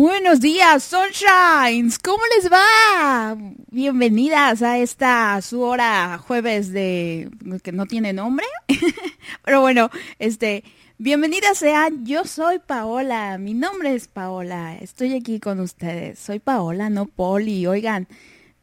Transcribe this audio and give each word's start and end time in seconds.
Buenos 0.00 0.38
días, 0.38 0.84
Sunshines. 0.84 1.98
¿Cómo 1.98 2.22
les 2.36 2.48
va? 2.52 3.36
Bienvenidas 3.68 4.62
a 4.62 4.78
esta 4.78 5.42
su 5.42 5.60
hora 5.60 6.18
jueves 6.18 6.72
de 6.72 7.28
que 7.64 7.72
no 7.72 7.84
tiene 7.84 8.12
nombre. 8.12 8.46
Pero 9.44 9.60
bueno, 9.60 9.90
este, 10.20 10.62
bienvenidas 10.98 11.58
sean. 11.58 12.06
Yo 12.06 12.22
soy 12.26 12.60
Paola. 12.60 13.38
Mi 13.38 13.54
nombre 13.54 13.92
es 13.92 14.06
Paola. 14.06 14.76
Estoy 14.76 15.14
aquí 15.14 15.40
con 15.40 15.58
ustedes. 15.58 16.20
Soy 16.20 16.38
Paola, 16.38 16.90
no 16.90 17.06
Poli. 17.06 17.66
Oigan, 17.66 18.06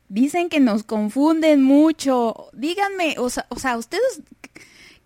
dicen 0.08 0.48
que 0.48 0.62
nos 0.62 0.84
confunden 0.84 1.62
mucho. 1.62 2.48
Díganme, 2.54 3.16
o 3.18 3.30
sea, 3.30 3.76
ustedes 3.78 4.22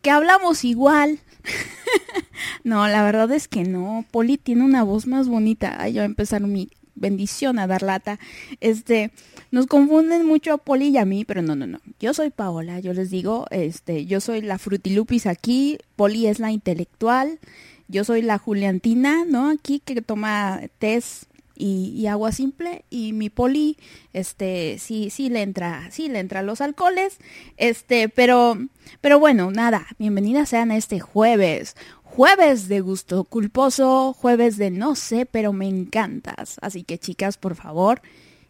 que 0.03 0.11
hablamos 0.11 0.63
igual. 0.63 1.21
no, 2.63 2.87
la 2.87 3.03
verdad 3.03 3.31
es 3.31 3.47
que 3.47 3.63
no. 3.63 4.05
Poli 4.11 4.37
tiene 4.37 4.63
una 4.63 4.83
voz 4.83 5.07
más 5.07 5.27
bonita. 5.27 5.75
Ay, 5.79 5.93
yo 5.93 5.99
voy 5.99 6.03
a 6.03 6.05
empezar 6.05 6.41
mi 6.41 6.69
bendición 6.95 7.59
a 7.59 7.67
dar 7.67 7.81
lata. 7.81 8.19
Este, 8.59 9.11
nos 9.51 9.67
confunden 9.67 10.25
mucho 10.25 10.53
a 10.53 10.57
Poli 10.57 10.89
y 10.89 10.97
a 10.97 11.05
mí, 11.05 11.25
pero 11.25 11.41
no, 11.41 11.55
no, 11.55 11.67
no. 11.67 11.79
Yo 11.99 12.13
soy 12.13 12.29
Paola, 12.29 12.79
yo 12.79 12.93
les 12.93 13.09
digo, 13.09 13.45
este, 13.51 14.05
yo 14.05 14.19
soy 14.19 14.41
la 14.41 14.57
frutilupis 14.57 15.25
aquí, 15.25 15.77
Poli 15.95 16.27
es 16.27 16.39
la 16.39 16.51
intelectual, 16.51 17.39
yo 17.87 18.03
soy 18.03 18.21
la 18.21 18.37
Juliantina, 18.37 19.25
¿no? 19.25 19.49
Aquí 19.49 19.81
que 19.83 20.01
toma 20.01 20.61
test 20.77 21.23
y, 21.59 22.07
agua 22.07 22.31
simple 22.31 22.85
y 22.89 23.13
mi 23.13 23.29
poli 23.29 23.77
este 24.13 24.77
sí 24.79 25.09
sí 25.09 25.29
le 25.29 25.41
entra 25.41 25.91
sí 25.91 26.07
le 26.07 26.19
entra 26.19 26.41
los 26.41 26.61
alcoholes 26.61 27.17
este 27.57 28.09
pero 28.09 28.57
pero 29.01 29.19
bueno 29.19 29.51
nada 29.51 29.85
bienvenidas 29.99 30.49
sean 30.49 30.71
a 30.71 30.77
este 30.77 30.99
jueves 30.99 31.75
jueves 32.09 32.67
de 32.67 32.81
gusto 32.81 33.23
culposo 33.23 34.13
jueves 34.13 34.57
de 34.57 34.71
no 34.71 34.95
sé 34.95 35.25
pero 35.25 35.53
me 35.53 35.67
encantas. 35.67 36.57
Así 36.61 36.83
que 36.83 36.97
chicas 36.97 37.37
por 37.37 37.55
favor 37.55 38.01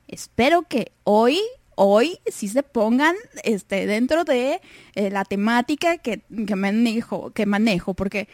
espero 0.07 0.63
que 0.63 0.91
hoy 1.04 1.40
hoy 1.76 2.20
sí 2.27 2.48
se 2.48 2.63
pongan 2.63 3.16
este 3.44 3.85
dentro 3.85 4.23
de 4.23 4.62
eh, 4.96 5.10
la 5.12 5.26
temática 5.26 5.98
que, 5.98 6.21
que 6.48 6.55
manejo 6.55 7.32
que 7.32 7.46
manejo 7.46 7.94
porque 7.94 8.27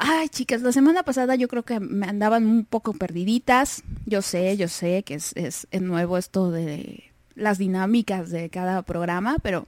Ay, 0.00 0.28
chicas, 0.28 0.62
la 0.62 0.70
semana 0.70 1.02
pasada 1.02 1.34
yo 1.34 1.48
creo 1.48 1.64
que 1.64 1.80
me 1.80 2.06
andaban 2.06 2.46
un 2.46 2.64
poco 2.64 2.92
perdiditas. 2.92 3.82
Yo 4.06 4.22
sé, 4.22 4.56
yo 4.56 4.68
sé 4.68 5.02
que 5.02 5.14
es, 5.14 5.32
es, 5.34 5.66
nuevo 5.80 6.18
esto 6.18 6.52
de 6.52 7.10
las 7.34 7.58
dinámicas 7.58 8.30
de 8.30 8.48
cada 8.48 8.82
programa, 8.82 9.38
pero 9.42 9.66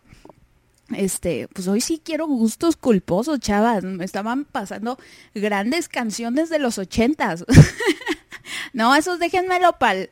este, 0.94 1.48
pues 1.52 1.66
hoy 1.66 1.80
sí 1.80 2.00
quiero 2.04 2.28
gustos 2.28 2.76
culposos, 2.76 3.40
chavas. 3.40 3.82
Me 3.82 4.04
estaban 4.04 4.44
pasando 4.44 4.98
grandes 5.34 5.88
canciones 5.88 6.48
de 6.48 6.60
los 6.60 6.78
ochentas. 6.78 7.44
no, 8.72 8.94
esos 8.94 9.18
déjenmelo 9.18 9.78
para 9.78 10.08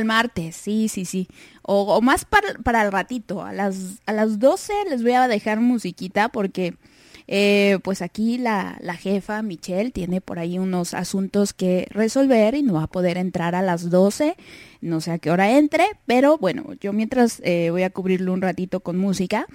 el 0.00 0.04
martes, 0.06 0.56
sí, 0.56 0.88
sí, 0.88 1.04
sí. 1.04 1.28
O, 1.60 2.00
más 2.00 2.24
para, 2.24 2.54
para 2.54 2.82
el 2.86 2.92
ratito. 2.92 3.42
A 3.42 3.52
las, 3.52 4.00
a 4.06 4.12
las 4.12 4.38
12 4.38 4.72
les 4.88 5.02
voy 5.02 5.12
a 5.12 5.28
dejar 5.28 5.60
musiquita 5.60 6.30
porque 6.30 6.74
eh, 7.30 7.78
pues 7.84 8.00
aquí 8.00 8.38
la, 8.38 8.78
jefa 8.98 9.42
Michelle 9.42 9.90
tiene 9.90 10.22
por 10.22 10.38
ahí 10.38 10.58
unos 10.58 10.94
asuntos 10.94 11.52
que 11.52 11.86
resolver 11.90 12.54
y 12.54 12.62
no 12.62 12.72
va 12.74 12.84
a 12.84 12.86
poder 12.86 13.18
entrar 13.18 13.54
a 13.54 13.60
las 13.60 13.90
12. 13.90 14.34
No 14.80 15.02
sé 15.02 15.10
a 15.10 15.18
qué 15.18 15.30
hora 15.30 15.58
entre, 15.58 15.84
pero 16.06 16.38
bueno, 16.38 16.72
yo 16.80 16.94
mientras 16.94 17.42
eh, 17.44 17.68
voy 17.70 17.82
a 17.82 17.90
cubrirlo 17.90 18.32
un 18.32 18.40
ratito 18.40 18.80
con 18.80 18.96
música. 18.96 19.46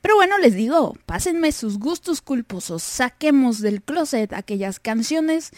Pero 0.00 0.14
bueno, 0.14 0.38
les 0.38 0.54
digo, 0.54 0.96
pásenme 1.04 1.52
sus 1.52 1.78
gustos 1.78 2.22
culposos, 2.22 2.82
saquemos 2.82 3.60
del 3.60 3.82
closet 3.82 4.32
aquellas 4.32 4.80
canciones 4.80 5.50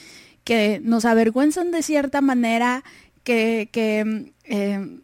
que 0.42 0.80
nos 0.82 1.04
avergüenzan 1.04 1.70
de 1.70 1.82
cierta 1.82 2.20
manera, 2.20 2.82
que, 3.22 3.68
que 3.70 4.32
eh, 4.44 4.98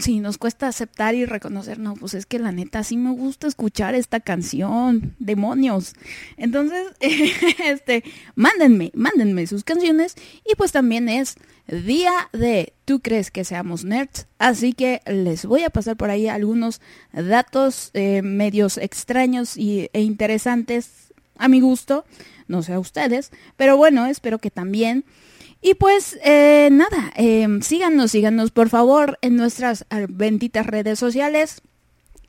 sí, 0.00 0.20
nos 0.20 0.38
cuesta 0.38 0.68
aceptar 0.68 1.14
y 1.14 1.24
reconocer, 1.24 1.78
no, 1.78 1.94
pues 1.94 2.14
es 2.14 2.26
que 2.26 2.38
la 2.38 2.52
neta 2.52 2.84
sí 2.84 2.96
me 2.96 3.10
gusta 3.10 3.46
escuchar 3.46 3.94
esta 3.94 4.20
canción, 4.20 5.16
demonios. 5.18 5.94
Entonces, 6.36 6.86
este, 7.64 8.04
mándenme, 8.34 8.92
mándenme 8.94 9.46
sus 9.46 9.64
canciones 9.64 10.14
y 10.48 10.54
pues 10.54 10.72
también 10.72 11.08
es 11.08 11.36
día 11.66 12.28
de 12.32 12.74
tú 12.84 13.00
crees 13.00 13.30
que 13.30 13.44
seamos 13.44 13.84
nerds, 13.84 14.26
así 14.38 14.72
que 14.72 15.02
les 15.06 15.44
voy 15.44 15.62
a 15.64 15.70
pasar 15.70 15.96
por 15.96 16.10
ahí 16.10 16.28
algunos 16.28 16.80
datos 17.12 17.90
eh, 17.94 18.22
medios 18.22 18.78
extraños 18.78 19.56
y, 19.56 19.88
e 19.92 20.02
interesantes 20.02 21.12
a 21.36 21.48
mi 21.48 21.60
gusto, 21.60 22.04
no 22.48 22.62
sé 22.62 22.74
a 22.74 22.80
ustedes, 22.80 23.30
pero 23.56 23.76
bueno, 23.76 24.06
espero 24.06 24.38
que 24.38 24.50
también 24.50 25.04
y 25.62 25.74
pues 25.74 26.18
eh, 26.24 26.68
nada, 26.72 27.12
eh, 27.16 27.46
síganos, 27.60 28.12
síganos 28.12 28.50
por 28.50 28.70
favor 28.70 29.18
en 29.20 29.36
nuestras 29.36 29.84
benditas 30.08 30.66
redes 30.66 30.98
sociales, 30.98 31.60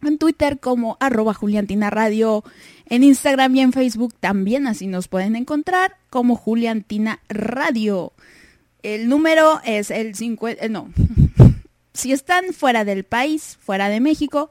en 0.03 0.17
Twitter 0.17 0.59
como 0.59 0.97
arroba 0.99 1.33
Juliantina 1.33 1.89
Radio, 1.89 2.43
en 2.87 3.03
Instagram 3.03 3.55
y 3.55 3.61
en 3.61 3.71
Facebook 3.71 4.13
también 4.19 4.67
así 4.67 4.87
nos 4.87 5.07
pueden 5.07 5.37
encontrar 5.37 5.95
como 6.09 6.35
Juliantina 6.35 7.21
Radio. 7.29 8.11
El 8.83 9.07
número 9.07 9.61
es 9.63 9.91
el 9.91 10.15
50, 10.15 10.65
eh, 10.65 10.69
no, 10.69 10.89
si 11.93 12.11
están 12.11 12.51
fuera 12.51 12.83
del 12.83 13.05
país, 13.05 13.57
fuera 13.61 13.87
de 13.87 14.01
México, 14.01 14.49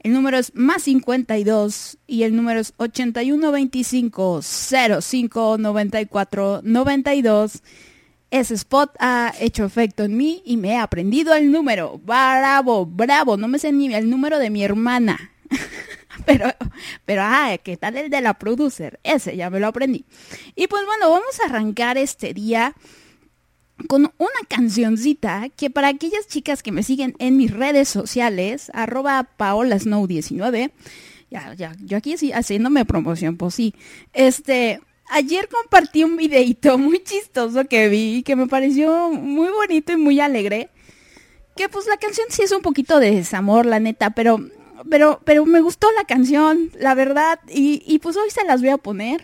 el 0.00 0.12
número 0.12 0.36
es 0.36 0.52
más 0.54 0.82
52 0.82 1.96
y 2.06 2.24
el 2.24 2.36
número 2.36 2.60
es 2.60 2.74
8125 2.76 4.40
05 4.42 5.58
94 5.58 6.60
92 6.62 7.62
ese 8.32 8.54
spot 8.54 8.96
ha 8.98 9.34
hecho 9.38 9.64
efecto 9.66 10.04
en 10.04 10.16
mí 10.16 10.42
y 10.46 10.56
me 10.56 10.70
he 10.70 10.76
aprendido 10.78 11.34
el 11.34 11.52
número. 11.52 12.00
Bravo, 12.02 12.86
bravo, 12.86 13.36
no 13.36 13.46
me 13.46 13.58
sé 13.58 13.72
ni 13.72 13.94
el 13.94 14.08
número 14.08 14.38
de 14.38 14.48
mi 14.48 14.64
hermana. 14.64 15.32
pero, 16.26 16.46
pero, 17.04 17.22
ah, 17.24 17.58
¿qué 17.62 17.76
tal 17.76 17.98
el 17.98 18.08
de 18.08 18.22
la 18.22 18.38
producer? 18.38 18.98
Ese 19.04 19.36
ya 19.36 19.50
me 19.50 19.60
lo 19.60 19.66
aprendí. 19.66 20.06
Y 20.56 20.66
pues 20.66 20.86
bueno, 20.86 21.10
vamos 21.10 21.38
a 21.40 21.46
arrancar 21.46 21.98
este 21.98 22.32
día 22.32 22.74
con 23.86 24.10
una 24.16 24.46
cancioncita 24.48 25.50
que 25.54 25.68
para 25.68 25.88
aquellas 25.88 26.26
chicas 26.26 26.62
que 26.62 26.72
me 26.72 26.82
siguen 26.82 27.14
en 27.18 27.36
mis 27.36 27.50
redes 27.50 27.90
sociales, 27.90 28.70
arroba 28.72 29.28
paolasnow19, 29.38 30.72
ya, 31.30 31.52
ya, 31.52 31.76
yo 31.84 31.98
aquí 31.98 32.16
sí 32.16 32.32
haciéndome 32.32 32.86
promoción, 32.86 33.36
pues 33.36 33.54
sí, 33.54 33.74
este, 34.14 34.80
ayer 35.12 35.48
compartí 35.48 36.04
un 36.04 36.16
videito 36.16 36.78
muy 36.78 37.02
chistoso 37.02 37.64
que 37.66 37.88
vi, 37.88 38.22
que 38.22 38.36
me 38.36 38.46
pareció 38.46 39.10
muy 39.10 39.48
bonito 39.48 39.92
y 39.92 39.96
muy 39.96 40.20
alegre. 40.20 40.70
Que 41.56 41.68
pues 41.68 41.86
la 41.86 41.98
canción 41.98 42.26
sí 42.30 42.42
es 42.42 42.52
un 42.52 42.62
poquito 42.62 42.98
de 42.98 43.10
desamor, 43.10 43.66
la 43.66 43.78
neta, 43.78 44.10
pero, 44.10 44.40
pero, 44.88 45.20
pero 45.24 45.44
me 45.44 45.60
gustó 45.60 45.92
la 45.92 46.04
canción, 46.04 46.70
la 46.78 46.94
verdad, 46.94 47.38
y, 47.46 47.82
y 47.86 47.98
pues 47.98 48.16
hoy 48.16 48.30
se 48.30 48.44
las 48.44 48.62
voy 48.62 48.70
a 48.70 48.78
poner. 48.78 49.22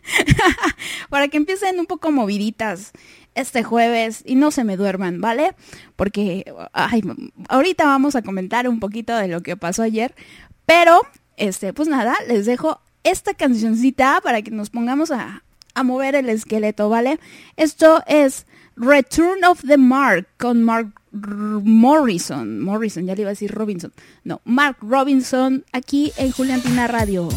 Para 1.10 1.28
que 1.28 1.36
empiecen 1.36 1.78
un 1.78 1.84
poco 1.84 2.10
moviditas 2.10 2.92
este 3.34 3.62
jueves 3.62 4.22
y 4.24 4.34
no 4.34 4.50
se 4.50 4.64
me 4.64 4.78
duerman, 4.78 5.20
¿vale? 5.20 5.54
Porque 5.94 6.50
ay, 6.72 7.02
ahorita 7.50 7.84
vamos 7.84 8.16
a 8.16 8.22
comentar 8.22 8.66
un 8.66 8.80
poquito 8.80 9.14
de 9.14 9.28
lo 9.28 9.42
que 9.42 9.58
pasó 9.58 9.82
ayer, 9.82 10.14
pero 10.64 11.02
este, 11.36 11.74
pues 11.74 11.86
nada, 11.86 12.16
les 12.26 12.46
dejo 12.46 12.80
esta 13.06 13.34
cancioncita 13.34 14.20
para 14.22 14.42
que 14.42 14.50
nos 14.50 14.70
pongamos 14.70 15.10
a, 15.10 15.42
mover 15.84 16.14
el 16.14 16.28
esqueleto, 16.30 16.88
¿vale? 16.88 17.20
Esto 17.56 18.02
es 18.06 18.46
Return 18.76 19.44
of 19.44 19.62
the 19.66 19.76
Mark 19.76 20.26
con 20.38 20.62
Mark 20.62 21.00
Morrison. 21.12 22.60
Morrison, 22.60 23.06
ya 23.06 23.14
le 23.14 23.22
iba 23.22 23.28
a 23.28 23.32
decir 23.32 23.52
Robinson. 23.52 23.92
No, 24.24 24.40
Mark 24.44 24.78
Robinson 24.80 25.64
aquí 25.72 26.12
en 26.16 26.32
Juliantina 26.32 26.88
Radio. 26.88 27.28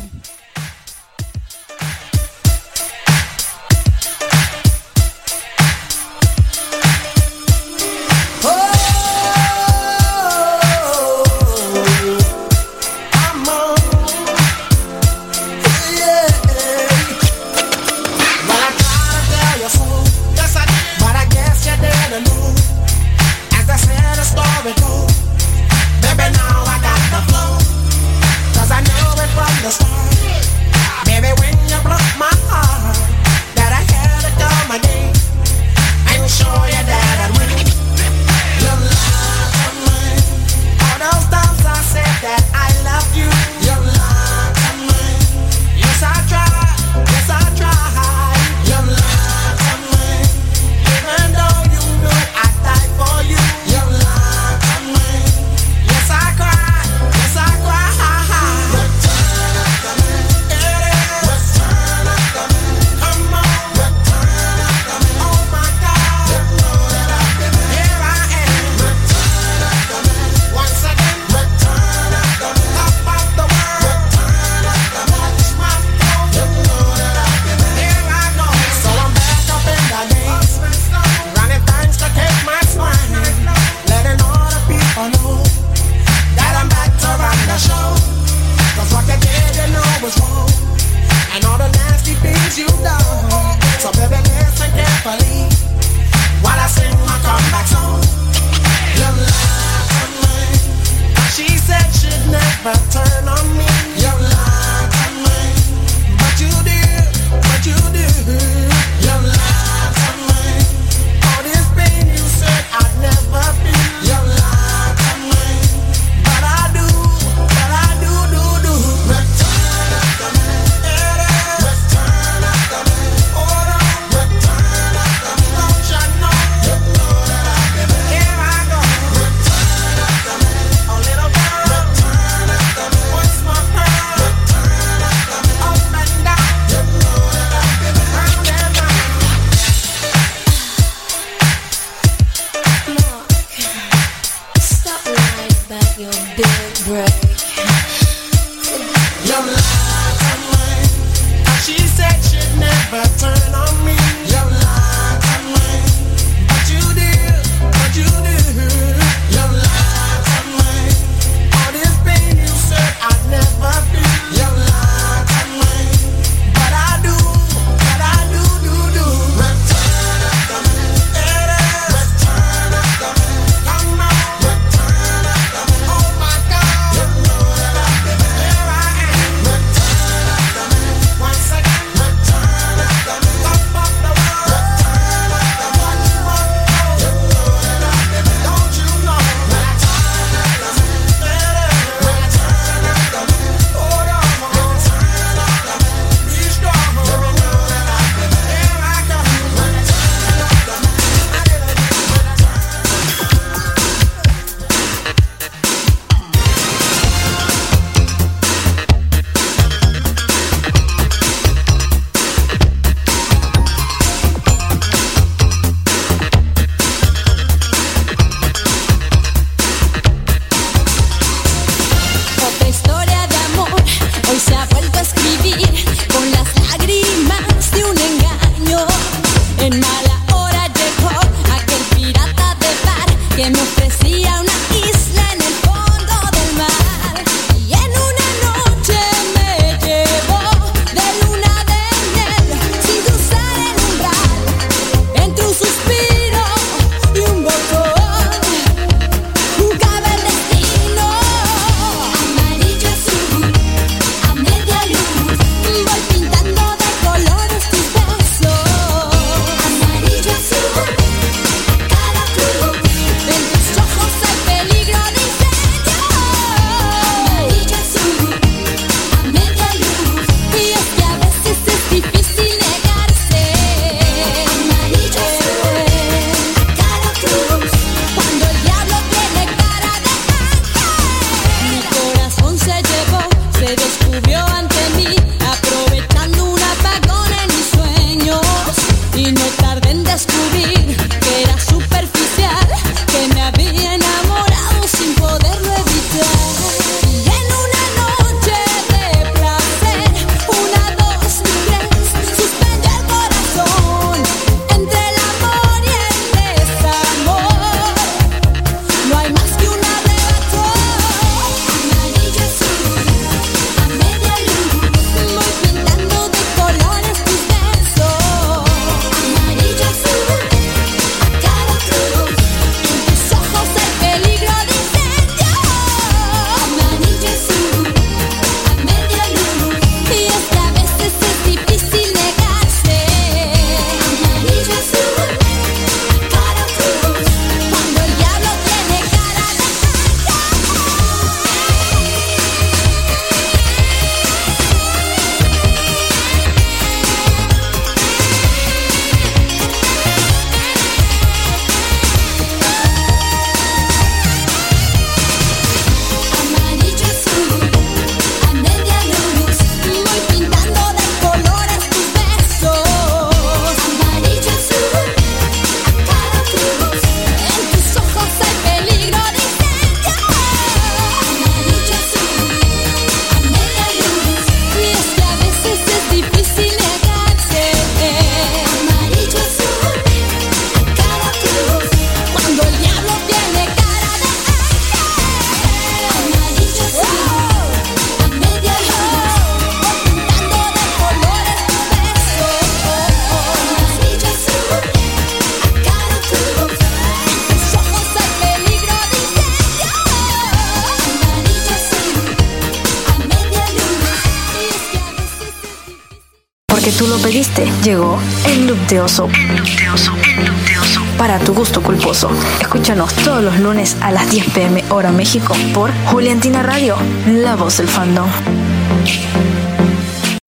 México 415.31 415.54
por 415.76 415.92
Juliantina 416.07 416.64
Radio, 416.64 416.95
la 417.28 417.56
voz 417.56 417.78
del 417.78 417.88
fandom. 417.88 418.28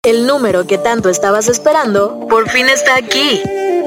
El 0.02 0.26
número 0.26 0.66
que 0.66 0.78
tanto 0.78 1.10
estabas 1.10 1.48
esperando 1.48 2.26
por 2.30 2.48
fin 2.48 2.66
está 2.66 2.96
aquí. 2.96 3.42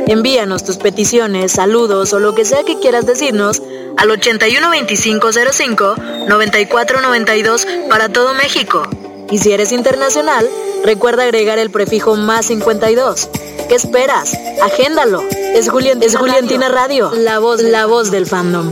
Envíanos 0.06 0.64
tus 0.64 0.78
peticiones, 0.78 1.54
saludos 1.54 2.14
o 2.14 2.20
lo 2.20 2.36
que 2.36 2.46
sea 2.46 2.64
que 2.64 2.78
quieras 2.78 3.08
decirnos 3.08 3.64
al 3.98 4.12
812505 4.12 5.96
9492 6.28 7.68
para 7.90 8.10
todo 8.10 8.36
México. 8.36 8.84
Y 9.32 9.40
si 9.40 9.52
eres 9.52 9.72
internacional, 9.72 10.48
recuerda 10.86 11.24
agregar 11.24 11.58
el 11.58 11.72
prefijo 11.72 12.18
más 12.18 12.46
52. 12.46 13.30
¿Qué 13.68 13.74
esperas? 13.74 14.38
Agéndalo. 14.62 15.24
Es, 15.56 15.72
Julián, 15.72 16.04
es 16.04 16.16
Juliantina 16.16 16.70
Radio, 16.70 17.12
la 17.16 17.40
voz, 17.40 17.64
la 17.64 17.88
voz 17.88 18.12
del 18.12 18.28
fandom. 18.28 18.72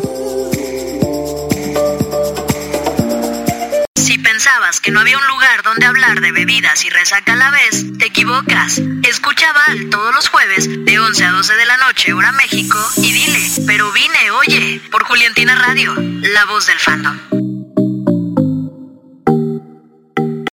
No 4.91 4.99
había 4.99 5.17
un 5.17 5.27
lugar 5.27 5.63
donde 5.63 5.85
hablar 5.85 6.21
de 6.21 6.31
bebidas 6.31 6.83
y 6.85 6.89
resaca 6.89 7.33
a 7.33 7.35
la 7.35 7.49
vez, 7.49 7.85
te 7.97 8.07
equivocas. 8.07 8.81
Escucha 9.07 9.51
Val 9.53 9.89
todos 9.89 10.13
los 10.13 10.27
jueves 10.27 10.67
de 10.85 10.99
11 10.99 11.23
a 11.23 11.31
12 11.31 11.55
de 11.55 11.65
la 11.65 11.77
noche, 11.77 12.13
hora 12.13 12.31
México, 12.33 12.77
y 12.97 13.11
dile, 13.11 13.39
pero 13.65 13.91
vine, 13.91 14.31
oye, 14.31 14.81
por 14.91 15.03
Juliantina 15.05 15.55
Radio, 15.55 15.95
la 15.97 16.45
voz 16.45 16.67
del 16.67 16.79
fandom. 16.79 17.17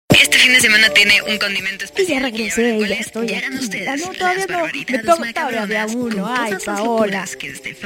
Este 0.09 0.37
fin 0.37 0.53
de 0.53 0.59
semana 0.59 0.89
tiene 0.89 1.21
un 1.23 1.37
condimento 1.37 1.85
especial. 1.85 2.19
ya 2.19 2.29
regresé, 2.29 2.87
ya 2.87 2.95
estoy. 2.95 3.33
Ah, 3.33 3.95
no, 3.97 4.11
todavía 4.13 4.45
no. 4.47 4.65
Me 4.65 4.99
toca 4.99 5.33
todavía 5.33 5.85
uno. 5.87 6.33
Ay, 6.35 6.53
Paola. 6.63 7.25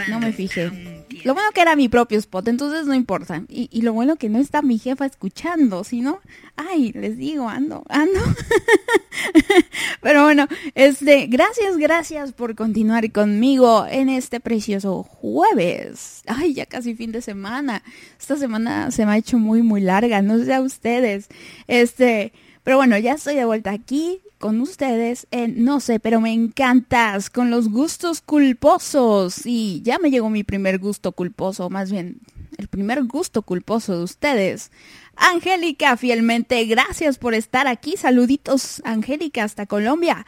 No 0.07 0.19
me 0.19 0.33
fijé. 0.33 1.00
Lo 1.23 1.33
bueno 1.33 1.49
que 1.53 1.61
era 1.61 1.75
mi 1.75 1.89
propio 1.89 2.17
spot, 2.17 2.47
entonces 2.47 2.85
no 2.87 2.93
importa. 2.93 3.43
Y, 3.47 3.69
y 3.71 3.81
lo 3.81 3.93
bueno 3.93 4.15
que 4.15 4.29
no 4.29 4.39
está 4.39 4.61
mi 4.61 4.77
jefa 4.77 5.05
escuchando, 5.05 5.83
sino, 5.83 6.19
ay, 6.55 6.91
les 6.93 7.17
digo, 7.17 7.47
ando, 7.47 7.83
ando. 7.89 8.19
Pero 10.01 10.23
bueno, 10.23 10.47
este, 10.75 11.27
gracias, 11.27 11.77
gracias 11.77 12.33
por 12.33 12.55
continuar 12.55 13.11
conmigo 13.11 13.85
en 13.89 14.09
este 14.09 14.39
precioso 14.39 15.03
jueves. 15.03 16.23
Ay, 16.27 16.53
ya 16.53 16.65
casi 16.65 16.95
fin 16.95 17.11
de 17.11 17.21
semana. 17.21 17.83
Esta 18.19 18.35
semana 18.37 18.91
se 18.91 19.05
me 19.05 19.13
ha 19.13 19.17
hecho 19.17 19.37
muy, 19.37 19.61
muy 19.61 19.81
larga, 19.81 20.21
no 20.21 20.43
sé 20.43 20.53
a 20.53 20.61
ustedes. 20.61 21.27
Este, 21.67 22.33
pero 22.63 22.77
bueno, 22.77 22.97
ya 22.97 23.13
estoy 23.13 23.35
de 23.35 23.45
vuelta 23.45 23.71
aquí 23.71 24.21
con 24.41 24.59
ustedes 24.59 25.27
en 25.31 25.63
No 25.63 25.79
sé, 25.79 26.01
pero 26.01 26.19
me 26.19 26.33
encantas 26.33 27.29
con 27.29 27.49
los 27.49 27.69
gustos 27.69 28.19
culposos. 28.19 29.45
Y 29.45 29.81
ya 29.83 29.99
me 29.99 30.11
llegó 30.11 30.29
mi 30.29 30.43
primer 30.43 30.79
gusto 30.79 31.13
culposo, 31.13 31.69
más 31.69 31.89
bien 31.91 32.19
el 32.57 32.67
primer 32.67 33.03
gusto 33.03 33.43
culposo 33.43 33.97
de 33.97 34.03
ustedes. 34.03 34.71
Angélica, 35.15 35.95
fielmente, 35.95 36.65
gracias 36.65 37.17
por 37.17 37.33
estar 37.33 37.67
aquí. 37.67 37.95
Saluditos, 37.95 38.81
Angélica, 38.83 39.43
hasta 39.43 39.65
Colombia. 39.65 40.25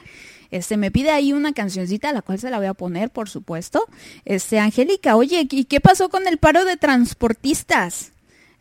Este, 0.52 0.78
me 0.78 0.92
pide 0.92 1.10
ahí 1.10 1.34
una 1.34 1.54
cancioncita, 1.54 2.14
la 2.14 2.22
cual 2.22 2.40
se 2.40 2.52
la 2.52 2.58
voy 2.58 2.68
a 2.68 2.74
poner, 2.76 3.10
por 3.10 3.30
supuesto. 3.30 3.86
Este, 4.26 4.60
Angélica, 4.60 5.16
oye, 5.16 5.48
¿y 5.50 5.66
qué 5.66 5.82
pasó 5.82 6.10
con 6.10 6.28
el 6.28 6.38
paro 6.38 6.64
de 6.66 6.78
transportistas? 6.78 8.12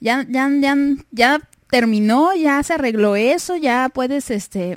Ya, 0.01 0.27
ya, 0.29 0.51
ya, 0.61 0.77
ya 1.11 1.41
terminó, 1.71 2.35
ya 2.35 2.63
se 2.63 2.75
arregló 2.75 3.15
eso, 3.17 3.57
ya 3.57 3.91
puedes, 3.93 4.31
este, 4.31 4.77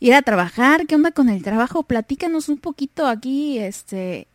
ir 0.00 0.14
a 0.14 0.22
trabajar. 0.22 0.86
¿Qué 0.86 0.94
onda 0.94 1.10
con 1.10 1.28
el 1.28 1.42
trabajo? 1.42 1.82
Platícanos 1.82 2.48
un 2.48 2.58
poquito 2.58 3.06
aquí, 3.06 3.58
este, 3.58 4.28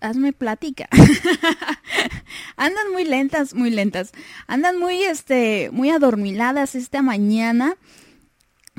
hazme 0.00 0.32
plática. 0.32 0.88
Andan 2.56 2.92
muy 2.92 3.04
lentas, 3.04 3.54
muy 3.54 3.70
lentas. 3.70 4.12
Andan 4.46 4.78
muy, 4.78 5.02
este, 5.02 5.70
muy 5.72 5.90
adormiladas 5.90 6.74
esta 6.74 7.02
mañana. 7.02 7.76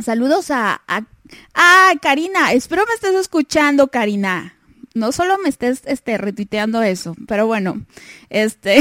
Saludos 0.04 0.52
a, 0.52 0.82
a, 0.88 1.06
ah, 1.54 1.94
Karina. 2.02 2.54
Espero 2.54 2.84
me 2.88 2.94
estés 2.94 3.16
escuchando, 3.16 3.88
Karina. 3.90 4.54
No 4.94 5.12
solo 5.12 5.38
me 5.38 5.50
estés, 5.50 5.82
este, 5.86 6.18
retuiteando 6.18 6.82
eso, 6.82 7.16
pero 7.28 7.46
bueno, 7.46 7.86
este, 8.30 8.80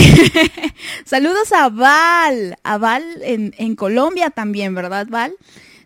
saludos 1.05 1.53
a 1.53 1.69
Val, 1.69 2.57
a 2.63 2.79
Val 2.79 3.05
en, 3.21 3.55
en 3.59 3.77
Colombia 3.77 4.31
también, 4.31 4.75
¿verdad, 4.75 5.07
Val? 5.11 5.35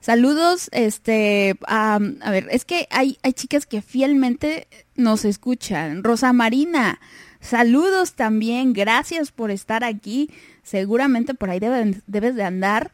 Saludos, 0.01 0.71
este, 0.73 1.59
a, 1.67 1.99
ver, 1.99 2.49
es 2.51 2.65
que 2.65 2.89
hay, 2.91 3.19
hay 3.23 3.35
chicas 3.35 3.67
que 3.67 3.83
fielmente 3.83 4.67
nos 4.97 5.27
escuchan. 5.27 6.03
Rosa 6.03 6.33
Marina, 6.33 6.99
saludos 7.41 8.15
también, 8.15 8.73
gracias 8.73 9.31
por 9.31 9.51
estar 9.51 9.85
aquí. 9.85 10.31
Seguramente 10.63 11.35
por 11.35 11.51
ahí 11.51 11.61
debes 11.61 12.35
de 12.35 12.43
andar. 12.43 12.93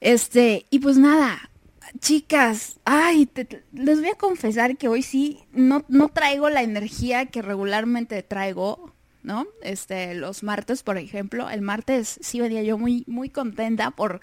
Este, 0.00 0.66
y 0.68 0.80
pues 0.80 0.98
nada, 0.98 1.50
chicas, 1.98 2.78
ay, 2.84 3.24
te, 3.24 3.64
les 3.72 3.98
voy 3.98 4.10
a 4.10 4.18
confesar 4.18 4.76
que 4.76 4.88
hoy 4.88 5.02
sí 5.02 5.38
no, 5.52 5.86
no 5.88 6.10
traigo 6.10 6.50
la 6.50 6.62
energía 6.62 7.24
que 7.26 7.40
regularmente 7.40 8.22
traigo. 8.22 8.92
¿No? 9.22 9.46
Este, 9.62 10.14
los 10.14 10.42
martes, 10.42 10.82
por 10.82 10.96
ejemplo, 10.96 11.50
el 11.50 11.60
martes 11.60 12.18
sí 12.22 12.40
venía 12.40 12.62
yo 12.62 12.78
muy, 12.78 13.04
muy 13.06 13.28
contenta 13.28 13.90
por 13.90 14.20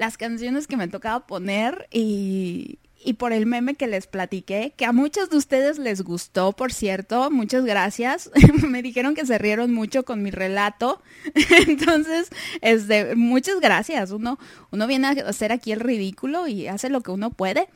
las 0.00 0.16
canciones 0.16 0.66
que 0.66 0.78
me 0.78 0.88
tocaba 0.88 1.26
poner 1.26 1.86
y, 1.92 2.78
y 3.04 3.12
por 3.14 3.34
el 3.34 3.44
meme 3.44 3.74
que 3.74 3.86
les 3.86 4.06
platiqué, 4.06 4.72
que 4.74 4.86
a 4.86 4.92
muchos 4.92 5.28
de 5.28 5.36
ustedes 5.36 5.78
les 5.78 6.00
gustó, 6.00 6.52
por 6.52 6.72
cierto, 6.72 7.30
muchas 7.30 7.66
gracias. 7.66 8.30
me 8.66 8.80
dijeron 8.80 9.14
que 9.14 9.26
se 9.26 9.36
rieron 9.36 9.74
mucho 9.74 10.06
con 10.06 10.22
mi 10.22 10.30
relato. 10.30 11.02
Entonces, 11.68 12.30
este, 12.62 13.14
muchas 13.14 13.60
gracias. 13.60 14.10
Uno, 14.10 14.38
uno 14.70 14.86
viene 14.86 15.06
a 15.08 15.10
hacer 15.28 15.52
aquí 15.52 15.70
el 15.70 15.80
ridículo 15.80 16.48
y 16.48 16.66
hace 16.66 16.88
lo 16.88 17.02
que 17.02 17.10
uno 17.10 17.30
puede. 17.30 17.68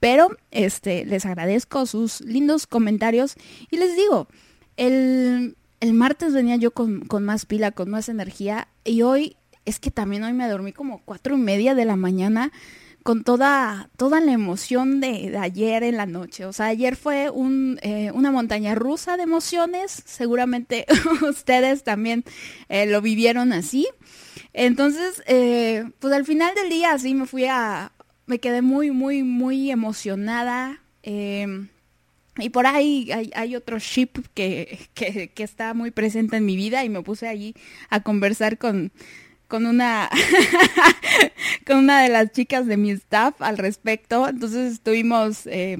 Pero 0.00 0.36
este, 0.50 1.06
les 1.06 1.26
agradezco 1.26 1.86
sus 1.86 2.22
lindos 2.22 2.66
comentarios 2.66 3.36
y 3.70 3.76
les 3.76 3.94
digo, 3.94 4.26
el, 4.76 5.56
el 5.78 5.94
martes 5.94 6.32
venía 6.32 6.56
yo 6.56 6.72
con, 6.72 7.02
con 7.02 7.24
más 7.24 7.46
pila, 7.46 7.70
con 7.70 7.88
más 7.88 8.08
energía 8.08 8.66
y 8.82 9.02
hoy 9.02 9.36
es 9.68 9.78
que 9.78 9.90
también 9.90 10.24
hoy 10.24 10.32
me 10.32 10.48
dormí 10.48 10.72
como 10.72 11.02
cuatro 11.04 11.36
y 11.36 11.38
media 11.38 11.74
de 11.74 11.84
la 11.84 11.96
mañana 11.96 12.52
con 13.02 13.22
toda, 13.22 13.90
toda 13.96 14.20
la 14.20 14.32
emoción 14.32 15.00
de, 15.00 15.36
ayer 15.38 15.82
en 15.82 15.98
la 15.98 16.06
noche. 16.06 16.46
O 16.46 16.52
sea, 16.52 16.66
ayer 16.66 16.96
fue 16.96 17.28
un, 17.30 17.78
eh, 17.82 18.10
una 18.12 18.32
montaña 18.32 18.74
rusa 18.74 19.16
de 19.16 19.24
emociones. 19.24 20.02
Seguramente 20.06 20.86
ustedes 21.28 21.84
también 21.84 22.24
eh, 22.68 22.86
lo 22.86 23.02
vivieron 23.02 23.52
así. 23.52 23.86
Entonces, 24.54 25.22
eh, 25.26 25.84
pues 25.98 26.14
al 26.14 26.24
final 26.24 26.54
del 26.54 26.70
día 26.70 26.92
así 26.92 27.14
me 27.14 27.26
fui 27.26 27.44
a... 27.44 27.92
Me 28.26 28.40
quedé 28.40 28.60
muy, 28.62 28.90
muy, 28.90 29.22
muy 29.22 29.70
emocionada. 29.70 30.80
y 31.02 32.48
por 32.52 32.66
ahí 32.66 33.10
hay, 33.12 33.30
hay 33.34 33.56
otro 33.56 33.78
ship 33.78 34.18
que, 34.34 34.78
que, 34.94 35.28
que 35.28 35.42
está 35.42 35.72
muy 35.72 35.90
presente 35.90 36.36
en 36.36 36.44
mi 36.44 36.56
vida 36.56 36.84
y 36.84 36.90
me 36.90 37.02
puse 37.02 37.26
allí 37.26 37.54
a 37.88 38.02
conversar 38.02 38.58
con 38.58 38.92
con 39.48 39.66
una 39.66 40.08
con 41.66 41.78
una 41.78 42.02
de 42.02 42.10
las 42.10 42.30
chicas 42.32 42.66
de 42.66 42.76
mi 42.76 42.90
staff 42.92 43.40
al 43.40 43.58
respecto. 43.58 44.28
Entonces 44.28 44.74
estuvimos 44.74 45.46
eh, 45.46 45.76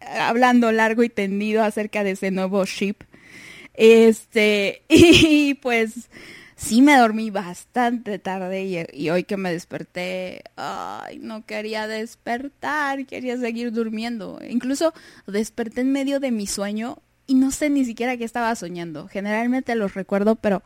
hablando 0.00 0.72
largo 0.72 1.02
y 1.02 1.08
tendido 1.08 1.62
acerca 1.62 2.04
de 2.04 2.12
ese 2.12 2.30
nuevo 2.30 2.64
ship. 2.64 2.96
Este, 3.74 4.82
y 4.88 5.54
pues 5.54 6.08
sí 6.56 6.82
me 6.82 6.96
dormí 6.96 7.30
bastante 7.30 8.18
tarde 8.18 8.62
y, 8.64 8.78
y, 8.92 9.10
hoy 9.10 9.24
que 9.24 9.36
me 9.36 9.50
desperté, 9.50 10.44
ay, 10.56 11.18
no 11.18 11.44
quería 11.44 11.88
despertar, 11.88 13.06
quería 13.06 13.36
seguir 13.36 13.72
durmiendo. 13.72 14.38
Incluso 14.48 14.94
desperté 15.26 15.80
en 15.80 15.92
medio 15.92 16.20
de 16.20 16.30
mi 16.30 16.46
sueño 16.46 16.98
y 17.26 17.34
no 17.34 17.50
sé 17.50 17.70
ni 17.70 17.84
siquiera 17.84 18.16
qué 18.16 18.24
estaba 18.24 18.54
soñando. 18.54 19.08
Generalmente 19.08 19.74
los 19.74 19.94
recuerdo, 19.94 20.36
pero 20.36 20.62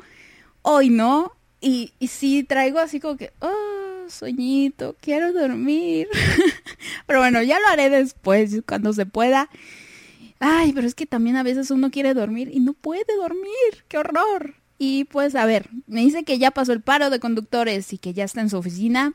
hoy 0.62 0.90
no. 0.90 1.32
Y, 1.60 1.92
y 1.98 2.08
sí 2.08 2.44
traigo 2.44 2.78
así 2.78 3.00
como 3.00 3.16
que, 3.16 3.32
oh, 3.40 4.08
soñito, 4.08 4.96
quiero 5.00 5.32
dormir. 5.32 6.08
pero 7.06 7.20
bueno, 7.20 7.42
ya 7.42 7.58
lo 7.60 7.66
haré 7.68 7.90
después, 7.90 8.62
cuando 8.66 8.92
se 8.92 9.06
pueda. 9.06 9.48
Ay, 10.38 10.72
pero 10.72 10.86
es 10.86 10.94
que 10.94 11.06
también 11.06 11.36
a 11.36 11.42
veces 11.42 11.70
uno 11.70 11.90
quiere 11.90 12.14
dormir 12.14 12.50
y 12.52 12.60
no 12.60 12.74
puede 12.74 13.16
dormir. 13.16 13.84
¡Qué 13.88 13.98
horror! 13.98 14.54
Y 14.78 15.04
pues 15.04 15.34
a 15.34 15.46
ver, 15.46 15.70
me 15.86 16.02
dice 16.02 16.24
que 16.24 16.38
ya 16.38 16.50
pasó 16.50 16.72
el 16.72 16.82
paro 16.82 17.08
de 17.08 17.20
conductores 17.20 17.92
y 17.92 17.98
que 17.98 18.12
ya 18.12 18.24
está 18.24 18.42
en 18.42 18.50
su 18.50 18.58
oficina. 18.58 19.14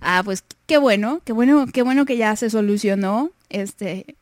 Ah, 0.00 0.22
pues 0.24 0.44
qué 0.66 0.78
bueno, 0.78 1.20
qué 1.24 1.32
bueno, 1.32 1.66
qué 1.72 1.82
bueno 1.82 2.04
que 2.04 2.18
ya 2.18 2.36
se 2.36 2.50
solucionó. 2.50 3.30
Este, 3.48 4.16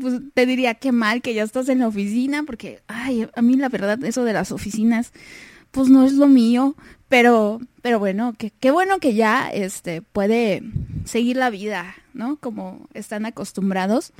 pues 0.00 0.20
te 0.34 0.46
diría 0.46 0.74
qué 0.74 0.92
mal 0.92 1.22
que 1.22 1.34
ya 1.34 1.42
estás 1.42 1.68
en 1.68 1.80
la 1.80 1.88
oficina 1.88 2.44
porque, 2.44 2.82
ay, 2.86 3.28
a 3.34 3.42
mí 3.42 3.56
la 3.56 3.68
verdad 3.68 4.02
eso 4.04 4.24
de 4.24 4.32
las 4.32 4.52
oficinas 4.52 5.12
pues 5.70 5.88
no 5.88 6.04
es 6.04 6.12
lo 6.14 6.26
mío, 6.26 6.74
pero, 7.08 7.60
pero 7.82 7.98
bueno, 7.98 8.34
qué 8.38 8.70
bueno 8.70 8.98
que 8.98 9.14
ya 9.14 9.50
este, 9.50 10.02
puede 10.02 10.62
seguir 11.04 11.36
la 11.36 11.50
vida, 11.50 11.94
¿no? 12.14 12.36
Como 12.36 12.88
están 12.94 13.26
acostumbrados. 13.26 14.12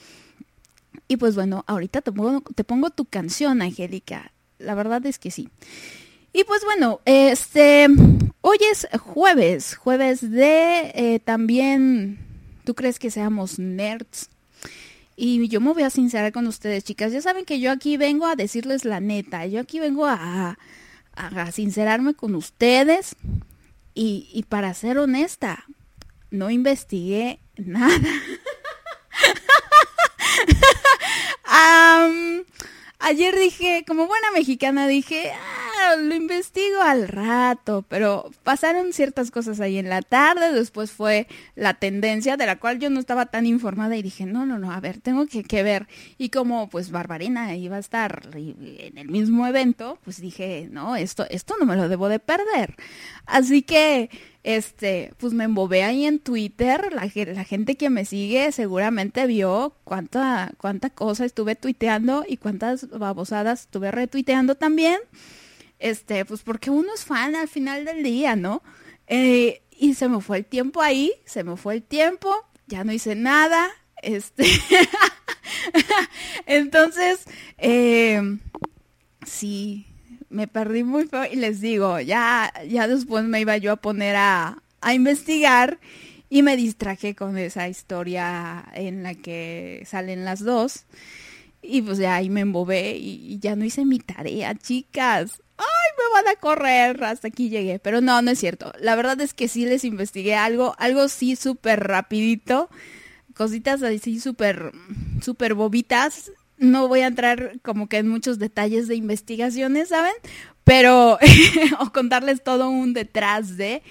Y 1.09 1.16
pues 1.16 1.35
bueno, 1.35 1.64
ahorita 1.66 2.02
te 2.02 2.12
pongo, 2.12 2.90
tu 2.90 3.04
canción, 3.04 3.62
Angélica. 3.62 4.33
La 4.59 4.75
verdad 4.75 5.04
es 5.07 5.19
que 5.19 5.30
sí. 5.30 5.49
Y 6.33 6.45
pues 6.45 6.64
bueno, 6.64 7.00
este, 7.04 7.88
hoy 8.40 8.59
es 8.71 8.87
jueves, 9.00 9.75
jueves 9.75 10.30
de 10.30 10.92
eh, 10.95 11.21
también, 11.25 12.19
¿tú 12.64 12.75
crees 12.75 12.99
que 12.99 13.11
seamos 13.11 13.59
nerds? 13.59 14.30
Y 15.16 15.49
yo 15.49 15.61
me 15.61 15.73
voy 15.73 15.83
a 15.83 15.90
sincerar 15.90 16.33
con 16.33 16.47
ustedes, 16.47 16.85
chicas. 16.85 17.12
Ya 17.12 17.21
saben 17.21 17.45
que 17.45 17.61
yo 17.61 17.71
aquí 17.71 17.97
vengo 17.97 18.26
a 18.26 18.37
decirles 18.37 18.85
la 18.85 19.00
neta. 19.00 19.47
Yo 19.47 19.61
aquí 19.61 19.78
vengo 19.78 20.07
a, 20.07 20.59
a 21.29 21.53
sincerarme 21.53 22.15
con 22.15 22.35
ustedes. 22.35 23.17
Y, 23.95 24.29
y 24.33 24.45
para 24.45 24.73
ser 24.75 24.99
honesta, 24.99 25.65
no 26.31 26.50
investigué 26.50 27.41
nada. 27.57 27.99
ayer 33.00 33.37
dije, 33.37 33.85
como 33.87 34.07
buena 34.07 34.30
mexicana, 34.33 34.87
dije, 34.87 35.33
ah, 35.33 35.97
lo 35.97 36.14
investigo 36.14 36.80
al 36.80 37.09
rato, 37.09 37.85
pero 37.88 38.30
pasaron 38.42 38.92
ciertas 38.92 39.30
cosas 39.30 39.61
ahí 39.61 39.78
en 39.78 39.88
la 39.88 40.02
tarde, 40.02 40.52
después 40.52 40.92
fue 40.92 41.26
la 41.54 41.75
tendencia 41.75 42.37
de 42.37 42.47
la 42.47 42.57
cual 42.57 42.78
yo 42.78 42.90
no 42.90 43.00
estaba 43.00 43.26
tan 43.26 43.47
informada 43.47 43.97
y 43.97 44.02
dije, 44.02 44.26
no, 44.26 44.47
no, 44.47 44.59
no, 44.59 44.71
a 44.71 44.80
ver, 44.80 45.00
tengo 45.00 45.26
que, 45.26 45.42
que 45.42 45.62
ver. 45.62 45.88
Y 46.19 46.28
como 46.28 46.69
pues 46.69 46.90
Barbarina 46.90 47.54
iba 47.57 47.76
a 47.76 47.80
estar 47.80 48.28
en 48.35 48.99
el 48.99 49.09
mismo 49.09 49.47
evento, 49.47 49.99
pues 50.04 50.21
dije, 50.21 50.69
no, 50.71 50.97
esto, 50.97 51.26
esto 51.30 51.54
no 51.59 51.66
me 51.66 51.76
lo 51.76 51.88
debo 51.88 52.09
de 52.09 52.19
perder. 52.19 52.76
Así 53.26 53.62
que 53.62 54.11
este, 54.42 55.12
pues 55.18 55.32
me 55.32 55.44
embobé 55.44 55.82
ahí 55.82 56.06
en 56.06 56.18
Twitter, 56.18 56.92
la, 56.92 57.11
la, 57.32 57.44
gente 57.44 57.76
que 57.76 57.90
me 57.90 58.04
sigue 58.04 58.52
seguramente 58.52 59.26
vio 59.26 59.75
cuánta, 59.85 60.52
cuánta 60.56 60.88
cosa 60.90 61.25
estuve 61.25 61.56
tuiteando 61.56 62.25
y 62.26 62.38
cuántas 62.38 62.88
babosadas 62.88 63.62
estuve 63.62 63.90
retuiteando 63.90 64.54
también, 64.54 64.99
este, 65.78 66.25
pues 66.25 66.42
porque 66.42 66.70
uno 66.70 66.88
es 66.94 67.04
fan 67.04 67.37
al 67.37 67.49
final 67.49 67.85
del 67.85 68.03
día, 68.03 68.35
¿no? 68.35 68.62
Eh, 69.09 69.62
y 69.70 69.94
se 69.94 70.09
me 70.09 70.20
fue 70.20 70.38
el 70.38 70.44
tiempo 70.46 70.81
ahí, 70.81 71.12
se 71.26 71.44
me 71.44 71.57
fue 71.57 71.74
el 71.74 71.83
tiempo, 71.83 72.35
ya 72.66 72.85
no 72.85 72.92
hice 72.92 73.14
nada, 73.14 73.68
este, 74.03 74.46
entonces, 76.46 77.24
eh, 77.59 78.38
sí, 79.26 79.89
me 80.31 80.49
perdí 80.49 80.85
muy 80.85 81.07
feo 81.07 81.25
y 81.31 81.37
les 81.37 81.61
digo, 81.61 82.01
ya, 82.01 82.53
ya 82.69 82.88
después 82.88 83.25
me 83.25 83.40
iba 83.40 83.57
yo 83.59 83.73
a 83.73 83.77
poner 83.77 84.16
a, 84.16 84.62
a 84.81 84.95
investigar 84.95 85.79
y 86.31 86.43
me 86.43 86.57
distraje 86.57 87.14
con 87.14 87.37
esa 87.37 87.69
historia 87.69 88.64
en 88.73 89.03
la 89.03 89.14
que 89.16 89.83
salen 89.85 90.25
las 90.25 90.43
dos. 90.43 90.87
Y 91.61 91.83
pues 91.83 91.99
ya 91.99 92.14
ahí 92.14 92.31
me 92.31 92.40
embobé 92.40 92.97
y, 92.97 93.38
ya 93.40 93.57
no 93.57 93.64
hice 93.64 93.85
mi 93.85 93.99
tarea, 93.99 94.55
chicas. 94.55 95.43
¡Ay, 95.59 95.66
me 95.99 96.14
van 96.14 96.35
a 96.35 96.40
correr! 96.40 97.05
Hasta 97.05 97.29
aquí 97.29 97.51
llegué. 97.51 97.79
Pero 97.81 98.01
no, 98.01 98.23
no 98.23 98.31
es 98.31 98.38
cierto. 98.38 98.73
La 98.81 98.95
verdad 98.95 99.21
es 99.21 99.35
que 99.35 99.49
sí 99.49 99.66
les 99.66 99.85
investigué 99.85 100.37
algo, 100.37 100.75
algo 100.79 101.09
sí 101.09 101.37
súper 101.37 101.81
rapidito. 101.81 102.71
Cositas 103.35 103.83
así 103.83 104.21
súper, 104.21 104.73
súper 105.21 105.55
bobitas 105.55 106.31
no 106.61 106.88
voy 106.88 107.01
a 107.01 107.09
entrar 107.09 107.59
como 107.62 107.88
que 107.88 107.96
en 107.99 108.09
muchos 108.09 108.38
detalles 108.38 108.87
de 108.87 108.94
investigaciones, 108.94 109.88
¿saben? 109.88 110.12
Pero, 110.62 111.18
o 111.81 111.92
contarles 111.92 112.44
todo 112.44 112.70
un 112.70 112.92
detrás 112.92 113.57
de, 113.57 113.83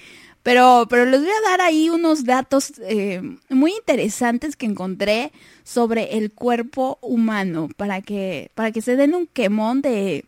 pero, 0.44 0.86
pero 0.90 1.06
les 1.06 1.20
voy 1.20 1.30
a 1.30 1.50
dar 1.50 1.62
ahí 1.62 1.90
unos 1.90 2.24
datos 2.24 2.74
eh, 2.80 3.22
muy 3.50 3.74
interesantes 3.74 4.56
que 4.56 4.68
encontré 4.68 5.32
sobre 5.64 6.18
el 6.18 6.32
cuerpo 6.32 7.00
humano 7.02 7.70
para 7.76 8.02
que, 8.02 8.52
para 8.56 8.72
que 8.72 8.82
se 8.82 8.96
den 8.96 9.16
un 9.16 9.28
quemón 9.28 9.82
de, 9.82 10.26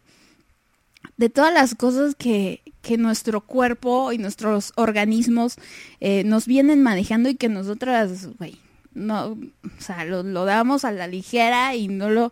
de 1.17 1.30
todas 1.30 1.54
las 1.54 1.75
cosas 1.75 2.15
que, 2.15 2.62
que 2.82 2.97
nuestro 2.97 3.41
cuerpo 3.41 4.12
y 4.12 4.17
nuestros 4.17 4.73
organismos 4.75 5.58
eh, 5.99 6.23
nos 6.23 6.47
vienen 6.47 6.82
manejando 6.82 7.30
y 7.30 7.36
que 7.36 7.49
nosotras, 7.49 8.27
güey, 8.38 8.58
no, 8.93 9.32
o 9.32 9.82
sea, 9.82 10.06
lo, 10.06 10.23
damos 10.45 10.86
a 10.86 10.91
la 10.91 11.08
ligera 11.08 11.75
y 11.75 11.88
no 11.88 12.10
lo, 12.10 12.32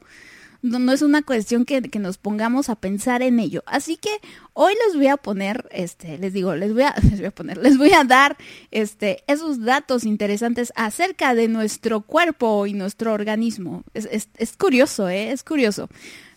no, 0.62 0.91
es 0.91 1.02
una 1.02 1.22
cuestión 1.22 1.65
que, 1.65 1.82
que, 1.82 2.00
nos 2.00 2.17
pongamos 2.17 2.69
a 2.69 2.76
pensar 2.76 3.22
en 3.22 3.39
ello. 3.39 3.63
Así 3.65 3.98
que 3.98 4.10
hoy 4.54 4.74
les 4.86 4.95
voy 4.95 5.08
a 5.08 5.17
poner, 5.17 5.69
este, 5.72 6.17
les 6.17 6.34
digo, 6.34 6.56
les 6.56 6.74
voy 6.74 6.84
a, 6.84 6.95
les 7.04 7.17
voy 7.17 7.26
a 7.28 7.32
poner, 7.32 7.58
les 7.58 7.78
voy 7.78 7.93
a 7.93 8.04
dar, 8.04 8.38
este, 8.72 9.24
esos 9.28 9.63
datos 9.63 10.04
interesantes 10.04 10.74
acerca 10.76 11.36
de 11.36 11.48
nuestro 11.48 12.02
cuerpo 12.02 12.65
y 12.67 12.74
nuestro 12.74 13.13
organismo. 13.13 13.84
Es, 13.93 14.08
es, 14.12 14.30
es 14.38 14.58
curioso, 14.58 15.08
¿eh? 15.10 15.32
Es 15.32 15.43
curioso. 15.43 15.89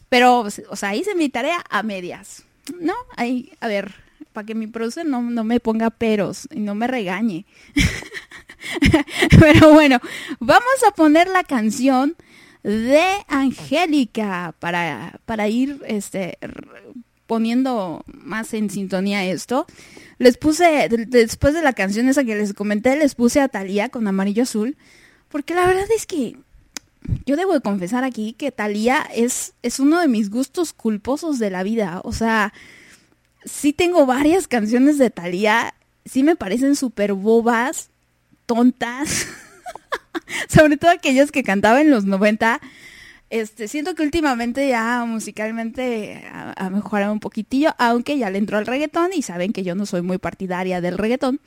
Pero, 0.09 0.47
o 0.69 0.77
sea, 0.77 0.95
hice 0.95 1.15
mi 1.15 1.29
tarea 1.29 1.65
a 1.71 1.83
medias. 1.83 2.45
¿No? 2.81 2.95
Ahí, 3.17 3.53
a 3.61 3.67
ver, 3.67 4.02
para 4.33 4.47
que 4.47 4.55
mi 4.55 4.67
producer 4.67 5.07
no, 5.07 5.23
no 5.23 5.45
me 5.45 5.61
ponga 5.61 5.91
peros 5.91 6.49
y 6.51 6.61
no 6.61 6.75
me 6.75 6.87
regañe. 6.87 7.47
Pero 9.41 9.73
bueno, 9.73 10.01
vamos 10.41 10.83
a 10.89 10.93
poner 10.93 11.29
la 11.29 11.45
canción 11.45 12.17
de 12.63 13.03
Angélica 13.29 14.55
para, 14.59 15.21
para 15.25 15.49
ir 15.49 15.81
este, 15.87 16.39
poniendo 17.27 18.05
más 18.07 18.55
en 18.55 18.71
sintonía 18.71 19.25
esto. 19.25 19.67
Les 20.19 20.37
puse, 20.37 20.89
después 21.09 21.55
de 21.55 21.63
la 21.63 21.73
canción 21.73 22.09
esa 22.09 22.25
que 22.25 22.37
les 22.37 22.55
comenté, 22.55 22.97
les 22.97 23.15
puse 23.15 23.41
a 23.41 23.49
Talía 23.49 23.89
con 23.89 24.07
amarillo 24.07 24.45
azul, 24.45 24.77
porque 25.29 25.55
la 25.55 25.67
verdad 25.67 25.87
es 25.97 26.07
que 26.07 26.37
yo 27.27 27.37
debo 27.37 27.55
de 27.55 27.61
confesar 27.61 28.05
aquí 28.05 28.35
que 28.35 28.53
Talía 28.53 29.03
es, 29.15 29.55
es 29.63 29.81
uno 29.81 30.01
de 30.01 30.09
mis 30.09 30.31
gustos 30.31 30.73
culposos 30.73 31.39
de 31.39 31.51
la 31.51 31.63
vida. 31.63 32.01
O 32.05 32.13
sea, 32.13 32.53
sí 33.45 33.73
tengo 33.73 34.07
varias 34.07 34.49
canciones 34.49 34.99
de 34.99 35.11
Talía, 35.11 35.75
sí 36.05 36.23
me 36.23 36.37
parecen 36.37 36.77
súper 36.77 37.13
bobas, 37.15 37.91
tontas, 38.47 39.27
sobre 40.49 40.77
todo 40.77 40.91
aquellas 40.91 41.33
que 41.33 41.43
cantaba 41.43 41.81
en 41.81 41.91
los 41.91 42.05
90. 42.05 42.61
Este, 43.31 43.67
siento 43.67 43.95
que 43.95 44.03
últimamente 44.03 44.69
ya 44.69 45.07
musicalmente 45.07 46.23
ha, 46.31 46.69
mejorado 46.69 47.15
un 47.15 47.21
poquitillo, 47.21 47.75
aunque 47.79 48.19
ya 48.19 48.29
le 48.29 48.37
entró 48.37 48.59
al 48.59 48.67
reggaetón 48.67 49.11
y 49.15 49.23
saben 49.23 49.55
que 49.55 49.63
yo 49.63 49.75
no 49.75 49.87
soy 49.87 50.03
muy 50.03 50.19
partidaria 50.19 50.83
del 50.83 50.99
reggaetón. 50.99 51.41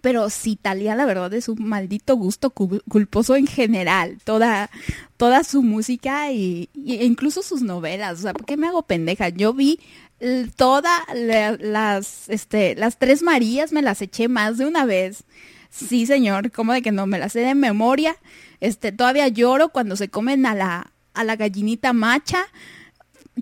Pero 0.00 0.30
sí, 0.30 0.56
Talia, 0.56 0.94
la 0.94 1.04
verdad 1.04 1.34
es 1.34 1.48
un 1.48 1.68
maldito 1.68 2.16
gusto 2.16 2.50
culposo 2.50 3.36
en 3.36 3.46
general. 3.46 4.18
Toda, 4.24 4.70
toda 5.16 5.44
su 5.44 5.62
música 5.62 6.32
y, 6.32 6.70
e 6.86 7.04
incluso 7.04 7.42
sus 7.42 7.60
novelas. 7.60 8.20
O 8.20 8.22
sea, 8.22 8.32
¿por 8.32 8.46
qué 8.46 8.56
me 8.56 8.68
hago 8.68 8.82
pendeja? 8.82 9.28
Yo 9.28 9.52
vi 9.52 9.80
todas 10.56 11.00
las, 11.14 12.28
este, 12.28 12.74
las 12.74 12.98
tres 12.98 13.22
Marías, 13.22 13.72
me 13.72 13.82
las 13.82 14.00
eché 14.02 14.28
más 14.28 14.58
de 14.58 14.66
una 14.66 14.84
vez. 14.84 15.24
Sí, 15.70 16.06
señor, 16.06 16.52
como 16.52 16.72
de 16.72 16.82
que 16.82 16.92
no 16.92 17.06
me 17.06 17.18
la 17.18 17.28
sé 17.28 17.40
de 17.40 17.54
memoria. 17.54 18.16
Este, 18.60 18.92
todavía 18.92 19.28
lloro 19.28 19.68
cuando 19.68 19.96
se 19.96 20.08
comen 20.08 20.46
a 20.46 20.54
la, 20.54 20.92
a 21.14 21.24
la 21.24 21.36
gallinita 21.36 21.92
macha. 21.92 22.46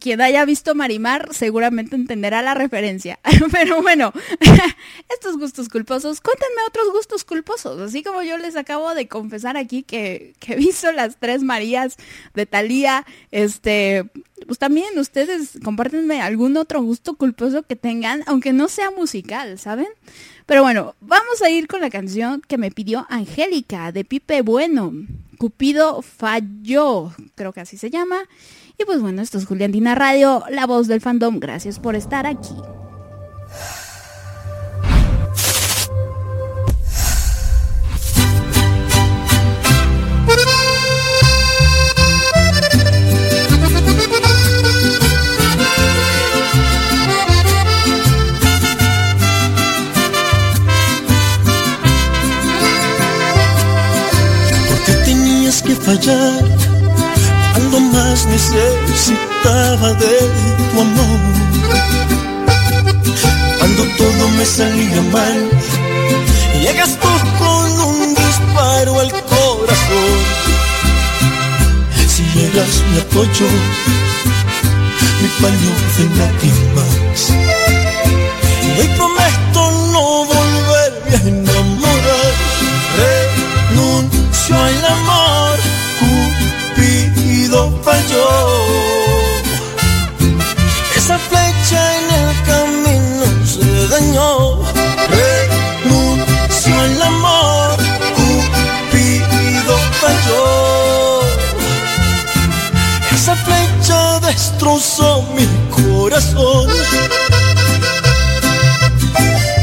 Quien 0.00 0.20
haya 0.20 0.44
visto 0.44 0.74
Marimar 0.74 1.28
seguramente 1.32 1.94
entenderá 1.94 2.42
la 2.42 2.54
referencia. 2.54 3.20
Pero 3.52 3.80
bueno, 3.80 4.12
estos 5.08 5.38
gustos 5.38 5.68
culposos, 5.68 6.20
cuéntenme 6.20 6.62
otros 6.66 6.90
gustos 6.92 7.24
culposos. 7.24 7.80
Así 7.80 8.02
como 8.02 8.22
yo 8.22 8.36
les 8.36 8.56
acabo 8.56 8.94
de 8.94 9.06
confesar 9.06 9.56
aquí 9.56 9.84
que, 9.84 10.34
que 10.40 10.56
visto 10.56 10.90
las 10.90 11.16
tres 11.18 11.42
Marías 11.42 11.96
de 12.34 12.44
Talía, 12.44 13.06
este, 13.30 14.10
pues 14.46 14.58
también 14.58 14.98
ustedes 14.98 15.58
compártenme 15.62 16.20
algún 16.20 16.56
otro 16.56 16.82
gusto 16.82 17.14
culposo 17.14 17.62
que 17.62 17.76
tengan, 17.76 18.24
aunque 18.26 18.52
no 18.52 18.68
sea 18.68 18.90
musical, 18.90 19.58
¿saben? 19.60 19.88
Pero 20.46 20.62
bueno, 20.62 20.94
vamos 21.00 21.40
a 21.40 21.50
ir 21.50 21.68
con 21.68 21.80
la 21.80 21.90
canción 21.90 22.42
que 22.46 22.58
me 22.58 22.70
pidió 22.70 23.06
Angélica 23.08 23.92
de 23.92 24.04
Pipe 24.04 24.42
Bueno. 24.42 24.92
Cupido 25.38 26.00
falló, 26.00 27.12
creo 27.34 27.52
que 27.52 27.60
así 27.60 27.76
se 27.76 27.90
llama. 27.90 28.22
Y 28.78 28.84
pues 28.84 29.00
bueno, 29.00 29.22
esto 29.22 29.38
es 29.38 29.46
Juliantina 29.46 29.94
Radio, 29.94 30.44
la 30.50 30.66
voz 30.66 30.88
del 30.88 31.00
fandom. 31.00 31.38
Gracias 31.38 31.78
por 31.78 31.94
estar 31.94 32.26
aquí. 32.26 32.54
fallar 55.84 56.73
cuando 57.74 57.98
más 57.98 58.26
necesitaba 58.26 59.92
de 59.94 60.18
tu 60.72 60.80
amor. 60.80 61.34
me 64.38 64.44
salía 64.44 65.02
mal. 65.12 65.50
Llegas 66.60 66.98
tú 66.98 67.08
con 67.38 67.70
un 67.80 68.14
disparo 68.14 69.00
al 69.00 69.10
corazón. 69.10 70.18
Si 72.06 72.22
llegas 72.34 72.82
mi 72.90 72.98
apoyo, 73.00 73.46
mi 75.20 75.28
paño 75.40 75.72
de 75.96 76.04
lágrimas. 76.18 77.20
Y 78.62 78.80
hoy 78.80 78.88
prometo 78.96 79.60
no 79.92 80.04
volverme 80.26 81.14
a 81.16 81.43
destrozó 104.84 105.22
mi 105.34 105.46
corazón. 105.70 106.68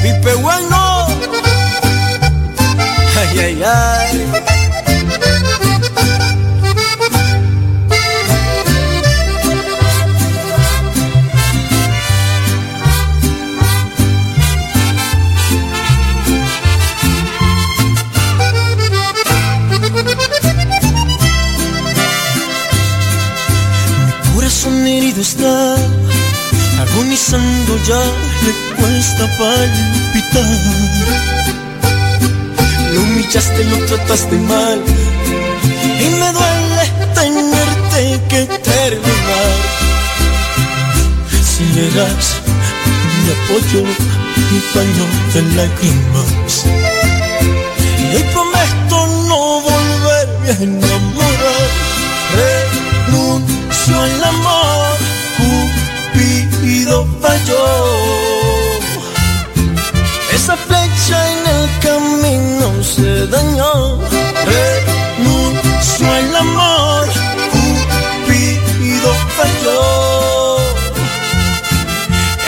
Pipe 0.01 0.33
bueno. 0.35 1.07
Ay, 3.17 3.39
ay, 3.39 3.63
ay. 3.63 3.90
Corazón 24.61 24.87
herido 24.87 25.21
está, 25.21 25.75
agonizando 26.81 27.77
ya, 27.87 28.01
le 28.45 28.53
cuesta 28.75 29.25
palpitar. 29.37 30.59
Lo 32.93 33.01
humillaste, 33.01 33.63
lo 33.65 33.77
trataste 33.85 34.35
mal, 34.37 34.79
y 35.99 36.09
me 36.09 36.31
duele 36.31 36.85
tenerte 37.15 38.21
que 38.29 38.45
terminar. 38.59 39.51
Si 41.43 41.63
eras 41.79 42.25
mi 43.23 43.31
apoyo, 43.37 43.83
mi 44.51 44.59
paño 44.73 45.05
de 45.33 45.41
lágrimas. 45.55 46.65
Y 47.99 48.15
hoy 48.15 48.25
prometo 48.33 49.07
no 49.27 49.61
volverme 49.61 50.49
a 50.49 50.63
enamorar. 50.63 51.69
Renuncio 53.07 54.20
Esa 60.43 60.57
flecha 60.57 61.17
en 61.33 61.47
el 61.55 61.79
camino 61.81 62.83
se 62.83 63.27
dañó. 63.27 63.99
Renuncio 64.43 66.11
al 66.11 66.35
amor, 66.35 67.07
Cupido 67.51 69.13
falló. 69.37 70.57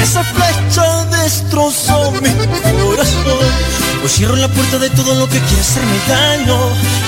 Esa 0.02 0.24
flecha 0.24 1.06
destrozó 1.22 2.12
mi 2.14 2.32
corazón. 2.32 3.46
Hoy 4.02 4.10
cierro 4.10 4.38
la 4.38 4.48
puerta 4.48 4.80
de 4.80 4.90
todo 4.90 5.14
lo 5.14 5.30
que 5.30 5.38
quiere 5.38 5.62
hacerme 5.62 6.00
daño. 6.08 6.58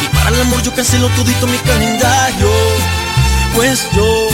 Y 0.04 0.16
para 0.16 0.30
el 0.30 0.42
amor 0.42 0.62
yo 0.62 0.72
cancelo 0.76 1.10
todito 1.16 1.48
mi 1.48 1.58
calendario. 1.58 2.52
Pues 3.56 3.88
yo 3.96 4.28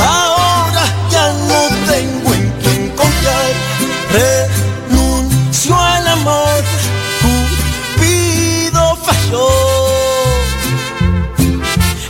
ahora 0.00 0.82
ya 1.08 1.32
no 1.50 1.60
tengo 1.86 2.34
en 2.34 2.50
quien 2.62 2.88
confiar. 2.96 4.47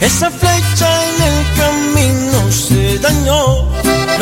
Esa 0.01 0.31
flecha 0.31 0.89
en 1.09 1.23
el 1.23 1.39
camino 1.57 2.53
se 2.53 2.99
dañó. 2.99 3.69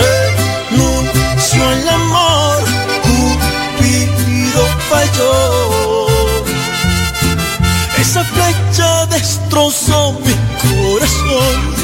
Renuncio 0.00 1.68
al 1.68 1.88
amor. 1.88 2.64
Cupido 3.02 4.66
falló. 4.88 6.06
Esa 7.98 8.24
flecha 8.24 9.06
destrozó 9.06 10.12
mi 10.24 10.35
corazón. 10.62 11.76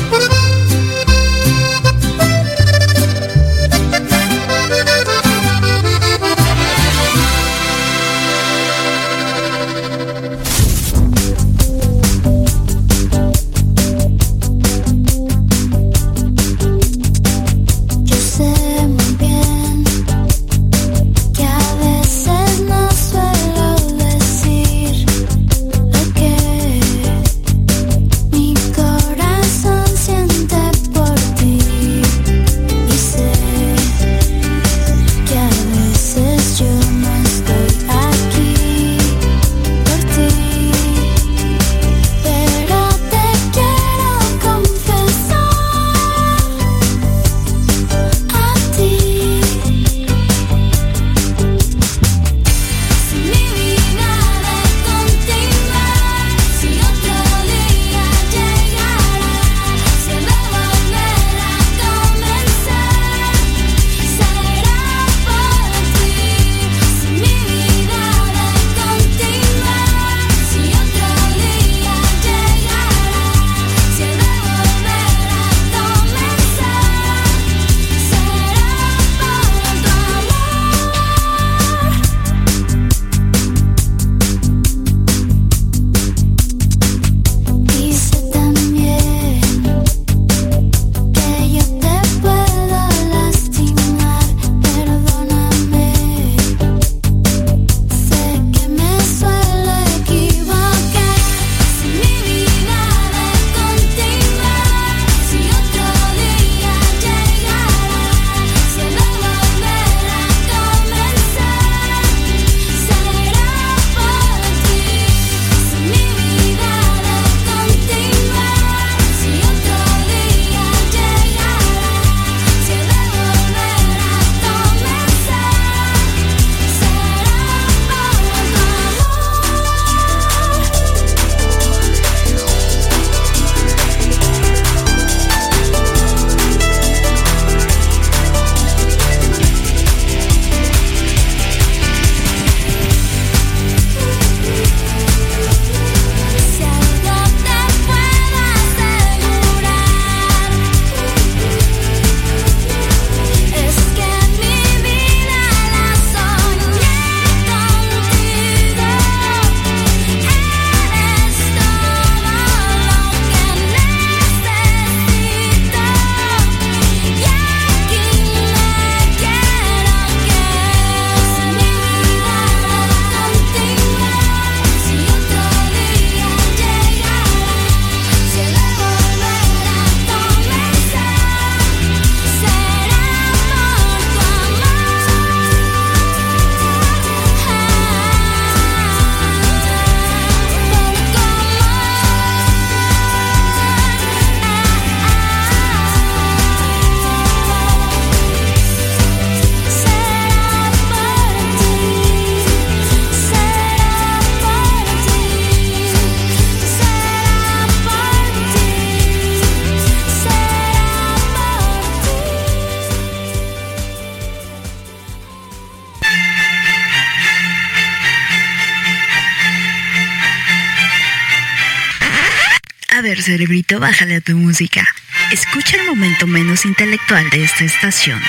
Cerebrito, 223.22 223.80
bájale 223.80 224.16
a 224.16 224.20
tu 224.20 224.36
música. 224.36 224.86
Escucha 225.30 225.76
el 225.76 225.86
momento 225.86 226.26
menos 226.26 226.64
intelectual 226.64 227.28
de 227.30 227.44
esta 227.44 227.64
estación. 227.64 228.20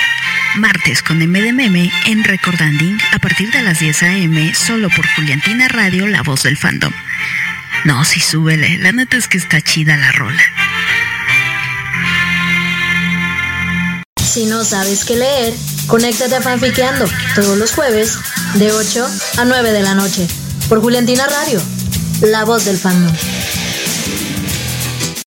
Martes 0.56 1.02
con 1.02 1.20
M 1.20 1.40
de 1.40 1.52
Meme 1.52 1.92
en 2.06 2.24
Recordanding 2.24 2.98
a 3.12 3.18
partir 3.18 3.50
de 3.50 3.62
las 3.62 3.80
10 3.80 4.02
a.m. 4.04 4.54
solo 4.54 4.88
por 4.90 5.06
Juliantina 5.14 5.68
Radio, 5.68 6.06
la 6.06 6.22
voz 6.22 6.44
del 6.44 6.56
fandom. 6.56 6.92
No, 7.84 8.04
sí, 8.04 8.20
súbele. 8.20 8.78
La 8.78 8.92
neta 8.92 9.16
es 9.16 9.28
que 9.28 9.36
está 9.36 9.60
chida 9.60 9.96
la 9.96 10.12
rola. 10.12 10.42
Si 14.16 14.46
no 14.46 14.64
sabes 14.64 15.04
qué 15.04 15.16
leer, 15.16 15.52
conéctate 15.86 16.36
a 16.36 16.40
Fanfiqueando 16.40 17.06
todos 17.34 17.58
los 17.58 17.72
jueves 17.72 18.18
de 18.54 18.72
8 18.72 19.06
a 19.38 19.44
9 19.44 19.72
de 19.72 19.82
la 19.82 19.94
noche 19.94 20.26
por 20.68 20.80
Juliantina 20.80 21.26
Radio, 21.26 21.60
la 22.22 22.44
voz 22.44 22.64
del 22.64 22.78
fandom. 22.78 23.14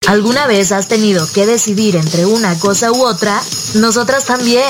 ¿Alguna 0.07 0.47
vez 0.47 0.71
has 0.71 0.87
tenido 0.87 1.29
que 1.33 1.45
decidir 1.45 1.97
entre 1.97 2.25
una 2.25 2.57
cosa 2.57 2.93
u 2.93 3.03
otra? 3.05 3.41
Nosotras 3.75 4.23
también. 4.23 4.63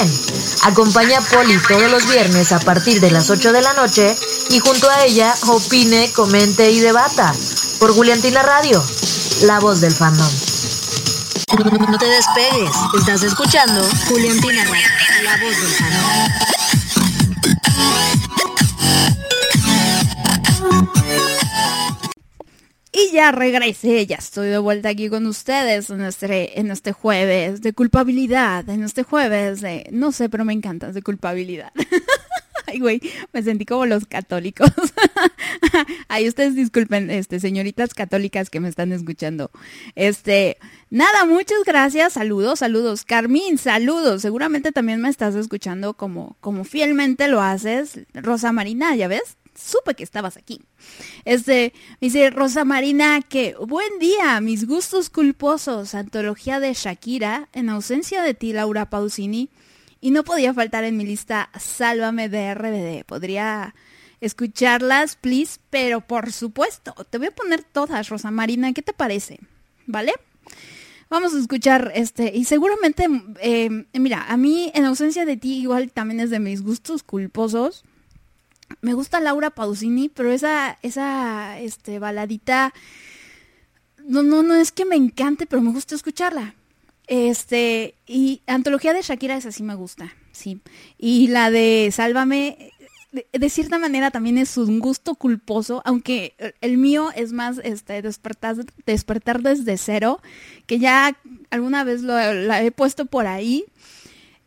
Acompaña 0.63 1.19
a 1.19 1.21
Poli 1.21 1.56
todos 1.67 1.91
los 1.91 2.10
viernes 2.10 2.52
a 2.52 2.60
partir 2.60 3.00
de 3.00 3.12
las 3.12 3.30
8 3.30 3.54
de 3.54 3.62
la 3.62 3.73
noche 3.73 4.15
y 4.50 4.58
junto 4.58 4.89
a 4.89 5.06
ella 5.06 5.36
opine, 5.45 6.12
comente 6.12 6.71
y 6.71 6.80
debata. 6.80 7.36
Por 7.78 7.93
Juliantina 7.93 8.41
Radio, 8.41 8.84
la 9.43 9.60
voz 9.60 9.80
del 9.80 9.93
fandom. 9.93 10.28
No 11.88 11.97
te 12.00 12.08
despegues, 12.08 12.76
estás 12.97 13.21
escuchando 13.21 13.88
Juliantina 14.10 14.63
Radio, 14.63 14.88
la 15.23 15.38
voz 15.38 15.56
del 15.56 15.69
fandom. 15.69 16.67
Y 22.98 23.12
ya 23.12 23.32
regresé, 23.32 24.08
ya 24.08 24.16
estoy 24.16 24.48
de 24.48 24.58
vuelta 24.58 24.90
aquí 24.90 25.08
con 25.08 25.28
ustedes 25.28 25.92
en 25.92 26.02
este, 26.02 26.60
en 26.60 26.72
este 26.72 26.94
jueves 26.94 27.62
de 27.62 27.72
culpabilidad, 27.74 28.68
en 28.70 28.84
este 28.84 29.04
jueves 29.04 29.62
de, 29.62 29.88
no 29.92 30.12
sé, 30.12 30.30
pero 30.30 30.46
me 30.46 30.54
encanta, 30.54 30.92
de 30.92 31.04
culpabilidad. 31.04 31.72
Ay, 32.66 32.80
güey, 32.80 33.00
me 33.34 33.44
sentí 33.44 33.66
como 33.66 33.86
los 33.86 34.08
católicos. 34.08 34.72
Ay, 36.08 36.28
ustedes 36.28 36.56
disculpen, 36.56 37.12
este, 37.12 37.40
señoritas 37.40 37.94
católicas 37.94 38.50
que 38.50 38.60
me 38.60 38.68
están 38.68 38.92
escuchando. 38.92 39.52
Este, 39.94 40.58
nada, 40.90 41.26
muchas 41.26 41.64
gracias, 41.68 42.14
saludos, 42.14 42.60
saludos. 42.60 43.06
Carmín, 43.06 43.60
saludos. 43.60 44.24
Seguramente 44.24 44.72
también 44.72 45.02
me 45.02 45.10
estás 45.10 45.36
escuchando 45.36 45.94
como, 45.94 46.36
como 46.42 46.64
fielmente 46.64 47.28
lo 47.28 47.42
haces. 47.42 48.00
Rosa 48.16 48.52
Marina, 48.52 48.96
¿ya 48.96 49.08
ves? 49.08 49.38
Supe 49.58 49.96
que 49.96 50.04
estabas 50.04 50.38
aquí. 50.38 50.62
Este, 51.26 51.74
dice 52.00 52.30
Rosa 52.30 52.63
Marina 52.63 53.22
que, 53.22 53.56
buen 53.60 54.00
día, 54.00 54.39
mis 54.39 54.67
gustos 54.67 55.10
culposos, 55.10 55.96
antología 55.96 56.60
de 56.60 56.74
Shakira, 56.74 57.50
en 57.54 57.70
ausencia 57.70 58.22
de 58.22 58.34
ti, 58.34 58.54
Laura 58.54 58.89
Pausini, 58.89 59.50
y 60.00 60.12
no 60.12 60.24
podía 60.24 60.54
faltar 60.54 60.84
en 60.84 60.96
mi 60.96 61.06
lista 61.06 61.50
Sálvame 61.60 62.30
de 62.30 62.54
RBD. 62.54 63.06
Podría 63.06 63.74
escucharlas, 64.22 65.15
please, 65.15 65.60
pero 65.70 66.02
por 66.02 66.32
supuesto, 66.32 66.93
te 67.10 67.17
voy 67.17 67.28
a 67.28 67.36
poner 67.36 67.63
todas, 67.63 68.10
Rosa 68.10 68.32
Marina, 68.32 68.74
¿qué 68.74 68.82
te 68.82 68.93
parece? 68.93 69.39
¿Vale? 69.86 70.13
Vamos 71.10 71.34
a 71.34 71.39
escuchar 71.39 71.91
este, 71.96 72.36
y 72.36 72.43
seguramente, 72.43 73.08
eh, 73.41 73.86
mira, 73.93 74.26
a 74.28 74.36
mí 74.36 74.72
en 74.76 74.86
ausencia 74.86 75.26
de 75.26 75.38
ti 75.38 75.60
igual 75.60 75.91
también 75.91 76.20
es 76.20 76.30
de 76.30 76.39
mis 76.39 76.62
gustos 76.62 77.02
culposos 77.02 77.86
me 78.82 78.94
gusta 78.94 79.20
Laura 79.20 79.50
Pausini, 79.50 80.10
pero 80.10 80.32
esa, 80.32 80.78
esa, 80.82 81.60
este, 81.60 82.00
baladita, 82.00 82.74
no, 84.06 84.24
no, 84.24 84.44
no 84.44 84.56
es 84.56 84.72
que 84.72 84.86
me 84.86 84.96
encante, 84.96 85.46
pero 85.46 85.62
me 85.62 85.72
gusta 85.72 85.96
escucharla. 85.96 86.56
Este, 87.08 87.96
y 88.06 88.42
Antología 88.48 88.94
de 88.94 89.02
Shakira, 89.02 89.38
esa 89.38 89.52
sí 89.52 89.64
me 89.64 89.76
gusta, 89.76 90.14
sí. 90.32 90.60
Y 90.98 91.28
la 91.28 91.50
de 91.50 91.90
Sálvame, 91.92 92.74
de, 93.32 93.50
cierta 93.50 93.80
manera 93.80 94.12
también 94.12 94.38
es 94.38 94.58
un 94.58 94.80
gusto 94.80 95.16
culposo, 95.16 95.82
aunque 95.86 96.36
el 96.62 96.78
mío 96.78 97.10
es 97.16 97.32
más 97.32 97.60
este 97.64 98.02
despertar, 98.02 98.58
despertar 98.86 99.42
desde 99.42 99.78
cero, 99.78 100.22
que 100.66 100.80
ya 100.80 101.18
alguna 101.50 101.84
vez 101.84 102.02
lo, 102.02 102.34
la 102.34 102.62
he 102.62 102.72
puesto 102.72 103.06
por 103.06 103.26
ahí 103.26 103.66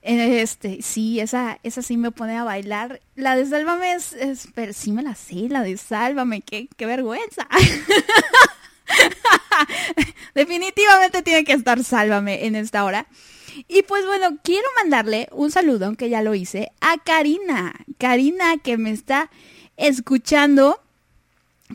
este, 0.03 0.83
sí, 0.83 1.21
esa, 1.21 1.59
esa 1.63 1.83
sí 1.83 1.97
me 1.97 2.11
pone 2.11 2.37
a 2.37 2.45
bailar. 2.45 3.01
La 3.15 3.37
de 3.37 3.47
Sálvame 3.47 3.95
es, 3.95 4.17
pero 4.55 4.73
sí 4.73 4.93
me 4.93 5.03
la 5.03 5.15
sé, 5.15 5.49
la 5.49 5.63
de 5.63 5.77
Sálvame, 5.77 6.41
qué, 6.41 6.69
qué 6.77 6.87
vergüenza. 6.87 7.47
Definitivamente 10.35 11.23
tiene 11.23 11.45
que 11.45 11.53
estar 11.53 11.83
Sálvame 11.85 12.47
en 12.47 12.57
esta 12.57 12.85
hora. 12.85 13.07
Y 13.69 13.83
pues 13.83 14.07
bueno, 14.07 14.39
quiero 14.43 14.67
mandarle 14.77 15.29
un 15.33 15.51
saludo, 15.51 15.87
aunque 15.87 16.09
ya 16.09 16.23
lo 16.23 16.35
hice, 16.35 16.73
a 16.81 16.97
Karina. 16.99 17.75
Karina 17.99 18.57
que 18.59 18.79
me 18.79 18.91
está 18.91 19.31
escuchando. 19.77 20.81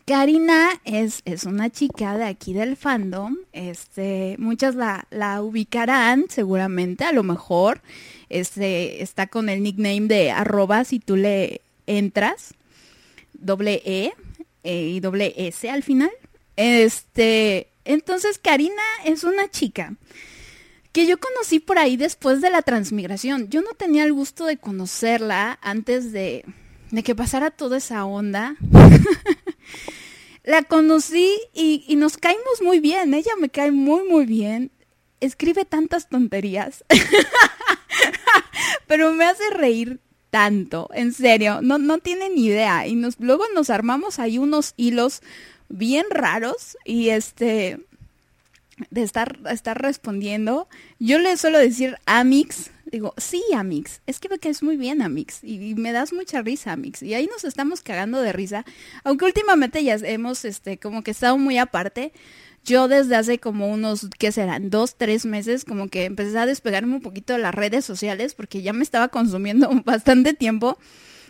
Karina 0.04 0.70
es, 0.84 1.22
es 1.26 1.46
una 1.46 1.70
chica 1.70 2.18
de 2.18 2.26
aquí 2.26 2.54
del 2.54 2.76
fandom. 2.76 3.38
Este, 3.54 4.36
muchas 4.40 4.76
la, 4.76 5.08
la 5.10 5.42
ubicarán 5.42 6.26
seguramente, 6.30 7.06
a 7.06 7.14
lo 7.14 7.24
mejor 7.24 7.82
este, 8.30 9.02
está 9.02 9.28
con 9.28 9.48
el 9.50 9.64
nickname 9.64 10.02
de 10.02 10.32
arroba 10.32 10.84
si 10.84 11.00
tú 11.00 11.16
le 11.16 11.62
entras, 11.88 12.54
doble 13.34 13.82
E 13.86 14.14
eh, 14.64 14.82
y 14.90 15.00
doble 15.00 15.34
S 15.38 15.70
al 15.70 15.84
final. 15.84 16.12
Este, 16.58 17.68
entonces 17.86 18.38
Karina 18.38 18.84
es 19.06 19.24
una 19.24 19.50
chica 19.50 19.94
que 20.92 21.06
yo 21.06 21.18
conocí 21.20 21.60
por 21.60 21.78
ahí 21.78 21.98
después 21.98 22.42
de 22.42 22.50
la 22.50 22.62
transmigración. 22.62 23.50
Yo 23.50 23.62
no 23.62 23.74
tenía 23.78 24.06
el 24.06 24.14
gusto 24.14 24.46
de 24.46 24.58
conocerla 24.58 25.60
antes 25.62 26.14
de, 26.14 26.46
de 26.92 27.04
que 27.04 27.16
pasara 27.16 27.52
toda 27.52 27.78
esa 27.78 28.06
onda. 28.06 28.56
la 30.44 30.63
conocí 30.63 31.32
y, 31.54 31.84
y, 31.88 31.96
nos 31.96 32.18
caímos 32.18 32.62
muy 32.62 32.80
bien. 32.80 33.13
Ella 33.13 33.32
me 33.39 33.50
cae 33.50 33.72
muy, 33.72 34.08
muy 34.08 34.26
bien. 34.26 34.72
Escribe 35.20 35.65
tantas 35.65 36.10
tonterías. 36.10 36.84
pero 38.88 39.13
me 39.13 39.26
hace 39.26 39.50
reír 39.52 40.00
tanto, 40.30 40.89
en 40.94 41.13
serio, 41.13 41.62
no, 41.62 41.78
no 41.78 42.00
tienen 42.00 42.38
idea. 42.38 42.88
Y 42.88 42.96
nos, 42.96 43.20
luego 43.20 43.46
nos 43.54 43.70
armamos 43.70 44.20
ahí 44.20 44.38
unos 44.38 44.74
hilos 44.76 45.22
bien 45.70 46.06
raros 46.10 46.78
y 46.84 47.10
este 47.10 47.80
de 48.90 49.04
estar, 49.04 49.40
estar 49.50 49.82
respondiendo. 49.82 50.68
Yo 51.00 51.20
le 51.20 51.38
suelo 51.38 51.60
decir 51.60 51.98
Amix, 52.06 52.72
digo, 52.86 53.14
sí, 53.18 53.44
Amix, 53.56 54.02
es 54.06 54.20
que 54.20 54.30
me 54.30 54.40
caes 54.40 54.64
muy 54.64 54.78
bien, 54.78 55.02
Amix, 55.02 55.44
y, 55.44 55.70
y, 55.70 55.76
me 55.76 55.92
das 55.92 56.14
mucha 56.14 56.42
risa, 56.42 56.74
Amix. 56.74 57.02
Y 57.02 57.14
ahí 57.14 57.28
nos 57.28 57.44
estamos 57.44 57.82
cagando 57.82 58.22
de 58.22 58.34
risa, 58.34 58.66
aunque 59.04 59.26
últimamente 59.26 59.84
ya 59.84 59.96
hemos, 59.96 60.46
este, 60.46 60.78
como 60.78 61.04
que 61.04 61.12
estado 61.12 61.38
muy 61.38 61.58
aparte, 61.58 62.12
yo 62.66 62.88
desde 62.88 63.16
hace 63.16 63.40
como 63.40 63.70
unos, 63.72 64.10
¿qué 64.18 64.32
serán? 64.32 64.72
Dos, 64.72 64.96
tres 64.96 65.26
meses, 65.26 65.66
como 65.66 65.88
que 65.88 66.06
empecé 66.06 66.38
a 66.40 66.48
despegarme 66.48 66.96
un 66.96 67.02
poquito 67.02 67.34
de 67.34 67.40
las 67.40 67.54
redes 67.54 67.86
sociales 67.86 68.34
porque 68.34 68.64
ya 68.64 68.74
me 68.74 68.84
estaba 68.84 69.10
consumiendo 69.10 69.70
bastante 69.86 70.34
tiempo. 70.34 70.78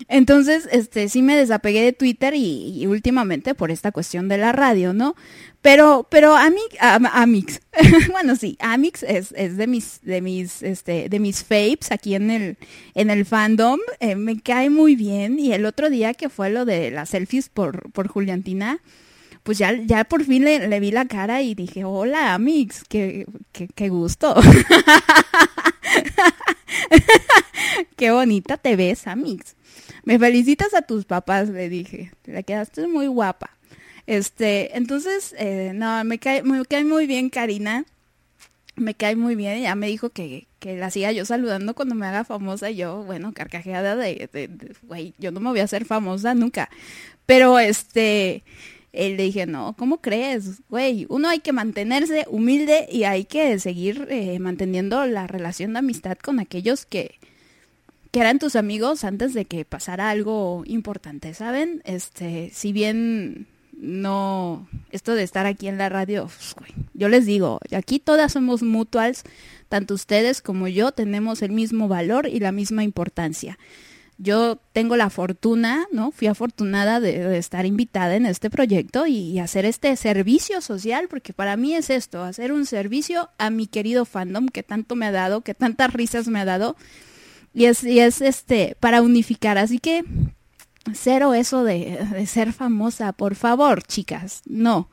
Entonces, 0.07 0.67
este, 0.71 1.09
sí 1.09 1.21
me 1.21 1.35
desapegué 1.35 1.83
de 1.83 1.93
Twitter 1.93 2.33
y, 2.35 2.85
últimamente 2.87 3.55
por 3.55 3.71
esta 3.71 3.91
cuestión 3.91 4.27
de 4.27 4.37
la 4.37 4.51
radio, 4.51 4.93
¿no? 4.93 5.15
Pero, 5.61 6.07
pero 6.09 6.35
Amix, 6.35 6.75
Amix, 6.79 7.61
bueno, 8.11 8.35
sí, 8.35 8.55
Amix 8.59 9.03
es, 9.03 9.33
es, 9.35 9.57
de 9.57 9.67
mis, 9.67 9.99
de 10.03 10.21
mis, 10.21 10.61
este, 10.61 11.09
de 11.09 11.19
mis 11.19 11.43
faves 11.43 11.91
aquí 11.91 12.13
en 12.13 12.29
el, 12.29 12.57
en 12.93 13.09
el 13.09 13.25
fandom, 13.25 13.79
eh, 13.99 14.15
me 14.15 14.39
cae 14.41 14.69
muy 14.69 14.95
bien 14.95 15.39
y 15.39 15.53
el 15.53 15.65
otro 15.65 15.89
día 15.89 16.13
que 16.13 16.29
fue 16.29 16.49
lo 16.51 16.65
de 16.65 16.91
las 16.91 17.09
selfies 17.09 17.49
por, 17.49 17.91
por 17.91 18.07
Juliantina, 18.07 18.79
pues 19.45 19.59
ya, 19.59 19.73
ya 19.73 20.05
por 20.05 20.23
fin 20.23 20.43
le, 20.43 20.79
vi 20.79 20.89
la 20.89 21.05
cara 21.05 21.43
y 21.43 21.53
dije, 21.53 21.85
hola, 21.85 22.33
Amix, 22.33 22.83
qué, 22.89 23.27
qué, 23.51 23.89
gusto. 23.89 24.33
qué 27.95 28.09
bonita 28.09 28.57
te 28.57 28.75
ves, 28.75 29.05
Amix. 29.05 29.55
Me 30.03 30.17
felicitas 30.17 30.73
a 30.73 30.81
tus 30.81 31.05
papás, 31.05 31.49
le 31.49 31.69
dije. 31.69 32.11
Te 32.23 32.43
quedaste 32.43 32.87
muy 32.87 33.05
guapa. 33.05 33.51
Este, 34.07 34.75
entonces, 34.75 35.35
eh, 35.37 35.73
no, 35.75 36.03
me 36.05 36.17
cae, 36.17 36.41
me 36.41 36.65
cae 36.65 36.83
muy 36.83 37.05
bien 37.05 37.29
Karina. 37.29 37.85
Me 38.75 38.95
cae 38.95 39.15
muy 39.15 39.35
bien. 39.35 39.61
Ya 39.61 39.75
me 39.75 39.85
dijo 39.85 40.09
que, 40.09 40.47
que 40.57 40.75
la 40.75 40.89
siga 40.89 41.11
yo 41.11 41.23
saludando 41.23 41.75
cuando 41.75 41.93
me 41.93 42.07
haga 42.07 42.23
famosa. 42.23 42.71
Y 42.71 42.77
yo, 42.77 43.03
bueno, 43.03 43.31
carcajeada 43.31 43.95
de, 43.95 44.27
güey, 44.81 45.13
yo 45.19 45.31
no 45.31 45.39
me 45.39 45.51
voy 45.51 45.59
a 45.59 45.65
hacer 45.65 45.85
famosa 45.85 46.33
nunca. 46.33 46.71
Pero 47.27 47.59
este, 47.59 48.43
le 48.95 49.23
dije, 49.23 49.45
no, 49.45 49.75
¿cómo 49.77 49.97
crees? 49.97 50.61
Güey, 50.69 51.05
uno 51.09 51.29
hay 51.29 51.39
que 51.39 51.51
mantenerse 51.51 52.25
humilde 52.29 52.87
y 52.91 53.03
hay 53.03 53.25
que 53.25 53.59
seguir 53.59 54.07
eh, 54.09 54.39
manteniendo 54.39 55.05
la 55.05 55.27
relación 55.27 55.73
de 55.73 55.79
amistad 55.79 56.17
con 56.17 56.39
aquellos 56.39 56.85
que, 56.85 57.15
que 58.11 58.19
eran 58.21 58.39
tus 58.39 58.55
amigos 58.55 59.03
antes 59.03 59.33
de 59.33 59.45
que 59.45 59.65
pasara 59.65 60.09
algo 60.09 60.63
importante, 60.65 61.33
¿saben? 61.33 61.81
Este, 61.85 62.49
si 62.53 62.71
bien 62.71 63.47
no, 63.77 64.67
esto 64.91 65.15
de 65.15 65.23
estar 65.23 65.45
aquí 65.45 65.67
en 65.67 65.77
la 65.77 65.89
radio, 65.89 66.23
pues, 66.23 66.55
yo 66.93 67.09
les 67.09 67.25
digo, 67.25 67.59
aquí 67.75 67.99
todas 67.99 68.31
somos 68.31 68.63
mutuals, 68.63 69.23
tanto 69.69 69.93
ustedes 69.93 70.41
como 70.41 70.67
yo 70.67 70.91
tenemos 70.91 71.41
el 71.41 71.51
mismo 71.51 71.87
valor 71.87 72.27
y 72.27 72.39
la 72.39 72.51
misma 72.51 72.83
importancia. 72.83 73.57
Yo 74.17 74.59
tengo 74.71 74.95
la 74.95 75.09
fortuna, 75.09 75.87
¿no? 75.91 76.11
Fui 76.11 76.27
afortunada 76.27 77.01
de, 77.01 77.37
estar 77.37 77.65
invitada 77.65 78.15
en 78.15 78.25
este 78.25 78.49
proyecto 78.49 79.07
y, 79.07 79.39
hacer 79.39 79.65
este 79.65 79.95
servicio 79.97 80.61
social, 80.61 81.07
porque 81.09 81.33
para 81.33 81.57
mí 81.57 81.75
es 81.75 81.89
esto, 81.89 82.23
hacer 82.23 82.53
un 82.53 82.65
servicio 82.65 83.29
a 83.37 83.49
mi 83.49 83.67
querido 83.67 84.05
fandom 84.05 84.47
que 84.47 84.63
tanto 84.63 84.95
me 84.95 85.05
ha 85.05 85.11
dado, 85.11 85.41
que 85.41 85.53
tantas 85.53 85.91
risas 85.91 86.27
me 86.27 86.39
ha 86.39 86.45
dado, 86.45 86.77
y 87.53 87.65
es, 87.65 87.83
y 87.83 87.99
es 87.99 88.21
este, 88.21 88.77
para 88.79 89.01
unificar. 89.01 89.57
Así 89.57 89.79
que 89.79 90.05
cero 90.93 91.33
eso 91.33 91.63
de, 91.63 92.25
ser 92.25 92.53
famosa, 92.53 93.11
por 93.13 93.35
favor, 93.35 93.83
chicas, 93.83 94.43
no. 94.45 94.89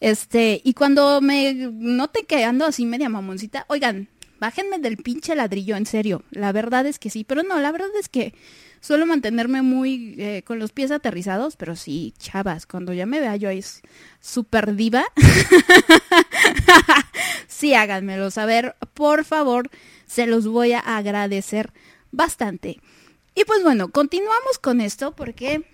Este, 0.00 0.60
y 0.64 0.74
cuando 0.74 1.20
me 1.20 1.54
note 1.54 2.24
que 2.26 2.44
ando 2.44 2.66
así 2.66 2.84
media 2.84 3.08
mamoncita, 3.08 3.64
oigan, 3.68 4.08
bájenme 4.40 4.78
del 4.78 4.96
pinche 4.96 5.34
ladrillo, 5.34 5.76
en 5.76 5.86
serio. 5.86 6.22
La 6.30 6.52
verdad 6.52 6.86
es 6.86 6.98
que 6.98 7.10
sí, 7.10 7.24
pero 7.24 7.42
no, 7.42 7.58
la 7.60 7.72
verdad 7.72 7.90
es 7.98 8.08
que 8.08 8.34
suelo 8.80 9.06
mantenerme 9.06 9.62
muy 9.62 10.14
eh, 10.18 10.42
con 10.44 10.58
los 10.58 10.72
pies 10.72 10.90
aterrizados, 10.90 11.56
pero 11.56 11.76
sí, 11.76 12.14
chavas, 12.18 12.66
cuando 12.66 12.92
ya 12.92 13.06
me 13.06 13.20
vea 13.20 13.36
yo 13.36 13.48
ahí 13.48 13.64
súper 14.20 14.74
diva, 14.74 15.04
sí, 17.48 17.74
háganmelo 17.74 18.30
saber, 18.30 18.76
por 18.94 19.24
favor, 19.24 19.70
se 20.06 20.26
los 20.26 20.46
voy 20.46 20.72
a 20.72 20.80
agradecer 20.80 21.72
bastante. 22.12 22.80
Y 23.34 23.44
pues 23.44 23.62
bueno, 23.62 23.88
continuamos 23.88 24.58
con 24.60 24.80
esto 24.80 25.14
porque 25.14 25.64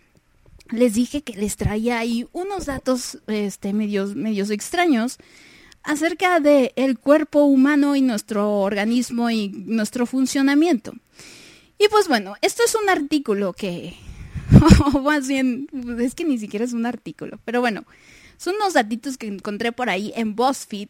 les 0.70 0.94
dije 0.94 1.22
que 1.22 1.34
les 1.34 1.56
traía 1.56 1.98
ahí 1.98 2.26
unos 2.32 2.66
datos 2.66 3.18
este, 3.26 3.72
medios, 3.72 4.16
medios 4.16 4.50
extraños 4.50 5.18
acerca 5.84 6.40
del 6.40 6.72
el 6.76 6.98
cuerpo 6.98 7.44
humano 7.44 7.96
y 7.96 8.02
nuestro 8.02 8.60
organismo 8.60 9.30
y 9.30 9.48
nuestro 9.48 10.06
funcionamiento. 10.06 10.92
Y 11.78 11.88
pues 11.88 12.08
bueno, 12.08 12.34
esto 12.42 12.62
es 12.64 12.74
un 12.74 12.88
artículo 12.88 13.52
que, 13.52 13.96
o 14.94 15.00
más 15.00 15.26
bien, 15.26 15.68
es 15.98 16.14
que 16.14 16.24
ni 16.24 16.38
siquiera 16.38 16.64
es 16.64 16.72
un 16.72 16.86
artículo, 16.86 17.40
pero 17.44 17.60
bueno, 17.60 17.84
son 18.36 18.56
unos 18.56 18.74
datitos 18.74 19.18
que 19.18 19.26
encontré 19.26 19.72
por 19.72 19.90
ahí 19.90 20.12
en 20.16 20.34
BuzzFeed. 20.34 20.88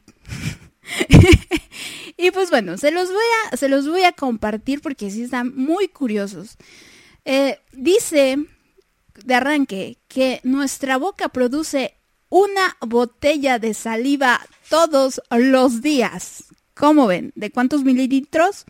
y 2.16 2.30
pues 2.30 2.50
bueno, 2.50 2.76
se 2.76 2.90
los 2.90 3.08
voy 3.08 3.24
a, 3.50 3.56
se 3.56 3.68
los 3.68 3.88
voy 3.88 4.04
a 4.04 4.12
compartir 4.12 4.80
porque 4.80 5.10
sí 5.10 5.22
están 5.22 5.54
muy 5.54 5.88
curiosos. 5.88 6.56
Eh, 7.24 7.58
dice 7.72 8.38
de 9.24 9.34
arranque 9.34 9.98
que 10.08 10.40
nuestra 10.42 10.96
boca 10.96 11.28
produce 11.28 11.94
una 12.32 12.78
botella 12.80 13.58
de 13.58 13.74
saliva 13.74 14.40
todos 14.70 15.20
los 15.30 15.82
días. 15.82 16.44
¿Cómo 16.72 17.06
ven? 17.06 17.30
¿De 17.34 17.50
cuántos 17.50 17.84
mililitros? 17.84 18.64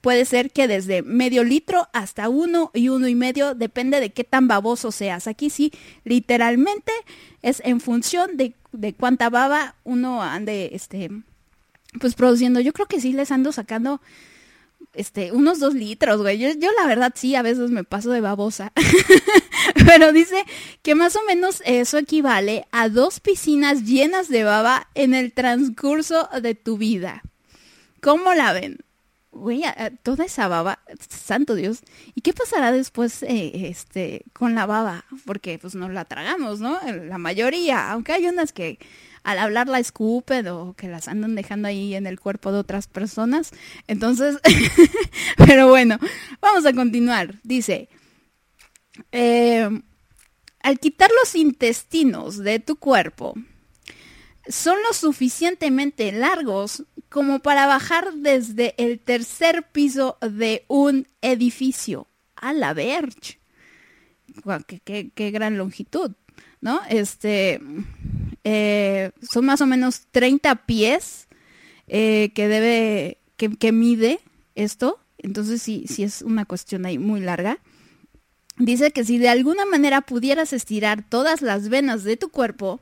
Puede 0.00 0.24
ser 0.24 0.52
que 0.52 0.68
desde 0.68 1.02
medio 1.02 1.42
litro 1.42 1.88
hasta 1.92 2.28
uno 2.28 2.70
y 2.72 2.90
uno 2.90 3.08
y 3.08 3.16
medio, 3.16 3.56
depende 3.56 3.98
de 3.98 4.10
qué 4.12 4.22
tan 4.22 4.46
baboso 4.46 4.92
seas. 4.92 5.26
Aquí 5.26 5.50
sí, 5.50 5.72
literalmente 6.04 6.92
es 7.42 7.60
en 7.64 7.80
función 7.80 8.36
de, 8.36 8.54
de 8.70 8.94
cuánta 8.94 9.30
baba 9.30 9.74
uno 9.82 10.22
ande, 10.22 10.70
este, 10.74 11.10
pues 12.00 12.14
produciendo. 12.14 12.60
Yo 12.60 12.72
creo 12.72 12.86
que 12.86 13.00
sí 13.00 13.12
les 13.12 13.32
ando 13.32 13.50
sacando 13.50 14.00
este, 14.92 15.32
unos 15.32 15.58
dos 15.58 15.74
litros, 15.74 16.22
güey. 16.22 16.38
Yo, 16.38 16.50
yo, 16.50 16.70
la 16.80 16.86
verdad 16.86 17.12
sí, 17.16 17.34
a 17.34 17.42
veces 17.42 17.72
me 17.72 17.82
paso 17.82 18.12
de 18.12 18.20
babosa. 18.20 18.72
Pero 19.86 20.12
dice 20.12 20.44
que 20.82 20.94
más 20.94 21.16
o 21.16 21.20
menos 21.26 21.62
eso 21.64 21.98
equivale 21.98 22.66
a 22.70 22.88
dos 22.88 23.20
piscinas 23.20 23.84
llenas 23.84 24.28
de 24.28 24.44
baba 24.44 24.88
en 24.94 25.14
el 25.14 25.32
transcurso 25.32 26.28
de 26.40 26.54
tu 26.54 26.78
vida. 26.78 27.22
¿Cómo 28.00 28.34
la 28.34 28.52
ven? 28.52 28.78
Güey, 29.32 29.64
toda 30.04 30.26
esa 30.26 30.46
baba, 30.46 30.78
santo 31.08 31.56
Dios. 31.56 31.80
¿Y 32.14 32.20
qué 32.20 32.32
pasará 32.32 32.70
después 32.70 33.24
eh, 33.24 33.68
este, 33.68 34.22
con 34.32 34.54
la 34.54 34.64
baba? 34.64 35.04
Porque 35.24 35.58
pues 35.58 35.74
no 35.74 35.88
la 35.88 36.04
tragamos, 36.04 36.60
¿no? 36.60 36.78
La 37.08 37.18
mayoría, 37.18 37.90
aunque 37.90 38.12
hay 38.12 38.28
unas 38.28 38.52
que 38.52 38.78
al 39.24 39.38
hablar 39.38 39.68
la 39.68 39.80
escupen 39.80 40.46
o 40.48 40.74
que 40.74 40.86
las 40.86 41.08
andan 41.08 41.34
dejando 41.34 41.66
ahí 41.66 41.94
en 41.94 42.06
el 42.06 42.20
cuerpo 42.20 42.52
de 42.52 42.58
otras 42.58 42.86
personas. 42.86 43.50
Entonces, 43.88 44.38
pero 45.36 45.68
bueno, 45.68 45.98
vamos 46.40 46.64
a 46.64 46.72
continuar. 46.72 47.34
Dice, 47.42 47.88
eh, 49.12 49.68
al 50.60 50.78
quitar 50.78 51.10
los 51.22 51.34
intestinos 51.34 52.38
de 52.38 52.58
tu 52.58 52.76
cuerpo, 52.76 53.34
son 54.48 54.76
lo 54.86 54.92
suficientemente 54.92 56.12
largos 56.12 56.84
como 57.08 57.40
para 57.40 57.66
bajar 57.66 58.14
desde 58.14 58.74
el 58.76 58.98
tercer 58.98 59.70
piso 59.70 60.18
de 60.20 60.64
un 60.68 61.06
edificio. 61.22 62.08
A 62.36 62.52
la 62.52 62.74
verge. 62.74 63.38
Qué, 64.84 65.30
gran 65.30 65.56
longitud, 65.56 66.12
¿no? 66.60 66.80
Este, 66.90 67.60
eh, 68.42 69.12
son 69.22 69.46
más 69.46 69.60
o 69.60 69.66
menos 69.66 70.06
30 70.10 70.66
pies 70.66 71.28
eh, 71.86 72.32
que 72.34 72.48
debe, 72.48 73.18
que, 73.36 73.72
mide 73.72 74.20
esto. 74.54 74.98
Entonces 75.18 75.62
sí, 75.62 75.86
sí 75.88 76.02
es 76.02 76.20
una 76.20 76.44
cuestión 76.44 76.84
ahí 76.84 76.98
muy 76.98 77.20
larga. 77.20 77.60
Dice 78.56 78.92
que 78.92 79.04
si 79.04 79.18
de 79.18 79.28
alguna 79.28 79.66
manera 79.66 80.00
pudieras 80.00 80.52
estirar 80.52 81.04
todas 81.08 81.42
las 81.42 81.68
venas 81.68 82.04
de 82.04 82.16
tu 82.16 82.28
cuerpo, 82.28 82.80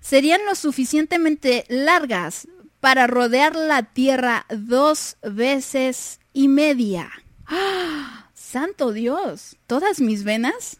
serían 0.00 0.44
lo 0.44 0.54
suficientemente 0.54 1.64
largas 1.68 2.48
para 2.80 3.06
rodear 3.06 3.54
la 3.54 3.82
Tierra 3.84 4.44
dos 4.50 5.16
veces 5.22 6.20
y 6.32 6.48
media. 6.48 7.10
¡Ah! 7.46 8.30
¡Santo 8.34 8.92
Dios! 8.92 9.56
¿Todas 9.66 10.00
mis 10.00 10.24
venas? 10.24 10.78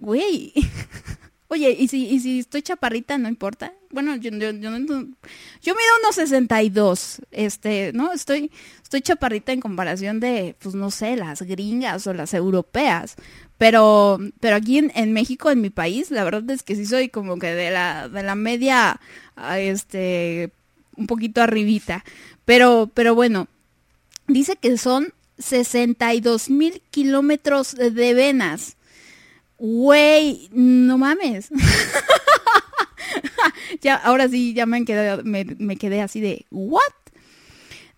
Güey. 0.00 0.52
Oye, 1.52 1.76
¿y 1.76 1.88
si, 1.88 2.06
y 2.06 2.20
si 2.20 2.38
estoy 2.38 2.62
chaparrita, 2.62 3.18
no 3.18 3.28
importa? 3.28 3.72
Bueno, 3.90 4.14
yo, 4.14 4.30
yo, 4.30 4.52
yo, 4.52 4.70
yo 4.70 4.76
mido 4.78 5.90
unos 5.98 6.14
62, 6.14 7.22
este, 7.32 7.90
¿no? 7.92 8.12
Estoy, 8.12 8.52
estoy 8.80 9.00
chaparrita 9.00 9.50
en 9.50 9.60
comparación 9.60 10.20
de, 10.20 10.54
pues 10.60 10.76
no 10.76 10.92
sé, 10.92 11.16
las 11.16 11.42
gringas 11.42 12.06
o 12.06 12.14
las 12.14 12.34
europeas. 12.34 13.16
Pero, 13.58 14.20
pero 14.38 14.54
aquí 14.54 14.78
en, 14.78 15.12
México, 15.12 15.50
en 15.50 15.60
mi 15.60 15.70
país, 15.70 16.12
la 16.12 16.22
verdad 16.22 16.48
es 16.50 16.62
que 16.62 16.76
sí 16.76 16.86
soy 16.86 17.08
como 17.08 17.36
que 17.40 17.48
de 17.48 17.72
la, 17.72 18.08
de 18.08 18.22
la 18.22 18.36
media, 18.36 19.00
este, 19.56 20.52
un 20.96 21.08
poquito 21.08 21.42
arribita. 21.42 22.04
Pero, 22.44 22.88
pero 22.94 23.16
bueno, 23.16 23.48
dice 24.28 24.54
que 24.54 24.78
son 24.78 25.12
62 25.38 26.48
mil 26.48 26.80
kilómetros 26.92 27.74
de 27.74 28.14
venas 28.14 28.76
Güey, 29.62 30.48
no 30.54 30.96
mames. 30.96 31.50
ya, 33.82 33.94
ahora 33.94 34.26
sí, 34.26 34.54
ya 34.54 34.64
me 34.64 34.86
quedé, 34.86 35.22
me, 35.22 35.76
quedé 35.76 36.00
así 36.00 36.22
de, 36.22 36.46
¿what? 36.50 36.80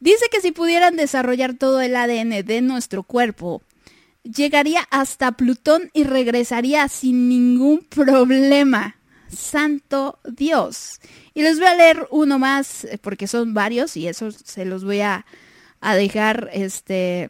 Dice 0.00 0.24
que 0.32 0.40
si 0.40 0.50
pudieran 0.50 0.96
desarrollar 0.96 1.54
todo 1.54 1.80
el 1.80 1.94
ADN 1.94 2.44
de 2.44 2.62
nuestro 2.62 3.04
cuerpo, 3.04 3.62
llegaría 4.24 4.88
hasta 4.90 5.30
Plutón 5.30 5.88
y 5.94 6.02
regresaría 6.02 6.88
sin 6.88 7.28
ningún 7.28 7.86
problema. 7.88 8.96
Santo 9.28 10.18
Dios. 10.24 10.98
Y 11.32 11.42
les 11.42 11.60
voy 11.60 11.68
a 11.68 11.76
leer 11.76 12.08
uno 12.10 12.40
más, 12.40 12.86
eh, 12.86 12.98
porque 13.00 13.28
son 13.28 13.54
varios, 13.54 13.96
y 13.96 14.08
eso 14.08 14.32
se 14.32 14.64
los 14.64 14.84
voy 14.84 15.00
a, 15.00 15.26
a 15.80 15.94
dejar 15.94 16.50
este 16.52 17.28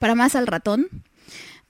para 0.00 0.16
más 0.16 0.34
al 0.34 0.48
ratón. 0.48 0.88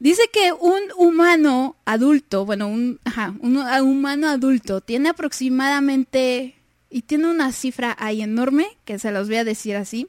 Dice 0.01 0.23
que 0.33 0.53
un 0.53 0.81
humano 0.97 1.77
adulto, 1.85 2.47
bueno, 2.47 2.69
un, 2.69 3.01
humano 3.41 4.29
adulto 4.29 4.81
tiene 4.81 5.09
aproximadamente, 5.09 6.55
y 6.89 7.03
tiene 7.03 7.29
una 7.29 7.53
cifra 7.53 7.97
ahí 7.99 8.23
enorme, 8.23 8.79
que 8.85 8.99
se 8.99 9.11
los 9.11 9.27
voy 9.27 9.39
a 9.39 9.45
decir 9.45 9.77
así. 9.77 10.09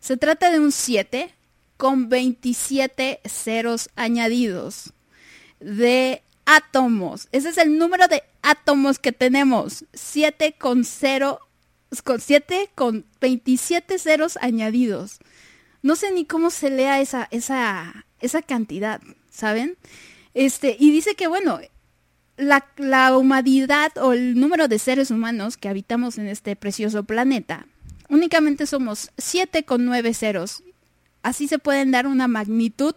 Se 0.00 0.18
trata 0.18 0.50
de 0.50 0.60
un 0.60 0.72
7 0.72 1.34
con 1.78 2.08
27 2.10 3.20
ceros 3.24 3.88
añadidos 3.96 4.92
de 5.58 6.22
átomos. 6.44 7.28
Ese 7.32 7.48
es 7.48 7.58
el 7.58 7.78
número 7.78 8.06
de 8.08 8.22
átomos 8.42 8.98
que 8.98 9.12
tenemos. 9.12 9.86
7 9.94 10.54
con 10.58 10.84
0, 10.84 11.40
con 12.04 12.20
7 12.20 12.70
con 12.74 13.06
27 13.20 13.98
ceros 13.98 14.38
añadidos. 14.40 15.18
No 15.82 15.96
sé 15.96 16.12
ni 16.12 16.24
cómo 16.24 16.50
se 16.50 16.70
lea 16.70 17.00
esa, 17.00 17.28
esa, 17.30 18.03
esa 18.20 18.42
cantidad, 18.42 19.00
¿saben? 19.30 19.76
Este, 20.34 20.76
y 20.78 20.90
dice 20.90 21.14
que, 21.14 21.26
bueno, 21.26 21.60
la, 22.36 22.66
la, 22.76 23.16
humanidad 23.16 23.92
o 23.98 24.12
el 24.12 24.38
número 24.38 24.68
de 24.68 24.78
seres 24.78 25.10
humanos 25.10 25.56
que 25.56 25.68
habitamos 25.68 26.18
en 26.18 26.26
este 26.26 26.56
precioso 26.56 27.04
planeta, 27.04 27.66
únicamente 28.08 28.66
somos 28.66 29.10
7 29.18 29.64
con 29.64 29.84
9 29.84 30.14
ceros. 30.14 30.62
Así 31.22 31.48
se 31.48 31.58
pueden 31.58 31.90
dar 31.90 32.06
una 32.06 32.28
magnitud 32.28 32.94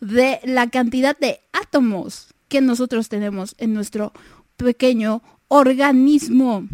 de 0.00 0.40
la 0.44 0.68
cantidad 0.70 1.18
de 1.18 1.40
átomos 1.52 2.28
que 2.48 2.60
nosotros 2.60 3.08
tenemos 3.08 3.54
en 3.58 3.74
nuestro 3.74 4.12
pequeño 4.56 5.22
organismo. 5.48 6.66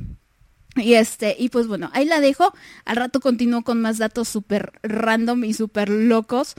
Y 0.77 0.95
este, 0.95 1.37
y 1.39 1.51
pues 1.51 1.67
bueno, 1.67 1.91
ahí 1.93 2.05
la 2.05 2.21
dejo. 2.21 2.53
Al 2.85 2.97
rato 2.97 3.21
continúo 3.21 3.63
con 3.63 3.81
más 3.81 3.99
datos 3.99 4.29
súper 4.29 4.73
random 4.83 5.45
y 5.45 5.55
súper 5.55 5.89
locos. 5.89 6.55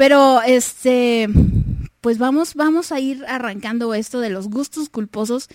Pero 0.00 0.40
este, 0.40 1.28
pues 2.00 2.16
vamos, 2.16 2.54
vamos 2.54 2.90
a 2.90 2.98
ir 3.00 3.22
arrancando 3.28 3.92
esto 3.92 4.20
de 4.20 4.30
los 4.30 4.48
gustos 4.48 4.88
culposos 4.88 5.48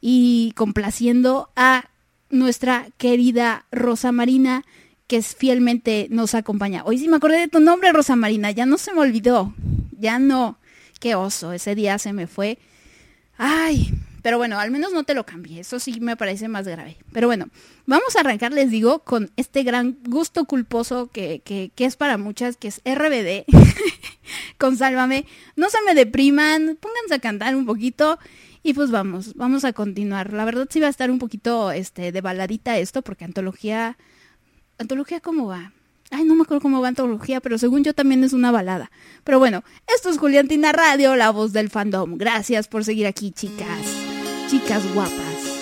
y 0.00 0.52
complaciendo 0.54 1.50
a 1.56 1.90
nuestra 2.30 2.86
querida 2.96 3.66
Rosa 3.72 4.12
Marina, 4.12 4.64
que 5.08 5.20
fielmente 5.20 6.06
nos 6.10 6.36
acompaña. 6.36 6.84
Hoy 6.84 6.98
sí 6.98 7.08
me 7.08 7.16
acordé 7.16 7.38
de 7.38 7.48
tu 7.48 7.58
nombre, 7.58 7.90
Rosa 7.90 8.14
Marina, 8.14 8.52
ya 8.52 8.66
no 8.66 8.78
se 8.78 8.92
me 8.92 9.00
olvidó. 9.00 9.52
Ya 9.98 10.20
no. 10.20 10.60
Qué 11.00 11.16
oso, 11.16 11.52
ese 11.52 11.74
día 11.74 11.98
se 11.98 12.12
me 12.12 12.28
fue. 12.28 12.60
Ay, 13.36 13.92
pero 14.22 14.38
bueno, 14.38 14.58
al 14.58 14.70
menos 14.70 14.92
no 14.92 15.04
te 15.04 15.14
lo 15.14 15.24
cambié. 15.24 15.60
Eso 15.60 15.78
sí 15.78 16.00
me 16.00 16.16
parece 16.16 16.48
más 16.48 16.66
grave. 16.66 16.96
Pero 17.12 17.28
bueno, 17.28 17.48
vamos 17.86 18.16
a 18.16 18.20
arrancar, 18.20 18.52
les 18.52 18.70
digo, 18.70 19.00
con 19.00 19.30
este 19.36 19.62
gran 19.62 19.98
gusto 20.04 20.44
culposo 20.44 21.08
que, 21.08 21.40
que, 21.44 21.72
es 21.84 21.96
para 21.96 22.18
muchas, 22.18 22.56
que 22.56 22.68
es 22.68 22.80
RBD. 22.84 23.44
con 24.58 24.76
Sálvame. 24.76 25.26
No 25.56 25.70
se 25.70 25.78
me 25.86 25.94
depriman, 25.94 26.78
pónganse 26.80 27.14
a 27.14 27.18
cantar 27.20 27.54
un 27.56 27.66
poquito. 27.66 28.18
Y 28.62 28.74
pues 28.74 28.90
vamos, 28.90 29.34
vamos 29.34 29.64
a 29.64 29.72
continuar. 29.72 30.32
La 30.32 30.44
verdad 30.44 30.66
sí 30.68 30.80
va 30.80 30.88
a 30.88 30.90
estar 30.90 31.10
un 31.10 31.18
poquito 31.18 31.70
este, 31.70 32.12
de 32.12 32.20
baladita 32.20 32.78
esto, 32.78 33.02
porque 33.02 33.24
antología. 33.24 33.96
¿Antología 34.78 35.20
cómo 35.20 35.46
va? 35.46 35.72
Ay, 36.10 36.24
no 36.24 36.34
me 36.34 36.42
acuerdo 36.42 36.62
cómo 36.62 36.80
va 36.80 36.88
antología, 36.88 37.40
pero 37.40 37.58
según 37.58 37.84
yo 37.84 37.94
también 37.94 38.24
es 38.24 38.32
una 38.32 38.50
balada. 38.50 38.90
Pero 39.24 39.38
bueno, 39.38 39.62
esto 39.94 40.08
es 40.08 40.18
Juliantina 40.18 40.72
Radio, 40.72 41.16
la 41.16 41.30
voz 41.30 41.52
del 41.52 41.68
fandom. 41.68 42.16
Gracias 42.16 42.66
por 42.66 42.84
seguir 42.84 43.06
aquí, 43.06 43.30
chicas. 43.30 43.97
Chicas 44.48 44.82
guapas. 44.94 45.58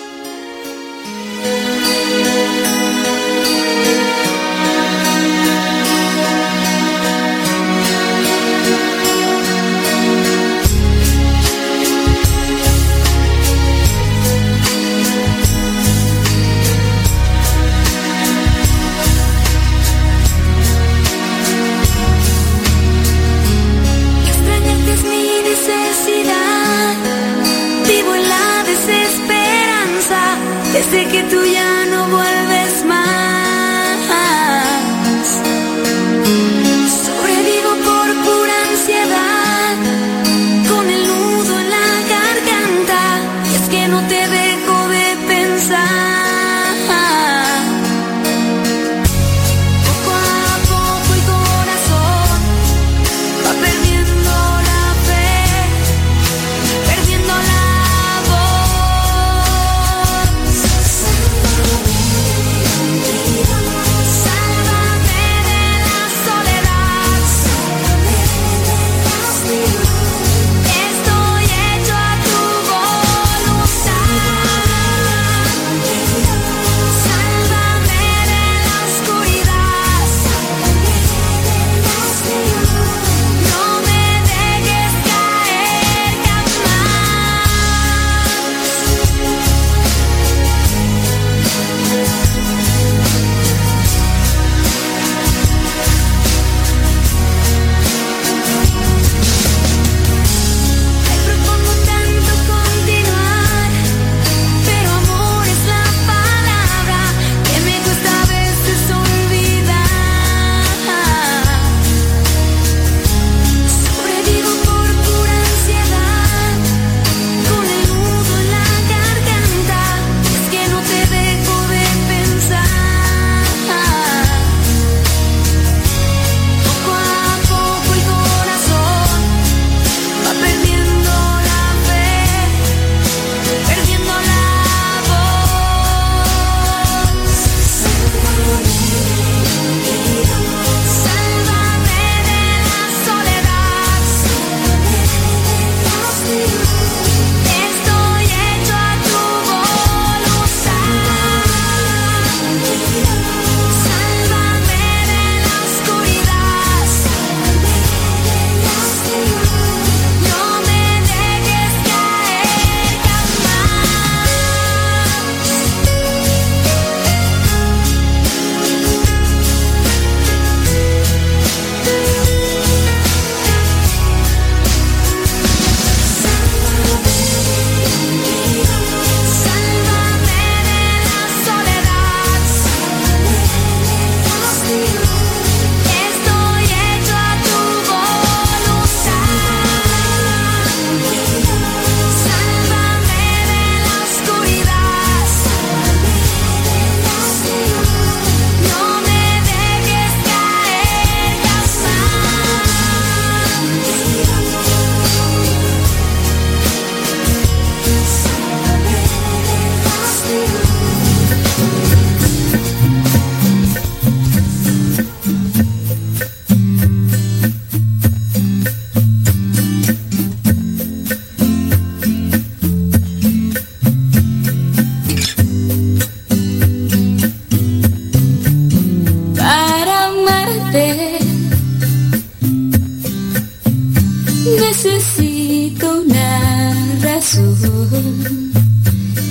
Desde 30.77 31.07
que 31.07 31.23
tú 31.23 31.46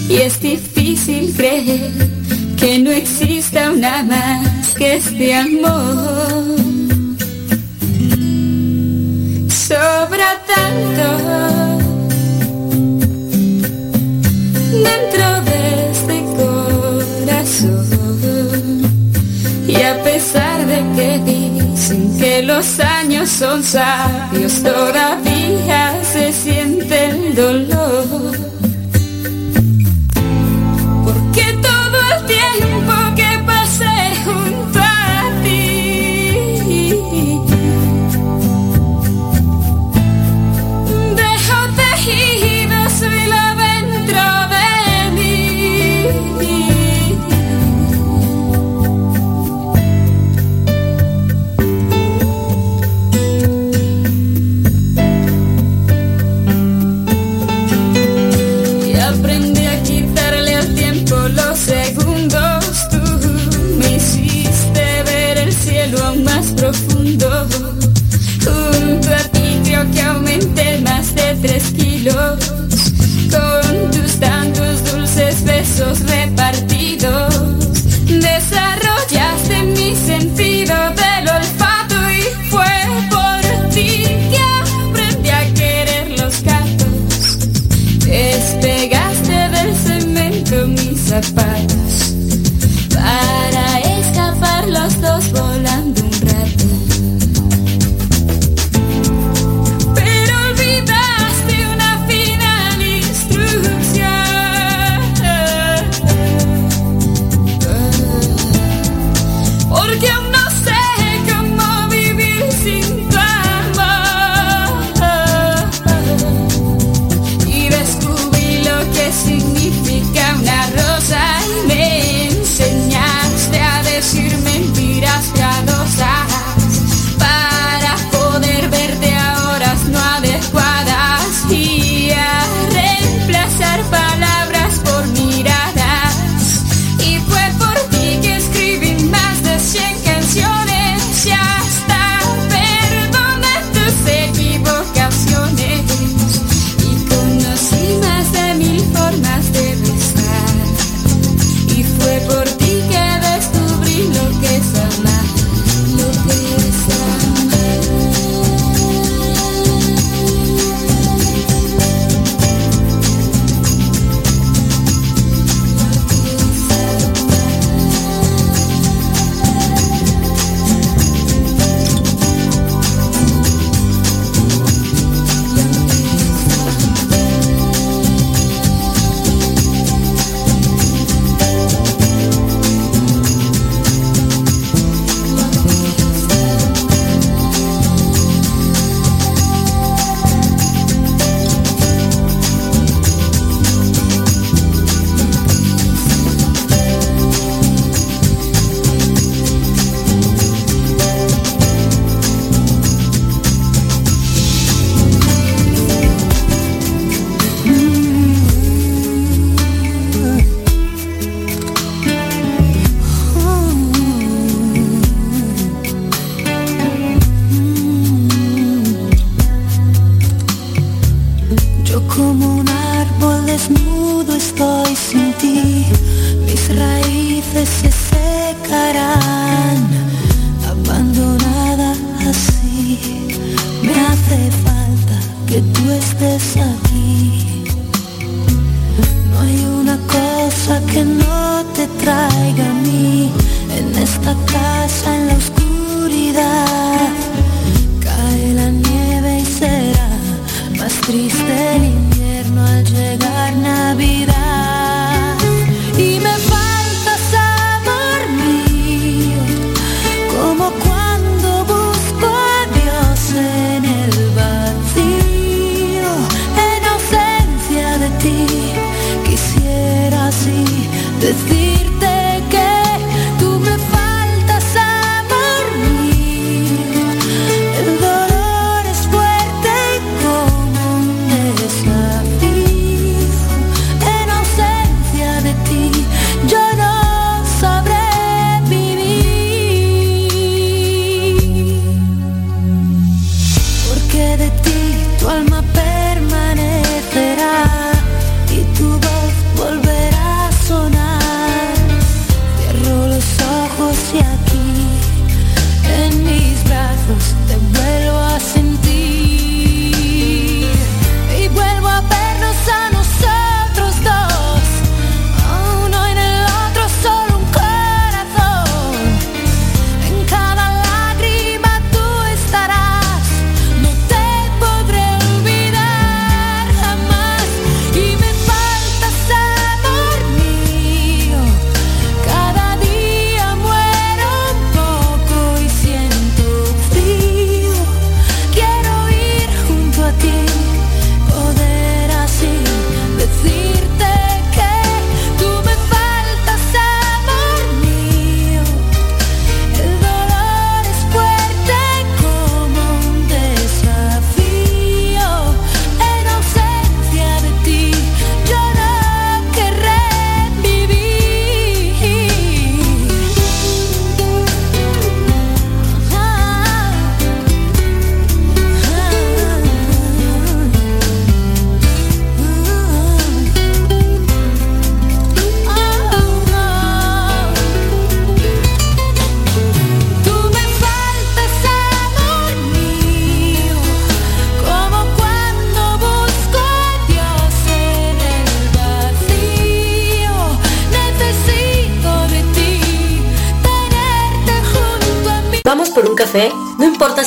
Y 0.09 0.15
es 0.17 0.41
difícil 0.41 1.33
creer 1.37 1.91
que 2.57 2.79
no 2.79 2.91
exista 2.91 3.71
una 3.71 4.03
más 4.03 4.75
que 4.75 4.97
este 4.97 5.35
amor. 5.35 6.57
Sobra 9.49 10.31
tanto 10.47 11.09
dentro 14.73 15.27
de 15.49 15.61
este 15.91 16.17
corazón. 17.17 17.87
Y 19.69 19.83
a 19.83 20.03
pesar 20.05 20.67
de 20.67 20.79
que 20.97 21.09
dicen 21.25 22.17
que 22.19 22.43
los 22.43 22.81
años 22.81 23.29
son 23.29 23.63
sabios 23.63 24.63
todavía, 24.63 25.16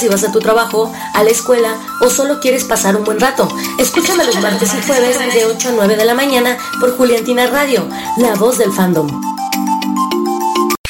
vas 0.09 0.23
a 0.23 0.31
tu 0.31 0.39
trabajo, 0.39 0.93
a 1.13 1.23
la 1.23 1.29
escuela 1.29 1.77
o 2.01 2.09
solo 2.09 2.39
quieres 2.39 2.63
pasar 2.63 2.95
un 2.95 3.03
buen 3.03 3.19
rato. 3.19 3.47
Escúchame 3.77 4.25
los 4.25 4.39
martes 4.41 4.73
y 4.73 4.85
jueves 4.85 5.17
de 5.33 5.45
8 5.45 5.69
a 5.69 5.71
9 5.71 5.95
de 5.95 6.05
la 6.05 6.13
mañana 6.13 6.57
por 6.79 6.95
Juliantina 6.97 7.47
Radio, 7.47 7.87
la 8.17 8.35
voz 8.35 8.57
del 8.57 8.73
fandom. 8.73 9.07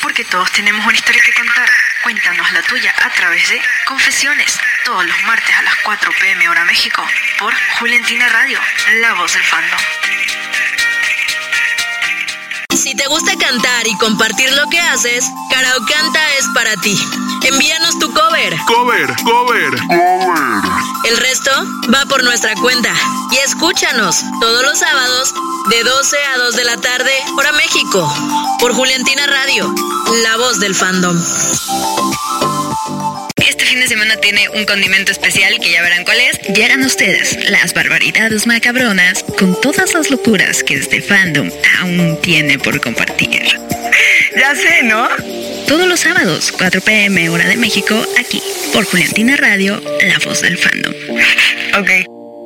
Porque 0.01 0.23
todos 0.25 0.51
tenemos 0.51 0.85
una 0.85 0.95
historia 0.95 1.21
que 1.23 1.33
contar. 1.33 1.69
Cuéntanos 2.03 2.51
la 2.53 2.61
tuya 2.63 2.93
a 2.97 3.09
través 3.13 3.49
de 3.49 3.61
Confesiones, 3.85 4.57
todos 4.85 5.05
los 5.05 5.23
martes 5.23 5.55
a 5.55 5.61
las 5.63 5.75
4 5.83 6.11
pm 6.19 6.49
hora 6.49 6.63
México, 6.65 7.03
por 7.37 7.53
Juliantina 7.79 8.29
Radio, 8.29 8.57
la 9.01 9.13
voz 9.15 9.33
del 9.33 9.43
fandom. 9.43 9.79
Si 12.75 12.95
te 12.95 13.05
gusta 13.07 13.33
cantar 13.35 13.85
y 13.87 13.97
compartir 13.97 14.51
lo 14.53 14.67
que 14.69 14.79
haces, 14.79 15.25
Karaokanta 15.51 16.33
es 16.39 16.45
para 16.55 16.75
ti. 16.77 16.97
Envíanos 17.43 17.97
tu 17.99 18.13
cover. 18.13 18.55
Cover, 18.67 19.15
cover. 19.23 19.73
El 21.05 21.17
resto 21.17 21.51
va 21.93 22.05
por 22.05 22.23
nuestra 22.23 22.53
cuenta. 22.55 22.93
Y 23.31 23.37
escúchanos 23.37 24.23
todos 24.39 24.63
los 24.63 24.77
sábados 24.77 25.33
de 25.69 25.83
12 25.83 26.17
a 26.33 26.37
2 26.37 26.55
de 26.55 26.63
la 26.65 26.77
tarde, 26.77 27.11
hora 27.37 27.51
México, 27.53 28.11
por 28.59 28.73
Juliantina 28.73 29.25
Radio, 29.27 29.73
la 30.23 30.37
voz 30.37 30.59
del 30.59 30.75
fandom. 30.75 31.17
Este 33.37 33.65
fin 33.65 33.79
de 33.79 33.87
semana 33.87 34.15
tiene 34.17 34.49
un 34.49 34.65
condimento 34.65 35.11
especial 35.11 35.59
que 35.59 35.71
ya 35.71 35.81
verán 35.81 36.03
cuál 36.03 36.19
es. 36.19 36.39
Llegan 36.55 36.83
ustedes 36.83 37.49
las 37.49 37.73
barbaridades 37.73 38.47
macabronas 38.47 39.23
con 39.37 39.59
todas 39.61 39.93
las 39.93 40.09
locuras 40.11 40.63
que 40.63 40.75
este 40.75 41.01
fandom 41.01 41.49
aún 41.79 42.19
tiene 42.21 42.59
por 42.59 42.79
compartir. 42.81 43.59
Ya 44.35 44.55
sé, 44.55 44.83
¿no? 44.83 45.07
Todos 45.69 45.87
los 45.87 45.99
sábados, 45.99 46.51
4 46.51 46.81
pm 46.81 47.29
hora 47.29 47.47
de 47.47 47.55
México, 47.55 47.95
aquí, 48.19 48.41
por 48.73 48.85
Juliantina 48.85 49.37
Radio, 49.37 49.79
la 50.01 50.17
voz 50.25 50.41
del 50.41 50.57
fandom. 50.57 50.91
Ok, 51.79 51.89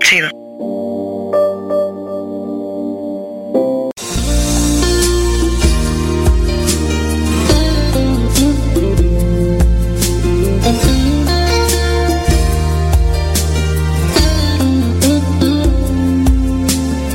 chido. 0.03 0.30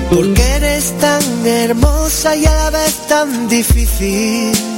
Porque 0.09 0.43
eres 0.57 0.99
tan 1.01 1.47
hermosa 1.47 2.35
y 2.35 2.47
a 2.47 2.55
la 2.55 2.71
vez 2.71 3.07
tan 3.09 3.47
difícil. 3.51 4.78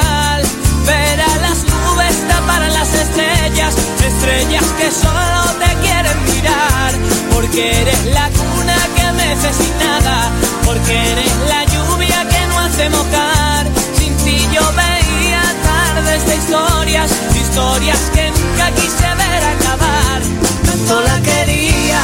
Las 2.91 3.01
estrellas, 3.01 3.75
estrellas 4.05 4.63
que 4.77 4.91
solo 4.91 5.41
te 5.59 5.75
quieren 5.81 6.23
mirar. 6.25 6.93
Porque 7.31 7.81
eres 7.81 8.05
la 8.05 8.29
cuna 8.29 8.77
que 8.95 9.11
mece 9.13 9.53
sin 9.53 9.77
nada, 9.77 10.31
porque 10.65 11.11
eres 11.11 11.31
la 11.49 11.63
lluvia 11.65 12.27
que 12.29 12.45
no 12.47 12.59
hace 12.59 12.89
mojar. 12.89 13.67
Sin 13.97 14.15
ti 14.17 14.47
yo 14.53 14.61
veía 14.73 15.41
tardes 15.63 16.25
de 16.25 16.35
historias, 16.35 17.11
historias 17.35 17.99
que 18.13 18.29
nunca 18.29 18.71
quise 18.71 19.15
ver 19.21 19.43
acabar. 19.55 20.21
Tanto 20.65 21.01
la 21.01 21.21
quería, 21.21 22.01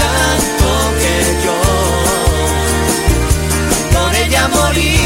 tanto 0.00 0.68
que 1.00 1.16
yo 1.44 1.58
por 3.92 4.14
ella 4.14 4.48
moría. 4.48 5.01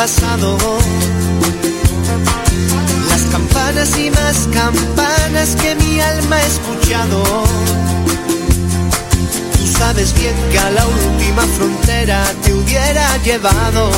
Pasado. 0.00 0.56
Las 3.10 3.22
campanas 3.32 3.98
y 3.98 4.10
más 4.10 4.48
campanas 4.50 5.48
que 5.60 5.74
mi 5.74 6.00
alma 6.00 6.36
ha 6.36 6.46
escuchado. 6.54 7.22
Tú 9.58 9.66
sabes 9.78 10.14
bien 10.14 10.34
que 10.50 10.58
a 10.58 10.70
la 10.70 10.86
última 10.86 11.42
frontera 11.56 12.18
te 12.42 12.54
hubiera 12.54 13.06
llevado. 13.18 13.90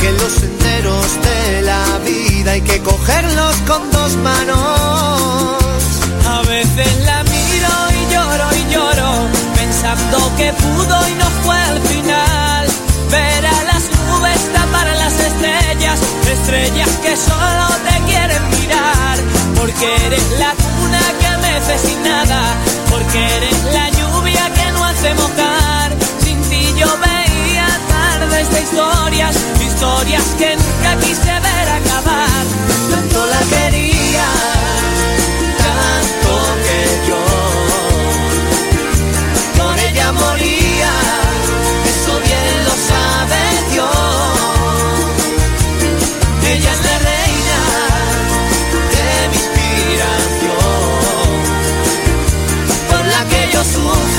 Que 0.00 0.10
los 0.20 0.32
senderos 0.32 1.08
de 1.28 1.62
la 1.70 1.84
vida 1.98 2.52
hay 2.52 2.62
que 2.62 2.78
cogerlos 2.80 3.56
con 3.68 3.90
dos 3.90 4.16
manos. 4.28 5.60
A 6.34 6.40
veces 6.48 6.90
la 7.04 7.22
miro 7.24 7.74
y 7.98 8.14
lloro 8.14 8.46
y 8.60 8.72
lloro, 8.72 9.10
pensando 9.54 10.16
que 10.38 10.50
pudo 10.64 11.08
y 11.10 11.14
no 11.22 11.28
fue 11.44 11.58
al 11.58 11.80
final. 11.82 12.45
Tapar 14.56 14.88
a 14.88 14.94
las 14.94 15.14
estrellas, 15.30 15.98
estrellas 16.36 16.90
que 17.04 17.14
solo 17.16 17.66
te 17.86 17.96
quieren 18.08 18.42
mirar. 18.56 19.16
Porque 19.58 19.86
eres 20.06 20.26
la 20.42 20.52
cuna 20.64 21.02
que 21.20 21.30
mece 21.44 21.74
sin 21.86 22.02
nada, 22.02 22.40
porque 22.90 23.18
eres 23.36 23.58
la 23.76 23.86
lluvia 23.98 24.44
que 24.56 24.66
no 24.72 24.84
hace 24.84 25.10
mojar. 25.14 25.88
Sin 26.24 26.40
ti 26.48 26.62
yo 26.80 26.88
veía 27.06 27.68
tardes 27.94 28.46
de 28.52 28.60
historias, 28.66 29.36
historias 29.68 30.24
que 30.40 30.50
nunca 30.62 30.90
quise 31.04 31.34
ver 31.46 31.66
acabar. 31.80 32.44
Tanto 32.92 33.18
la 33.34 33.40
quería, 33.52 34.28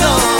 yo 0.00 0.37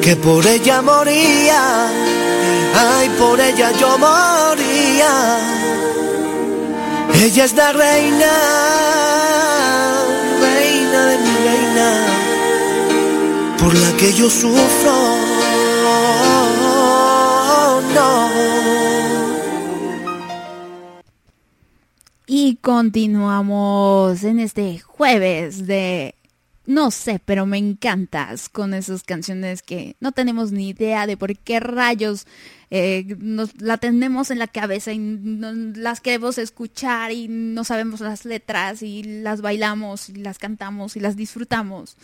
que 0.00 0.16
por 0.16 0.46
ella 0.46 0.80
moría, 0.80 1.88
ay, 2.74 3.08
por 3.18 3.38
ella 3.38 3.72
yo 3.72 3.98
moría. 3.98 5.38
Ella 7.22 7.44
es 7.44 7.54
la 7.54 7.72
reina, 7.72 8.32
reina 10.40 11.06
de 11.06 11.18
mi 11.18 11.34
reina, 11.44 11.88
por 13.58 13.74
la 13.74 13.96
que 13.98 14.12
yo 14.12 14.30
sufro. 14.30 14.96
No. 17.94 18.30
Y 22.26 22.56
continuamos 22.56 24.24
en 24.24 24.40
este 24.40 24.78
jueves 24.78 25.66
de 25.66 26.15
no 26.66 26.90
sé, 26.90 27.20
pero 27.24 27.46
me 27.46 27.58
encantas 27.58 28.48
con 28.48 28.74
esas 28.74 29.02
canciones 29.04 29.62
que 29.62 29.96
no 30.00 30.12
tenemos 30.12 30.52
ni 30.52 30.68
idea 30.68 31.06
de 31.06 31.16
por 31.16 31.36
qué 31.38 31.60
rayos 31.60 32.26
eh, 32.70 33.16
nos 33.18 33.60
la 33.60 33.78
tenemos 33.78 34.30
en 34.30 34.40
la 34.40 34.48
cabeza 34.48 34.92
y 34.92 34.98
las 35.76 36.00
queremos 36.00 36.38
escuchar 36.38 37.12
y 37.12 37.28
no 37.28 37.62
sabemos 37.64 38.00
las 38.00 38.24
letras 38.24 38.82
y 38.82 39.02
las 39.04 39.40
bailamos 39.40 40.08
y 40.08 40.14
las 40.14 40.38
cantamos 40.38 40.96
y 40.96 41.00
las 41.00 41.16
disfrutamos. 41.16 41.96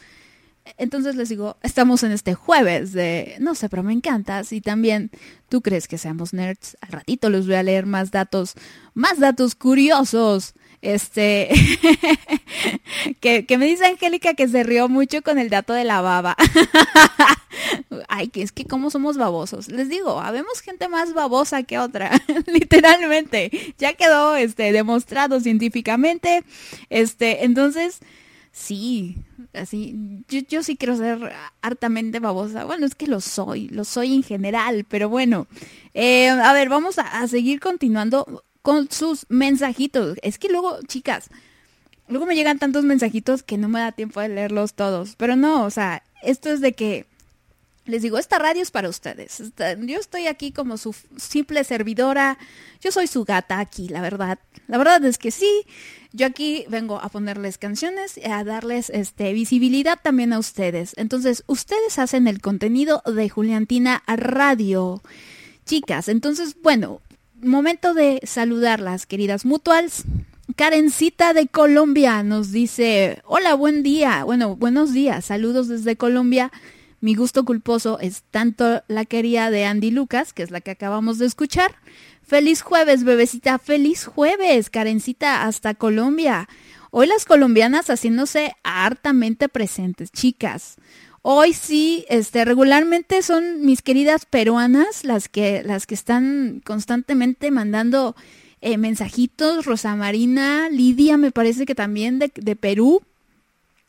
Entonces 0.78 1.16
les 1.16 1.28
digo, 1.28 1.56
estamos 1.62 2.04
en 2.04 2.12
este 2.12 2.34
jueves 2.34 2.92
de 2.92 3.36
no 3.40 3.56
sé, 3.56 3.68
pero 3.68 3.82
me 3.82 3.92
encantas 3.92 4.52
y 4.52 4.60
también 4.60 5.10
tú 5.48 5.60
crees 5.60 5.88
que 5.88 5.98
seamos 5.98 6.32
nerds. 6.32 6.76
Al 6.80 6.92
ratito 6.92 7.30
les 7.30 7.46
voy 7.46 7.56
a 7.56 7.64
leer 7.64 7.86
más 7.86 8.12
datos, 8.12 8.54
más 8.94 9.18
datos 9.18 9.56
curiosos. 9.56 10.54
Este, 10.82 11.48
que, 13.20 13.46
que 13.46 13.56
me 13.56 13.66
dice 13.66 13.86
Angélica 13.86 14.34
que 14.34 14.48
se 14.48 14.64
rió 14.64 14.88
mucho 14.88 15.22
con 15.22 15.38
el 15.38 15.48
dato 15.48 15.72
de 15.72 15.84
la 15.84 16.00
baba. 16.00 16.36
Ay, 18.08 18.28
que 18.28 18.42
es 18.42 18.50
que 18.50 18.64
como 18.64 18.90
somos 18.90 19.16
babosos. 19.16 19.68
Les 19.68 19.88
digo, 19.88 20.20
habemos 20.20 20.60
gente 20.60 20.88
más 20.88 21.14
babosa 21.14 21.62
que 21.62 21.78
otra, 21.78 22.10
literalmente. 22.46 23.74
Ya 23.78 23.92
quedó 23.94 24.34
este 24.34 24.72
demostrado 24.72 25.38
científicamente. 25.38 26.42
Este, 26.90 27.44
entonces, 27.44 28.00
sí, 28.50 29.18
así, 29.54 30.24
yo, 30.28 30.40
yo 30.48 30.64
sí 30.64 30.76
quiero 30.76 30.96
ser 30.96 31.32
hartamente 31.60 32.18
babosa. 32.18 32.64
Bueno, 32.64 32.86
es 32.86 32.96
que 32.96 33.06
lo 33.06 33.20
soy, 33.20 33.68
lo 33.68 33.84
soy 33.84 34.16
en 34.16 34.24
general, 34.24 34.84
pero 34.88 35.08
bueno. 35.08 35.46
Eh, 35.94 36.28
a 36.28 36.52
ver, 36.52 36.68
vamos 36.68 36.98
a, 36.98 37.20
a 37.20 37.28
seguir 37.28 37.60
continuando 37.60 38.42
con 38.62 38.90
sus 38.90 39.26
mensajitos. 39.28 40.18
Es 40.22 40.38
que 40.38 40.48
luego, 40.48 40.78
chicas, 40.86 41.28
luego 42.08 42.26
me 42.26 42.34
llegan 42.34 42.58
tantos 42.58 42.84
mensajitos 42.84 43.42
que 43.42 43.58
no 43.58 43.68
me 43.68 43.80
da 43.80 43.92
tiempo 43.92 44.20
de 44.20 44.28
leerlos 44.28 44.74
todos. 44.74 45.16
Pero 45.16 45.36
no, 45.36 45.64
o 45.64 45.70
sea, 45.70 46.02
esto 46.22 46.50
es 46.50 46.60
de 46.60 46.72
que 46.72 47.06
les 47.84 48.02
digo, 48.02 48.18
esta 48.18 48.38
radio 48.38 48.62
es 48.62 48.70
para 48.70 48.88
ustedes. 48.88 49.42
Yo 49.80 49.98
estoy 49.98 50.28
aquí 50.28 50.52
como 50.52 50.76
su 50.76 50.94
simple 51.16 51.64
servidora. 51.64 52.38
Yo 52.80 52.92
soy 52.92 53.08
su 53.08 53.24
gata 53.24 53.58
aquí, 53.58 53.88
la 53.88 54.00
verdad. 54.00 54.38
La 54.68 54.78
verdad 54.78 55.04
es 55.04 55.18
que 55.18 55.32
sí. 55.32 55.64
Yo 56.12 56.26
aquí 56.26 56.64
vengo 56.68 57.00
a 57.00 57.08
ponerles 57.08 57.58
canciones 57.58 58.18
y 58.18 58.30
a 58.30 58.44
darles 58.44 58.88
este 58.90 59.32
visibilidad 59.32 59.98
también 60.00 60.32
a 60.32 60.38
ustedes. 60.38 60.92
Entonces, 60.96 61.42
ustedes 61.48 61.98
hacen 61.98 62.28
el 62.28 62.40
contenido 62.40 63.02
de 63.04 63.28
Juliantina 63.28 64.04
Radio. 64.06 65.02
Chicas, 65.64 66.08
entonces, 66.08 66.56
bueno, 66.62 67.00
momento 67.42 67.94
de 67.94 68.20
saludarlas, 68.24 69.06
queridas 69.06 69.44
mutuals. 69.44 70.04
Karencita 70.56 71.32
de 71.32 71.48
Colombia 71.48 72.22
nos 72.22 72.52
dice, 72.52 73.22
hola, 73.24 73.54
buen 73.54 73.82
día. 73.82 74.24
Bueno, 74.24 74.56
buenos 74.56 74.92
días. 74.92 75.24
Saludos 75.24 75.68
desde 75.68 75.96
Colombia. 75.96 76.52
Mi 77.00 77.14
gusto 77.14 77.44
culposo 77.44 77.98
es 78.00 78.22
tanto 78.30 78.82
la 78.86 79.04
querida 79.04 79.50
de 79.50 79.64
Andy 79.64 79.90
Lucas, 79.90 80.32
que 80.32 80.42
es 80.42 80.50
la 80.50 80.60
que 80.60 80.70
acabamos 80.70 81.18
de 81.18 81.26
escuchar. 81.26 81.74
Feliz 82.22 82.62
jueves, 82.62 83.02
bebecita. 83.04 83.58
Feliz 83.58 84.04
jueves, 84.04 84.70
Karencita, 84.70 85.44
hasta 85.44 85.74
Colombia. 85.74 86.48
Hoy 86.90 87.06
las 87.06 87.24
colombianas 87.24 87.88
haciéndose 87.88 88.54
hartamente 88.62 89.48
presentes, 89.48 90.12
chicas. 90.12 90.76
Hoy 91.24 91.52
sí, 91.52 92.04
este, 92.08 92.44
regularmente 92.44 93.22
son 93.22 93.64
mis 93.64 93.80
queridas 93.80 94.26
peruanas 94.26 95.04
las 95.04 95.28
que, 95.28 95.62
las 95.62 95.86
que 95.86 95.94
están 95.94 96.60
constantemente 96.64 97.52
mandando 97.52 98.16
eh, 98.60 98.76
mensajitos. 98.76 99.64
Rosa 99.64 99.94
Marina, 99.94 100.68
Lidia, 100.68 101.16
me 101.16 101.30
parece 101.30 101.64
que 101.64 101.76
también 101.76 102.18
de, 102.18 102.32
de 102.34 102.56
Perú. 102.56 103.02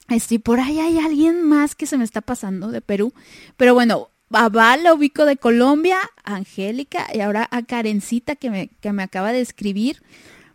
Este, 0.09 0.39
por 0.39 0.59
ahí 0.59 0.79
hay 0.79 0.99
alguien 0.99 1.41
más 1.41 1.73
que 1.73 1.87
se 1.87 1.97
me 1.97 2.03
está 2.03 2.21
pasando 2.21 2.67
de 2.67 2.81
Perú. 2.81 3.13
Pero 3.57 3.73
bueno, 3.73 4.09
Val 4.29 4.83
la 4.83 4.93
ubico 4.93 5.25
de 5.25 5.37
Colombia, 5.37 5.97
Angélica 6.23 7.07
y 7.13 7.21
ahora 7.21 7.47
a 7.49 7.63
Karencita 7.63 8.35
que 8.35 8.51
me, 8.51 8.67
que 8.79 8.93
me 8.93 9.01
acaba 9.01 9.31
de 9.31 9.41
escribir. 9.41 10.03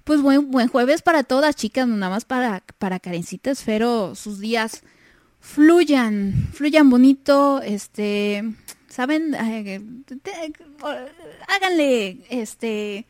Pues 0.05 0.23
buen, 0.23 0.53
buen 0.53 0.69
jueves 0.69 1.03
para 1.03 1.25
todas, 1.25 1.57
chicas, 1.57 1.89
nada 1.89 2.09
más 2.09 2.25
para, 2.25 2.63
para 2.79 3.01
Karencita. 3.01 3.51
Espero 3.51 4.15
sus 4.15 4.39
días 4.39 4.85
fluyan, 5.41 6.49
fluyan 6.53 6.91
bonito, 6.91 7.61
este, 7.63 8.45
saben, 8.89 9.35
háganle, 11.49 12.19
este, 12.31 13.07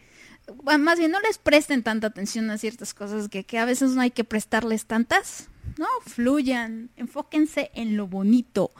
más 0.79 0.99
bien 0.99 1.11
no 1.11 1.21
les 1.21 1.39
presten 1.39 1.83
tanta 1.83 2.09
atención 2.09 2.51
a 2.51 2.59
ciertas 2.59 2.95
cosas 2.95 3.29
que, 3.29 3.45
que 3.45 3.59
a 3.59 3.65
veces 3.65 3.91
no 3.93 4.01
hay 4.01 4.11
que 4.11 4.25
prestarles 4.25 4.87
tantas, 4.87 5.49
no, 5.79 5.87
fluyan, 6.07 6.91
enfóquense 6.97 7.71
en 7.75 7.97
lo 7.97 8.07
bonito, 8.07 8.71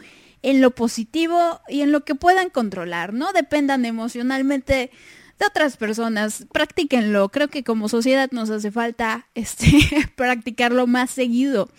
en 0.43 0.61
lo 0.61 0.71
positivo 0.71 1.61
y 1.69 1.83
en 1.83 1.93
lo 1.93 2.05
que 2.05 2.15
puedan 2.15 2.51
controlar, 2.51 3.13
no 3.13 3.33
dependan 3.33 3.85
emocionalmente 3.85 4.91
de 5.39 5.47
otras 5.47 5.77
personas, 5.77 6.47
practíquenlo, 6.53 7.29
creo 7.29 7.49
que 7.49 7.63
como 7.63 7.89
sociedad 7.89 8.31
nos 8.33 8.51
hace 8.51 8.71
falta 8.71 9.29
este 9.35 9.67
practicarlo 10.17 10.87
más 10.87 11.11
seguido. 11.11 11.71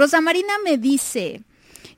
Rosa 0.00 0.22
Marina 0.22 0.54
me 0.64 0.78
dice, 0.78 1.42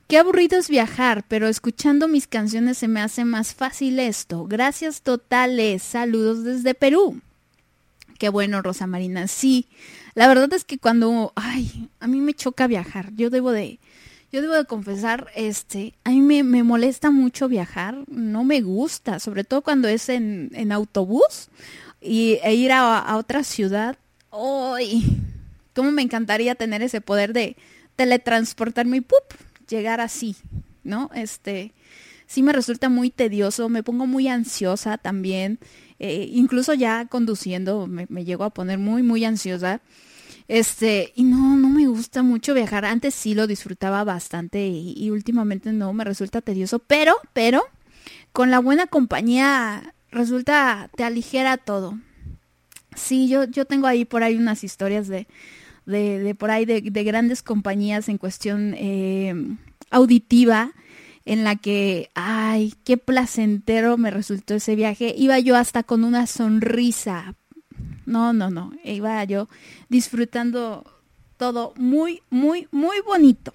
qué 0.09 0.17
aburrido 0.17 0.59
es 0.59 0.67
viajar, 0.67 1.23
pero 1.29 1.47
escuchando 1.47 2.09
mis 2.09 2.27
canciones 2.27 2.77
se 2.77 2.89
me 2.89 2.99
hace 2.99 3.23
más 3.23 3.53
fácil 3.53 3.97
esto. 3.97 4.43
Gracias 4.43 5.03
totales, 5.03 5.83
saludos 5.83 6.43
desde 6.43 6.73
Perú. 6.73 7.21
Qué 8.19 8.27
bueno, 8.27 8.61
Rosa 8.61 8.87
Marina, 8.87 9.29
sí. 9.29 9.67
La 10.15 10.27
verdad 10.27 10.51
es 10.51 10.65
que 10.65 10.77
cuando, 10.79 11.31
ay, 11.37 11.87
a 12.01 12.07
mí 12.07 12.19
me 12.19 12.33
choca 12.33 12.67
viajar, 12.67 13.13
yo 13.15 13.29
debo 13.29 13.53
de, 13.53 13.79
yo 14.33 14.41
debo 14.41 14.55
de 14.55 14.65
confesar, 14.65 15.29
este, 15.33 15.93
a 16.03 16.09
mí 16.09 16.19
me, 16.19 16.43
me 16.43 16.61
molesta 16.61 17.09
mucho 17.09 17.47
viajar, 17.47 17.95
no 18.09 18.43
me 18.43 18.59
gusta, 18.59 19.21
sobre 19.21 19.45
todo 19.45 19.61
cuando 19.61 19.87
es 19.87 20.09
en, 20.09 20.51
en 20.55 20.73
autobús 20.73 21.47
y, 22.01 22.37
e 22.43 22.53
ir 22.53 22.73
a, 22.73 22.99
a 22.99 23.15
otra 23.15 23.45
ciudad. 23.45 23.95
¡Ay! 24.29 25.21
¿Cómo 25.73 25.89
me 25.93 26.01
encantaría 26.01 26.55
tener 26.55 26.81
ese 26.83 26.99
poder 26.99 27.31
de 27.31 27.55
teletransportarme 27.95 28.97
y 28.97 29.01
¡pup! 29.01 29.23
llegar 29.67 30.01
así, 30.01 30.35
¿no? 30.83 31.09
Este, 31.15 31.73
sí 32.27 32.43
me 32.43 32.53
resulta 32.53 32.89
muy 32.89 33.09
tedioso, 33.09 33.69
me 33.69 33.83
pongo 33.83 34.07
muy 34.07 34.27
ansiosa 34.27 34.97
también, 34.97 35.59
eh, 35.99 36.29
incluso 36.31 36.73
ya 36.73 37.05
conduciendo 37.05 37.87
me, 37.87 38.07
llego 38.25 38.43
a 38.43 38.49
poner 38.49 38.77
muy, 38.79 39.03
muy 39.03 39.25
ansiosa. 39.25 39.81
Este, 40.49 41.13
y 41.15 41.23
no, 41.23 41.55
no 41.55 41.69
me 41.69 41.87
gusta 41.87 42.21
mucho 42.21 42.53
viajar. 42.53 42.83
Antes 42.83 43.15
sí 43.15 43.33
lo 43.33 43.47
disfrutaba 43.47 44.03
bastante 44.03 44.67
y, 44.67 44.93
y 44.97 45.09
últimamente 45.09 45.71
no, 45.71 45.93
me 45.93 46.03
resulta 46.03 46.41
tedioso. 46.41 46.79
Pero, 46.79 47.15
pero, 47.31 47.63
con 48.33 48.51
la 48.51 48.59
buena 48.59 48.87
compañía 48.87 49.93
resulta, 50.11 50.89
te 50.97 51.05
aligera 51.05 51.55
todo. 51.57 51.97
Sí, 52.95 53.27
yo, 53.29 53.45
yo 53.45 53.65
tengo 53.65 53.87
ahí 53.87 54.05
por 54.05 54.23
ahí 54.23 54.35
unas 54.35 54.63
historias 54.63 55.07
de, 55.07 55.27
de, 55.85 56.19
de 56.19 56.35
por 56.35 56.51
ahí 56.51 56.65
de, 56.65 56.81
de 56.81 57.03
grandes 57.03 57.43
compañías 57.43 58.09
en 58.09 58.17
cuestión 58.17 58.75
eh, 58.77 59.33
auditiva 59.89 60.71
en 61.25 61.43
la 61.43 61.55
que, 61.55 62.09
ay, 62.15 62.73
qué 62.83 62.97
placentero 62.97 63.97
me 63.97 64.11
resultó 64.11 64.55
ese 64.55 64.75
viaje. 64.75 65.13
Iba 65.17 65.39
yo 65.39 65.55
hasta 65.55 65.83
con 65.83 66.03
una 66.03 66.27
sonrisa. 66.27 67.35
No, 68.05 68.33
no, 68.33 68.49
no. 68.49 68.73
Iba 68.83 69.23
yo 69.23 69.47
disfrutando 69.89 70.83
todo 71.37 71.73
muy, 71.77 72.21
muy, 72.29 72.67
muy 72.71 72.97
bonito. 73.05 73.53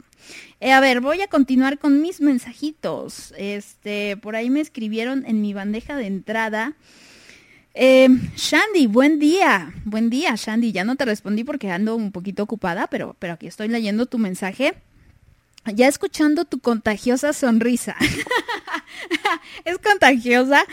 Eh, 0.60 0.72
a 0.72 0.80
ver, 0.80 1.00
voy 1.00 1.20
a 1.20 1.28
continuar 1.28 1.78
con 1.78 2.00
mis 2.00 2.20
mensajitos. 2.20 3.34
Este, 3.36 4.16
por 4.16 4.34
ahí 4.34 4.50
me 4.50 4.60
escribieron 4.60 5.24
en 5.26 5.42
mi 5.42 5.52
bandeja 5.52 5.96
de 5.96 6.06
entrada. 6.06 6.74
Eh, 7.80 8.08
Shandy, 8.34 8.88
buen 8.88 9.20
día. 9.20 9.72
Buen 9.84 10.10
día, 10.10 10.34
Shandy. 10.34 10.72
Ya 10.72 10.82
no 10.82 10.96
te 10.96 11.04
respondí 11.04 11.44
porque 11.44 11.70
ando 11.70 11.94
un 11.94 12.10
poquito 12.10 12.42
ocupada, 12.42 12.88
pero, 12.88 13.14
pero 13.20 13.34
aquí 13.34 13.46
estoy 13.46 13.68
leyendo 13.68 14.06
tu 14.06 14.18
mensaje. 14.18 14.74
Ya 15.64 15.86
escuchando 15.86 16.44
tu 16.44 16.58
contagiosa 16.58 17.32
sonrisa. 17.32 17.94
¿Es 19.64 19.78
contagiosa? 19.78 20.64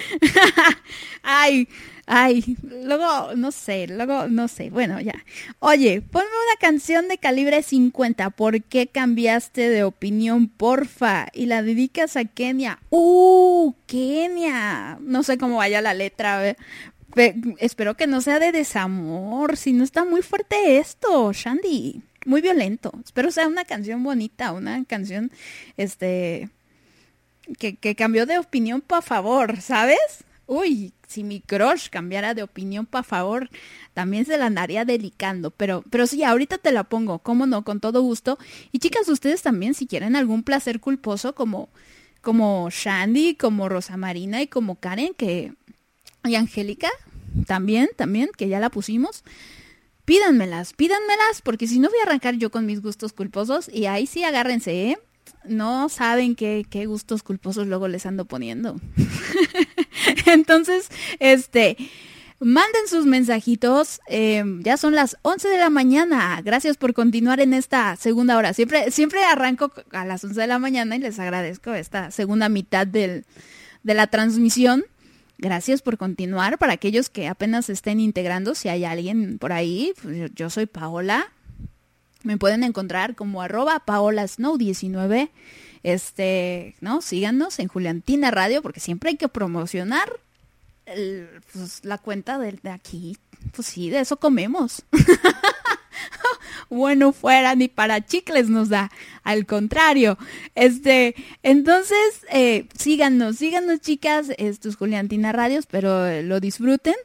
Ay, 1.21 1.67
Ay, 2.07 2.55
luego, 2.61 3.33
no 3.35 3.51
sé, 3.51 3.87
luego, 3.87 4.27
no 4.27 4.47
sé. 4.47 4.69
Bueno, 4.69 5.01
ya. 5.01 5.15
Oye, 5.57 6.01
ponme 6.01 6.27
una 6.27 6.59
canción 6.59 7.07
de 7.07 7.17
calibre 7.17 7.63
50. 7.63 8.29
¿Por 8.29 8.61
qué 8.61 8.85
cambiaste 8.85 9.69
de 9.69 9.83
opinión, 9.83 10.47
porfa? 10.47 11.27
Y 11.33 11.47
la 11.47 11.63
dedicas 11.63 12.15
a 12.15 12.25
Kenia. 12.25 12.77
¡Uh! 12.91 13.73
Kenia. 13.87 14.99
No 15.01 15.23
sé 15.23 15.39
cómo 15.39 15.57
vaya 15.57 15.81
la 15.81 15.95
letra. 15.95 16.55
Espero 17.59 17.95
que 17.95 18.07
no 18.07 18.21
sea 18.21 18.39
de 18.39 18.51
desamor. 18.51 19.57
Si 19.57 19.73
no 19.73 19.83
está 19.83 20.05
muy 20.05 20.21
fuerte 20.21 20.77
esto, 20.77 21.31
Shandy. 21.33 22.01
Muy 22.25 22.41
violento. 22.41 22.91
Espero 23.03 23.31
sea 23.31 23.47
una 23.47 23.65
canción 23.65 24.03
bonita, 24.03 24.51
una 24.51 24.83
canción, 24.85 25.31
este, 25.77 26.49
que, 27.59 27.75
que 27.75 27.95
cambió 27.95 28.25
de 28.25 28.39
opinión 28.39 28.81
para 28.81 29.01
favor, 29.01 29.61
¿sabes? 29.61 30.25
Uy, 30.47 30.93
si 31.07 31.23
mi 31.23 31.39
crush 31.39 31.89
cambiara 31.89 32.33
de 32.33 32.43
opinión 32.43 32.85
para 32.85 33.03
favor, 33.03 33.49
también 33.93 34.25
se 34.25 34.37
la 34.37 34.47
andaría 34.47 34.85
delicando. 34.85 35.51
Pero, 35.51 35.83
pero 35.89 36.07
sí, 36.07 36.23
ahorita 36.23 36.57
te 36.57 36.71
la 36.71 36.83
pongo, 36.83 37.19
cómo 37.19 37.45
no, 37.45 37.63
con 37.63 37.79
todo 37.79 38.01
gusto. 38.01 38.37
Y 38.71 38.79
chicas, 38.79 39.07
ustedes 39.07 39.41
también, 39.41 39.73
si 39.73 39.87
quieren 39.87 40.15
algún 40.15 40.43
placer 40.43 40.79
culposo 40.79 41.33
como, 41.35 41.69
como 42.21 42.69
Shandy, 42.69 43.35
como 43.35 43.69
Rosa 43.69 43.97
Marina 43.97 44.41
y 44.41 44.47
como 44.47 44.75
Karen, 44.75 45.13
que, 45.15 45.53
y 46.27 46.35
Angélica, 46.35 46.89
también, 47.47 47.89
también, 47.95 48.29
que 48.37 48.47
ya 48.47 48.59
la 48.59 48.69
pusimos. 48.69 49.23
Pídanmelas, 50.05 50.73
pídanmelas, 50.73 51.41
porque 51.43 51.67
si 51.67 51.79
no 51.79 51.89
voy 51.89 51.97
a 51.99 52.03
arrancar 52.03 52.35
yo 52.35 52.51
con 52.51 52.65
mis 52.65 52.81
gustos 52.81 53.13
culposos 53.13 53.69
y 53.73 53.87
ahí 53.87 54.05
sí 54.05 54.23
agárrense, 54.23 54.91
¿eh? 54.91 54.99
No 55.43 55.89
saben 55.89 56.35
qué, 56.35 56.65
qué 56.69 56.85
gustos 56.85 57.23
culposos 57.23 57.67
luego 57.67 57.87
les 57.87 58.05
ando 58.05 58.25
poniendo. 58.25 58.79
Entonces, 60.25 60.89
este, 61.19 61.77
manden 62.39 62.87
sus 62.87 63.05
mensajitos. 63.05 63.99
eh, 64.07 64.43
ya 64.59 64.77
son 64.77 64.95
las 64.95 65.17
11 65.23 65.47
de 65.47 65.57
la 65.57 65.69
mañana. 65.69 66.41
Gracias 66.43 66.77
por 66.77 66.93
continuar 66.93 67.39
en 67.39 67.53
esta 67.53 67.95
segunda 67.95 68.37
hora. 68.37 68.53
Siempre, 68.53 68.91
siempre 68.91 69.23
arranco 69.23 69.71
a 69.91 70.05
las 70.05 70.23
11 70.23 70.41
de 70.41 70.47
la 70.47 70.59
mañana 70.59 70.95
y 70.95 70.99
les 70.99 71.19
agradezco 71.19 71.73
esta 71.73 72.11
segunda 72.11 72.49
mitad 72.49 72.85
del, 72.85 73.25
de 73.83 73.93
la 73.93 74.07
transmisión. 74.07 74.85
Gracias 75.37 75.81
por 75.81 75.97
continuar. 75.97 76.57
Para 76.57 76.73
aquellos 76.73 77.09
que 77.09 77.27
apenas 77.27 77.69
estén 77.69 77.99
integrando, 77.99 78.55
si 78.55 78.69
hay 78.69 78.85
alguien 78.85 79.37
por 79.37 79.51
ahí, 79.51 79.93
pues 80.01 80.31
yo- 80.33 80.49
soy 80.49 80.65
Paola. 80.65 81.31
Me 82.23 82.37
pueden 82.37 82.63
encontrar 82.63 83.15
como 83.15 83.41
arroba 83.41 83.83
paolasnow19. 83.85 85.29
Este, 85.83 86.75
¿no? 86.81 87.01
Síganos 87.01 87.59
en 87.59 87.67
Juliantina 87.67 88.31
Radio 88.31 88.61
porque 88.63 88.79
siempre 88.79 89.11
hay 89.11 89.17
que 89.17 89.27
promocionar 89.27 90.11
pues, 90.85 91.83
la 91.83 91.97
cuenta 91.99 92.39
de, 92.39 92.53
de 92.63 92.69
aquí. 92.71 93.17
Pues 93.55 93.67
sí, 93.67 93.89
de 93.91 93.99
eso 93.99 94.17
comemos. 94.17 94.83
bueno 96.69 97.13
fuera 97.13 97.55
ni 97.55 97.67
para 97.67 98.05
chicles 98.05 98.49
nos 98.49 98.69
da, 98.69 98.91
al 99.23 99.45
contrario. 99.45 100.17
Este, 100.55 101.15
entonces, 101.43 102.25
eh, 102.31 102.67
síganos, 102.77 103.37
síganos 103.37 103.81
chicas, 103.81 104.31
esto 104.37 104.69
es 104.69 104.75
Juliantina 104.75 105.31
Radio, 105.31 105.59
espero 105.59 106.05
eh, 106.05 106.23
lo 106.23 106.39
disfruten. 106.39 106.95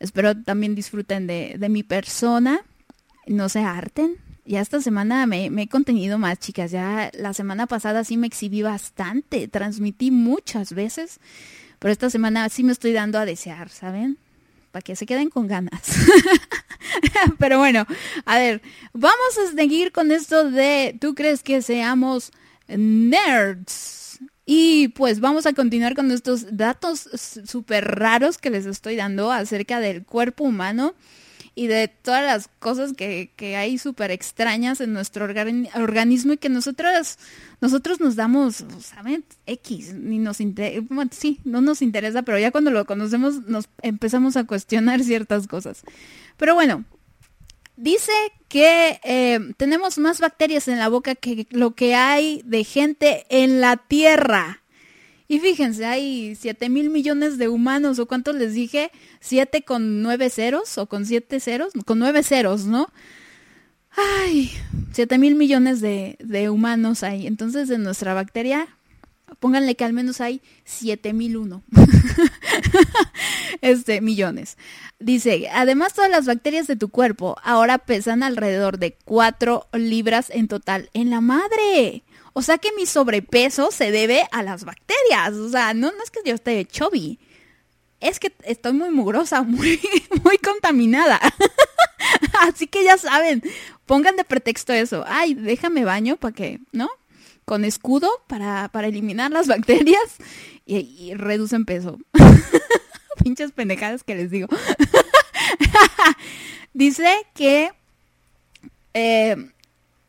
Espero 0.00 0.36
también 0.36 0.74
disfruten 0.74 1.26
de, 1.26 1.56
de 1.58 1.68
mi 1.68 1.82
persona, 1.82 2.60
no 3.26 3.48
se 3.48 3.60
harten. 3.60 4.16
Ya 4.44 4.60
esta 4.60 4.82
semana 4.82 5.24
me, 5.26 5.48
me 5.48 5.62
he 5.62 5.68
contenido 5.68 6.18
más, 6.18 6.38
chicas. 6.38 6.70
Ya 6.70 7.10
la 7.14 7.32
semana 7.32 7.66
pasada 7.66 8.04
sí 8.04 8.16
me 8.16 8.26
exhibí 8.26 8.60
bastante, 8.60 9.48
transmití 9.48 10.10
muchas 10.10 10.74
veces, 10.74 11.20
pero 11.78 11.92
esta 11.92 12.10
semana 12.10 12.48
sí 12.50 12.64
me 12.64 12.72
estoy 12.72 12.92
dando 12.92 13.18
a 13.18 13.24
desear, 13.24 13.70
¿saben? 13.70 14.18
Para 14.74 14.82
que 14.82 14.96
se 14.96 15.06
queden 15.06 15.30
con 15.30 15.46
ganas. 15.46 15.80
Pero 17.38 17.58
bueno, 17.58 17.86
a 18.24 18.38
ver, 18.38 18.60
vamos 18.92 19.38
a 19.38 19.54
seguir 19.54 19.92
con 19.92 20.10
esto 20.10 20.50
de, 20.50 20.98
¿tú 21.00 21.14
crees 21.14 21.44
que 21.44 21.62
seamos 21.62 22.32
nerds? 22.66 24.18
Y 24.44 24.88
pues 24.88 25.20
vamos 25.20 25.46
a 25.46 25.52
continuar 25.52 25.94
con 25.94 26.10
estos 26.10 26.56
datos 26.56 27.08
súper 27.46 27.84
raros 27.84 28.36
que 28.36 28.50
les 28.50 28.66
estoy 28.66 28.96
dando 28.96 29.30
acerca 29.30 29.78
del 29.78 30.04
cuerpo 30.04 30.42
humano 30.42 30.96
y 31.54 31.68
de 31.68 31.88
todas 31.88 32.24
las 32.24 32.48
cosas 32.58 32.92
que, 32.92 33.30
que 33.36 33.56
hay 33.56 33.78
súper 33.78 34.10
extrañas 34.10 34.80
en 34.80 34.92
nuestro 34.92 35.26
organi- 35.28 35.70
organismo 35.76 36.32
y 36.32 36.36
que 36.38 36.48
nosotros, 36.48 37.18
nosotros 37.60 38.00
nos 38.00 38.16
damos, 38.16 38.64
¿saben? 38.80 39.24
X, 39.46 39.94
ni 39.94 40.18
nos 40.18 40.38
sí, 41.12 41.40
no 41.44 41.60
nos 41.60 41.82
interesa, 41.82 42.22
pero 42.22 42.38
ya 42.38 42.50
cuando 42.50 42.70
lo 42.70 42.84
conocemos 42.84 43.46
nos 43.46 43.68
empezamos 43.82 44.36
a 44.36 44.44
cuestionar 44.44 45.02
ciertas 45.02 45.46
cosas. 45.46 45.82
Pero 46.36 46.54
bueno, 46.54 46.84
Dice 47.76 48.12
que 48.48 49.00
eh, 49.02 49.40
tenemos 49.56 49.98
más 49.98 50.20
bacterias 50.20 50.68
en 50.68 50.78
la 50.78 50.88
boca 50.88 51.16
que 51.16 51.48
lo 51.50 51.74
que 51.74 51.96
hay 51.96 52.40
de 52.44 52.62
gente 52.62 53.26
en 53.30 53.60
la 53.60 53.76
Tierra. 53.76 54.62
Y 55.34 55.40
fíjense, 55.40 55.84
hay 55.84 56.36
7 56.36 56.68
mil 56.68 56.90
millones 56.90 57.38
de 57.38 57.48
humanos, 57.48 57.98
o 57.98 58.06
cuántos 58.06 58.36
les 58.36 58.54
dije, 58.54 58.92
7 59.18 59.64
con 59.64 60.00
9 60.00 60.30
ceros, 60.30 60.78
o 60.78 60.86
con 60.86 61.06
7 61.06 61.40
ceros, 61.40 61.72
con 61.86 61.98
9 61.98 62.22
ceros, 62.22 62.66
¿no? 62.66 62.86
Ay, 63.90 64.52
7 64.92 65.18
mil 65.18 65.34
millones 65.34 65.80
de, 65.80 66.16
de 66.20 66.50
humanos 66.50 67.02
hay. 67.02 67.26
Entonces, 67.26 67.68
en 67.70 67.82
nuestra 67.82 68.14
bacteria, 68.14 68.68
pónganle 69.40 69.74
que 69.74 69.84
al 69.84 69.92
menos 69.92 70.20
hay 70.20 70.40
7 70.66 71.12
mil 71.12 71.36
uno. 71.36 71.64
este, 73.60 74.00
millones. 74.00 74.56
Dice, 75.00 75.48
además 75.52 75.94
todas 75.94 76.12
las 76.12 76.26
bacterias 76.26 76.68
de 76.68 76.76
tu 76.76 76.90
cuerpo 76.90 77.34
ahora 77.42 77.78
pesan 77.78 78.22
alrededor 78.22 78.78
de 78.78 78.96
4 79.04 79.66
libras 79.72 80.30
en 80.30 80.46
total 80.46 80.90
en 80.94 81.10
la 81.10 81.20
madre. 81.20 82.04
O 82.34 82.42
sea 82.42 82.58
que 82.58 82.72
mi 82.72 82.84
sobrepeso 82.84 83.70
se 83.70 83.90
debe 83.92 84.26
a 84.32 84.42
las 84.42 84.64
bacterias. 84.64 85.32
O 85.34 85.48
sea, 85.48 85.72
no, 85.72 85.88
es 86.02 86.10
que 86.10 86.20
yo 86.24 86.34
esté 86.34 86.64
chubby. 86.66 87.18
Es 88.00 88.18
que 88.18 88.32
estoy 88.42 88.72
muy 88.72 88.90
mugrosa, 88.90 89.42
muy, 89.46 89.80
muy 90.22 90.38
contaminada. 90.38 91.20
Así 92.40 92.66
que 92.66 92.84
ya 92.84 92.98
saben, 92.98 93.42
pongan 93.86 94.16
de 94.16 94.24
pretexto 94.24 94.72
eso. 94.72 95.04
Ay, 95.06 95.34
déjame 95.34 95.84
baño 95.84 96.16
para 96.16 96.34
que, 96.34 96.60
¿no? 96.72 96.90
Con 97.44 97.64
escudo 97.64 98.10
para, 98.26 98.68
para 98.68 98.88
eliminar 98.88 99.30
las 99.30 99.46
bacterias 99.46 100.16
y, 100.66 100.78
y 100.78 101.14
reducen 101.14 101.64
peso. 101.64 101.98
Pinches 103.22 103.52
pendejadas 103.52 104.02
que 104.02 104.16
les 104.16 104.30
digo. 104.30 104.48
Dice 106.72 107.26
que 107.34 107.70
eh, 108.92 109.36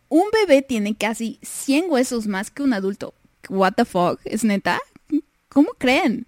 un 0.09 0.23
bebé 0.31 0.61
tiene 0.61 0.95
casi 0.95 1.39
100 1.41 1.85
huesos 1.89 2.27
más 2.27 2.51
que 2.51 2.63
un 2.63 2.73
adulto. 2.73 3.13
What 3.49 3.73
the 3.73 3.85
fuck? 3.85 4.19
¿Es 4.25 4.43
neta? 4.43 4.79
¿Cómo 5.49 5.71
creen? 5.77 6.27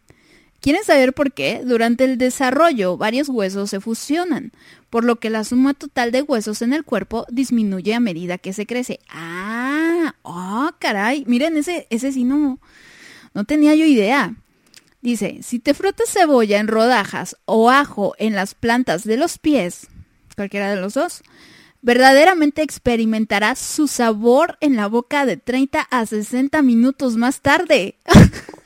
¿Quieren 0.59 0.83
saber 0.83 1.13
por 1.13 1.33
qué? 1.33 1.61
Durante 1.63 2.03
el 2.03 2.17
desarrollo, 2.17 2.97
varios 2.97 3.29
huesos 3.29 3.69
se 3.69 3.79
fusionan, 3.79 4.51
por 4.89 5.05
lo 5.05 5.17
que 5.17 5.29
la 5.29 5.43
suma 5.43 5.73
total 5.73 6.11
de 6.11 6.23
huesos 6.23 6.61
en 6.61 6.73
el 6.73 6.83
cuerpo 6.83 7.25
disminuye 7.29 7.93
a 7.93 7.99
medida 7.99 8.37
que 8.37 8.53
se 8.53 8.65
crece. 8.65 8.99
Ah, 9.09 10.15
oh, 10.23 10.71
caray. 10.79 11.23
Miren, 11.27 11.57
ese, 11.57 11.87
ese 11.89 12.11
sí 12.11 12.23
no, 12.23 12.59
no 13.33 13.43
tenía 13.45 13.75
yo 13.75 13.85
idea. 13.85 14.35
Dice, 15.01 15.39
si 15.43 15.59
te 15.59 15.73
frotas 15.73 16.09
cebolla 16.09 16.59
en 16.59 16.67
rodajas 16.67 17.37
o 17.45 17.69
ajo 17.69 18.15
en 18.17 18.33
las 18.33 18.55
plantas 18.55 19.03
de 19.03 19.17
los 19.17 19.37
pies, 19.37 19.87
cualquiera 20.35 20.69
de 20.71 20.81
los 20.81 20.95
dos, 20.95 21.21
verdaderamente 21.81 22.61
experimentarás 22.61 23.59
su 23.59 23.87
sabor 23.87 24.57
en 24.61 24.75
la 24.75 24.87
boca 24.87 25.25
de 25.25 25.37
30 25.37 25.81
a 25.89 26.05
60 26.05 26.61
minutos 26.61 27.15
más 27.17 27.41
tarde. 27.41 27.97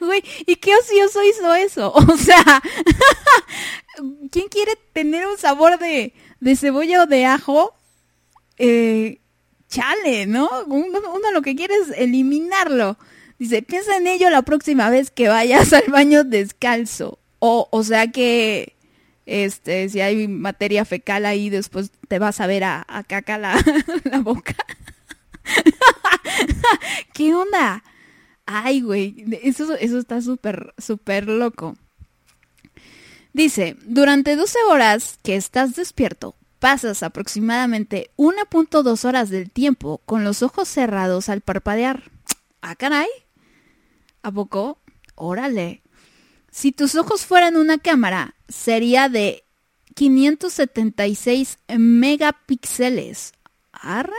Güey, 0.00 0.22
¿y 0.46 0.56
qué 0.56 0.72
ocioso 0.74 1.22
hizo 1.24 1.54
eso? 1.54 1.92
O 2.12 2.16
sea, 2.16 2.62
¿quién 4.30 4.48
quiere 4.48 4.72
tener 4.92 5.26
un 5.26 5.36
sabor 5.38 5.78
de, 5.78 6.14
de 6.40 6.56
cebolla 6.56 7.02
o 7.02 7.06
de 7.06 7.24
ajo? 7.26 7.74
Eh, 8.58 9.20
chale, 9.68 10.26
¿no? 10.26 10.48
Uno, 10.66 11.00
uno 11.12 11.32
lo 11.32 11.42
que 11.42 11.56
quiere 11.56 11.74
es 11.74 11.90
eliminarlo. 11.96 12.96
Dice, 13.38 13.62
piensa 13.62 13.96
en 13.96 14.06
ello 14.06 14.30
la 14.30 14.42
próxima 14.42 14.90
vez 14.90 15.10
que 15.10 15.28
vayas 15.28 15.72
al 15.72 15.90
baño 15.90 16.24
descalzo. 16.24 17.18
O, 17.40 17.68
o 17.70 17.82
sea 17.82 18.10
que, 18.10 18.76
este, 19.26 19.88
si 19.88 20.00
hay 20.00 20.28
materia 20.28 20.84
fecal 20.84 21.26
ahí, 21.26 21.50
después 21.50 21.90
te 22.08 22.18
vas 22.18 22.40
a 22.40 22.46
ver 22.46 22.64
a, 22.64 22.84
caca 23.06 23.38
la, 23.38 23.56
la 24.04 24.20
boca. 24.20 24.56
¿Qué 27.12 27.34
onda? 27.34 27.82
Ay, 28.46 28.80
güey, 28.80 29.24
eso, 29.42 29.74
eso 29.76 29.98
está 29.98 30.20
súper, 30.20 30.74
súper 30.78 31.28
loco. 31.28 31.76
Dice, 33.32 33.76
durante 33.84 34.36
12 34.36 34.58
horas 34.68 35.18
que 35.22 35.34
estás 35.36 35.74
despierto, 35.74 36.36
pasas 36.60 37.02
aproximadamente 37.02 38.10
1.2 38.16 39.04
horas 39.04 39.28
del 39.30 39.50
tiempo 39.50 40.00
con 40.04 40.24
los 40.24 40.42
ojos 40.42 40.68
cerrados 40.68 41.28
al 41.28 41.40
parpadear. 41.40 42.10
Ah, 42.62 42.76
caray. 42.76 43.08
¿A 44.22 44.30
poco? 44.30 44.78
Órale. 45.14 45.83
Si 46.54 46.70
tus 46.70 46.94
ojos 46.94 47.26
fueran 47.26 47.56
una 47.56 47.78
cámara, 47.78 48.36
sería 48.48 49.08
de 49.08 49.42
576 49.96 51.58
megapíxeles. 51.76 53.32
¿Arre? 53.72 54.12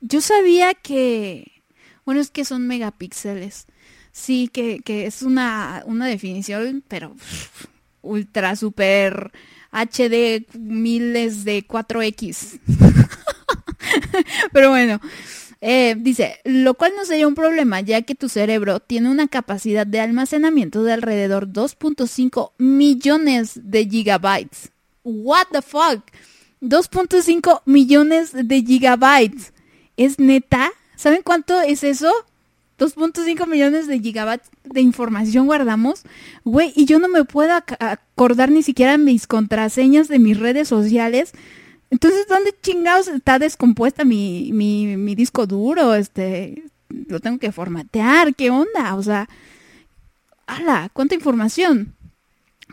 Yo 0.00 0.20
sabía 0.20 0.74
que... 0.74 1.62
Bueno, 2.04 2.20
es 2.20 2.32
que 2.32 2.44
son 2.44 2.66
megapíxeles. 2.66 3.66
Sí, 4.10 4.48
que, 4.52 4.80
que 4.80 5.06
es 5.06 5.22
una, 5.22 5.84
una 5.86 6.06
definición, 6.06 6.82
pero 6.88 7.14
ultra 8.02 8.56
super 8.56 9.30
HD 9.70 10.48
miles 10.58 11.44
de 11.44 11.64
4X. 11.64 12.58
pero 14.52 14.70
bueno, 14.70 15.00
eh, 15.60 15.94
dice, 15.98 16.36
lo 16.44 16.74
cual 16.74 16.92
no 16.96 17.04
sería 17.04 17.26
un 17.26 17.34
problema 17.34 17.80
ya 17.80 18.02
que 18.02 18.14
tu 18.14 18.28
cerebro 18.28 18.80
tiene 18.80 19.10
una 19.10 19.26
capacidad 19.28 19.86
de 19.86 20.00
almacenamiento 20.00 20.82
de 20.84 20.92
alrededor 20.92 21.48
2.5 21.48 22.52
millones 22.58 23.60
de 23.62 23.86
gigabytes. 23.88 24.70
What 25.04 25.46
the 25.52 25.62
fuck? 25.62 26.02
2.5 26.60 27.62
millones 27.64 28.32
de 28.32 28.62
gigabytes. 28.62 29.52
¿Es 29.96 30.18
neta? 30.18 30.70
¿Saben 30.96 31.20
cuánto 31.24 31.60
es 31.60 31.84
eso? 31.84 32.12
2.5 32.78 33.46
millones 33.46 33.86
de 33.86 34.00
gigabytes 34.00 34.50
de 34.64 34.80
información 34.82 35.46
guardamos. 35.46 36.02
Güey, 36.44 36.72
y 36.76 36.84
yo 36.84 36.98
no 36.98 37.08
me 37.08 37.24
puedo 37.24 37.50
ac- 37.52 37.76
acordar 37.80 38.50
ni 38.50 38.62
siquiera 38.62 38.98
mis 38.98 39.26
contraseñas 39.26 40.08
de 40.08 40.18
mis 40.18 40.38
redes 40.38 40.68
sociales. 40.68 41.32
Entonces, 41.90 42.26
¿dónde 42.28 42.54
chingados 42.62 43.08
está 43.08 43.38
descompuesta 43.38 44.04
mi, 44.04 44.50
mi, 44.52 44.96
mi 44.96 45.14
disco 45.14 45.46
duro? 45.46 45.94
Este, 45.94 46.64
lo 46.88 47.20
tengo 47.20 47.38
que 47.38 47.52
formatear. 47.52 48.34
¿Qué 48.34 48.50
onda? 48.50 48.94
O 48.96 49.02
sea, 49.02 49.28
¡hala! 50.46 50.90
¿Cuánta 50.92 51.14
información? 51.14 51.94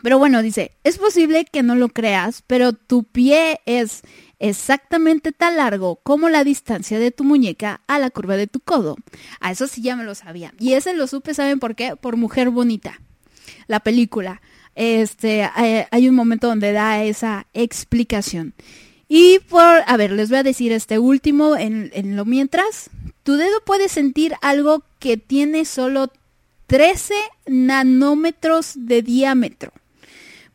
Pero 0.02 0.18
bueno, 0.18 0.42
dice, 0.42 0.72
es 0.84 0.98
posible 0.98 1.46
que 1.46 1.62
no 1.62 1.76
lo 1.76 1.88
creas, 1.88 2.42
pero 2.46 2.72
tu 2.72 3.04
pie 3.04 3.60
es 3.64 4.02
exactamente 4.38 5.32
tan 5.32 5.56
largo 5.56 5.96
como 6.02 6.28
la 6.28 6.44
distancia 6.44 6.98
de 6.98 7.10
tu 7.10 7.24
muñeca 7.24 7.80
a 7.86 7.98
la 7.98 8.10
curva 8.10 8.36
de 8.36 8.46
tu 8.46 8.60
codo. 8.60 8.96
A 9.40 9.52
eso 9.52 9.66
sí 9.66 9.80
ya 9.80 9.96
me 9.96 10.04
lo 10.04 10.14
sabía. 10.14 10.52
Y 10.58 10.74
ese 10.74 10.92
lo 10.92 11.06
supe, 11.06 11.32
¿saben 11.32 11.58
por 11.58 11.74
qué? 11.74 11.96
Por 11.96 12.16
Mujer 12.16 12.50
Bonita, 12.50 13.00
la 13.66 13.80
película. 13.80 14.42
Este, 14.74 15.48
eh, 15.56 15.86
hay 15.90 16.08
un 16.08 16.16
momento 16.16 16.48
donde 16.48 16.72
da 16.72 17.02
esa 17.02 17.46
explicación. 17.54 18.52
Y 19.16 19.38
por, 19.48 19.84
a 19.86 19.96
ver, 19.96 20.10
les 20.10 20.28
voy 20.28 20.38
a 20.38 20.42
decir 20.42 20.72
este 20.72 20.98
último 20.98 21.56
en, 21.56 21.92
en 21.94 22.16
lo 22.16 22.24
mientras. 22.24 22.90
Tu 23.22 23.34
dedo 23.34 23.60
puede 23.64 23.88
sentir 23.88 24.34
algo 24.42 24.82
que 24.98 25.16
tiene 25.16 25.66
solo 25.66 26.10
13 26.66 27.14
nanómetros 27.46 28.72
de 28.74 29.02
diámetro. 29.02 29.72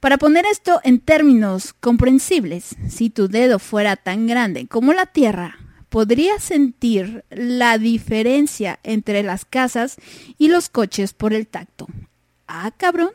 Para 0.01 0.17
poner 0.17 0.45
esto 0.45 0.81
en 0.83 0.99
términos 0.99 1.71
comprensibles, 1.71 2.75
si 2.89 3.09
tu 3.09 3.29
dedo 3.29 3.59
fuera 3.59 3.95
tan 3.95 4.27
grande 4.27 4.67
como 4.67 4.91
la 4.91 5.05
Tierra, 5.05 5.57
podrías 5.87 6.43
sentir 6.43 7.23
la 7.29 7.77
diferencia 7.77 8.77
entre 8.83 9.23
las 9.23 9.45
casas 9.45 9.95
y 10.37 10.49
los 10.49 10.67
coches 10.67 11.13
por 11.13 11.31
el 11.31 11.47
tacto. 11.47 11.87
Ah, 12.45 12.73
cabrón. 12.75 13.11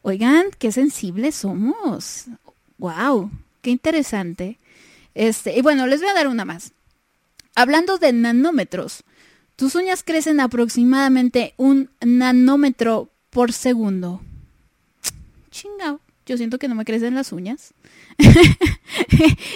Oigan, 0.00 0.46
qué 0.58 0.72
sensibles 0.72 1.34
somos. 1.34 2.28
Wow, 2.78 3.30
qué 3.62 3.70
interesante. 3.70 4.58
Este, 5.14 5.56
y 5.58 5.62
bueno, 5.62 5.86
les 5.86 6.00
voy 6.00 6.10
a 6.10 6.14
dar 6.14 6.28
una 6.28 6.44
más. 6.44 6.72
Hablando 7.54 7.98
de 7.98 8.12
nanómetros, 8.12 9.04
tus 9.56 9.74
uñas 9.74 10.02
crecen 10.04 10.38
aproximadamente 10.40 11.54
un 11.56 11.90
nanómetro 12.04 13.10
por 13.30 13.52
segundo. 13.52 14.20
Chingao, 15.50 16.00
yo 16.26 16.36
siento 16.36 16.58
que 16.58 16.68
no 16.68 16.74
me 16.74 16.84
crecen 16.84 17.14
las 17.14 17.32
uñas. 17.32 17.74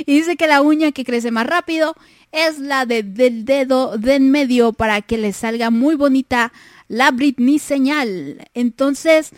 y 0.07 0.15
dice 0.15 0.37
que 0.37 0.47
la 0.47 0.63
uña 0.63 0.93
que 0.93 1.05
crece 1.05 1.31
más 1.31 1.47
rápido 1.47 1.95
es 2.33 2.59
la 2.59 2.87
de- 2.87 3.03
del 3.03 3.45
dedo 3.45 3.99
de 3.99 4.15
en 4.17 4.31
medio 4.31 4.73
para 4.73 5.03
que 5.03 5.19
le 5.19 5.33
salga 5.33 5.71
muy 5.71 5.95
bonita 5.95 6.53
la 6.89 7.11
Britney 7.11 7.59
señal. 7.59 8.49
Entonces, 8.55 9.31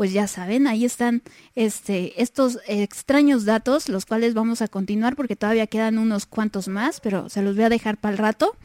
pues 0.00 0.14
ya 0.14 0.26
saben, 0.28 0.66
ahí 0.66 0.86
están 0.86 1.20
este, 1.54 2.22
estos 2.22 2.58
extraños 2.66 3.44
datos, 3.44 3.90
los 3.90 4.06
cuales 4.06 4.32
vamos 4.32 4.62
a 4.62 4.68
continuar 4.68 5.14
porque 5.14 5.36
todavía 5.36 5.66
quedan 5.66 5.98
unos 5.98 6.24
cuantos 6.24 6.68
más, 6.68 7.00
pero 7.00 7.28
se 7.28 7.42
los 7.42 7.54
voy 7.54 7.64
a 7.64 7.68
dejar 7.68 7.98
para 7.98 8.12
el 8.12 8.18
rato. 8.18 8.56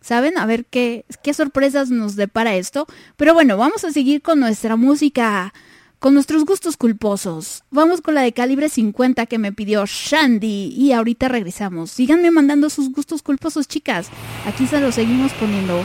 ¿Saben? 0.00 0.38
A 0.38 0.46
ver 0.46 0.66
qué, 0.66 1.04
qué 1.24 1.34
sorpresas 1.34 1.90
nos 1.90 2.14
depara 2.14 2.54
esto. 2.54 2.86
Pero 3.16 3.34
bueno, 3.34 3.56
vamos 3.56 3.82
a 3.82 3.90
seguir 3.90 4.22
con 4.22 4.38
nuestra 4.38 4.76
música, 4.76 5.52
con 5.98 6.14
nuestros 6.14 6.44
gustos 6.44 6.76
culposos. 6.76 7.64
Vamos 7.72 8.00
con 8.00 8.14
la 8.14 8.22
de 8.22 8.32
calibre 8.32 8.68
50 8.68 9.26
que 9.26 9.38
me 9.38 9.50
pidió 9.50 9.86
Shandy 9.86 10.76
y 10.76 10.92
ahorita 10.92 11.26
regresamos. 11.26 11.90
Síganme 11.90 12.30
mandando 12.30 12.70
sus 12.70 12.92
gustos 12.92 13.20
culposos, 13.24 13.66
chicas. 13.66 14.10
Aquí 14.46 14.68
se 14.68 14.78
los 14.78 14.94
seguimos 14.94 15.32
poniendo. 15.32 15.82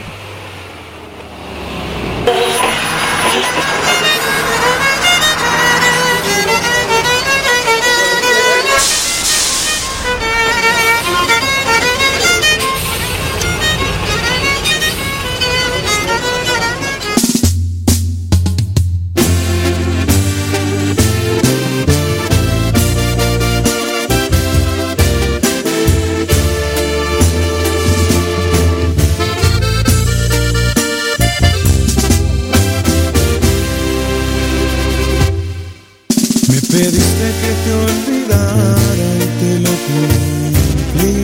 Te 37.64 37.72
olvidara 37.72 39.08
y 39.16 39.28
te 39.40 39.50
lo 39.64 39.72
cumplí. 39.86 41.14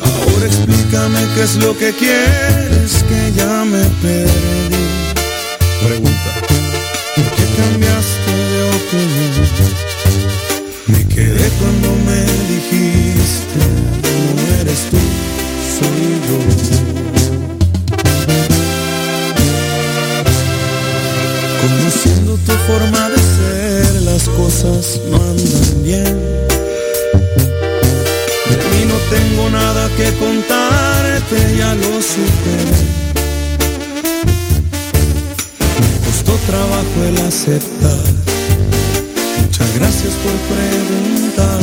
Ahora 0.00 0.46
explícame 0.46 1.20
qué 1.34 1.42
es 1.42 1.54
lo 1.56 1.76
que 1.76 1.92
quieres 1.92 2.92
que 3.08 3.32
ya 3.36 3.64
me 3.64 3.84
perdí. 4.02 4.84
Pregunta, 5.86 6.30
¿por 7.16 7.26
qué 7.36 7.44
cambiaste 7.60 8.32
de 8.52 8.60
opinión? 8.78 9.72
Me 10.86 11.00
quedé 11.14 11.48
cuando 11.58 11.88
me 12.06 12.18
las 24.22 24.36
cosas 24.36 25.00
no 25.10 25.16
andan 25.16 25.82
bien. 25.82 26.04
De 28.48 28.56
no 28.86 28.96
tengo 29.10 29.50
nada 29.50 29.88
que 29.96 30.12
contarte, 30.12 31.56
ya 31.58 31.74
lo 31.74 32.00
superé. 32.00 32.76
Me 35.80 35.98
costó 36.06 36.32
trabajo 36.46 37.04
el 37.08 37.16
aceptar. 37.26 38.12
Muchas 39.40 39.74
gracias 39.74 40.12
por 40.22 40.34
preguntar. 40.54 41.60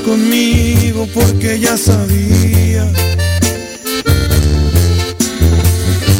Conmigo 0.00 1.06
porque 1.14 1.58
ya 1.58 1.76
sabía 1.76 2.90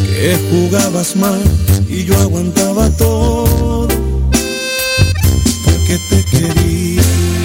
que 0.07 0.37
jugabas 0.49 1.15
mal 1.15 1.41
y 1.87 2.03
yo 2.03 2.17
aguantaba 2.19 2.89
todo 2.91 3.87
porque 5.65 5.97
te 6.09 6.25
quería. 6.31 7.38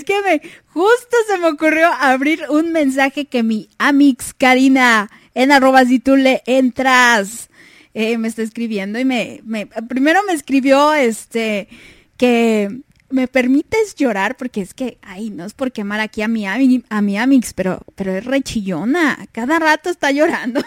Es 0.00 0.04
que 0.04 0.22
me 0.22 0.40
justo 0.68 1.16
se 1.28 1.38
me 1.38 1.48
ocurrió 1.48 1.88
abrir 1.92 2.44
un 2.48 2.72
mensaje 2.72 3.26
que 3.26 3.42
mi 3.42 3.68
amix 3.78 4.32
Karina 4.34 5.10
en 5.34 5.52
arroba 5.52 5.84
si 5.84 5.98
tú 5.98 6.16
le 6.16 6.42
entras 6.46 7.50
eh, 7.92 8.16
me 8.18 8.28
está 8.28 8.42
escribiendo 8.42 8.98
y 8.98 9.04
me, 9.04 9.40
me 9.44 9.66
primero 9.66 10.20
me 10.26 10.32
escribió 10.32 10.94
este 10.94 11.68
que 12.16 12.80
me 13.10 13.28
permites 13.28 13.94
llorar 13.96 14.36
porque 14.36 14.62
es 14.62 14.72
que 14.74 14.98
ay 15.02 15.30
no 15.30 15.44
es 15.44 15.54
por 15.54 15.72
quemar 15.72 16.00
aquí 16.00 16.22
a 16.22 16.28
mi 16.28 16.46
a 16.46 17.02
mi 17.02 17.18
amix 17.18 17.52
pero 17.52 17.82
pero 17.94 18.12
es 18.12 18.24
rechillona 18.24 19.26
cada 19.32 19.58
rato 19.58 19.90
está 19.90 20.10
llorando 20.10 20.62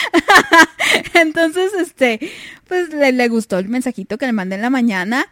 entonces, 1.14 1.72
este, 1.74 2.20
pues 2.66 2.90
le, 2.90 3.12
le 3.12 3.28
gustó 3.28 3.58
el 3.58 3.68
mensajito 3.68 4.18
que 4.18 4.26
le 4.26 4.32
mandé 4.32 4.56
en 4.56 4.62
la 4.62 4.70
mañana. 4.70 5.26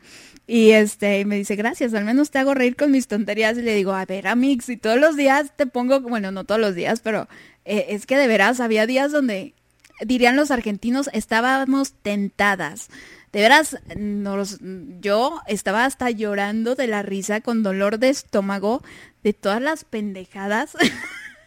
Y 0.53 0.73
este, 0.73 1.25
me 1.27 1.37
dice, 1.37 1.55
gracias, 1.55 1.95
al 1.95 2.05
menos 2.05 2.33
te 2.33 2.41
hago 2.41 2.55
reír 2.55 2.75
con 2.75 2.91
mis 2.91 3.07
tonterías. 3.07 3.57
Y 3.57 3.63
le 3.63 3.73
digo, 3.73 3.93
a 3.93 4.05
ver, 4.05 4.27
Amix, 4.27 4.69
y 4.69 4.77
todos 4.77 4.99
los 4.99 5.15
días 5.15 5.53
te 5.55 5.65
pongo, 5.67 6.01
bueno, 6.01 6.33
no 6.33 6.43
todos 6.43 6.61
los 6.61 6.75
días, 6.75 6.99
pero 7.05 7.29
eh, 7.65 7.87
es 7.91 8.05
que 8.05 8.17
de 8.17 8.27
veras 8.27 8.59
había 8.59 8.85
días 8.85 9.13
donde, 9.13 9.55
dirían 10.01 10.35
los 10.35 10.51
argentinos, 10.51 11.09
estábamos 11.13 11.93
tentadas. 12.03 12.89
De 13.31 13.43
veras, 13.43 13.79
nos, 13.97 14.59
yo 15.01 15.41
estaba 15.47 15.85
hasta 15.85 16.11
llorando 16.11 16.75
de 16.75 16.89
la 16.89 17.03
risa 17.03 17.41
con 17.43 17.63
dolor 17.63 18.01
de 18.01 18.09
estómago 18.09 18.83
de 19.23 19.33
todas 19.33 19.63
las 19.63 19.85
pendejadas. 19.85 20.73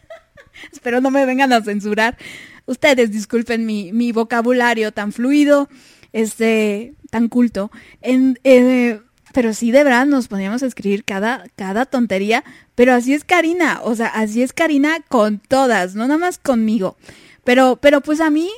Espero 0.72 1.02
no 1.02 1.10
me 1.10 1.26
vengan 1.26 1.52
a 1.52 1.60
censurar. 1.60 2.16
Ustedes 2.64 3.10
disculpen 3.10 3.66
mi, 3.66 3.92
mi 3.92 4.12
vocabulario 4.12 4.92
tan 4.92 5.12
fluido, 5.12 5.68
este, 6.14 6.94
tan 7.14 7.28
culto. 7.28 7.70
En, 8.02 8.40
eh, 8.42 9.00
pero 9.32 9.54
sí, 9.54 9.70
de 9.70 9.84
verdad, 9.84 10.04
nos 10.04 10.26
poníamos 10.26 10.64
a 10.64 10.66
escribir 10.66 11.04
cada, 11.04 11.44
cada 11.54 11.86
tontería. 11.86 12.42
Pero 12.74 12.92
así 12.92 13.14
es 13.14 13.22
Karina, 13.22 13.80
o 13.84 13.94
sea, 13.94 14.08
así 14.08 14.42
es 14.42 14.52
Karina 14.52 14.98
con 15.08 15.38
todas, 15.38 15.94
no 15.94 16.08
nada 16.08 16.18
más 16.18 16.38
conmigo. 16.38 16.96
Pero, 17.44 17.76
pero 17.80 18.00
pues 18.00 18.20
a 18.20 18.30
mí, 18.30 18.50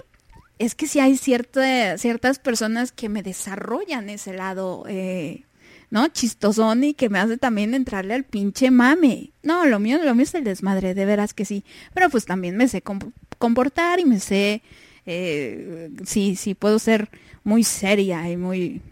es 0.58 0.74
que 0.74 0.86
sí 0.86 1.00
hay 1.00 1.18
cierta, 1.18 1.98
ciertas 1.98 2.38
personas 2.38 2.92
que 2.92 3.10
me 3.10 3.22
desarrollan 3.22 4.08
ese 4.08 4.32
lado, 4.32 4.84
eh, 4.88 5.44
¿no? 5.90 6.08
Chistosón 6.08 6.82
y 6.82 6.94
que 6.94 7.10
me 7.10 7.18
hace 7.18 7.36
también 7.36 7.74
entrarle 7.74 8.14
al 8.14 8.24
pinche 8.24 8.70
mame. 8.70 9.32
No, 9.42 9.66
lo 9.66 9.78
mío, 9.80 9.98
lo 10.02 10.14
mío 10.14 10.22
es 10.24 10.34
el 10.34 10.44
desmadre, 10.44 10.94
de 10.94 11.04
veras 11.04 11.34
que 11.34 11.44
sí. 11.44 11.62
Pero 11.92 12.08
pues 12.08 12.24
también 12.24 12.56
me 12.56 12.68
sé 12.68 12.82
comp- 12.82 13.12
comportar 13.38 14.00
y 14.00 14.06
me 14.06 14.18
sé, 14.18 14.62
eh, 15.04 15.90
sí, 16.06 16.36
sí, 16.36 16.54
puedo 16.54 16.78
ser 16.78 17.10
muy 17.46 17.62
seria 17.62 18.28
y 18.28 18.36
muy, 18.36 18.82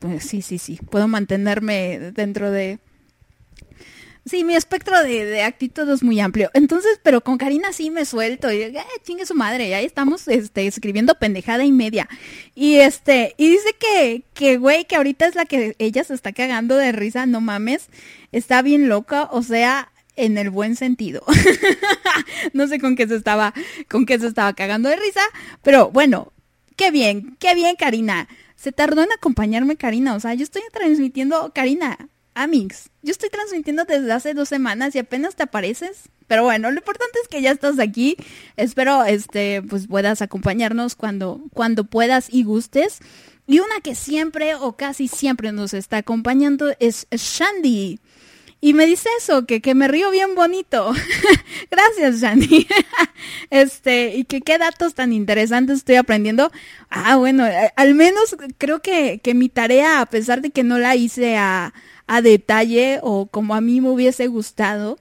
pues 0.00 0.24
sí, 0.24 0.42
sí, 0.42 0.58
sí, 0.58 0.80
puedo 0.90 1.06
mantenerme 1.06 2.10
dentro 2.12 2.50
de... 2.50 2.80
Sí, 4.24 4.44
mi 4.44 4.56
espectro 4.56 5.00
de, 5.04 5.24
de 5.24 5.42
actitud 5.42 5.88
es 5.88 6.02
muy 6.02 6.20
amplio. 6.20 6.50
Entonces, 6.52 7.00
pero 7.02 7.22
con 7.22 7.38
Karina 7.38 7.72
sí 7.72 7.90
me 7.90 8.04
suelto. 8.04 8.52
Y, 8.52 8.60
eh, 8.60 8.84
chingue 9.02 9.24
su 9.24 9.34
madre, 9.34 9.74
ahí 9.74 9.86
estamos 9.86 10.28
este, 10.28 10.66
escribiendo 10.66 11.14
pendejada 11.14 11.64
y 11.64 11.72
media. 11.72 12.08
Y 12.54 12.74
este, 12.74 13.34
y 13.38 13.48
dice 13.48 13.74
que, 13.78 14.24
que, 14.34 14.58
güey, 14.58 14.84
que 14.84 14.96
ahorita 14.96 15.26
es 15.26 15.34
la 15.34 15.46
que 15.46 15.76
ella 15.78 16.04
se 16.04 16.12
está 16.12 16.32
cagando 16.32 16.76
de 16.76 16.92
risa, 16.92 17.24
no 17.24 17.40
mames. 17.40 17.88
Está 18.30 18.60
bien 18.60 18.90
loca, 18.90 19.28
o 19.30 19.42
sea, 19.42 19.92
en 20.16 20.36
el 20.36 20.50
buen 20.50 20.76
sentido. 20.76 21.22
no 22.52 22.66
sé 22.66 22.80
con 22.80 22.96
qué 22.96 23.08
se 23.08 23.14
estaba, 23.14 23.54
con 23.88 24.04
qué 24.04 24.18
se 24.18 24.26
estaba 24.26 24.52
cagando 24.52 24.90
de 24.90 24.96
risa, 24.96 25.22
pero 25.62 25.90
bueno, 25.90 26.32
qué 26.78 26.90
bien, 26.90 27.36
qué 27.38 27.54
bien, 27.54 27.76
Karina. 27.76 28.28
Se 28.56 28.72
tardó 28.72 29.02
en 29.02 29.12
acompañarme, 29.12 29.76
Karina. 29.76 30.14
O 30.14 30.20
sea, 30.20 30.32
yo 30.32 30.44
estoy 30.44 30.62
transmitiendo, 30.72 31.52
Karina, 31.54 32.08
Amix, 32.34 32.88
yo 33.02 33.10
estoy 33.10 33.28
transmitiendo 33.28 33.84
desde 33.84 34.12
hace 34.12 34.32
dos 34.32 34.48
semanas 34.48 34.94
y 34.94 35.00
apenas 35.00 35.34
te 35.34 35.42
apareces. 35.42 36.08
Pero 36.28 36.44
bueno, 36.44 36.70
lo 36.70 36.78
importante 36.78 37.18
es 37.22 37.28
que 37.28 37.42
ya 37.42 37.50
estás 37.50 37.78
aquí. 37.78 38.16
Espero, 38.56 39.04
este, 39.04 39.60
pues 39.62 39.88
puedas 39.88 40.22
acompañarnos 40.22 40.94
cuando, 40.94 41.40
cuando 41.52 41.84
puedas 41.84 42.32
y 42.32 42.44
gustes. 42.44 43.00
Y 43.46 43.60
una 43.60 43.80
que 43.82 43.94
siempre 43.94 44.54
o 44.54 44.76
casi 44.76 45.08
siempre 45.08 45.52
nos 45.52 45.74
está 45.74 45.98
acompañando 45.98 46.72
es 46.78 47.06
Shandy. 47.10 47.98
Y 48.60 48.74
me 48.74 48.86
dice 48.86 49.08
eso, 49.18 49.46
que, 49.46 49.60
que 49.60 49.74
me 49.74 49.86
río 49.86 50.10
bien 50.10 50.34
bonito. 50.34 50.92
Gracias, 51.70 52.20
Shandy. 52.20 52.66
este, 53.50 54.16
y 54.16 54.24
que 54.24 54.40
qué 54.40 54.58
datos 54.58 54.94
tan 54.94 55.12
interesantes 55.12 55.78
estoy 55.78 55.94
aprendiendo. 55.96 56.50
Ah, 56.90 57.16
bueno, 57.16 57.46
eh, 57.46 57.72
al 57.76 57.94
menos 57.94 58.36
creo 58.58 58.80
que, 58.80 59.20
que 59.22 59.34
mi 59.34 59.48
tarea, 59.48 60.00
a 60.00 60.06
pesar 60.06 60.40
de 60.40 60.50
que 60.50 60.64
no 60.64 60.78
la 60.78 60.96
hice 60.96 61.36
a, 61.36 61.72
a 62.08 62.22
detalle 62.22 62.98
o 63.02 63.26
como 63.26 63.54
a 63.54 63.60
mí 63.60 63.80
me 63.80 63.90
hubiese 63.90 64.26
gustado, 64.26 64.98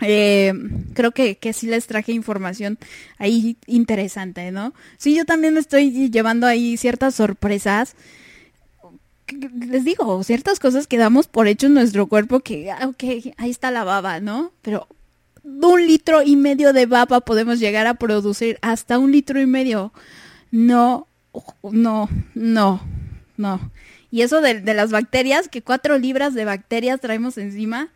eh, 0.00 0.54
creo 0.94 1.12
que, 1.12 1.36
que 1.36 1.52
sí 1.52 1.66
les 1.66 1.86
traje 1.86 2.12
información 2.12 2.78
ahí 3.18 3.56
interesante, 3.66 4.50
¿no? 4.50 4.72
Sí, 4.96 5.14
yo 5.14 5.24
también 5.24 5.54
me 5.54 5.60
estoy 5.60 6.10
llevando 6.10 6.46
ahí 6.46 6.76
ciertas 6.76 7.14
sorpresas. 7.14 7.94
Les 9.54 9.84
digo, 9.84 10.22
ciertas 10.24 10.60
cosas 10.60 10.86
que 10.86 10.98
damos 10.98 11.28
por 11.28 11.46
hecho 11.46 11.66
en 11.66 11.74
nuestro 11.74 12.06
cuerpo 12.06 12.40
que, 12.40 12.70
ah, 12.70 12.88
ok, 12.88 13.34
ahí 13.36 13.50
está 13.50 13.70
la 13.70 13.84
baba, 13.84 14.20
¿no? 14.20 14.52
Pero 14.62 14.88
un 15.44 15.86
litro 15.86 16.22
y 16.22 16.36
medio 16.36 16.72
de 16.72 16.86
baba 16.86 17.20
podemos 17.20 17.58
llegar 17.58 17.86
a 17.86 17.94
producir 17.94 18.58
hasta 18.62 18.98
un 18.98 19.12
litro 19.12 19.40
y 19.40 19.46
medio. 19.46 19.92
No, 20.50 21.08
no, 21.62 22.08
no, 22.34 22.80
no. 23.36 23.72
Y 24.10 24.22
eso 24.22 24.40
de, 24.40 24.60
de 24.60 24.74
las 24.74 24.90
bacterias, 24.90 25.48
que 25.48 25.62
cuatro 25.62 25.98
libras 25.98 26.34
de 26.34 26.44
bacterias 26.44 27.00
traemos 27.00 27.38
encima 27.38 27.90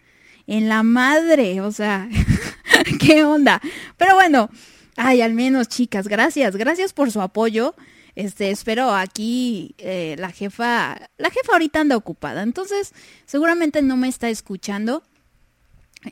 en 0.46 0.68
la 0.68 0.82
madre, 0.82 1.60
o 1.60 1.72
sea, 1.72 2.08
¿qué 3.00 3.24
onda? 3.24 3.60
Pero 3.96 4.14
bueno, 4.14 4.48
ay, 4.96 5.20
al 5.20 5.34
menos 5.34 5.68
chicas, 5.68 6.08
gracias, 6.08 6.56
gracias 6.56 6.92
por 6.92 7.10
su 7.10 7.20
apoyo. 7.20 7.74
Este, 8.16 8.50
espero 8.50 8.92
aquí 8.94 9.74
eh, 9.78 10.16
la 10.18 10.30
jefa, 10.32 10.98
la 11.18 11.30
jefa 11.30 11.52
ahorita 11.52 11.80
anda 11.82 11.96
ocupada, 11.96 12.42
entonces 12.42 12.92
seguramente 13.26 13.82
no 13.82 13.96
me 13.96 14.08
está 14.08 14.28
escuchando 14.30 15.02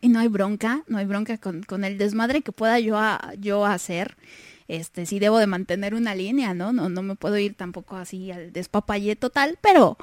y 0.00 0.08
no 0.08 0.18
hay 0.20 0.28
bronca, 0.28 0.82
no 0.86 0.98
hay 0.98 1.06
bronca 1.06 1.38
con, 1.38 1.62
con 1.62 1.84
el 1.84 1.98
desmadre 1.98 2.42
que 2.42 2.52
pueda 2.52 2.78
yo, 2.78 2.98
a- 2.98 3.32
yo 3.40 3.64
hacer. 3.64 4.16
Este, 4.66 5.04
sí 5.06 5.18
debo 5.18 5.38
de 5.38 5.46
mantener 5.46 5.94
una 5.94 6.14
línea, 6.14 6.54
¿no? 6.54 6.72
No, 6.72 6.88
no 6.88 7.02
me 7.02 7.16
puedo 7.16 7.36
ir 7.38 7.54
tampoco 7.54 7.96
así 7.96 8.30
al 8.30 8.52
despapalle 8.52 9.14
total, 9.14 9.58
pero, 9.60 9.98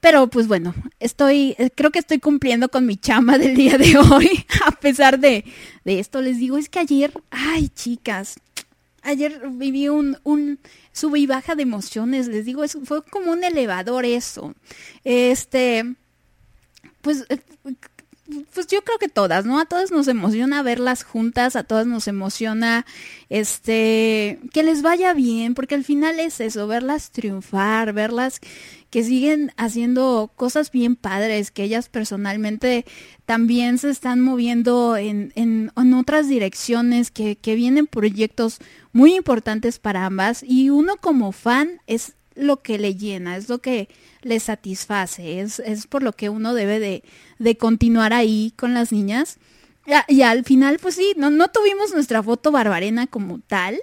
pero 0.00 0.26
pues 0.28 0.48
bueno, 0.48 0.74
estoy, 1.00 1.54
eh, 1.58 1.70
creo 1.74 1.90
que 1.90 1.98
estoy 1.98 2.18
cumpliendo 2.18 2.68
con 2.70 2.86
mi 2.86 2.96
chama 2.96 3.38
del 3.38 3.54
día 3.56 3.78
de 3.78 3.96
hoy, 3.98 4.46
a 4.66 4.72
pesar 4.72 5.18
de, 5.20 5.44
de 5.84 5.98
esto. 6.00 6.22
Les 6.22 6.38
digo, 6.38 6.58
es 6.58 6.68
que 6.68 6.78
ayer, 6.80 7.12
ay 7.30 7.68
chicas, 7.68 8.36
ayer 9.02 9.42
viví 9.50 9.88
un, 9.88 10.18
un 10.24 10.58
sube 10.94 11.18
y 11.18 11.26
baja 11.26 11.54
de 11.54 11.64
emociones, 11.64 12.28
les 12.28 12.46
digo, 12.46 12.64
es- 12.64 12.78
fue 12.84 13.04
como 13.04 13.32
un 13.32 13.44
elevador 13.44 14.06
eso. 14.06 14.54
Este, 15.04 15.94
pues, 17.02 17.26
eh, 17.28 17.40
pues 18.54 18.66
yo 18.68 18.82
creo 18.82 18.98
que 18.98 19.10
todas, 19.10 19.44
¿no? 19.44 19.60
A 19.60 19.66
todas 19.66 19.90
nos 19.90 20.08
emociona 20.08 20.62
verlas 20.62 21.04
juntas, 21.04 21.56
a 21.56 21.62
todas 21.62 21.86
nos 21.86 22.08
emociona, 22.08 22.86
este, 23.28 24.38
que 24.54 24.62
les 24.62 24.80
vaya 24.80 25.12
bien, 25.12 25.52
porque 25.54 25.74
al 25.74 25.84
final 25.84 26.18
es 26.18 26.40
eso, 26.40 26.66
verlas 26.66 27.10
triunfar, 27.10 27.92
verlas 27.92 28.40
que 28.94 29.02
siguen 29.02 29.50
haciendo 29.56 30.30
cosas 30.36 30.70
bien 30.70 30.94
padres, 30.94 31.50
que 31.50 31.64
ellas 31.64 31.88
personalmente 31.88 32.84
también 33.26 33.78
se 33.78 33.90
están 33.90 34.20
moviendo 34.20 34.96
en, 34.96 35.32
en, 35.34 35.72
en 35.76 35.94
otras 35.94 36.28
direcciones, 36.28 37.10
que, 37.10 37.34
que 37.34 37.56
vienen 37.56 37.88
proyectos 37.88 38.60
muy 38.92 39.16
importantes 39.16 39.80
para 39.80 40.06
ambas 40.06 40.44
y 40.46 40.70
uno 40.70 40.96
como 41.00 41.32
fan 41.32 41.80
es 41.88 42.12
lo 42.36 42.62
que 42.62 42.78
le 42.78 42.94
llena, 42.94 43.36
es 43.36 43.48
lo 43.48 43.58
que 43.58 43.88
le 44.22 44.38
satisface, 44.38 45.40
es, 45.40 45.58
es 45.58 45.88
por 45.88 46.04
lo 46.04 46.12
que 46.12 46.28
uno 46.28 46.54
debe 46.54 46.78
de, 46.78 47.02
de 47.40 47.56
continuar 47.56 48.12
ahí 48.12 48.52
con 48.56 48.74
las 48.74 48.92
niñas. 48.92 49.38
Ya- 49.88 50.04
Y, 50.06 50.22
al 50.22 50.44
final, 50.44 50.78
pues 50.80 50.94
sí, 50.94 51.14
no, 51.16 51.30
no 51.30 51.48
tuvimos 51.48 51.92
nuestra 51.92 52.22
foto 52.22 52.52
barbarena 52.52 53.08
como 53.08 53.40
tal, 53.40 53.76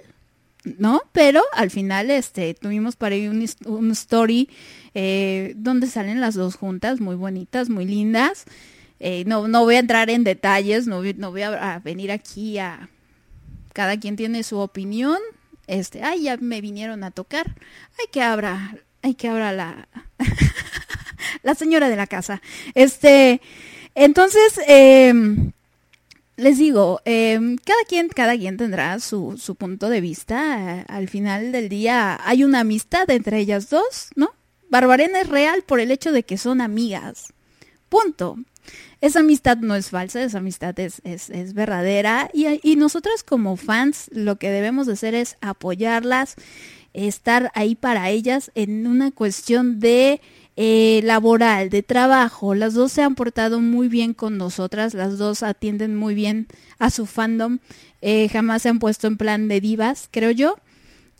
¿no? 0.78 1.02
Pero 1.12 1.42
al 1.54 1.70
final 1.70 2.08
este 2.10 2.54
tuvimos 2.54 2.94
para 2.96 3.16
ahí 3.16 3.26
un, 3.28 3.44
un 3.66 3.90
story 3.90 4.48
eh, 4.94 5.54
donde 5.56 5.86
salen 5.86 6.20
las 6.20 6.34
dos 6.34 6.56
juntas, 6.56 7.00
muy 7.00 7.16
bonitas, 7.16 7.68
muy 7.68 7.86
lindas. 7.86 8.44
Eh, 9.00 9.24
no, 9.26 9.48
no 9.48 9.64
voy 9.64 9.76
a 9.76 9.80
entrar 9.80 10.10
en 10.10 10.22
detalles, 10.24 10.86
no, 10.86 11.02
no 11.02 11.30
voy 11.30 11.42
a, 11.42 11.80
venir 11.84 12.12
aquí 12.12 12.58
a... 12.58 12.88
Cada 13.72 13.98
quien 13.98 14.16
tiene 14.16 14.42
su 14.42 14.58
opinión. 14.58 15.18
Este, 15.66 16.02
ay, 16.02 16.24
ya 16.24 16.36
me 16.36 16.60
vinieron 16.60 17.04
a 17.04 17.10
tocar. 17.10 17.56
Ay, 17.98 18.06
que 18.12 18.22
abra, 18.22 18.76
ay, 19.02 19.14
que 19.14 19.28
abra 19.28 19.52
la... 19.52 19.88
la 21.42 21.54
señora 21.54 21.88
de 21.88 21.96
la 21.96 22.06
casa. 22.06 22.42
Este, 22.74 23.40
entonces, 23.94 24.60
em, 24.66 25.52
les 26.36 26.58
digo, 26.58 27.00
eh, 27.04 27.38
cada 27.64 27.84
quien, 27.88 28.08
cada 28.08 28.36
quien 28.36 28.56
tendrá 28.56 29.00
su, 29.00 29.36
su 29.38 29.54
punto 29.54 29.88
de 29.88 30.00
vista. 30.00 30.78
Eh, 30.80 30.84
Al 30.88 31.08
final 31.08 31.52
del 31.52 31.68
día 31.68 32.20
hay 32.24 32.44
una 32.44 32.60
amistad 32.60 33.10
entre 33.10 33.38
ellas 33.38 33.70
dos, 33.70 34.10
¿no? 34.16 34.30
Barbarena 34.72 35.20
es 35.20 35.28
real 35.28 35.64
por 35.64 35.80
el 35.80 35.90
hecho 35.90 36.12
de 36.12 36.22
que 36.22 36.38
son 36.38 36.62
amigas. 36.62 37.34
Punto. 37.90 38.38
Esa 39.02 39.20
amistad 39.20 39.58
no 39.58 39.74
es 39.74 39.90
falsa, 39.90 40.22
esa 40.22 40.38
amistad 40.38 40.80
es, 40.80 41.02
es, 41.04 41.28
es 41.28 41.52
verdadera. 41.52 42.30
Y, 42.32 42.46
y 42.62 42.76
nosotras 42.76 43.22
como 43.22 43.58
fans 43.58 44.08
lo 44.12 44.36
que 44.36 44.48
debemos 44.48 44.86
de 44.86 44.94
hacer 44.94 45.14
es 45.14 45.36
apoyarlas, 45.42 46.36
estar 46.94 47.52
ahí 47.54 47.74
para 47.74 48.08
ellas 48.08 48.50
en 48.54 48.86
una 48.86 49.10
cuestión 49.10 49.78
de 49.78 50.22
eh, 50.56 51.02
laboral, 51.04 51.68
de 51.68 51.82
trabajo. 51.82 52.54
Las 52.54 52.72
dos 52.72 52.92
se 52.92 53.02
han 53.02 53.14
portado 53.14 53.60
muy 53.60 53.88
bien 53.88 54.14
con 54.14 54.38
nosotras, 54.38 54.94
las 54.94 55.18
dos 55.18 55.42
atienden 55.42 55.96
muy 55.96 56.14
bien 56.14 56.46
a 56.78 56.88
su 56.88 57.04
fandom, 57.04 57.58
eh, 58.00 58.30
jamás 58.30 58.62
se 58.62 58.70
han 58.70 58.78
puesto 58.78 59.06
en 59.06 59.18
plan 59.18 59.48
de 59.48 59.60
divas, 59.60 60.08
creo 60.10 60.30
yo. 60.30 60.56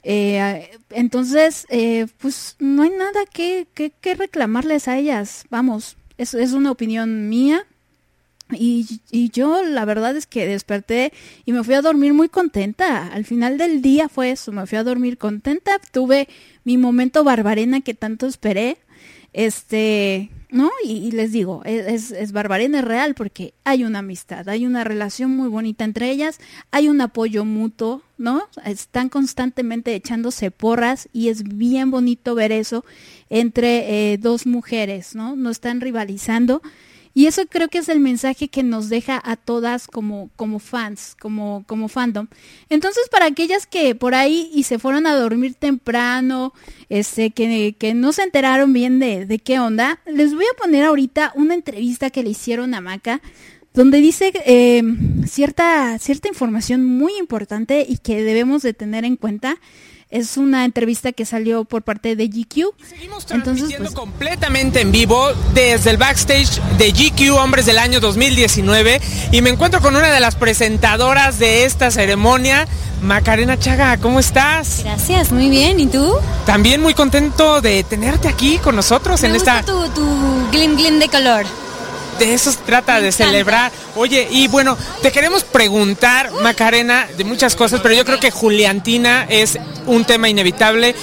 Eh, 0.02 0.70
entonces, 0.90 1.66
eh, 1.70 2.06
pues 2.18 2.56
no 2.58 2.82
hay 2.82 2.90
nada 2.90 3.20
que, 3.32 3.66
que, 3.74 4.14
reclamarles 4.14 4.88
a 4.88 4.98
ellas, 4.98 5.44
vamos, 5.48 5.96
es, 6.18 6.34
es 6.34 6.52
una 6.52 6.70
opinión 6.70 7.28
mía. 7.28 7.66
Y, 8.54 9.00
y 9.10 9.30
yo 9.30 9.62
la 9.64 9.86
verdad 9.86 10.14
es 10.14 10.26
que 10.26 10.46
desperté 10.46 11.12
y 11.46 11.52
me 11.52 11.64
fui 11.64 11.72
a 11.74 11.80
dormir 11.80 12.12
muy 12.12 12.28
contenta. 12.28 13.06
Al 13.06 13.24
final 13.24 13.56
del 13.56 13.80
día 13.80 14.10
fue 14.10 14.30
eso, 14.30 14.52
me 14.52 14.66
fui 14.66 14.76
a 14.76 14.84
dormir 14.84 15.16
contenta. 15.16 15.80
Tuve 15.90 16.28
mi 16.64 16.76
momento 16.76 17.24
barbarena 17.24 17.80
que 17.80 17.94
tanto 17.94 18.26
esperé. 18.26 18.76
Este, 19.32 20.30
¿no? 20.52 20.70
Y, 20.84 20.92
y 20.92 21.10
les 21.12 21.32
digo, 21.32 21.62
es, 21.64 21.86
es, 21.86 22.10
es 22.12 22.32
Barbarena 22.32 22.80
es 22.80 22.84
real 22.84 23.14
porque 23.14 23.54
hay 23.64 23.84
una 23.84 24.00
amistad, 24.00 24.48
hay 24.48 24.66
una 24.66 24.84
relación 24.84 25.34
muy 25.34 25.48
bonita 25.48 25.84
entre 25.84 26.10
ellas, 26.10 26.38
hay 26.70 26.88
un 26.88 27.00
apoyo 27.00 27.44
mutuo, 27.44 28.02
¿no? 28.22 28.48
Están 28.64 29.08
constantemente 29.08 29.94
echándose 29.94 30.52
porras 30.52 31.08
y 31.12 31.28
es 31.28 31.42
bien 31.42 31.90
bonito 31.90 32.36
ver 32.36 32.52
eso 32.52 32.84
entre 33.28 34.12
eh, 34.12 34.16
dos 34.16 34.46
mujeres, 34.46 35.16
¿no? 35.16 35.34
No 35.34 35.50
están 35.50 35.80
rivalizando. 35.80 36.62
Y 37.14 37.26
eso 37.26 37.42
creo 37.46 37.68
que 37.68 37.78
es 37.78 37.88
el 37.90 38.00
mensaje 38.00 38.48
que 38.48 38.62
nos 38.62 38.88
deja 38.88 39.20
a 39.22 39.36
todas 39.36 39.86
como, 39.86 40.30
como 40.36 40.60
fans, 40.60 41.14
como, 41.20 41.64
como 41.66 41.88
fandom. 41.88 42.28
Entonces, 42.70 43.08
para 43.10 43.26
aquellas 43.26 43.66
que 43.66 43.94
por 43.94 44.14
ahí 44.14 44.50
y 44.54 44.62
se 44.62 44.78
fueron 44.78 45.06
a 45.06 45.14
dormir 45.14 45.54
temprano, 45.54 46.54
este, 46.88 47.30
que, 47.30 47.74
que 47.78 47.92
no 47.92 48.12
se 48.12 48.22
enteraron 48.22 48.72
bien 48.72 48.98
de, 48.98 49.26
de 49.26 49.38
qué 49.40 49.58
onda, 49.58 49.98
les 50.06 50.32
voy 50.34 50.44
a 50.44 50.56
poner 50.56 50.84
ahorita 50.84 51.32
una 51.34 51.54
entrevista 51.54 52.08
que 52.08 52.22
le 52.22 52.30
hicieron 52.30 52.72
a 52.72 52.80
Maca, 52.80 53.20
donde 53.74 53.98
dice 53.98 54.32
eh, 54.46 54.82
cierta, 55.26 55.98
cierta 55.98 56.28
información 56.28 56.84
muy 56.84 57.16
importante 57.18 57.84
y 57.88 57.98
que 57.98 58.22
debemos 58.22 58.62
de 58.62 58.74
tener 58.74 59.04
en 59.04 59.16
cuenta. 59.16 59.56
Es 60.10 60.36
una 60.36 60.66
entrevista 60.66 61.12
que 61.12 61.24
salió 61.24 61.64
por 61.64 61.82
parte 61.84 62.16
de 62.16 62.28
GQ. 62.28 62.74
Entonces, 63.30 63.74
pues, 63.78 63.92
completamente 63.92 64.82
en 64.82 64.92
vivo 64.92 65.30
desde 65.54 65.88
el 65.88 65.96
backstage 65.96 66.60
de 66.76 66.92
GQ 66.92 67.34
Hombres 67.34 67.64
del 67.64 67.78
año 67.78 67.98
2019 67.98 69.00
y 69.32 69.40
me 69.40 69.48
encuentro 69.48 69.80
con 69.80 69.96
una 69.96 70.12
de 70.12 70.20
las 70.20 70.36
presentadoras 70.36 71.38
de 71.38 71.64
esta 71.64 71.90
ceremonia, 71.90 72.68
Macarena 73.00 73.58
Chaga, 73.58 73.96
¿cómo 73.96 74.20
estás? 74.20 74.82
Gracias, 74.84 75.32
muy 75.32 75.48
bien. 75.48 75.80
¿Y 75.80 75.86
tú? 75.86 76.14
También 76.44 76.82
muy 76.82 76.92
contento 76.92 77.62
de 77.62 77.82
tenerte 77.82 78.28
aquí 78.28 78.58
con 78.58 78.76
nosotros 78.76 79.22
Me 79.22 79.28
en 79.28 79.34
gusta 79.34 79.60
esta... 79.60 79.72
tu, 79.72 79.88
tu 79.94 80.50
glim 80.50 80.76
glim 80.76 80.98
de 80.98 81.08
color. 81.08 81.46
De 82.22 82.34
eso 82.34 82.52
se 82.52 82.58
trata, 82.58 83.00
de 83.00 83.10
celebrar. 83.10 83.72
Oye, 83.96 84.28
y 84.30 84.46
bueno, 84.46 84.78
te 85.02 85.10
queremos 85.10 85.42
preguntar, 85.42 86.30
Macarena, 86.40 87.08
de 87.16 87.24
muchas 87.24 87.56
cosas, 87.56 87.80
pero 87.82 87.96
yo 87.96 88.04
creo 88.04 88.20
que 88.20 88.30
Juliantina 88.30 89.26
es 89.28 89.58
un 89.86 90.04
tema 90.04 90.28
inevitable, 90.28 90.94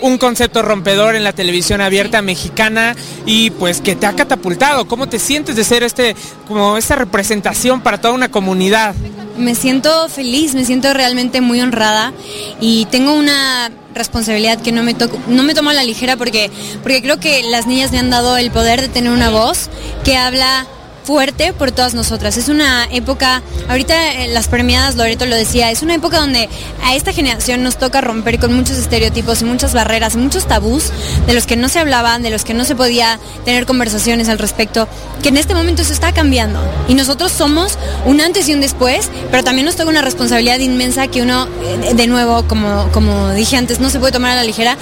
un 0.00 0.16
concepto 0.16 0.62
rompedor 0.62 1.16
en 1.16 1.22
la 1.22 1.34
televisión 1.34 1.82
abierta 1.82 2.22
mexicana 2.22 2.96
y 3.26 3.50
pues 3.50 3.82
que 3.82 3.94
te 3.94 4.06
ha 4.06 4.16
catapultado. 4.16 4.88
¿Cómo 4.88 5.06
te 5.06 5.18
sientes 5.18 5.54
de 5.54 5.64
ser 5.64 5.82
este, 5.82 6.16
como 6.48 6.78
esta 6.78 6.96
representación 6.96 7.82
para 7.82 8.00
toda 8.00 8.14
una 8.14 8.30
comunidad? 8.30 8.94
Me 9.36 9.54
siento 9.54 10.08
feliz, 10.08 10.54
me 10.54 10.64
siento 10.64 10.92
realmente 10.94 11.40
muy 11.40 11.60
honrada 11.60 12.12
y 12.60 12.86
tengo 12.86 13.14
una 13.14 13.70
responsabilidad 13.94 14.60
que 14.60 14.72
no 14.72 14.82
me, 14.82 14.94
no 15.28 15.42
me 15.42 15.54
tomo 15.54 15.70
a 15.70 15.74
la 15.74 15.82
ligera 15.82 16.16
porque, 16.16 16.50
porque 16.82 17.02
creo 17.02 17.18
que 17.18 17.42
las 17.42 17.66
niñas 17.66 17.92
me 17.92 17.98
han 17.98 18.10
dado 18.10 18.36
el 18.36 18.50
poder 18.50 18.80
de 18.80 18.88
tener 18.88 19.12
una 19.12 19.30
voz 19.30 19.70
que 20.04 20.16
habla 20.16 20.66
fuerte 21.04 21.52
por 21.52 21.70
todas 21.70 21.94
nosotras. 21.94 22.36
Es 22.36 22.48
una 22.48 22.86
época, 22.90 23.42
ahorita 23.68 24.24
eh, 24.24 24.28
las 24.28 24.48
premiadas, 24.48 24.96
Loreto 24.96 25.26
lo 25.26 25.36
decía, 25.36 25.70
es 25.70 25.82
una 25.82 25.94
época 25.94 26.18
donde 26.18 26.48
a 26.82 26.94
esta 26.94 27.12
generación 27.12 27.62
nos 27.62 27.76
toca 27.76 28.00
romper 28.00 28.38
con 28.38 28.54
muchos 28.54 28.78
estereotipos 28.78 29.42
y 29.42 29.44
muchas 29.44 29.74
barreras 29.74 30.16
muchos 30.16 30.46
tabús 30.46 30.90
de 31.26 31.34
los 31.34 31.46
que 31.46 31.56
no 31.56 31.68
se 31.68 31.78
hablaban, 31.78 32.22
de 32.22 32.30
los 32.30 32.44
que 32.44 32.54
no 32.54 32.64
se 32.64 32.74
podía 32.74 33.18
tener 33.44 33.66
conversaciones 33.66 34.28
al 34.28 34.38
respecto, 34.38 34.88
que 35.22 35.28
en 35.28 35.36
este 35.36 35.54
momento 35.54 35.84
se 35.84 35.92
está 35.92 36.12
cambiando. 36.12 36.60
Y 36.88 36.94
nosotros 36.94 37.32
somos 37.32 37.78
un 38.06 38.20
antes 38.20 38.48
y 38.48 38.54
un 38.54 38.60
después, 38.60 39.10
pero 39.30 39.44
también 39.44 39.66
nos 39.66 39.76
toca 39.76 39.90
una 39.90 40.02
responsabilidad 40.02 40.58
inmensa 40.58 41.06
que 41.08 41.22
uno, 41.22 41.48
eh, 41.84 41.94
de 41.94 42.06
nuevo, 42.06 42.46
como, 42.48 42.88
como 42.92 43.30
dije 43.30 43.56
antes, 43.56 43.78
no 43.80 43.90
se 43.90 43.98
puede 43.98 44.12
tomar 44.12 44.32
a 44.32 44.36
la 44.36 44.44
ligera 44.44 44.76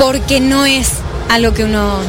porque 0.00 0.40
no 0.40 0.66
es 0.66 0.90
algo 1.28 1.54
que 1.54 1.64
uno 1.64 2.00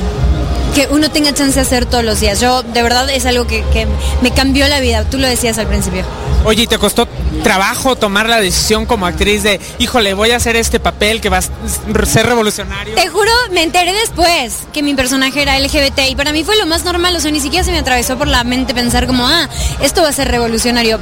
que 0.76 0.88
uno 0.92 1.10
tenga 1.10 1.34
chance 1.34 1.56
de 1.56 1.62
hacer 1.62 1.86
todos 1.86 2.04
los 2.04 2.20
días. 2.20 2.40
Yo, 2.40 2.64
de 2.64 2.84
verdad, 2.84 3.10
es 3.10 3.26
algo 3.26 3.48
que, 3.48 3.64
que 3.74 3.88
me 4.22 4.32
cambió 4.32 4.68
la 4.68 4.80
vida. 4.80 5.04
Tú 5.10 5.18
lo 5.18 5.28
decías 5.28 5.58
al 5.58 5.68
principio. 5.68 6.04
Oye, 6.46 6.64
¿y 6.64 6.68
te 6.68 6.78
costó 6.78 7.08
trabajo 7.44 7.96
tomar 7.96 8.30
la 8.30 8.40
decisión 8.40 8.86
como 8.86 9.06
actriz 9.06 9.44
de, 9.44 9.60
híjole, 9.80 10.14
voy 10.14 10.32
a 10.32 10.38
hacer 10.38 10.56
este 10.56 10.80
papel 10.80 11.20
que 11.20 11.30
va 11.30 11.40
a 11.40 11.42
ser 11.42 12.26
revolucionario? 12.26 12.96
Te 12.96 13.08
juro, 13.10 13.32
me 13.52 13.64
enteré 13.64 13.94
después 13.94 14.60
que 14.72 14.82
mi 14.82 14.94
personaje 14.94 15.42
era 15.42 15.60
LGBT 15.60 16.00
y 16.10 16.16
para 16.16 16.32
mí 16.32 16.44
fue 16.44 16.56
lo 16.58 16.66
más 16.66 16.86
normal, 16.86 17.16
o 17.16 17.20
sea, 17.20 17.32
ni 17.32 17.40
siquiera 17.40 17.66
se 17.66 17.72
me 17.72 17.80
atravesó 17.80 18.18
por 18.18 18.28
la 18.28 18.44
mente 18.44 18.74
pensar 18.74 19.08
como, 19.08 19.28
ah, 19.28 19.50
esto 19.82 20.02
va 20.04 20.10
a 20.10 20.14
ser 20.14 20.30
revolucionario. 20.30 21.00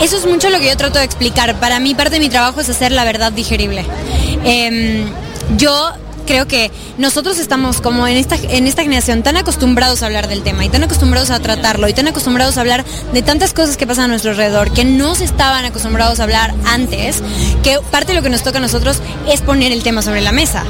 Eso 0.00 0.18
es 0.18 0.26
mucho 0.26 0.50
lo 0.50 0.58
que 0.58 0.66
yo 0.66 0.76
trato 0.76 0.98
de 0.98 1.04
explicar. 1.06 1.58
Para 1.58 1.80
mí 1.80 1.94
parte 1.94 2.14
de 2.14 2.20
mi 2.20 2.28
trabajo 2.28 2.60
es 2.60 2.68
hacer 2.68 2.92
la 2.92 3.04
verdad 3.04 3.32
digerible. 3.32 3.86
Em, 4.44 5.10
yo 5.56 5.92
creo 6.26 6.46
que 6.46 6.70
nosotros 6.98 7.38
estamos 7.38 7.80
como 7.80 8.06
en 8.06 8.16
esta, 8.16 8.36
en 8.36 8.66
esta 8.66 8.82
generación 8.82 9.22
tan 9.22 9.36
acostumbrados 9.36 10.02
a 10.02 10.06
hablar 10.06 10.28
del 10.28 10.42
tema 10.42 10.64
y 10.64 10.68
tan 10.68 10.82
acostumbrados 10.82 11.30
a 11.30 11.40
tratarlo 11.40 11.88
y 11.88 11.94
tan 11.94 12.08
acostumbrados 12.08 12.58
a 12.58 12.60
hablar 12.60 12.84
de 13.12 13.22
tantas 13.22 13.54
cosas 13.54 13.76
que 13.76 13.86
pasan 13.86 14.06
a 14.06 14.08
nuestro 14.08 14.32
alrededor 14.32 14.72
que 14.72 14.84
no 14.84 15.14
se 15.14 15.24
estaban 15.24 15.64
acostumbrados 15.64 16.20
a 16.20 16.24
hablar 16.24 16.54
antes, 16.66 17.22
que 17.62 17.78
parte 17.90 18.12
de 18.12 18.18
lo 18.18 18.22
que 18.22 18.30
nos 18.30 18.42
toca 18.42 18.58
a 18.58 18.60
nosotros 18.60 18.98
es 19.28 19.40
poner 19.40 19.72
el 19.72 19.82
tema 19.82 20.02
sobre 20.02 20.20
la 20.20 20.32
mesa, 20.32 20.64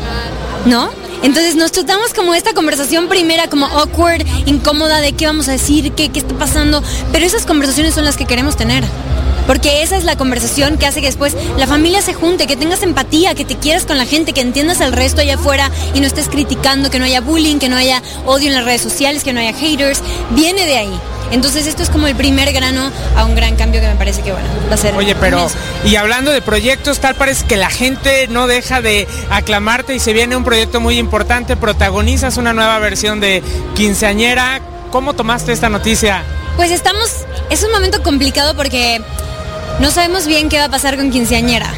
¿no? 0.66 0.90
Entonces 1.22 1.56
nos 1.56 1.72
tratamos 1.72 2.12
como 2.12 2.34
esta 2.34 2.52
conversación 2.52 3.08
primera, 3.08 3.48
como 3.48 3.66
awkward, 3.66 4.24
incómoda, 4.46 5.00
de 5.00 5.12
qué 5.12 5.26
vamos 5.26 5.48
a 5.48 5.52
decir, 5.52 5.92
qué, 5.92 6.10
qué 6.10 6.18
está 6.18 6.34
pasando, 6.36 6.82
pero 7.10 7.24
esas 7.24 7.46
conversaciones 7.46 7.94
son 7.94 8.04
las 8.04 8.16
que 8.16 8.26
queremos 8.26 8.56
tener. 8.56 8.84
Porque 9.46 9.82
esa 9.82 9.96
es 9.96 10.04
la 10.04 10.16
conversación 10.16 10.78
que 10.78 10.86
hace 10.86 11.00
que 11.00 11.06
después 11.06 11.36
la 11.56 11.66
familia 11.66 12.02
se 12.02 12.14
junte, 12.14 12.46
que 12.46 12.56
tengas 12.56 12.82
empatía, 12.82 13.34
que 13.34 13.44
te 13.44 13.56
quieras 13.56 13.84
con 13.84 13.98
la 13.98 14.06
gente, 14.06 14.32
que 14.32 14.40
entiendas 14.40 14.80
al 14.80 14.92
resto 14.92 15.20
allá 15.20 15.34
afuera 15.34 15.70
y 15.94 16.00
no 16.00 16.06
estés 16.06 16.28
criticando, 16.28 16.90
que 16.90 16.98
no 16.98 17.04
haya 17.04 17.20
bullying, 17.20 17.58
que 17.58 17.68
no 17.68 17.76
haya 17.76 18.02
odio 18.24 18.48
en 18.48 18.54
las 18.54 18.64
redes 18.64 18.82
sociales, 18.82 19.24
que 19.24 19.32
no 19.32 19.40
haya 19.40 19.52
haters. 19.52 20.02
Viene 20.30 20.66
de 20.66 20.76
ahí. 20.76 21.00
Entonces 21.32 21.66
esto 21.66 21.82
es 21.82 21.90
como 21.90 22.06
el 22.06 22.14
primer 22.14 22.52
grano 22.52 22.90
a 23.16 23.24
un 23.24 23.34
gran 23.34 23.56
cambio 23.56 23.80
que 23.80 23.88
me 23.88 23.96
parece 23.96 24.22
que 24.22 24.32
bueno, 24.32 24.46
va 24.70 24.74
a 24.74 24.76
ser. 24.76 24.94
Oye, 24.94 25.14
pero 25.16 25.38
inmenso. 25.38 25.58
y 25.84 25.96
hablando 25.96 26.30
de 26.30 26.40
proyectos, 26.40 27.00
tal 27.00 27.14
parece 27.16 27.46
que 27.46 27.56
la 27.56 27.70
gente 27.70 28.28
no 28.28 28.46
deja 28.46 28.80
de 28.80 29.08
aclamarte 29.30 29.94
y 29.94 29.98
se 29.98 30.12
viene 30.12 30.36
un 30.36 30.44
proyecto 30.44 30.80
muy 30.80 30.98
importante, 30.98 31.56
protagonizas 31.56 32.36
una 32.36 32.52
nueva 32.52 32.78
versión 32.78 33.20
de 33.20 33.42
Quinceañera. 33.74 34.60
¿Cómo 34.92 35.14
tomaste 35.14 35.52
esta 35.52 35.68
noticia? 35.68 36.22
Pues 36.56 36.70
estamos, 36.70 37.10
es 37.50 37.62
un 37.64 37.72
momento 37.72 38.02
complicado 38.02 38.54
porque 38.54 39.02
no 39.80 39.90
sabemos 39.90 40.26
bien 40.26 40.48
qué 40.48 40.58
va 40.58 40.64
a 40.64 40.68
pasar 40.68 40.96
con 40.96 41.10
Quinceañera. 41.10 41.72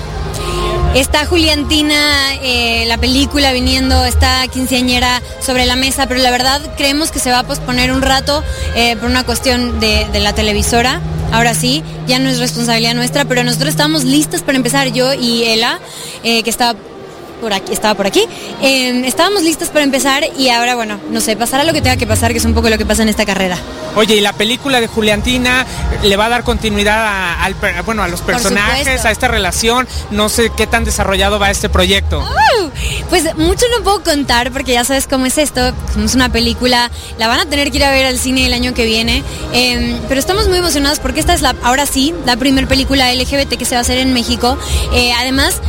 Está 0.95 1.27
Juliantina, 1.27 2.35
eh, 2.43 2.85
la 2.87 2.97
película 2.97 3.53
viniendo, 3.53 4.05
está 4.05 4.47
Quinceañera 4.49 5.21
sobre 5.41 5.67
la 5.67 5.77
mesa, 5.77 6.07
pero 6.07 6.21
la 6.21 6.31
verdad 6.31 6.61
creemos 6.77 7.11
que 7.11 7.19
se 7.19 7.31
va 7.31 7.41
a 7.41 7.43
posponer 7.43 7.93
un 7.93 8.01
rato 8.01 8.43
eh, 8.75 8.97
por 8.97 9.11
una 9.11 9.25
cuestión 9.25 9.81
de, 9.81 10.07
de 10.13 10.21
la 10.21 10.33
televisora. 10.33 11.01
Ahora 11.31 11.55
sí, 11.55 11.85
ya 12.07 12.19
no 12.19 12.31
es 12.31 12.39
responsabilidad 12.39 12.95
nuestra, 12.95 13.27
pero 13.27 13.45
nosotros 13.45 13.69
estábamos 13.69 14.05
listos 14.05 14.41
para 14.41 14.57
empezar, 14.57 14.89
yo 14.89 15.13
y 15.13 15.45
Ela, 15.45 15.79
eh, 16.25 16.43
que 16.43 16.49
estaba 16.51 16.79
por 17.39 17.53
aquí, 17.53 17.73
estaba 17.73 17.95
por 17.95 18.07
aquí. 18.07 18.25
Eh, 18.63 19.03
estábamos 19.07 19.43
listos 19.43 19.69
para 19.69 19.85
empezar 19.85 20.25
y 20.37 20.49
ahora, 20.51 20.75
bueno, 20.75 20.99
no 21.11 21.21
sé, 21.21 21.37
pasará 21.37 21.65
lo 21.65 21.73
que 21.73 21.81
tenga 21.81 21.97
que 21.97 22.07
pasar, 22.07 22.33
que 22.33 22.39
es 22.39 22.45
un 22.45 22.55
poco 22.55 22.69
lo 22.69 22.79
que 22.79 22.87
pasa 22.87 23.03
en 23.03 23.09
esta 23.09 23.25
carrera. 23.25 23.57
Oye, 23.97 24.17
y 24.17 24.21
la 24.21 24.33
película 24.33 24.81
de 24.81 24.87
Juliantina 24.87 25.67
le 26.03 26.17
va 26.17 26.27
a 26.27 26.29
dar 26.29 26.45
continuidad 26.45 27.05
a, 27.05 27.45
al 27.45 27.55
bueno, 27.85 28.03
a 28.03 28.09
los 28.09 28.21
personajes, 28.21 29.05
a 29.05 29.11
esta 29.11 29.29
relación. 29.29 29.89
No 30.11 30.29
sé 30.29 30.51
qué 30.57 30.67
tan 30.67 30.85
desarrollado 30.85 31.39
va 31.39 31.51
este 31.51 31.69
proyecto. 31.69 32.25
Pues 33.09 33.25
mucho 33.37 33.65
no 33.77 33.83
puedo 33.83 34.03
contar 34.03 34.53
porque 34.53 34.73
ya 34.73 34.85
sabes 34.85 35.07
cómo 35.07 35.27
es 35.27 35.39
esto. 35.39 35.73
Es 36.03 36.15
una 36.15 36.29
película, 36.31 36.91
la 37.19 37.27
van 37.27 37.41
a 37.41 37.47
tener 37.47 37.71
que 37.71 37.79
ir 37.79 37.85
a 37.85 37.91
ver 37.91 38.07
al 38.07 38.19
cine 38.19 38.47
el 38.47 38.53
año 38.53 38.75
que 38.75 38.85
viene. 38.85 39.23
Eh, 39.53 39.99
pero 40.09 40.21
estamos 40.21 40.49
muy 40.49 40.59
emocionados 40.59 41.01
porque 41.01 41.21
esta 41.21 41.35
es 41.35 41.43
la, 41.43 41.57
ahora 41.63 41.87
sí, 41.87 42.15
la 42.27 42.37
primera 42.37 42.69
película 42.69 43.13
LGBT 43.13 43.57
que 43.57 43.65
se 43.65 43.75
va 43.75 43.79
a 43.79 43.83
hacer 43.83 43.99
en 43.99 44.13
México. 44.13 44.59
Eh, 44.93 45.13
además, 45.19 45.61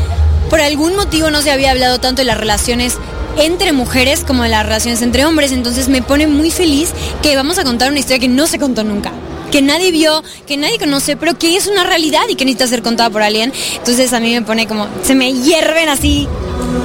por 0.50 0.62
algún 0.62 0.96
motivo 0.96 1.30
no 1.30 1.42
se 1.42 1.52
había 1.52 1.72
hablado 1.72 2.00
tanto 2.00 2.22
de 2.22 2.26
las 2.26 2.38
relaciones 2.38 2.98
entre 3.38 3.72
mujeres 3.72 4.24
como 4.26 4.44
de 4.44 4.50
las 4.50 4.66
relaciones 4.66 5.02
entre 5.02 5.26
hombres, 5.26 5.52
entonces 5.52 5.88
me 5.88 6.02
pone 6.02 6.28
muy 6.28 6.52
feliz 6.52 6.92
que 7.22 7.36
vamos 7.36 7.58
a 7.58 7.64
contar 7.64 7.90
una 7.90 8.00
historia 8.00 8.20
que 8.20 8.28
no 8.28 8.48
se 8.48 8.60
contó 8.60 8.84
nunca 8.84 9.12
que 9.50 9.62
nadie 9.62 9.92
vio, 9.92 10.24
que 10.46 10.58
nadie 10.58 10.78
conoce, 10.78 11.18
pero 11.18 11.38
que 11.38 11.56
es 11.56 11.68
una 11.68 11.84
realidad 11.84 12.22
y 12.30 12.36
que 12.36 12.46
necesita 12.46 12.68
ser 12.68 12.84
contada 12.84 13.10
por 13.10 13.24
alguien. 13.24 13.52
Entonces 13.78 14.14
a 14.14 14.20
mí 14.20 14.32
me 14.32 14.44
pone 14.44 14.68
como, 14.68 14.88
se 15.04 15.16
me 15.16 15.34
hierven 15.34 15.90
así 15.90 16.28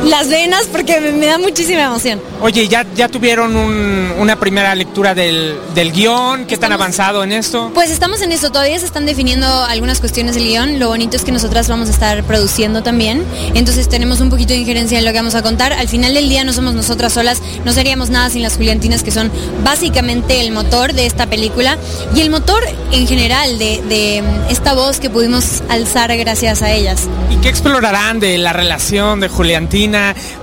las 0.04 0.28
venas 0.28 0.64
porque 0.70 1.00
me, 1.00 1.12
me 1.12 1.26
da 1.26 1.38
muchísima 1.38 1.82
emoción. 1.84 2.20
Oye, 2.40 2.68
¿ya, 2.68 2.84
ya 2.94 3.08
tuvieron 3.08 3.56
un- 3.56 4.12
una 4.18 4.38
primera 4.38 4.74
lectura 4.74 5.14
del, 5.14 5.56
del 5.74 5.92
guion? 5.92 6.46
¿Qué 6.46 6.56
tan 6.56 6.72
avanzado 6.72 7.24
en 7.24 7.32
esto? 7.32 7.70
Pues 7.74 7.90
estamos 7.90 8.20
en 8.22 8.32
eso, 8.32 8.50
todavía 8.52 8.78
se 8.78 8.86
están 8.86 9.06
definiendo 9.06 9.46
algunas 9.46 10.00
cuestiones 10.00 10.34
del 10.34 10.44
guion. 10.44 10.78
Lo 10.78 10.88
bonito 10.88 11.16
es 11.16 11.24
que 11.24 11.32
nosotras 11.32 11.68
vamos 11.68 11.88
a 11.88 11.92
estar 11.92 12.22
produciendo 12.24 12.82
también. 12.82 13.24
Entonces 13.54 13.88
tenemos 13.88 14.20
un 14.20 14.30
poquito 14.30 14.52
de 14.52 14.60
injerencia 14.60 14.98
en 14.98 15.04
lo 15.04 15.12
que 15.12 15.18
vamos 15.18 15.34
a 15.34 15.42
contar. 15.42 15.72
Al 15.72 15.88
final 15.88 16.14
del 16.14 16.28
día 16.28 16.44
no 16.44 16.52
somos 16.52 16.74
nosotras 16.74 17.12
solas, 17.12 17.40
no 17.64 17.72
seríamos 17.72 18.10
nada 18.10 18.30
sin 18.30 18.42
las 18.42 18.56
Juliantinas 18.56 19.02
que 19.02 19.10
son 19.10 19.30
básicamente 19.64 20.40
el 20.40 20.52
motor 20.52 20.92
de 20.92 21.06
esta 21.06 21.26
película 21.26 21.76
y 22.14 22.20
el 22.20 22.30
motor 22.30 22.62
en 22.92 23.06
general 23.06 23.58
de, 23.58 23.82
de 23.88 24.22
esta 24.50 24.74
voz 24.74 25.00
que 25.00 25.10
pudimos 25.10 25.62
alzar 25.68 26.14
gracias 26.16 26.62
a 26.62 26.70
ellas. 26.72 27.08
¿Y 27.30 27.36
qué 27.36 27.48
explorarán 27.48 28.20
de 28.20 28.38
la 28.38 28.52
relación 28.52 29.20
de 29.20 29.28
Juliantina 29.28 29.73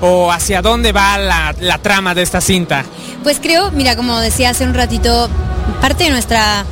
o 0.02 0.32
hacia 0.32 0.62
dónde 0.62 0.92
va 0.92 1.18
la, 1.18 1.56
la 1.60 1.78
trama 1.78 2.14
de 2.14 2.22
esta 2.22 2.42
cinta? 2.42 2.84
Pues 3.24 3.40
creo, 3.40 3.72
mira, 3.72 3.96
como 3.96 4.20
decía 4.20 4.50
hace 4.50 4.66
un 4.66 4.74
ratito, 4.74 5.30
parte 5.80 6.04
de 6.06 6.10
nuestra 6.10 6.66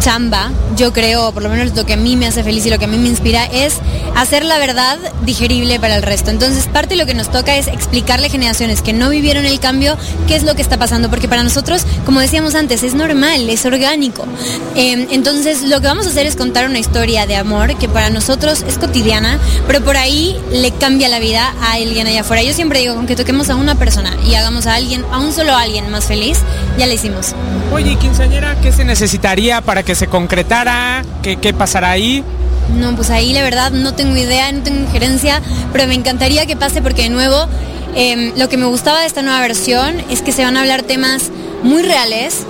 chamba, 0.00 0.50
yo 0.76 0.92
creo, 0.92 1.30
por 1.32 1.42
lo 1.42 1.50
menos 1.50 1.76
lo 1.76 1.84
que 1.86 1.92
a 1.92 1.96
mí 1.96 2.16
me 2.16 2.26
hace 2.26 2.42
feliz 2.42 2.64
y 2.66 2.70
lo 2.70 2.78
que 2.78 2.86
a 2.86 2.88
mí 2.88 2.96
me 2.96 3.08
inspira, 3.08 3.44
es 3.44 3.76
hacer 4.16 4.44
la 4.44 4.58
verdad 4.58 4.98
digerible 5.24 5.78
para 5.78 5.96
el 5.96 6.02
resto. 6.02 6.30
Entonces, 6.30 6.66
parte 6.66 6.94
de 6.94 6.96
lo 6.96 7.06
que 7.06 7.14
nos 7.14 7.30
toca 7.30 7.56
es 7.56 7.68
explicarle 7.68 8.26
a 8.26 8.30
generaciones 8.30 8.82
que 8.82 8.92
no 8.92 9.10
vivieron 9.10 9.44
el 9.44 9.60
cambio 9.60 9.96
qué 10.26 10.36
es 10.36 10.42
lo 10.42 10.54
que 10.54 10.62
está 10.62 10.78
pasando, 10.78 11.10
porque 11.10 11.28
para 11.28 11.42
nosotros, 11.42 11.84
como 12.04 12.20
decíamos 12.20 12.54
antes, 12.54 12.82
es 12.82 12.94
normal, 12.94 13.48
es 13.48 13.64
orgánico. 13.66 14.24
Eh, 14.74 15.06
entonces, 15.10 15.62
lo 15.62 15.80
que 15.80 15.86
vamos 15.86 16.06
a 16.06 16.10
hacer 16.10 16.26
es 16.26 16.34
contar 16.34 16.66
una 16.66 16.78
historia 16.78 17.26
de 17.26 17.36
amor 17.36 17.76
que 17.76 17.88
para 17.88 18.10
nosotros 18.10 18.64
es 18.66 18.78
cotidiana, 18.78 19.38
pero 19.66 19.82
por 19.84 19.96
ahí 19.96 20.40
le 20.50 20.72
cambia 20.72 21.08
la 21.08 21.18
vida 21.18 21.54
a 21.60 21.74
alguien 21.74 22.06
allá 22.06 22.22
afuera. 22.22 22.42
Yo 22.42 22.54
siempre 22.54 22.80
digo, 22.80 22.94
con 22.94 23.06
que 23.06 23.16
toquemos 23.16 23.50
a 23.50 23.56
una 23.56 23.74
persona 23.74 24.16
y 24.26 24.34
hagamos 24.34 24.66
a 24.66 24.74
alguien, 24.74 25.04
a 25.12 25.18
un 25.18 25.32
solo 25.32 25.54
alguien 25.54 25.90
más 25.90 26.06
feliz, 26.06 26.38
ya 26.78 26.86
la 26.86 26.94
hicimos. 26.94 27.34
Oye, 27.72 27.92
¿y 27.92 27.96
quinceañera, 27.96 28.60
¿qué 28.60 28.72
se 28.72 28.84
necesitaría 28.84 29.60
para 29.60 29.82
que 29.82 29.89
se 29.94 30.06
concretara? 30.06 31.04
¿Qué, 31.22 31.36
qué 31.36 31.52
pasará 31.52 31.90
ahí? 31.90 32.24
No, 32.78 32.94
pues 32.94 33.10
ahí 33.10 33.32
la 33.32 33.42
verdad 33.42 33.72
no 33.72 33.94
tengo 33.94 34.16
idea, 34.16 34.50
no 34.52 34.62
tengo 34.62 34.80
injerencia, 34.80 35.42
pero 35.72 35.86
me 35.86 35.94
encantaría 35.94 36.46
que 36.46 36.56
pase 36.56 36.82
porque 36.82 37.02
de 37.02 37.08
nuevo 37.10 37.46
eh, 37.94 38.32
lo 38.36 38.48
que 38.48 38.56
me 38.56 38.66
gustaba 38.66 39.00
de 39.00 39.06
esta 39.06 39.22
nueva 39.22 39.40
versión 39.40 40.00
es 40.10 40.22
que 40.22 40.32
se 40.32 40.44
van 40.44 40.56
a 40.56 40.60
hablar 40.60 40.82
temas 40.82 41.30
muy 41.62 41.82
reales. 41.82 42.46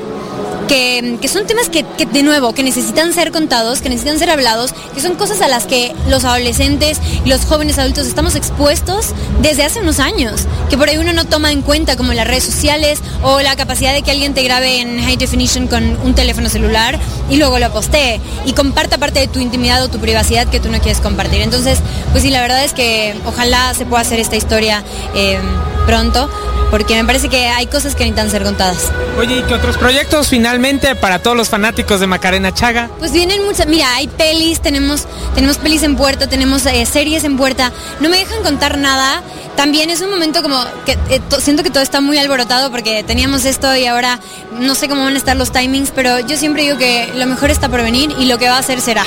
Que, 0.71 1.19
son 1.27 1.49
temas 1.49 1.69
que, 1.69 1.85
que, 1.99 2.07
de 2.07 2.23
nuevo, 2.23 2.53
que 2.53 2.63
necesitan 2.63 3.13
ser 3.13 3.33
contados, 3.33 3.81
que 3.81 3.89
necesitan 3.89 4.21
ser 4.21 4.31
hablados, 4.31 4.73
que 4.95 5.01
son 5.01 5.17
cosas 5.17 5.41
a 5.41 5.49
las 5.49 5.67
que 5.67 5.93
los 6.09 6.25
adolescentes 6.25 7.01
y 7.25 7.29
los 7.29 7.45
jóvenes 7.45 7.77
adultos 7.77 8.07
estamos 8.07 8.37
expuestos 8.37 9.07
desde 9.43 9.65
hace 9.65 9.81
unos 9.81 9.99
años, 9.99 10.47
que 10.69 10.79
por 10.79 10.89
ahí 10.89 10.97
uno 10.97 11.13
no 11.13 11.25
toma 11.25 11.51
en 11.51 11.63
cuenta 11.63 11.97
como 11.97 12.13
las 12.13 12.25
redes 12.25 12.45
sociales 12.45 13.01
o 13.25 13.41
la 13.41 13.57
capacidad 13.57 13.93
de 13.93 14.03
que 14.03 14.13
alguien 14.13 14.33
te 14.33 14.45
grabe 14.45 14.81
en 14.81 15.03
high 15.03 15.17
definition 15.17 15.67
con 15.67 15.83
un 16.05 16.15
teléfono 16.15 16.49
celular 16.49 17.01
y 17.29 17.37
luego 17.37 17.59
lo 17.59 17.73
postee 17.73 18.21
y 18.47 18.53
comparta 18.53 18.97
parte 18.97 19.19
de 19.19 19.27
tu 19.27 19.41
intimidad 19.41 19.83
o 19.83 19.89
tu 19.89 19.99
privacidad 19.99 20.47
que 20.47 20.61
tú 20.61 20.71
no 20.71 20.79
quieres 20.79 21.01
compartir. 21.01 21.41
Entonces, 21.41 21.81
pues 22.13 22.23
sí, 22.23 22.31
la 22.31 22.43
verdad 22.43 22.65
es 22.65 22.75
que 22.75 23.17
ojalá 23.27 23.75
se 23.75 23.87
pueda 23.87 24.03
hacer 24.03 24.21
esta 24.21 24.37
historia 24.37 24.85
eh, 25.17 25.41
pronto, 25.87 26.31
porque 26.71 26.95
me 26.95 27.05
parece 27.05 27.29
que 27.29 27.49
hay 27.49 27.67
cosas 27.67 27.95
que 27.95 28.05
necesitan 28.05 28.31
ser 28.31 28.45
contadas. 28.45 28.91
Oye, 29.19 29.39
¿y 29.39 29.43
qué 29.43 29.55
otros 29.55 29.77
proyectos 29.77 30.29
finalmente 30.29 30.95
para 30.95 31.19
todos 31.19 31.37
los 31.37 31.49
fanáticos 31.49 32.01
de 32.01 32.07
Macarena 32.07 32.55
Chaga? 32.55 32.89
Pues 32.99 33.13
vienen 33.13 33.45
muchas, 33.45 33.67
mira, 33.67 33.95
hay 33.95 34.09
pelis, 34.09 34.61
tenemos, 34.61 35.07
tenemos 35.35 35.59
pelis 35.59 35.83
en 35.83 35.97
puerta, 35.97 36.29
tenemos 36.29 36.65
eh, 36.67 36.87
series 36.87 37.25
en 37.25 37.37
puerta, 37.37 37.73
no 38.01 38.09
me 38.09 38.19
dejan 38.19 38.43
contar 38.43 38.79
nada. 38.79 39.23
También 39.61 39.91
es 39.91 40.01
un 40.01 40.09
momento 40.09 40.41
como 40.41 40.65
que 40.87 40.93
eh, 41.11 41.21
to- 41.29 41.39
siento 41.39 41.63
que 41.63 41.69
todo 41.69 41.83
está 41.83 42.01
muy 42.01 42.17
alborotado 42.17 42.71
porque 42.71 43.05
teníamos 43.05 43.45
esto 43.45 43.77
y 43.77 43.85
ahora 43.85 44.19
no 44.59 44.75
sé 44.75 44.89
cómo 44.89 45.05
van 45.05 45.17
a 45.17 45.19
estar 45.19 45.37
los 45.37 45.53
timings, 45.53 45.91
pero 45.95 46.19
yo 46.21 46.39
siempre 46.39 46.63
digo 46.63 46.79
que 46.79 47.13
lo 47.15 47.27
mejor 47.27 47.51
está 47.51 47.69
por 47.69 47.83
venir 47.83 48.11
y 48.19 48.25
lo 48.25 48.39
que 48.39 48.49
va 48.49 48.57
a 48.57 48.63
ser 48.63 48.81
será. 48.81 49.05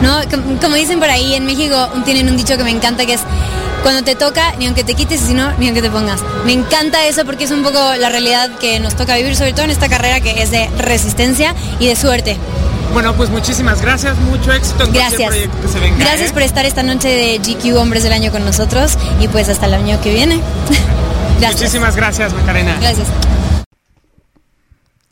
¿no? 0.00 0.20
Com- 0.30 0.58
Como 0.60 0.76
dicen 0.76 1.00
por 1.00 1.10
ahí 1.10 1.34
en 1.34 1.44
México, 1.46 1.88
tienen 2.04 2.28
un 2.28 2.36
dicho 2.36 2.56
que 2.56 2.62
me 2.62 2.70
encanta 2.70 3.06
que 3.06 3.14
es 3.14 3.20
cuando 3.82 4.04
te 4.04 4.14
toca, 4.14 4.54
ni 4.56 4.66
aunque 4.66 4.84
te 4.84 4.94
quites, 4.94 5.20
y 5.22 5.26
si 5.26 5.34
no, 5.34 5.50
ni 5.58 5.66
aunque 5.66 5.82
te 5.82 5.90
pongas. 5.90 6.20
Me 6.46 6.52
encanta 6.52 7.04
eso 7.08 7.24
porque 7.24 7.42
es 7.44 7.50
un 7.50 7.64
poco 7.64 7.80
la 7.96 8.08
realidad 8.08 8.50
que 8.60 8.78
nos 8.78 8.94
toca 8.94 9.16
vivir, 9.16 9.34
sobre 9.34 9.52
todo 9.52 9.64
en 9.64 9.70
esta 9.72 9.88
carrera 9.88 10.20
que 10.20 10.40
es 10.42 10.52
de 10.52 10.68
resistencia 10.78 11.56
y 11.80 11.88
de 11.88 11.96
suerte. 11.96 12.36
Bueno, 12.92 13.14
pues 13.14 13.30
muchísimas 13.30 13.82
gracias, 13.82 14.16
mucho 14.18 14.52
éxito 14.52 14.84
en 14.84 14.92
Gracias. 14.92 15.28
proyecto 15.28 15.60
que 15.62 15.68
se 15.68 15.80
venga. 15.80 15.98
Gracias 15.98 16.30
¿eh? 16.30 16.32
por 16.32 16.42
estar 16.42 16.64
esta 16.66 16.82
noche 16.82 17.08
de 17.08 17.38
GQ 17.38 17.76
Hombres 17.76 18.02
del 18.02 18.12
Año 18.12 18.32
con 18.32 18.44
nosotros 18.44 18.96
y 19.20 19.28
pues 19.28 19.48
hasta 19.48 19.66
el 19.66 19.74
año 19.74 20.00
que 20.00 20.12
viene. 20.12 20.40
Gracias. 21.40 21.60
Muchísimas 21.60 21.94
gracias, 21.94 22.34
Macarena. 22.34 22.76
Gracias. 22.80 23.06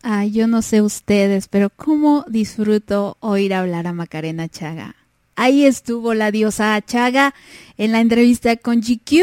Ay, 0.03 0.33
yo 0.33 0.47
no 0.47 0.63
sé 0.63 0.83
ustedes, 0.83 1.49
pero 1.49 1.71
cómo 1.71 2.25
disfruto 2.29 3.17
oír 3.21 3.55
hablar 3.55 3.87
a 3.87 3.93
Macarena 3.93 4.49
Chaga. 4.49 4.97
ahí 5.37 5.65
estuvo 5.67 6.15
la 6.15 6.31
diosa 6.31 6.81
Chaga 6.85 7.35
en 7.79 7.93
la 7.93 8.01
entrevista 8.01 8.57
con 8.57 8.81
GQ. 8.81 9.23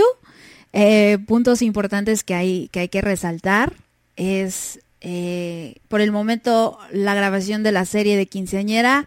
Eh, 0.73 1.17
puntos 1.27 1.61
importantes 1.61 2.23
que 2.23 2.33
hay 2.33 2.69
que, 2.69 2.81
hay 2.81 2.89
que 2.89 3.01
resaltar 3.01 3.73
es, 4.15 4.79
eh, 5.05 5.81
por 5.89 5.99
el 5.99 6.13
momento, 6.13 6.79
la 6.91 7.13
grabación 7.13 7.61
de 7.61 7.73
la 7.73 7.83
serie 7.83 8.15
de 8.15 8.25
Quinceañera, 8.25 9.05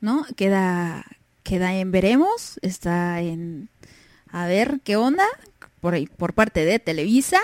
¿no? 0.00 0.26
Queda, 0.36 1.04
queda 1.44 1.76
en 1.76 1.92
veremos, 1.92 2.58
está 2.60 3.20
en 3.20 3.70
a 4.30 4.46
ver 4.46 4.80
qué 4.82 4.96
onda 4.96 5.24
por, 5.80 5.96
por 6.16 6.34
parte 6.34 6.64
de 6.64 6.80
Televisa. 6.80 7.38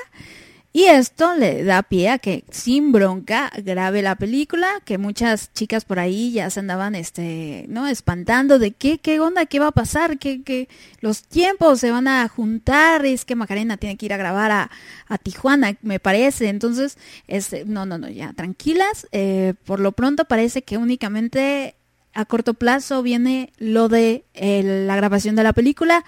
Y 0.77 0.87
esto 0.87 1.37
le 1.37 1.63
da 1.63 1.85
pie 1.85 2.09
a 2.09 2.19
que 2.19 2.43
sin 2.51 2.91
bronca 2.91 3.49
grabe 3.63 4.03
la 4.03 4.17
película, 4.17 4.69
que 4.85 4.99
muchas 4.99 5.53
chicas 5.53 5.85
por 5.85 6.01
ahí 6.01 6.33
ya 6.33 6.51
se 6.51 6.59
andaban 6.59 6.97
este, 6.97 7.65
¿no? 7.69 7.87
espantando 7.87 8.59
de 8.59 8.73
qué, 8.73 8.99
qué 8.99 9.21
onda, 9.21 9.47
qué 9.47 9.61
va 9.61 9.69
a 9.69 9.71
pasar, 9.71 10.19
que, 10.19 10.43
que 10.43 10.69
los 11.01 11.23
tiempos 11.23 11.79
se 11.79 11.93
van 11.93 12.09
a 12.09 12.27
juntar, 12.27 13.07
es 13.07 13.25
que 13.25 13.37
Macarena 13.37 13.77
tiene 13.77 13.97
que 13.97 14.07
ir 14.07 14.15
a 14.15 14.17
grabar 14.17 14.51
a, 14.51 14.71
a 15.07 15.17
Tijuana, 15.17 15.77
me 15.83 16.01
parece. 16.01 16.49
Entonces, 16.49 16.99
este, 17.29 17.65
no, 17.65 17.87
no, 17.87 17.97
no, 17.97 18.09
ya, 18.09 18.33
tranquilas. 18.33 19.07
eh, 19.13 19.55
por 19.67 19.79
lo 19.79 19.93
pronto 19.93 20.25
parece 20.25 20.63
que 20.63 20.77
únicamente 20.77 21.77
a 22.15 22.25
corto 22.25 22.53
plazo 22.55 23.05
viene 23.05 23.53
lo 23.59 23.89
de 23.89 24.25
la 24.35 24.97
grabación 24.97 25.37
de 25.37 25.45
la 25.45 25.53
película. 25.53 26.05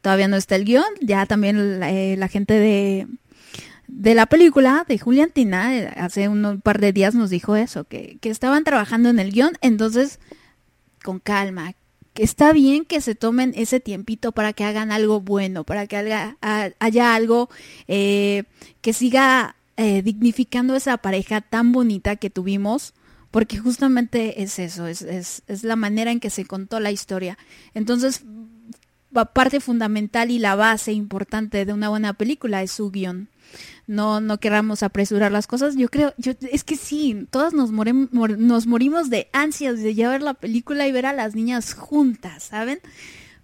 Todavía 0.00 0.26
no 0.26 0.34
está 0.36 0.56
el 0.56 0.64
guion, 0.64 0.84
ya 1.00 1.24
también 1.26 1.80
eh, 1.84 2.16
la 2.18 2.26
gente 2.26 2.54
de 2.54 3.06
de 3.94 4.14
la 4.14 4.24
película 4.24 4.86
de 4.88 4.98
Juliantina, 4.98 5.76
eh, 5.76 5.92
hace 5.96 6.26
un 6.28 6.62
par 6.62 6.80
de 6.80 6.94
días 6.94 7.14
nos 7.14 7.28
dijo 7.28 7.56
eso, 7.56 7.84
que, 7.84 8.16
que 8.22 8.30
estaban 8.30 8.64
trabajando 8.64 9.10
en 9.10 9.18
el 9.18 9.32
guion, 9.32 9.52
entonces 9.60 10.18
con 11.04 11.18
calma, 11.18 11.74
que 12.14 12.22
está 12.22 12.52
bien 12.54 12.86
que 12.86 13.02
se 13.02 13.14
tomen 13.14 13.52
ese 13.54 13.80
tiempito 13.80 14.32
para 14.32 14.54
que 14.54 14.64
hagan 14.64 14.92
algo 14.92 15.20
bueno, 15.20 15.64
para 15.64 15.86
que 15.86 15.96
haya 16.80 17.14
algo 17.14 17.50
eh, 17.86 18.44
que 18.80 18.94
siga 18.94 19.56
eh, 19.76 20.00
dignificando 20.02 20.74
esa 20.74 20.96
pareja 20.96 21.42
tan 21.42 21.72
bonita 21.72 22.16
que 22.16 22.30
tuvimos, 22.30 22.94
porque 23.30 23.58
justamente 23.58 24.42
es 24.42 24.58
eso, 24.58 24.86
es, 24.86 25.02
es, 25.02 25.42
es 25.48 25.64
la 25.64 25.76
manera 25.76 26.10
en 26.12 26.20
que 26.20 26.30
se 26.30 26.46
contó 26.46 26.80
la 26.80 26.92
historia. 26.92 27.36
Entonces, 27.74 28.24
pa- 29.12 29.32
parte 29.32 29.60
fundamental 29.60 30.30
y 30.30 30.38
la 30.38 30.54
base 30.54 30.92
importante 30.92 31.66
de 31.66 31.72
una 31.74 31.90
buena 31.90 32.14
película 32.14 32.62
es 32.62 32.72
su 32.72 32.90
guion 32.90 33.28
no 33.86 34.20
no 34.20 34.38
queramos 34.38 34.82
apresurar 34.82 35.32
las 35.32 35.46
cosas. 35.46 35.76
Yo 35.76 35.88
creo, 35.88 36.14
yo 36.16 36.32
es 36.50 36.64
que 36.64 36.76
sí, 36.76 37.26
todas 37.30 37.52
nos 37.52 37.72
morem- 37.72 38.08
mor- 38.12 38.38
nos 38.38 38.66
morimos 38.66 39.10
de 39.10 39.28
ansias 39.32 39.80
de 39.80 39.94
ya 39.94 40.08
ver 40.10 40.22
la 40.22 40.34
película 40.34 40.86
y 40.86 40.92
ver 40.92 41.06
a 41.06 41.12
las 41.12 41.34
niñas 41.34 41.74
juntas, 41.74 42.44
¿saben? 42.44 42.80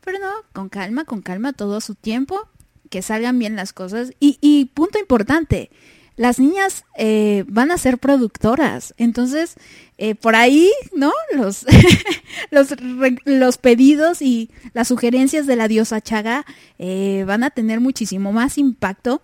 Pero 0.05 0.19
no, 0.21 0.31
con 0.53 0.69
calma, 0.69 1.05
con 1.05 1.23
calma, 1.23 1.53
todo 1.53 1.77
a 1.77 1.81
su 1.81 1.95
tiempo, 1.95 2.49
que 2.89 3.03
salgan 3.03 3.39
bien 3.39 3.57
las 3.57 3.73
cosas. 3.73 4.13
Y, 4.21 4.39
y 4.41 4.67
punto 4.67 4.99
importante, 4.99 5.71
las 6.17 6.39
niñas 6.39 6.85
eh, 6.97 7.45
van 7.49 7.71
a 7.71 7.79
ser 7.79 7.99
productoras, 7.99 8.95
entonces 8.97 9.55
eh, 9.99 10.15
por 10.15 10.35
ahí, 10.35 10.71
¿no? 10.95 11.13
Los, 11.37 11.65
los, 12.51 12.75
los 13.25 13.59
pedidos 13.59 14.23
y 14.23 14.51
las 14.73 14.89
sugerencias 14.89 15.47
de 15.47 15.57
la 15.57 15.69
diosa 15.69 16.01
Chaga 16.01 16.45
eh, 16.79 17.25
van 17.27 17.43
a 17.45 17.51
tener 17.51 17.81
muchísimo 17.81 18.33
más 18.33 18.57
impacto. 18.59 19.23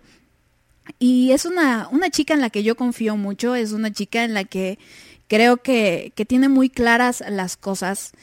Y 0.99 1.31
es 1.31 1.45
una, 1.45 1.87
una 1.91 2.09
chica 2.09 2.33
en 2.33 2.41
la 2.41 2.49
que 2.49 2.63
yo 2.63 2.75
confío 2.75 3.17
mucho, 3.17 3.55
es 3.55 3.71
una 3.71 3.91
chica 3.91 4.23
en 4.23 4.33
la 4.33 4.43
que 4.43 4.79
creo 5.27 5.57
que, 5.57 6.13
que 6.15 6.25
tiene 6.25 6.49
muy 6.49 6.69
claras 6.69 7.23
las 7.27 7.57
cosas 7.57 8.13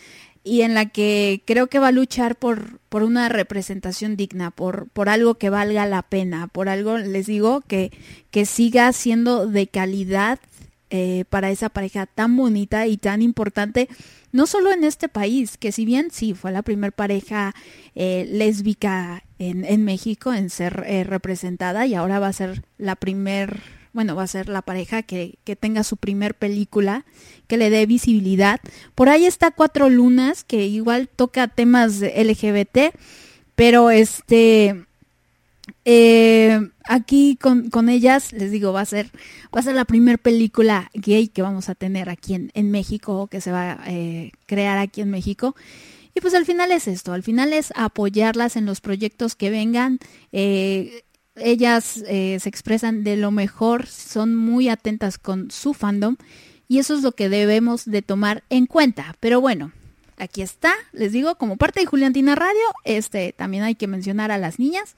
y 0.44 0.62
en 0.62 0.74
la 0.74 0.86
que 0.86 1.42
creo 1.44 1.68
que 1.68 1.78
va 1.78 1.88
a 1.88 1.92
luchar 1.92 2.36
por, 2.36 2.80
por 2.88 3.02
una 3.02 3.28
representación 3.28 4.16
digna, 4.16 4.50
por, 4.50 4.88
por 4.88 5.08
algo 5.08 5.34
que 5.34 5.50
valga 5.50 5.86
la 5.86 6.02
pena, 6.02 6.48
por 6.48 6.68
algo, 6.68 6.98
les 6.98 7.26
digo, 7.26 7.60
que, 7.60 7.92
que 8.30 8.44
siga 8.44 8.92
siendo 8.92 9.46
de 9.46 9.68
calidad 9.68 10.40
eh, 10.90 11.24
para 11.30 11.50
esa 11.50 11.68
pareja 11.68 12.06
tan 12.06 12.36
bonita 12.36 12.86
y 12.86 12.96
tan 12.96 13.22
importante, 13.22 13.88
no 14.32 14.46
solo 14.46 14.72
en 14.72 14.82
este 14.82 15.08
país, 15.08 15.58
que 15.58 15.72
si 15.72 15.84
bien 15.84 16.10
sí 16.10 16.34
fue 16.34 16.52
la 16.52 16.62
primera 16.62 16.90
pareja 16.90 17.54
eh, 17.94 18.26
lésbica 18.30 19.22
en, 19.38 19.64
en 19.64 19.84
México 19.84 20.32
en 20.32 20.50
ser 20.50 20.84
eh, 20.86 21.04
representada 21.04 21.86
y 21.86 21.94
ahora 21.94 22.18
va 22.18 22.28
a 22.28 22.32
ser 22.32 22.64
la 22.78 22.96
primer, 22.96 23.60
bueno, 23.92 24.16
va 24.16 24.22
a 24.22 24.26
ser 24.26 24.48
la 24.48 24.62
pareja 24.62 25.02
que, 25.02 25.38
que 25.44 25.54
tenga 25.54 25.84
su 25.84 25.98
primer 25.98 26.34
película, 26.34 27.04
que 27.46 27.58
le 27.58 27.68
dé 27.68 27.84
visibilidad. 27.86 28.60
Por 28.94 29.08
ahí 29.10 29.26
está 29.26 29.50
Cuatro 29.50 29.90
Lunas, 29.90 30.44
que 30.44 30.66
igual 30.66 31.08
toca 31.08 31.48
temas 31.48 32.00
LGBT, 32.00 32.94
pero 33.54 33.90
este... 33.90 34.86
Eh, 35.84 36.60
aquí 36.84 37.36
con, 37.40 37.70
con 37.70 37.88
ellas, 37.88 38.32
les 38.32 38.50
digo, 38.50 38.72
va 38.72 38.80
a 38.80 38.86
ser, 38.86 39.10
va 39.54 39.60
a 39.60 39.62
ser 39.62 39.74
la 39.74 39.84
primer 39.84 40.18
película 40.18 40.90
gay 40.94 41.28
que 41.28 41.42
vamos 41.42 41.68
a 41.68 41.74
tener 41.74 42.08
aquí 42.08 42.34
en, 42.34 42.70
México, 42.70 43.28
que 43.28 43.40
se 43.40 43.52
va 43.52 43.72
a 43.72 43.92
eh, 43.92 44.32
crear 44.46 44.78
aquí 44.78 45.00
en 45.00 45.10
México. 45.10 45.54
Y 46.14 46.20
pues 46.20 46.34
al 46.34 46.44
final 46.44 46.72
es 46.72 46.88
esto, 46.88 47.12
al 47.12 47.22
final 47.22 47.52
es 47.52 47.72
apoyarlas 47.74 48.56
en 48.56 48.66
los 48.66 48.80
proyectos 48.80 49.34
que 49.34 49.50
vengan. 49.50 49.98
Eh, 50.30 51.04
ellas 51.36 52.04
eh, 52.06 52.38
se 52.40 52.48
expresan 52.48 53.04
de 53.04 53.16
lo 53.16 53.30
mejor, 53.30 53.86
son 53.86 54.34
muy 54.34 54.68
atentas 54.68 55.16
con 55.18 55.50
su 55.50 55.72
fandom 55.72 56.16
y 56.68 56.78
eso 56.78 56.94
es 56.94 57.02
lo 57.02 57.12
que 57.12 57.28
debemos 57.28 57.86
de 57.86 58.02
tomar 58.02 58.44
en 58.50 58.66
cuenta. 58.66 59.16
Pero 59.20 59.40
bueno, 59.40 59.72
aquí 60.22 60.42
está, 60.42 60.72
les 60.92 61.12
digo, 61.12 61.34
como 61.36 61.56
parte 61.56 61.80
de 61.80 61.86
Juliantina 61.86 62.34
Radio, 62.34 62.62
este 62.84 63.32
también 63.32 63.64
hay 63.64 63.74
que 63.74 63.86
mencionar 63.86 64.30
a 64.30 64.38
las 64.38 64.58
niñas. 64.58 64.96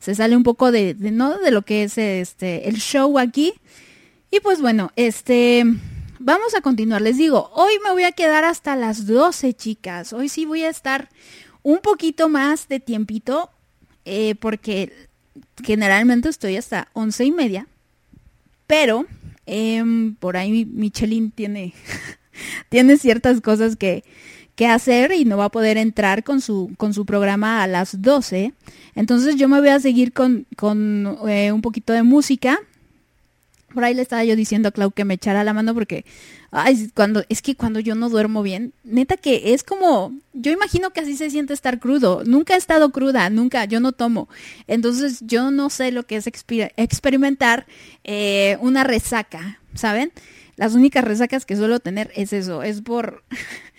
Se 0.00 0.14
sale 0.14 0.36
un 0.36 0.42
poco 0.42 0.70
de, 0.70 0.94
de 0.94 1.10
no 1.10 1.38
de 1.38 1.50
lo 1.50 1.62
que 1.62 1.84
es 1.84 1.98
este 1.98 2.68
el 2.68 2.76
show 2.76 3.18
aquí. 3.18 3.54
Y 4.30 4.40
pues 4.40 4.60
bueno, 4.60 4.92
este 4.96 5.64
vamos 6.18 6.54
a 6.54 6.60
continuar. 6.60 7.02
Les 7.02 7.16
digo, 7.16 7.50
hoy 7.54 7.72
me 7.84 7.90
voy 7.90 8.04
a 8.04 8.12
quedar 8.12 8.44
hasta 8.44 8.76
las 8.76 9.06
12, 9.06 9.54
chicas. 9.54 10.12
Hoy 10.12 10.28
sí 10.28 10.44
voy 10.44 10.62
a 10.62 10.68
estar 10.68 11.08
un 11.62 11.78
poquito 11.78 12.28
más 12.28 12.68
de 12.68 12.80
tiempito, 12.80 13.50
eh, 14.04 14.34
porque 14.36 14.92
generalmente 15.64 16.28
estoy 16.28 16.56
hasta 16.56 16.88
once 16.92 17.24
y 17.24 17.32
media. 17.32 17.66
Pero 18.66 19.06
em, 19.46 20.14
por 20.16 20.36
ahí 20.36 20.64
Michelin 20.64 21.30
tiene, 21.30 21.72
tiene 22.68 22.96
ciertas 22.98 23.40
cosas 23.40 23.76
que, 23.76 24.04
que 24.56 24.66
hacer 24.66 25.12
y 25.12 25.24
no 25.24 25.36
va 25.36 25.44
a 25.46 25.50
poder 25.50 25.76
entrar 25.76 26.24
con 26.24 26.40
su, 26.40 26.72
con 26.76 26.92
su 26.94 27.04
programa 27.06 27.62
a 27.62 27.66
las 27.66 28.02
12. 28.02 28.52
Entonces 28.94 29.36
yo 29.36 29.48
me 29.48 29.60
voy 29.60 29.68
a 29.68 29.78
seguir 29.80 30.12
con, 30.12 30.46
con 30.56 31.16
eh, 31.28 31.52
un 31.52 31.60
poquito 31.62 31.92
de 31.92 32.02
música. 32.02 32.58
Por 33.74 33.84
ahí 33.84 33.92
le 33.94 34.00
estaba 34.02 34.24
yo 34.24 34.34
diciendo 34.36 34.68
a 34.68 34.72
Clau 34.72 34.90
que 34.90 35.04
me 35.04 35.14
echara 35.14 35.44
la 35.44 35.52
mano 35.52 35.74
porque 35.74 36.06
ay, 36.50 36.90
cuando 36.94 37.22
es 37.28 37.42
que 37.42 37.54
cuando 37.54 37.78
yo 37.78 37.94
no 37.94 38.08
duermo 38.08 38.42
bien, 38.42 38.72
neta 38.84 39.18
que 39.18 39.52
es 39.52 39.62
como 39.62 40.14
yo 40.32 40.50
imagino 40.50 40.90
que 40.90 41.00
así 41.00 41.14
se 41.18 41.28
siente 41.28 41.52
estar 41.52 41.78
crudo. 41.78 42.22
Nunca 42.24 42.54
he 42.54 42.56
estado 42.56 42.90
cruda, 42.90 43.28
nunca, 43.28 43.66
yo 43.66 43.80
no 43.80 43.92
tomo. 43.92 44.28
Entonces 44.66 45.18
yo 45.20 45.50
no 45.50 45.68
sé 45.68 45.92
lo 45.92 46.04
que 46.04 46.16
es 46.16 46.26
exper- 46.26 46.72
experimentar 46.78 47.66
eh, 48.04 48.56
una 48.62 48.82
resaca, 48.84 49.60
¿saben? 49.74 50.10
Las 50.56 50.74
únicas 50.74 51.04
resacas 51.04 51.44
que 51.44 51.56
suelo 51.56 51.78
tener 51.80 52.10
es 52.16 52.32
eso, 52.32 52.62
es 52.62 52.80
por 52.80 53.24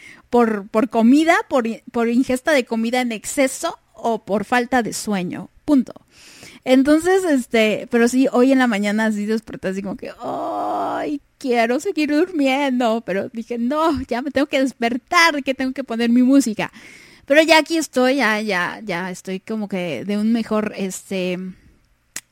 por, 0.72 0.90
comida, 0.90 1.36
por, 1.50 1.66
por 1.92 2.10
ingesta 2.10 2.52
de 2.52 2.66
comida 2.66 3.02
en 3.02 3.12
exceso 3.12 3.80
o 3.94 4.24
por 4.24 4.46
falta 4.46 4.84
de 4.84 4.94
sueño. 4.94 5.50
Punto. 5.66 5.94
Entonces, 6.64 7.24
este, 7.24 7.88
pero 7.90 8.08
sí, 8.08 8.28
hoy 8.32 8.52
en 8.52 8.60
la 8.60 8.68
mañana 8.68 9.06
así 9.06 9.26
desperté 9.26 9.70
así 9.70 9.82
como 9.82 9.96
que, 9.96 10.12
ay, 10.22 11.22
quiero 11.38 11.80
seguir 11.80 12.12
durmiendo. 12.12 13.02
Pero 13.06 13.30
dije, 13.30 13.58
no, 13.58 14.00
ya 14.04 14.22
me 14.22 14.32
tengo 14.32 14.48
que 14.48 14.62
despertar, 14.62 15.44
que 15.44 15.54
tengo 15.54 15.74
que 15.74 15.84
poner 15.84 16.10
mi 16.10 16.24
música. 16.24 16.72
Pero 17.26 17.42
ya 17.42 17.58
aquí 17.58 17.78
estoy, 17.78 18.18
ya, 18.18 18.40
ya, 18.42 18.80
ya 18.84 19.10
estoy 19.12 19.40
como 19.40 19.68
que 19.68 20.06
de 20.06 20.18
un 20.18 20.32
mejor, 20.32 20.74
este, 20.78 21.40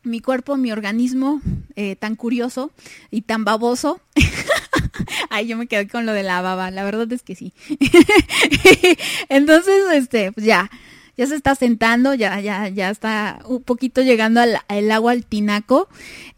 mi 0.04 0.20
cuerpo, 0.20 0.58
mi 0.58 0.72
organismo, 0.72 1.42
eh, 1.76 1.96
tan 1.96 2.16
curioso 2.16 2.72
y 3.12 3.22
tan 3.22 3.44
baboso. 3.46 4.00
Ay, 5.30 5.48
yo 5.48 5.58
me 5.58 5.68
quedé 5.68 5.88
con 5.88 6.06
lo 6.06 6.14
de 6.14 6.24
la 6.24 6.42
baba, 6.42 6.72
la 6.72 6.84
verdad 6.84 7.12
es 7.12 7.24
que 7.24 7.36
sí. 7.36 7.54
Entonces, 9.30 9.84
este, 9.94 10.32
pues 10.32 10.46
ya, 10.46 10.70
ya 11.18 11.28
se 11.28 11.36
está 11.36 11.56
sentando, 11.56 12.14
ya, 12.14 12.40
ya, 12.42 12.68
ya 12.70 12.90
está 12.90 13.40
un 13.46 13.64
poquito 13.64 14.02
llegando 14.02 14.42
al, 14.42 14.92
agua 14.92 15.12
al 15.12 15.26
tinaco. 15.26 15.88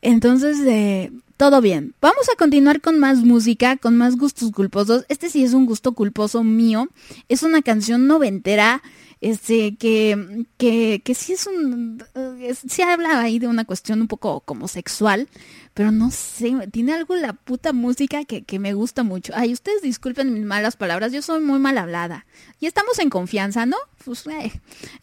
Entonces, 0.02 0.58
eh, 0.66 1.12
todo 1.38 1.62
bien. 1.62 1.94
Vamos 2.02 2.30
a 2.34 2.36
continuar 2.36 2.82
con 2.82 3.00
más 3.00 3.20
música, 3.20 3.78
con 3.78 3.98
más 3.98 4.18
gustos 4.18 4.52
culposos. 4.52 5.06
Este 5.10 5.30
sí 5.30 5.44
es 5.44 5.54
un 5.54 5.66
gusto 5.66 5.94
culposo 5.94 6.44
mío. 6.44 6.90
Es 7.30 7.44
una 7.44 7.62
canción 7.62 8.08
noventera 8.08 8.82
este, 9.22 9.76
que, 9.78 10.46
que, 10.58 11.02
que 11.04 11.16
sí 11.16 11.34
es 11.34 11.48
un, 11.48 12.04
eh, 12.16 12.54
se 12.54 12.70
sí 12.70 12.82
habla 12.82 13.20
ahí 13.22 13.40
de 13.40 13.48
una 13.48 13.66
cuestión 13.66 14.02
un 14.02 14.08
poco 14.08 14.42
como 14.42 14.68
sexual, 14.68 15.28
pero 15.74 15.92
no 15.92 16.12
sé, 16.12 16.54
tiene 16.72 16.94
algo 16.94 17.16
la 17.16 17.34
puta 17.34 17.74
música 17.74 18.26
que, 18.26 18.44
que 18.44 18.60
me 18.60 18.74
gusta 18.74 19.04
mucho. 19.04 19.34
Ay, 19.36 19.54
ustedes 19.54 19.82
disculpen 19.82 20.34
mis 20.34 20.44
malas 20.44 20.76
palabras, 20.76 21.12
yo 21.12 21.22
soy 21.22 21.42
muy 21.42 21.60
mal 21.60 21.78
hablada. 21.78 22.26
Y 22.60 22.66
estamos 22.66 23.00
en 23.00 23.10
confianza, 23.10 23.66
¿no? 23.66 23.78
Pues, 24.04 24.26
eh. 24.28 24.52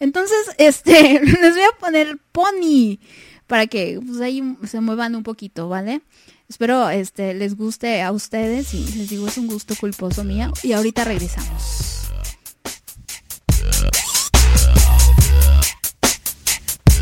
Entonces, 0.00 0.38
este, 0.58 1.20
les 1.20 1.54
voy 1.54 1.64
a 1.64 1.78
poner 1.78 2.18
Pony 2.32 2.98
para 3.46 3.66
que 3.66 4.00
pues, 4.04 4.20
ahí 4.20 4.56
se 4.66 4.80
muevan 4.80 5.14
un 5.14 5.22
poquito, 5.22 5.68
¿vale? 5.68 6.02
Espero 6.48 6.90
este, 6.90 7.34
les 7.34 7.56
guste 7.56 8.02
a 8.02 8.12
ustedes 8.12 8.74
y 8.74 8.84
les 8.96 9.08
digo 9.08 9.26
es 9.26 9.38
un 9.38 9.46
gusto 9.46 9.74
culposo 9.80 10.24
mío 10.24 10.52
y 10.62 10.72
ahorita 10.72 11.04
regresamos. 11.04 12.12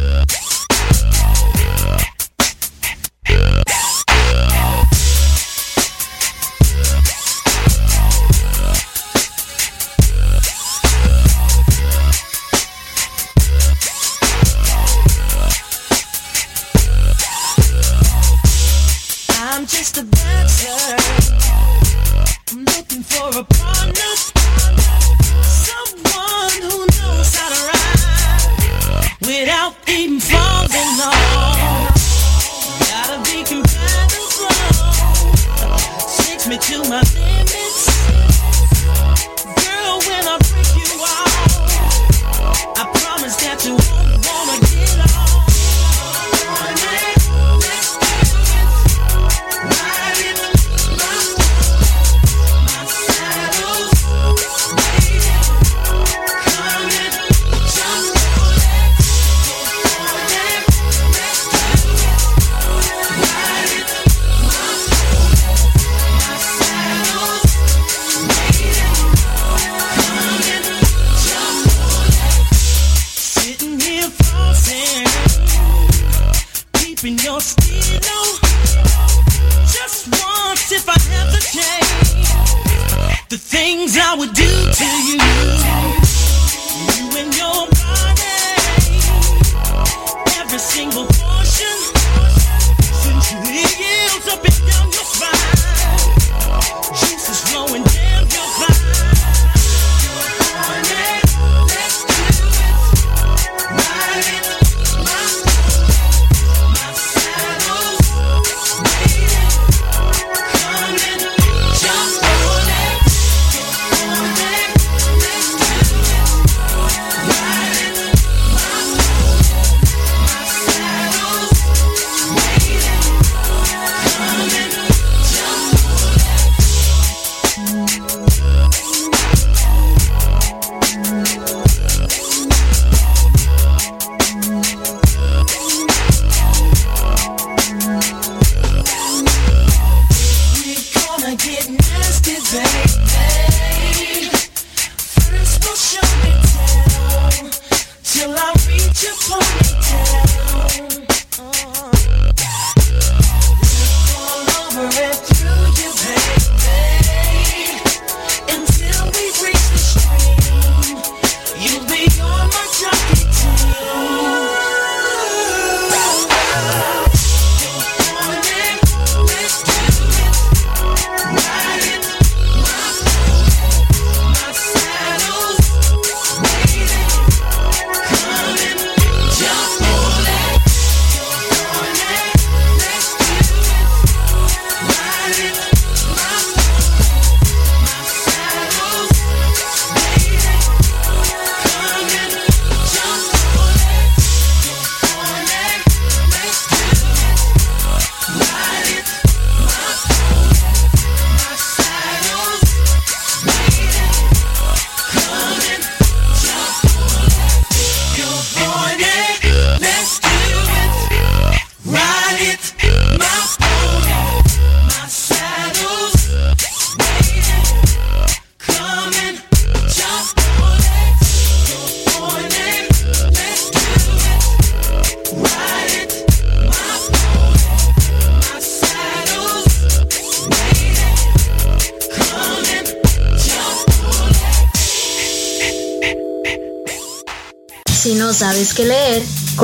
Yeah. 0.03 0.42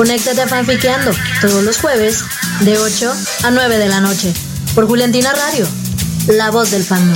Conéctate 0.09 0.41
a 0.41 0.47
Fanfiqueando 0.47 1.11
todos 1.39 1.63
los 1.63 1.77
jueves 1.77 2.23
de 2.61 2.79
8 2.79 3.13
a 3.43 3.51
9 3.51 3.77
de 3.77 3.87
la 3.87 4.01
noche 4.01 4.33
por 4.73 4.87
Juliantina 4.87 5.31
Radio, 5.33 5.67
la 6.29 6.49
voz 6.49 6.71
del 6.71 6.83
fandom. 6.83 7.15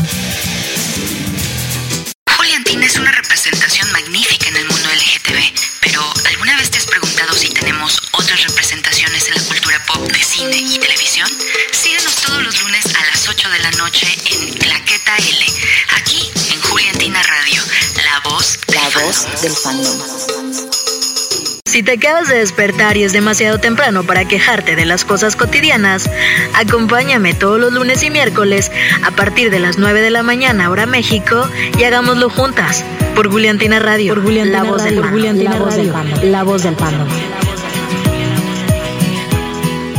Si 21.83 21.87
te 21.87 22.07
acabas 22.07 22.29
de 22.29 22.35
despertar 22.35 22.95
y 22.95 23.03
es 23.03 23.11
demasiado 23.11 23.59
temprano 23.59 24.05
para 24.05 24.25
quejarte 24.25 24.77
de 24.77 24.85
las 24.85 25.03
cosas 25.03 25.35
cotidianas, 25.35 26.09
acompáñame 26.53 27.33
todos 27.33 27.59
los 27.59 27.73
lunes 27.73 28.03
y 28.03 28.09
miércoles 28.09 28.71
a 29.05 29.11
partir 29.11 29.51
de 29.51 29.59
las 29.59 29.77
9 29.77 29.99
de 29.99 30.09
la 30.09 30.23
mañana 30.23 30.69
hora 30.69 30.85
México 30.85 31.45
y 31.77 31.83
hagámoslo 31.83 32.29
juntas 32.29 32.85
por 33.15 33.29
Juliantina 33.29 33.79
Radio, 33.79 34.13
por 34.13 34.23
Juliantina 34.23 34.63
la 34.63 34.69
voz 34.69 34.81
Radio, 34.81 35.01
del 35.01 35.11
Juliantina 35.11 35.51
la, 35.51 35.59
voz 35.59 35.75
del 35.75 36.31
la 36.31 36.43
voz 36.43 36.63
del. 36.63 36.77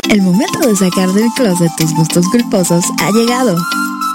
El 0.09 0.21
momento 0.23 0.67
de 0.67 0.75
sacar 0.75 1.09
del 1.09 1.29
closet 1.35 1.69
tus 1.77 1.93
gustos 1.93 2.25
culposos 2.29 2.83
ha 2.99 3.11
llegado. 3.11 3.55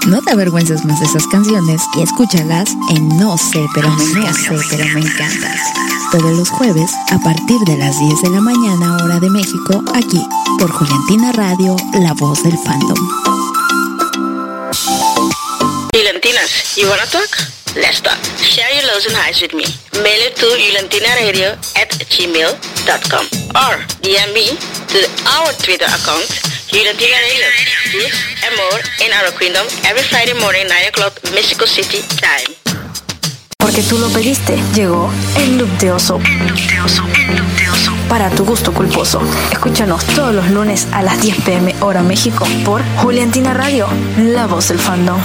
No 0.07 0.21
te 0.21 0.31
avergüences 0.31 0.83
más 0.83 0.99
de 0.99 1.05
esas 1.05 1.25
canciones 1.27 1.81
y 1.97 2.01
escúchalas 2.01 2.75
en 2.89 3.07
No 3.17 3.37
sé, 3.37 3.65
pero 3.73 3.89
me, 3.91 4.03
no 4.03 4.25
pero 4.69 4.85
me 4.93 4.99
encantas 4.99 5.80
todos 6.11 6.37
los 6.37 6.49
jueves 6.49 6.91
a 7.09 7.17
partir 7.19 7.59
de 7.65 7.77
las 7.77 7.97
10 7.97 8.21
de 8.21 8.29
la 8.29 8.41
mañana 8.41 8.97
hora 8.97 9.19
de 9.19 9.29
México 9.29 9.81
aquí 9.95 10.21
por 10.59 10.69
Juliantina 10.69 11.31
Radio, 11.31 11.75
la 11.93 12.13
voz 12.13 12.43
del 12.43 12.57
fandom. 12.57 12.97
Juliantinas, 15.93 16.75
you 16.75 16.87
wanna 16.89 17.05
talk? 17.07 17.29
Let's 17.75 18.01
talk. 18.01 18.19
Share 18.43 18.67
your 18.75 18.91
lows 18.91 19.07
and 19.07 19.15
highs 19.15 19.41
with 19.41 19.53
me. 19.53 19.63
Mail 20.03 20.27
it 20.27 20.35
to 20.35 20.47
juliantinaradio 20.59 21.55
at 21.79 21.89
gmail.com 22.11 23.25
or 23.55 23.79
DM 24.03 24.33
me 24.33 24.51
to 24.91 24.99
our 25.31 25.53
Twitter 25.63 25.87
account 25.87 26.27
Juliantina 26.67 27.19
Radio. 27.23 27.47
This 27.95 28.15
and 28.43 28.55
more 28.59 28.81
in 28.99 29.13
our 29.13 29.31
kingdom 29.39 29.65
every 29.85 30.03
Friday 30.03 30.37
morning 30.41 30.67
9 30.67 30.87
o'clock 30.89 31.15
Mexico 31.33 31.65
City 31.65 32.01
time. 32.19 32.60
Porque 33.61 33.83
tú 33.83 33.97
lo 33.99 34.09
pediste, 34.09 34.57
llegó 34.73 35.09
el 35.37 35.57
loop 35.57 35.69
de 35.77 35.91
oso. 35.91 36.19
El 36.25 36.47
loop 36.47 36.57
de 36.57 36.81
oso, 36.81 37.03
el 37.15 37.37
loop 37.37 37.47
de 37.57 37.69
oso. 37.69 37.91
Para 38.09 38.29
tu 38.29 38.43
gusto 38.43 38.73
culposo. 38.73 39.21
Escúchanos 39.51 40.03
todos 40.05 40.33
los 40.33 40.49
lunes 40.49 40.87
a 40.91 41.01
las 41.03 41.21
10 41.21 41.41
pm 41.41 41.75
hora 41.79 42.01
México 42.01 42.45
por 42.65 42.81
Juliantina 42.97 43.53
Radio, 43.53 43.87
la 44.17 44.47
voz 44.47 44.69
del 44.69 44.79
fandom. 44.79 45.21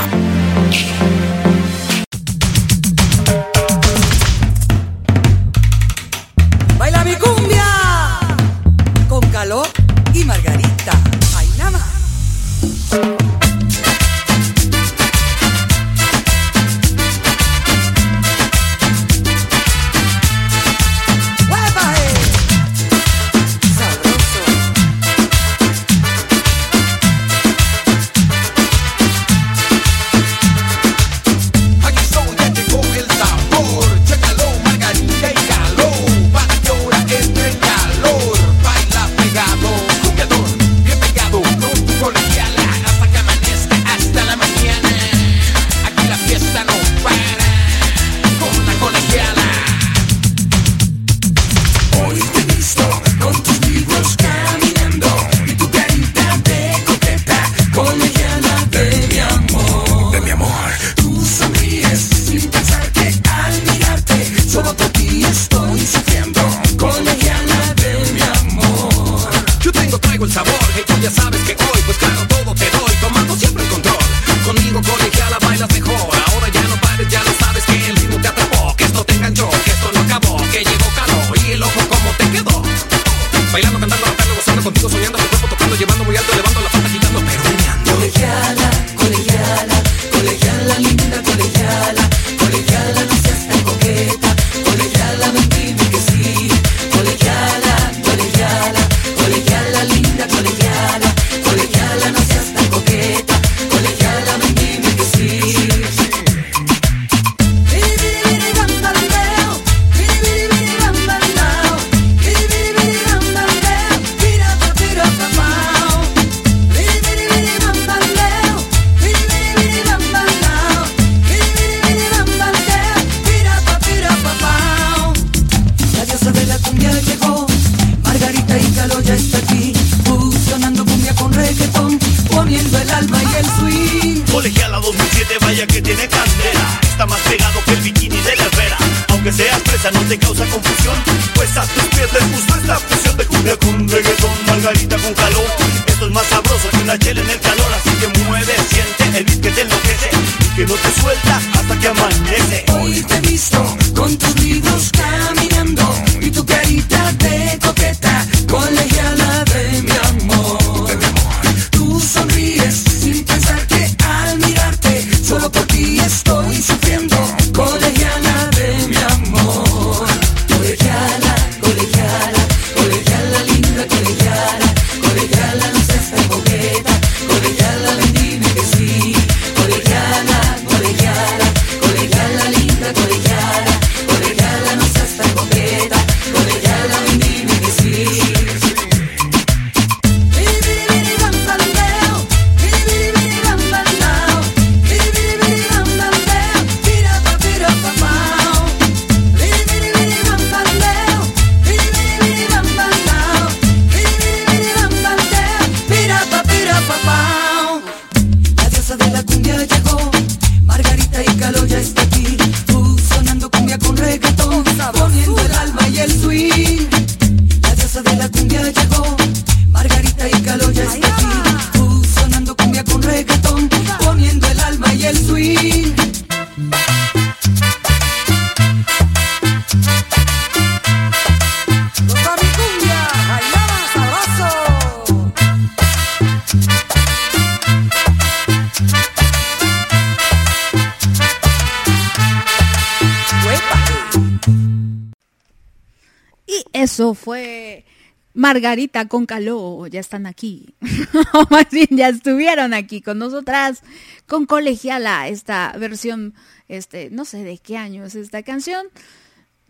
Margarita 248.57 249.07
con 249.07 249.27
Caló, 249.27 249.87
ya 249.87 250.01
están 250.01 250.25
aquí. 250.25 250.75
o 251.35 251.47
más 251.51 251.69
bien 251.71 251.89
ya 251.91 252.09
estuvieron 252.09 252.73
aquí 252.73 253.03
con 253.03 253.19
nosotras, 253.19 253.83
con 254.27 254.47
Colegiala, 254.47 255.29
esta 255.29 255.75
versión, 255.79 256.33
este, 256.67 257.11
no 257.11 257.27
sé 257.27 257.45
de 257.45 257.59
qué 257.59 257.77
año 257.77 258.07
es 258.07 258.15
esta 258.15 258.43
canción. 258.43 258.87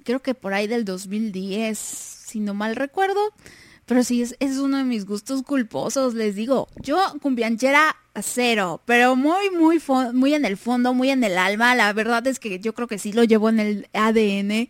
Creo 0.04 0.22
que 0.22 0.34
por 0.34 0.54
ahí 0.54 0.68
del 0.68 0.84
2010, 0.84 1.76
si 1.76 2.38
no 2.38 2.54
mal 2.54 2.76
recuerdo. 2.76 3.20
Pero 3.86 4.04
sí, 4.04 4.22
es, 4.22 4.36
es 4.38 4.58
uno 4.58 4.78
de 4.78 4.84
mis 4.84 5.04
gustos 5.04 5.42
culposos, 5.42 6.14
les 6.14 6.36
digo. 6.36 6.68
Yo 6.80 6.96
cumbianchera 7.20 7.96
cero, 8.22 8.82
pero 8.84 9.16
muy, 9.16 9.50
muy, 9.50 9.82
muy 10.12 10.34
en 10.34 10.44
el 10.44 10.56
fondo, 10.56 10.94
muy 10.94 11.10
en 11.10 11.24
el 11.24 11.38
alma. 11.38 11.74
La 11.74 11.92
verdad 11.92 12.24
es 12.28 12.38
que 12.38 12.60
yo 12.60 12.72
creo 12.72 12.86
que 12.86 13.00
sí 13.00 13.12
lo 13.12 13.24
llevo 13.24 13.48
en 13.48 13.58
el 13.58 13.88
ADN. 13.92 14.68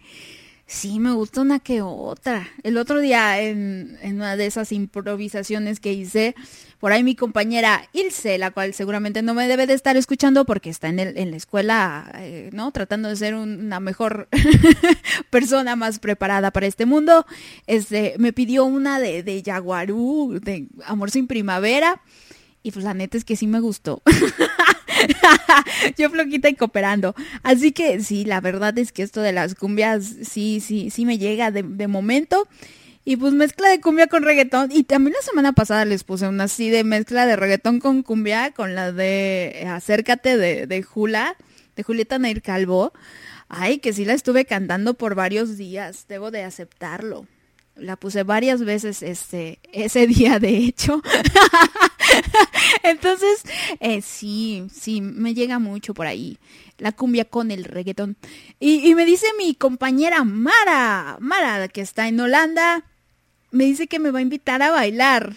Sí, 0.68 0.98
me 0.98 1.12
gusta 1.12 1.42
una 1.42 1.60
que 1.60 1.80
otra. 1.80 2.48
El 2.64 2.76
otro 2.76 2.98
día 2.98 3.40
en, 3.40 3.98
una 4.02 4.36
de 4.36 4.46
esas 4.46 4.72
improvisaciones 4.72 5.78
que 5.78 5.92
hice, 5.92 6.34
por 6.80 6.90
ahí 6.90 7.04
mi 7.04 7.14
compañera 7.14 7.88
Ilse, 7.92 8.36
la 8.36 8.50
cual 8.50 8.74
seguramente 8.74 9.22
no 9.22 9.32
me 9.32 9.46
debe 9.46 9.68
de 9.68 9.74
estar 9.74 9.96
escuchando 9.96 10.44
porque 10.44 10.68
está 10.68 10.88
en, 10.88 10.98
el, 10.98 11.16
en 11.18 11.30
la 11.30 11.36
escuela, 11.36 12.10
eh, 12.16 12.50
¿no? 12.52 12.72
Tratando 12.72 13.08
de 13.08 13.14
ser 13.14 13.36
un- 13.36 13.66
una 13.66 13.78
mejor 13.78 14.28
persona 15.30 15.76
más 15.76 16.00
preparada 16.00 16.50
para 16.50 16.66
este 16.66 16.84
mundo, 16.84 17.26
este, 17.68 18.16
me 18.18 18.32
pidió 18.32 18.64
una 18.64 18.98
de, 18.98 19.22
de 19.22 19.42
Yaguarú, 19.42 20.40
de 20.42 20.66
Amor 20.84 21.12
sin 21.12 21.28
Primavera. 21.28 22.02
Y 22.64 22.72
pues 22.72 22.84
la 22.84 22.94
neta 22.94 23.16
es 23.16 23.24
que 23.24 23.36
sí 23.36 23.46
me 23.46 23.60
gustó. 23.60 24.02
Yo 25.98 26.10
floquita 26.10 26.48
y 26.48 26.54
cooperando. 26.54 27.14
Así 27.42 27.72
que 27.72 28.00
sí, 28.00 28.24
la 28.24 28.40
verdad 28.40 28.76
es 28.78 28.92
que 28.92 29.02
esto 29.02 29.20
de 29.20 29.32
las 29.32 29.54
cumbias 29.54 30.04
sí, 30.22 30.60
sí, 30.60 30.90
sí 30.90 31.04
me 31.04 31.18
llega 31.18 31.50
de, 31.50 31.62
de 31.62 31.88
momento. 31.88 32.48
Y 33.04 33.16
pues 33.16 33.32
mezcla 33.32 33.68
de 33.68 33.80
cumbia 33.80 34.08
con 34.08 34.24
reggaetón. 34.24 34.72
Y 34.72 34.82
también 34.82 35.14
la 35.14 35.22
semana 35.22 35.52
pasada 35.52 35.84
les 35.84 36.02
puse 36.02 36.26
una 36.26 36.44
así 36.44 36.70
de 36.70 36.82
mezcla 36.82 37.24
de 37.24 37.36
reggaetón 37.36 37.78
con 37.78 38.02
cumbia, 38.02 38.50
con 38.50 38.74
la 38.74 38.90
de 38.90 39.52
eh, 39.54 39.68
Acércate 39.68 40.36
de, 40.36 40.66
de 40.66 40.82
Jula, 40.82 41.36
de 41.76 41.82
Julieta 41.84 42.18
Nair 42.18 42.42
Calvo. 42.42 42.92
Ay, 43.48 43.78
que 43.78 43.92
sí 43.92 44.04
la 44.04 44.14
estuve 44.14 44.44
cantando 44.44 44.94
por 44.94 45.14
varios 45.14 45.56
días, 45.56 46.06
debo 46.08 46.32
de 46.32 46.42
aceptarlo. 46.42 47.26
La 47.76 47.96
puse 47.96 48.22
varias 48.22 48.64
veces 48.64 49.02
este, 49.02 49.58
ese 49.72 50.06
día, 50.06 50.38
de 50.38 50.56
hecho. 50.56 51.02
Entonces, 52.82 53.42
eh, 53.80 54.02
sí, 54.02 54.66
sí, 54.72 55.00
me 55.00 55.34
llega 55.34 55.58
mucho 55.58 55.94
por 55.94 56.06
ahí. 56.06 56.38
La 56.78 56.92
cumbia 56.92 57.24
con 57.24 57.50
el 57.50 57.64
reggaetón. 57.64 58.16
Y, 58.60 58.88
y 58.88 58.94
me 58.94 59.04
dice 59.06 59.26
mi 59.38 59.54
compañera 59.54 60.24
Mara, 60.24 61.16
Mara, 61.20 61.68
que 61.68 61.80
está 61.80 62.08
en 62.08 62.20
Holanda, 62.20 62.84
me 63.50 63.64
dice 63.64 63.86
que 63.86 63.98
me 63.98 64.10
va 64.10 64.18
a 64.18 64.22
invitar 64.22 64.62
a 64.62 64.70
bailar. 64.70 65.36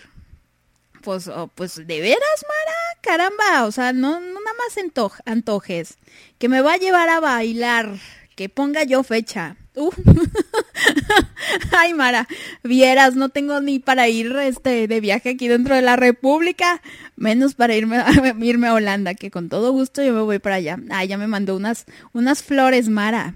Pues, 1.01 1.27
oh, 1.29 1.47
pues, 1.55 1.75
¿de 1.75 2.01
veras, 2.01 2.45
Mara? 2.47 2.77
Caramba, 3.01 3.65
o 3.65 3.71
sea, 3.71 3.93
no, 3.93 4.19
no 4.19 4.39
nada 4.41 4.55
más 4.57 4.77
antoj- 4.77 5.21
antojes. 5.25 5.97
Que 6.37 6.49
me 6.49 6.61
va 6.61 6.73
a 6.73 6.77
llevar 6.77 7.07
a 7.09 7.21
bailar. 7.21 7.97
Que 8.35 8.49
ponga 8.49 8.83
yo 8.83 9.03
fecha. 9.03 9.55
Uh. 9.79 9.91
Ay, 11.71 11.93
Mara, 11.93 12.27
vieras, 12.63 13.15
no 13.15 13.29
tengo 13.29 13.61
ni 13.61 13.79
para 13.79 14.09
ir 14.09 14.35
este 14.35 14.89
de 14.89 14.99
viaje 14.99 15.29
aquí 15.29 15.47
dentro 15.47 15.73
de 15.73 15.81
la 15.81 15.95
República, 15.95 16.81
menos 17.15 17.55
para 17.55 17.75
irme 17.75 17.97
a, 17.97 18.09
irme 18.41 18.67
a 18.67 18.73
Holanda, 18.73 19.13
que 19.13 19.31
con 19.31 19.47
todo 19.47 19.71
gusto 19.71 20.03
yo 20.03 20.13
me 20.13 20.21
voy 20.21 20.39
para 20.39 20.55
allá. 20.55 20.77
Ah, 20.89 21.05
ya 21.05 21.17
me 21.17 21.27
mandó 21.27 21.55
unas 21.55 21.85
unas 22.11 22.43
flores, 22.43 22.89
Mara. 22.89 23.35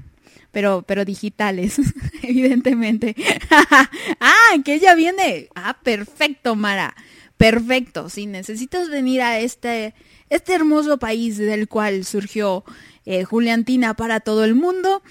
Pero 0.52 0.84
pero 0.86 1.06
digitales, 1.06 1.78
evidentemente. 2.22 3.16
ah, 3.50 4.58
que 4.66 4.76
ella 4.76 4.96
viene. 4.96 5.48
Ah, 5.56 5.78
perfecto, 5.82 6.56
Mara. 6.56 6.94
Perfecto. 7.38 8.10
Si 8.10 8.26
necesitas 8.26 8.90
venir 8.90 9.22
a 9.22 9.40
este 9.40 9.96
este 10.30 10.54
hermoso 10.54 11.00
país 11.00 11.38
del 11.38 11.70
cual 11.70 12.04
surgió 12.04 12.66
eh, 13.06 13.24
Juliantina 13.24 13.96
para 13.96 14.20
todo 14.20 14.44
el 14.44 14.56
mundo, 14.56 15.04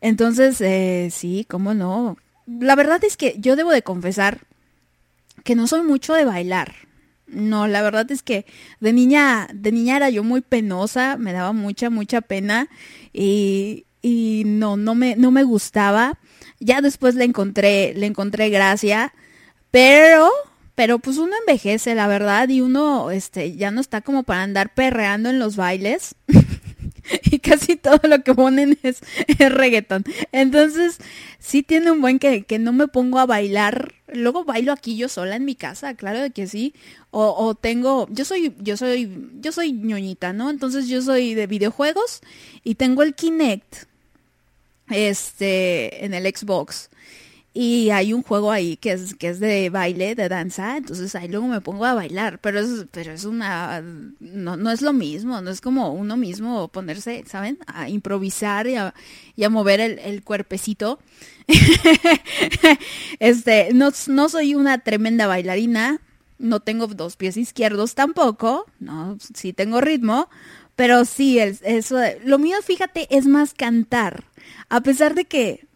entonces, 0.00 0.60
eh, 0.60 1.08
sí, 1.10 1.46
cómo 1.48 1.74
no. 1.74 2.16
La 2.46 2.74
verdad 2.74 3.02
es 3.04 3.16
que 3.16 3.36
yo 3.38 3.56
debo 3.56 3.70
de 3.70 3.82
confesar 3.82 4.40
que 5.44 5.54
no 5.54 5.66
soy 5.66 5.82
mucho 5.82 6.14
de 6.14 6.24
bailar. 6.24 6.74
No, 7.26 7.68
la 7.68 7.82
verdad 7.82 8.10
es 8.10 8.22
que 8.22 8.44
de 8.80 8.92
niña, 8.92 9.48
de 9.54 9.70
niña 9.72 9.96
era 9.96 10.10
yo 10.10 10.24
muy 10.24 10.40
penosa, 10.40 11.16
me 11.16 11.32
daba 11.32 11.52
mucha, 11.52 11.88
mucha 11.88 12.20
pena 12.20 12.68
y, 13.12 13.86
y 14.02 14.42
no, 14.46 14.76
no 14.76 14.94
me, 14.94 15.16
no 15.16 15.30
me 15.30 15.44
gustaba. 15.44 16.18
Ya 16.58 16.80
después 16.80 17.14
le 17.14 17.24
encontré, 17.24 17.94
le 17.94 18.06
encontré 18.06 18.50
gracia, 18.50 19.14
pero, 19.70 20.30
pero 20.74 20.98
pues 20.98 21.18
uno 21.18 21.32
envejece, 21.40 21.94
la 21.94 22.08
verdad, 22.08 22.48
y 22.48 22.60
uno, 22.60 23.10
este, 23.10 23.56
ya 23.56 23.70
no 23.70 23.80
está 23.80 24.00
como 24.00 24.24
para 24.24 24.42
andar 24.42 24.74
perreando 24.74 25.30
en 25.30 25.38
los 25.38 25.56
bailes. 25.56 26.16
casi 27.40 27.76
todo 27.76 28.00
lo 28.04 28.22
que 28.22 28.34
ponen 28.34 28.78
es, 28.82 29.02
es. 29.26 29.50
Entonces, 30.32 30.98
sí 31.38 31.62
tiene 31.62 31.90
un 31.90 32.00
buen 32.00 32.18
que, 32.18 32.44
que 32.44 32.58
no 32.58 32.72
me 32.72 32.88
pongo 32.88 33.18
a 33.18 33.26
bailar. 33.26 33.94
Luego 34.12 34.44
bailo 34.44 34.72
aquí 34.72 34.96
yo 34.96 35.08
sola 35.08 35.36
en 35.36 35.44
mi 35.44 35.54
casa, 35.54 35.94
claro 35.94 36.20
de 36.20 36.30
que 36.30 36.46
sí. 36.46 36.74
O, 37.10 37.34
o 37.36 37.54
tengo, 37.54 38.08
yo 38.10 38.24
soy, 38.24 38.54
yo 38.60 38.76
soy, 38.76 39.10
yo 39.40 39.52
soy 39.52 39.72
ñoñita, 39.72 40.32
¿no? 40.32 40.50
Entonces 40.50 40.88
yo 40.88 41.02
soy 41.02 41.34
de 41.34 41.46
videojuegos 41.46 42.20
y 42.64 42.76
tengo 42.76 43.02
el 43.02 43.14
Kinect, 43.14 43.86
este, 44.90 46.04
en 46.04 46.14
el 46.14 46.24
Xbox. 46.24 46.90
Y 47.52 47.90
hay 47.90 48.12
un 48.12 48.22
juego 48.22 48.52
ahí 48.52 48.76
que 48.76 48.92
es, 48.92 49.14
que 49.16 49.28
es 49.28 49.40
de 49.40 49.70
baile, 49.70 50.14
de 50.14 50.28
danza, 50.28 50.76
entonces 50.76 51.16
ahí 51.16 51.26
luego 51.26 51.48
me 51.48 51.60
pongo 51.60 51.84
a 51.84 51.94
bailar, 51.94 52.38
pero 52.40 52.60
es, 52.60 52.86
pero 52.92 53.10
es 53.12 53.24
una, 53.24 53.82
no, 54.20 54.56
no 54.56 54.70
es 54.70 54.82
lo 54.82 54.92
mismo, 54.92 55.40
no 55.40 55.50
es 55.50 55.60
como 55.60 55.92
uno 55.92 56.16
mismo 56.16 56.68
ponerse, 56.68 57.24
¿saben? 57.26 57.58
A 57.66 57.88
improvisar 57.88 58.68
y 58.68 58.76
a, 58.76 58.94
y 59.34 59.42
a 59.42 59.50
mover 59.50 59.80
el, 59.80 59.98
el 59.98 60.22
cuerpecito. 60.22 61.00
este, 63.18 63.70
no, 63.74 63.90
no 64.08 64.28
soy 64.28 64.54
una 64.54 64.78
tremenda 64.78 65.26
bailarina, 65.26 66.00
no 66.38 66.60
tengo 66.60 66.86
dos 66.86 67.16
pies 67.16 67.36
izquierdos 67.36 67.94
tampoco, 67.94 68.66
no, 68.78 69.18
sí 69.34 69.52
tengo 69.52 69.80
ritmo, 69.80 70.28
pero 70.76 71.04
sí, 71.04 71.38
el- 71.38 71.58
eso, 71.62 71.98
lo 72.24 72.38
mío, 72.38 72.56
fíjate, 72.64 73.06
es 73.14 73.26
más 73.26 73.54
cantar, 73.54 74.24
a 74.68 74.80
pesar 74.82 75.14
de 75.14 75.24
que 75.26 75.66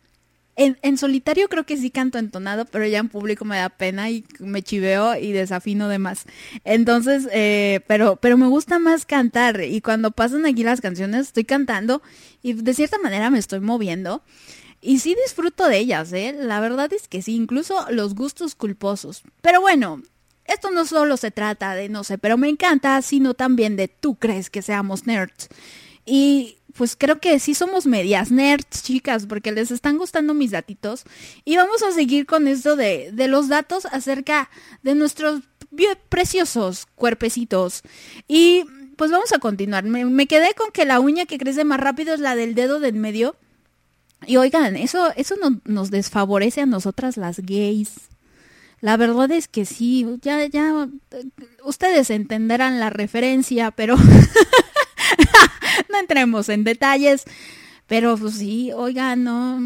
en, 0.56 0.78
en 0.82 0.98
solitario 0.98 1.48
creo 1.48 1.64
que 1.64 1.76
sí 1.76 1.90
canto 1.90 2.18
entonado, 2.18 2.64
pero 2.64 2.86
ya 2.86 2.98
en 2.98 3.08
público 3.08 3.44
me 3.44 3.56
da 3.56 3.68
pena 3.68 4.10
y 4.10 4.24
me 4.38 4.62
chiveo 4.62 5.16
y 5.16 5.32
desafino 5.32 5.88
de 5.88 5.98
más. 5.98 6.24
Entonces, 6.64 7.28
eh, 7.32 7.80
pero, 7.86 8.16
pero 8.16 8.36
me 8.36 8.46
gusta 8.46 8.78
más 8.78 9.04
cantar 9.06 9.62
y 9.62 9.80
cuando 9.80 10.10
pasan 10.12 10.46
aquí 10.46 10.62
las 10.62 10.80
canciones 10.80 11.28
estoy 11.28 11.44
cantando 11.44 12.02
y 12.42 12.52
de 12.52 12.74
cierta 12.74 12.98
manera 12.98 13.30
me 13.30 13.38
estoy 13.38 13.60
moviendo. 13.60 14.22
Y 14.80 14.98
sí 14.98 15.16
disfruto 15.24 15.66
de 15.66 15.78
ellas, 15.78 16.12
¿eh? 16.12 16.36
La 16.38 16.60
verdad 16.60 16.92
es 16.92 17.08
que 17.08 17.22
sí, 17.22 17.34
incluso 17.34 17.86
los 17.90 18.14
gustos 18.14 18.54
culposos. 18.54 19.22
Pero 19.40 19.62
bueno, 19.62 20.02
esto 20.44 20.70
no 20.70 20.84
solo 20.84 21.16
se 21.16 21.30
trata 21.30 21.74
de 21.74 21.88
no 21.88 22.04
sé, 22.04 22.18
pero 22.18 22.36
me 22.36 22.50
encanta, 22.50 23.00
sino 23.00 23.32
también 23.32 23.76
de 23.76 23.88
tú 23.88 24.16
crees 24.16 24.50
que 24.50 24.60
seamos 24.60 25.06
nerds. 25.06 25.48
Y 26.04 26.58
pues 26.76 26.96
creo 26.96 27.20
que 27.20 27.38
sí 27.38 27.54
somos 27.54 27.86
medias 27.86 28.30
nerds, 28.30 28.82
chicas, 28.82 29.26
porque 29.26 29.52
les 29.52 29.70
están 29.70 29.96
gustando 29.98 30.34
mis 30.34 30.50
datitos. 30.50 31.04
Y 31.44 31.56
vamos 31.56 31.82
a 31.82 31.92
seguir 31.92 32.26
con 32.26 32.48
esto 32.48 32.76
de, 32.76 33.10
de 33.12 33.28
los 33.28 33.48
datos 33.48 33.86
acerca 33.86 34.50
de 34.82 34.94
nuestros 34.94 35.40
preciosos 36.08 36.86
cuerpecitos. 36.94 37.82
Y 38.28 38.64
pues 38.96 39.10
vamos 39.10 39.32
a 39.32 39.38
continuar. 39.38 39.84
Me, 39.84 40.26
quedé 40.26 40.54
con 40.54 40.70
que 40.70 40.84
la 40.84 41.00
uña 41.00 41.26
que 41.26 41.38
crece 41.38 41.64
más 41.64 41.80
rápido 41.80 42.14
es 42.14 42.20
la 42.20 42.36
del 42.36 42.54
dedo 42.54 42.80
del 42.80 42.94
medio. 42.94 43.36
Y 44.26 44.36
oigan, 44.36 44.76
eso, 44.76 45.12
eso 45.16 45.36
no- 45.40 45.60
nos 45.64 45.90
desfavorece 45.90 46.60
a 46.62 46.66
nosotras 46.66 47.16
las 47.16 47.40
gays. 47.40 47.92
La 48.80 48.96
verdad 48.96 49.30
es 49.30 49.48
que 49.48 49.64
sí, 49.64 50.06
ya, 50.22 50.44
ya, 50.46 50.88
ustedes 51.64 52.10
entenderán 52.10 52.80
la 52.80 52.90
referencia, 52.90 53.70
pero 53.70 53.96
no 55.94 56.00
entremos 56.00 56.48
en 56.48 56.64
detalles. 56.64 57.24
Pero 57.86 58.16
pues 58.16 58.34
sí, 58.34 58.72
oigan, 58.72 59.24
no, 59.24 59.60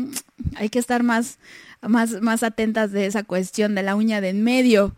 hay 0.57 0.69
que 0.69 0.79
estar 0.81 1.03
más, 1.03 1.39
más, 1.81 2.21
más 2.21 2.43
atentas 2.43 2.91
de 2.93 3.07
esa 3.07 3.23
cuestión 3.23 3.75
de 3.75 3.83
la 3.83 3.95
uña 3.97 4.21
de 4.21 4.29
en 4.31 4.43
medio. 4.43 4.93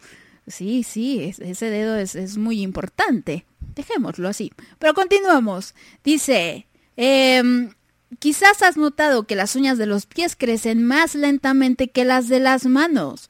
Sí, 0.46 0.82
sí, 0.82 1.22
es- 1.22 1.38
ese 1.38 1.66
dedo 1.70 1.96
es, 1.96 2.14
es 2.14 2.36
muy 2.38 2.62
importante. 2.62 3.44
Dejémoslo 3.74 4.26
así. 4.28 4.52
Pero 4.78 4.94
continuamos. 4.94 5.74
Dice, 6.02 6.66
em, 6.96 7.72
quizás 8.18 8.62
has 8.62 8.76
notado 8.78 9.24
que 9.24 9.36
las 9.36 9.54
uñas 9.54 9.76
de 9.78 9.86
los 9.86 10.06
pies 10.06 10.34
crecen 10.34 10.82
más 10.84 11.14
lentamente 11.14 11.88
que 11.88 12.04
las 12.06 12.28
de 12.28 12.40
las 12.40 12.64
manos. 12.66 13.28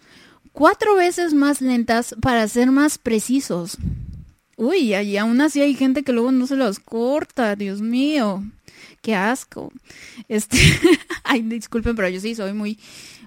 Cuatro 0.53 0.95
veces 0.95 1.35
más 1.35 1.61
lentas 1.61 2.15
para 2.23 2.47
ser 2.49 2.71
más 2.71 2.97
precisos. 2.99 3.77
Uy, 4.63 4.95
y 4.95 5.17
aún 5.17 5.41
así 5.41 5.63
hay 5.63 5.75
gente 5.75 6.03
que 6.03 6.13
luego 6.13 6.33
no 6.33 6.47
se 6.47 6.55
los 6.55 6.81
corta, 6.81 7.57
Dios 7.57 7.81
mío. 7.81 8.45
Qué 9.01 9.15
asco. 9.15 9.73
Este, 10.29 10.59
ay, 11.25 11.41
disculpen, 11.41 11.97
pero 11.97 12.11
yo 12.11 12.21
sí 12.21 12.35
soy 12.35 12.53
muy, 12.53 12.79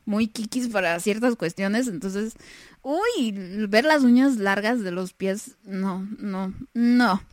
muy 0.05 0.27
kikis 0.27 0.67
para 0.67 0.99
ciertas 0.99 1.35
cuestiones, 1.35 1.87
entonces, 1.87 2.35
uy, 2.83 3.31
ver 3.67 3.83
las 3.83 4.03
uñas 4.03 4.37
largas 4.37 4.81
de 4.81 4.91
los 4.91 5.13
pies, 5.13 5.55
no, 5.63 6.07
no, 6.19 6.53
no. 6.75 7.23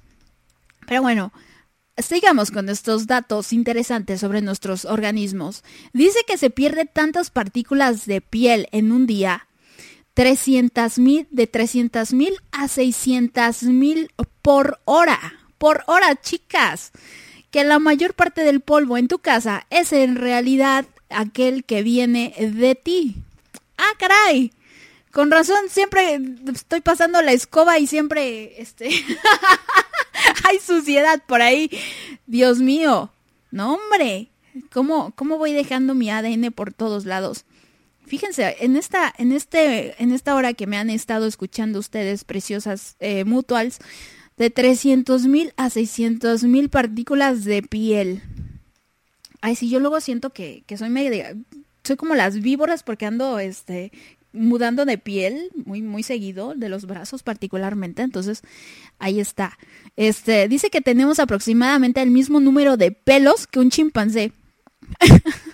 Pero 0.87 1.03
bueno, 1.03 1.31
sigamos 1.99 2.51
con 2.51 2.71
estos 2.71 3.07
datos 3.07 3.53
interesantes 3.53 4.19
sobre 4.19 4.41
nuestros 4.41 4.87
organismos. 4.87 5.63
Dice 5.93 6.21
que 6.27 6.39
se 6.39 6.49
pierde 6.49 6.87
tantas 6.87 7.29
partículas 7.29 8.07
de 8.07 8.23
piel 8.23 8.67
en 8.73 8.93
un 8.93 9.07
día 9.07 9.47
300 10.21 10.99
mil, 10.99 11.27
de 11.31 11.47
300 11.47 12.13
mil 12.13 12.35
a 12.53 12.69
600 12.69 13.63
mil 13.63 14.13
por 14.43 14.79
hora. 14.85 15.19
Por 15.57 15.83
hora, 15.87 16.15
chicas. 16.15 16.91
Que 17.51 17.65
la 17.65 17.79
mayor 17.79 18.13
parte 18.13 18.43
del 18.43 18.61
polvo 18.61 18.99
en 18.99 19.09
tu 19.09 19.21
casa 19.21 19.67
es 19.71 19.95
en 19.95 20.17
realidad 20.17 20.85
aquel 21.09 21.65
que 21.65 21.83
viene 21.83 22.35
de 22.39 22.75
ti. 22.75 23.17
Ah, 23.79 23.93
caray. 23.99 24.53
Con 25.11 25.31
razón, 25.31 25.71
siempre 25.71 26.21
estoy 26.53 26.83
pasando 26.83 27.23
la 27.23 27.33
escoba 27.33 27.79
y 27.79 27.87
siempre, 27.87 28.61
este, 28.61 28.91
hay 30.45 30.59
suciedad 30.59 31.23
por 31.27 31.41
ahí. 31.41 31.71
Dios 32.27 32.59
mío. 32.59 33.11
No, 33.51 33.73
hombre. 33.73 34.29
¿Cómo, 34.71 35.15
¿Cómo 35.15 35.39
voy 35.39 35.55
dejando 35.55 35.95
mi 35.95 36.11
ADN 36.11 36.53
por 36.53 36.75
todos 36.75 37.07
lados? 37.07 37.47
Fíjense, 38.11 38.57
en 38.59 38.74
esta, 38.74 39.15
en 39.19 39.31
este, 39.31 39.95
en 40.03 40.11
esta 40.11 40.35
hora 40.35 40.53
que 40.53 40.66
me 40.66 40.77
han 40.77 40.91
estado 40.91 41.28
escuchando 41.28 41.78
ustedes, 41.78 42.24
preciosas 42.24 42.97
eh, 42.99 43.24
mutuals, 43.24 43.78
de 44.37 44.51
300 44.51 45.28
mil 45.28 45.53
a 45.57 45.70
600 45.70 46.43
mil 46.43 46.70
partículas 46.70 47.45
de 47.45 47.62
piel. 47.62 48.20
Ay, 49.41 49.55
sí, 49.55 49.70
yo 49.70 49.78
luego 49.78 50.01
siento 50.01 50.31
que, 50.31 50.65
que 50.66 50.77
soy 50.77 50.91
media, 50.91 51.37
soy 51.85 51.95
como 51.95 52.16
las 52.16 52.41
víboras 52.41 52.82
porque 52.82 53.07
ando, 53.07 53.39
este, 53.39 53.93
mudando 54.32 54.87
de 54.87 54.99
piel 54.99 55.53
muy, 55.65 55.81
muy 55.81 56.03
seguido, 56.03 56.55
de 56.57 56.69
los 56.69 56.87
brazos 56.87 57.23
particularmente. 57.23 58.03
Entonces, 58.03 58.43
ahí 58.99 59.20
está. 59.20 59.57
Este, 59.95 60.49
dice 60.49 60.69
que 60.69 60.81
tenemos 60.81 61.20
aproximadamente 61.20 62.03
el 62.03 62.11
mismo 62.11 62.41
número 62.41 62.77
de 62.77 62.91
pelos 62.91 63.47
que 63.47 63.61
un 63.61 63.70
chimpancé. 63.70 64.32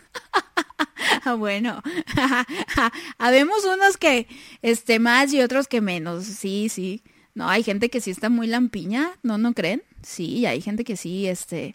Bueno, 1.39 1.83
habemos 3.19 3.65
unos 3.65 3.97
que 3.97 4.29
este 4.63 4.99
más 4.99 5.33
y 5.33 5.41
otros 5.41 5.67
que 5.67 5.81
menos. 5.81 6.25
Sí, 6.25 6.69
sí. 6.69 7.03
No, 7.35 7.49
hay 7.49 7.63
gente 7.63 7.91
que 7.91 8.01
sí 8.01 8.11
está 8.11 8.31
muy 8.31 8.47
lampiña, 8.47 9.11
¿no 9.23 9.37
no 9.37 9.53
creen? 9.53 9.83
Sí, 10.03 10.47
hay 10.47 10.61
gente 10.61 10.85
que 10.85 10.97
sí 10.97 11.27
este 11.27 11.75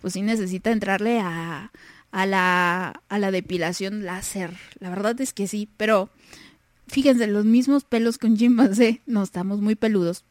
pues 0.00 0.14
sí 0.14 0.22
necesita 0.22 0.70
entrarle 0.70 1.18
a 1.20 1.72
a 2.10 2.26
la 2.26 3.02
a 3.08 3.18
la 3.18 3.30
depilación 3.30 4.04
láser. 4.04 4.56
La 4.78 4.90
verdad 4.90 5.20
es 5.20 5.32
que 5.32 5.48
sí, 5.48 5.68
pero 5.76 6.10
fíjense, 6.86 7.26
los 7.26 7.44
mismos 7.44 7.84
pelos 7.84 8.18
que 8.18 8.26
un 8.28 8.36
chimpancé, 8.36 9.02
no 9.06 9.22
estamos 9.22 9.60
muy 9.60 9.74
peludos. 9.74 10.24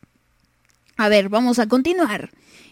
A 0.96 1.10
ver, 1.10 1.30
vamos 1.30 1.60
a 1.60 1.68
continuar. 1.68 2.32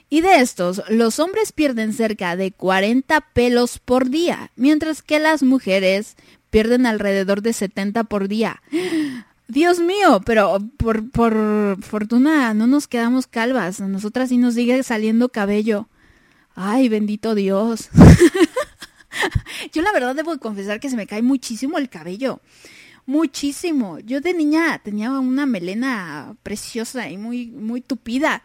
Y 0.10 0.22
de 0.22 0.40
estos, 0.40 0.84
los 0.90 1.20
hombres 1.20 1.52
pierden 1.52 1.94
cerca 1.94 2.36
de 2.36 2.52
40 2.52 3.22
pelos 3.34 3.80
por 3.80 4.10
día, 4.10 4.52
mientras 4.56 5.02
que 5.02 5.20
las 5.20 5.42
mujeres 5.42 6.16
pierden 6.50 6.86
alrededor 6.86 7.42
de 7.42 7.54
70 7.54 8.04
por 8.06 8.28
día. 8.28 8.62
Dios 9.48 9.80
mío, 9.80 10.22
pero 10.26 10.60
por, 10.78 11.10
por 11.12 11.84
fortuna 11.84 12.54
no 12.54 12.68
nos 12.68 12.88
quedamos 12.88 13.28
calvas, 13.28 13.80
nosotras 13.80 14.30
sí 14.30 14.38
nos 14.38 14.54
sigue 14.54 14.82
saliendo 14.84 15.30
cabello. 15.30 15.88
Ay, 16.56 16.88
bendito 16.88 17.36
Dios. 17.36 17.90
Yo 19.74 19.82
la 19.82 19.92
verdad 19.92 20.16
debo 20.16 20.38
confesar 20.40 20.80
que 20.80 20.90
se 20.90 20.96
me 20.96 21.08
cae 21.08 21.22
muchísimo 21.22 21.78
el 21.78 21.90
cabello. 21.90 22.42
Muchísimo. 23.06 24.00
Yo 24.00 24.20
de 24.20 24.34
niña 24.34 24.80
tenía 24.84 25.12
una 25.12 25.46
melena 25.46 26.36
preciosa 26.42 27.10
y 27.10 27.18
muy, 27.18 27.48
muy 27.48 27.82
tupida. 27.82 28.42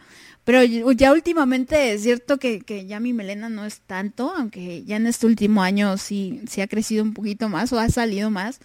Pero 0.51 0.65
ya 0.65 1.13
últimamente 1.13 1.93
es 1.93 2.03
cierto 2.03 2.41
que, 2.41 2.63
que, 2.63 2.85
ya 2.85 2.99
mi 2.99 3.13
melena 3.13 3.49
no 3.49 3.65
es 3.65 3.83
tanto, 3.83 4.35
aunque 4.37 4.83
ya 4.83 4.97
en 4.97 5.07
este 5.07 5.27
último 5.27 5.63
año 5.63 5.97
sí, 5.97 6.41
sí 6.51 6.61
ha 6.61 6.67
crecido 6.67 7.05
un 7.05 7.15
poquito 7.15 7.49
más 7.49 7.73
o 7.73 7.79
ha 7.79 7.89
salido 7.89 8.31
más. 8.33 8.59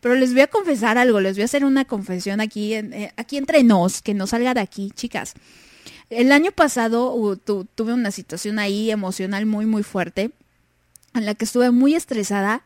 Pero 0.00 0.16
les 0.16 0.32
voy 0.32 0.40
a 0.40 0.48
confesar 0.48 0.98
algo, 0.98 1.20
les 1.20 1.36
voy 1.36 1.42
a 1.42 1.44
hacer 1.44 1.64
una 1.64 1.84
confesión 1.84 2.40
aquí, 2.40 2.74
eh, 2.74 3.12
aquí 3.16 3.36
entre 3.36 3.62
nos, 3.62 4.02
que 4.02 4.14
no 4.14 4.26
salga 4.26 4.52
de 4.52 4.62
aquí, 4.62 4.90
chicas. 4.96 5.34
El 6.10 6.32
año 6.32 6.50
pasado 6.50 7.14
uh, 7.14 7.36
tu, 7.36 7.66
tuve 7.66 7.92
una 7.92 8.10
situación 8.10 8.58
ahí 8.58 8.90
emocional 8.90 9.46
muy, 9.46 9.64
muy 9.64 9.84
fuerte, 9.84 10.32
en 11.14 11.24
la 11.24 11.36
que 11.36 11.44
estuve 11.44 11.70
muy 11.70 11.94
estresada 11.94 12.64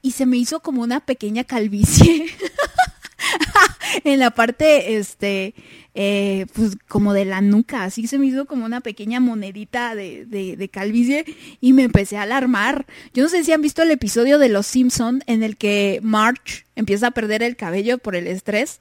y 0.00 0.12
se 0.12 0.24
me 0.24 0.38
hizo 0.38 0.60
como 0.60 0.80
una 0.80 1.00
pequeña 1.00 1.44
calvicie. 1.44 2.24
en 4.04 4.18
la 4.18 4.30
parte, 4.30 4.96
este, 4.96 5.54
eh, 5.94 6.46
pues 6.54 6.76
como 6.88 7.12
de 7.12 7.24
la 7.24 7.40
nuca, 7.40 7.84
así 7.84 8.06
se 8.06 8.18
me 8.18 8.26
hizo 8.26 8.46
como 8.46 8.64
una 8.64 8.80
pequeña 8.80 9.20
monedita 9.20 9.94
de, 9.94 10.26
de, 10.26 10.56
de, 10.56 10.68
calvicie 10.68 11.24
y 11.60 11.72
me 11.72 11.84
empecé 11.84 12.16
a 12.16 12.22
alarmar. 12.22 12.86
Yo 13.12 13.22
no 13.22 13.28
sé 13.28 13.44
si 13.44 13.52
han 13.52 13.62
visto 13.62 13.82
el 13.82 13.90
episodio 13.90 14.38
de 14.38 14.48
Los 14.48 14.66
Simpson 14.66 15.22
en 15.26 15.42
el 15.42 15.56
que 15.56 16.00
March 16.02 16.66
empieza 16.76 17.08
a 17.08 17.12
perder 17.12 17.42
el 17.42 17.56
cabello 17.56 17.98
por 17.98 18.16
el 18.16 18.26
estrés. 18.26 18.80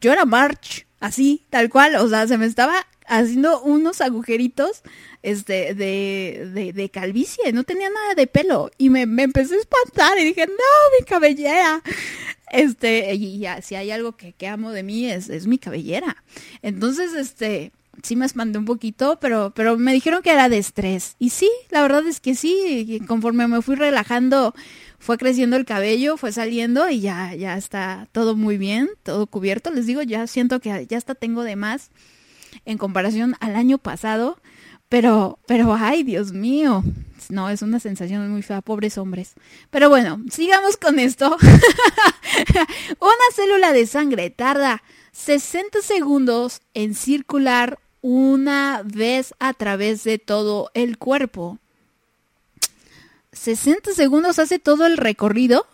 Yo 0.00 0.12
era 0.12 0.24
March, 0.24 0.86
así, 1.00 1.44
tal 1.50 1.68
cual, 1.70 1.96
o 1.96 2.08
sea, 2.08 2.26
se 2.26 2.38
me 2.38 2.46
estaba 2.46 2.86
haciendo 3.06 3.60
unos 3.62 4.00
agujeritos 4.00 4.82
este, 5.22 5.74
de, 5.74 6.50
de, 6.52 6.72
de, 6.72 6.88
calvicie, 6.90 7.52
no 7.52 7.64
tenía 7.64 7.90
nada 7.90 8.14
de 8.14 8.26
pelo. 8.26 8.70
Y 8.78 8.90
me, 8.90 9.06
me 9.06 9.22
empecé 9.22 9.54
a 9.56 9.58
espantar 9.58 10.18
y 10.18 10.24
dije, 10.24 10.46
no, 10.46 10.98
mi 10.98 11.04
cabellera. 11.04 11.82
Este, 12.50 13.14
y 13.14 13.38
ya, 13.38 13.62
si 13.62 13.74
hay 13.74 13.90
algo 13.90 14.16
que, 14.16 14.32
que 14.32 14.46
amo 14.46 14.70
de 14.70 14.82
mí 14.82 15.10
es, 15.10 15.28
es, 15.28 15.46
mi 15.46 15.58
cabellera. 15.58 16.22
Entonces, 16.62 17.14
este, 17.14 17.72
sí 18.02 18.16
me 18.16 18.26
espanté 18.26 18.58
un 18.58 18.64
poquito, 18.64 19.18
pero, 19.20 19.52
pero 19.54 19.76
me 19.76 19.92
dijeron 19.92 20.22
que 20.22 20.30
era 20.30 20.48
de 20.48 20.58
estrés. 20.58 21.16
Y 21.18 21.30
sí, 21.30 21.50
la 21.70 21.82
verdad 21.82 22.06
es 22.06 22.20
que 22.20 22.34
sí, 22.34 23.00
conforme 23.06 23.48
me 23.48 23.62
fui 23.62 23.76
relajando, 23.76 24.54
fue 24.98 25.18
creciendo 25.18 25.56
el 25.56 25.64
cabello, 25.64 26.16
fue 26.16 26.32
saliendo 26.32 26.88
y 26.88 27.00
ya, 27.00 27.34
ya 27.34 27.56
está 27.56 28.08
todo 28.12 28.36
muy 28.36 28.56
bien, 28.56 28.88
todo 29.02 29.26
cubierto. 29.26 29.70
Les 29.70 29.86
digo, 29.86 30.02
ya 30.02 30.26
siento 30.26 30.60
que 30.60 30.86
ya 30.86 30.98
hasta 30.98 31.14
tengo 31.14 31.42
de 31.42 31.56
más 31.56 31.90
en 32.64 32.78
comparación 32.78 33.36
al 33.40 33.56
año 33.56 33.78
pasado. 33.78 34.38
Pero, 34.88 35.38
pero, 35.46 35.74
ay, 35.74 36.02
Dios 36.02 36.32
mío. 36.32 36.84
No, 37.30 37.48
es 37.48 37.62
una 37.62 37.80
sensación 37.80 38.28
muy 38.30 38.42
fea, 38.42 38.60
pobres 38.60 38.98
hombres. 38.98 39.34
Pero 39.70 39.88
bueno, 39.88 40.20
sigamos 40.30 40.76
con 40.76 40.98
esto. 40.98 41.36
una 43.00 43.26
célula 43.34 43.72
de 43.72 43.86
sangre 43.86 44.30
tarda 44.30 44.82
60 45.12 45.80
segundos 45.80 46.60
en 46.74 46.94
circular 46.94 47.78
una 48.02 48.82
vez 48.84 49.34
a 49.38 49.54
través 49.54 50.04
de 50.04 50.18
todo 50.18 50.70
el 50.74 50.98
cuerpo. 50.98 51.58
60 53.32 53.92
segundos 53.92 54.38
hace 54.38 54.58
todo 54.58 54.86
el 54.86 54.96
recorrido. 54.96 55.66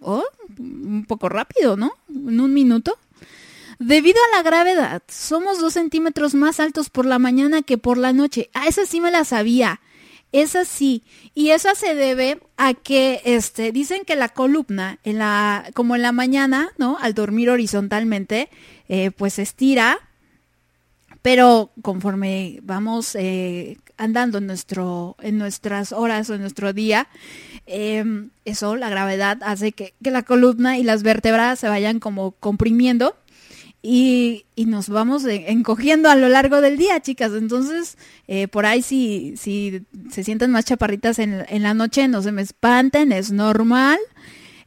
Oh, 0.00 0.24
un 0.58 1.04
poco 1.06 1.28
rápido, 1.28 1.76
¿no? 1.76 1.92
En 2.08 2.40
un 2.40 2.52
minuto. 2.52 2.98
Debido 3.78 4.18
a 4.22 4.36
la 4.36 4.42
gravedad, 4.42 5.02
somos 5.08 5.60
dos 5.60 5.74
centímetros 5.74 6.34
más 6.34 6.60
altos 6.60 6.90
por 6.90 7.06
la 7.06 7.18
mañana 7.18 7.62
que 7.62 7.78
por 7.78 7.98
la 7.98 8.12
noche. 8.12 8.50
Ah, 8.54 8.66
esa 8.68 8.86
sí 8.86 9.00
me 9.00 9.10
la 9.10 9.24
sabía. 9.24 9.80
Esa 10.32 10.64
sí. 10.64 11.02
Y 11.34 11.50
esa 11.50 11.74
se 11.74 11.94
debe 11.94 12.40
a 12.56 12.74
que, 12.74 13.20
este, 13.24 13.70
dicen 13.70 14.04
que 14.06 14.16
la 14.16 14.30
columna, 14.30 14.98
en 15.04 15.18
la, 15.18 15.70
como 15.74 15.94
en 15.94 16.02
la 16.02 16.12
mañana, 16.12 16.70
¿no? 16.78 16.96
Al 17.00 17.14
dormir 17.14 17.50
horizontalmente, 17.50 18.48
eh, 18.88 19.10
pues 19.10 19.34
se 19.34 19.42
estira. 19.42 19.98
Pero 21.20 21.70
conforme 21.82 22.58
vamos 22.62 23.14
eh, 23.14 23.78
andando 23.96 24.38
en, 24.38 24.46
nuestro, 24.46 25.16
en 25.20 25.38
nuestras 25.38 25.92
horas 25.92 26.28
o 26.30 26.34
en 26.34 26.40
nuestro 26.40 26.72
día, 26.72 27.08
eh, 27.66 28.04
eso, 28.44 28.74
la 28.74 28.88
gravedad 28.88 29.38
hace 29.42 29.72
que, 29.72 29.94
que 30.02 30.10
la 30.10 30.22
columna 30.22 30.78
y 30.78 30.82
las 30.82 31.04
vértebras 31.04 31.60
se 31.60 31.68
vayan 31.68 32.00
como 32.00 32.32
comprimiendo 32.32 33.14
y, 33.82 34.46
y, 34.54 34.66
nos 34.66 34.88
vamos 34.88 35.24
encogiendo 35.24 36.08
a 36.08 36.14
lo 36.14 36.28
largo 36.28 36.60
del 36.60 36.76
día, 36.76 37.00
chicas. 37.00 37.32
Entonces, 37.32 37.98
eh, 38.28 38.46
por 38.46 38.64
ahí 38.64 38.80
si, 38.80 39.34
si 39.36 39.82
se 40.08 40.22
sienten 40.22 40.52
más 40.52 40.64
chaparritas 40.64 41.18
en, 41.18 41.44
en, 41.48 41.62
la 41.64 41.74
noche, 41.74 42.06
no 42.06 42.22
se 42.22 42.30
me 42.30 42.42
espanten, 42.42 43.10
es 43.10 43.32
normal. 43.32 43.98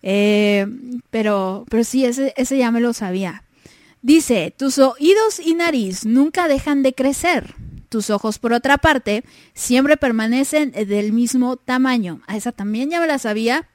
Eh, 0.04 0.68
pero, 1.12 1.66
pero 1.70 1.86
sí, 1.86 2.04
ese, 2.04 2.34
ese 2.36 2.58
ya 2.58 2.72
me 2.72 2.82
lo 2.82 2.92
sabía. 2.92 3.44
Dice, 4.02 4.54
tus 4.56 4.78
oídos 4.80 5.40
y 5.40 5.56
nariz 5.56 6.06
nunca 6.06 6.50
dejan 6.50 6.84
de 6.84 6.94
crecer. 6.94 7.56
Tus 7.88 8.10
ojos, 8.10 8.38
por 8.38 8.52
otra 8.52 8.78
parte, 8.78 9.24
siempre 9.54 9.96
permanecen 9.96 10.72
del 10.72 11.14
mismo 11.14 11.56
tamaño. 11.56 12.22
A 12.28 12.36
esa 12.36 12.52
también 12.52 12.90
ya 12.90 13.00
me 13.00 13.08
la 13.08 13.18
sabía. 13.18 13.70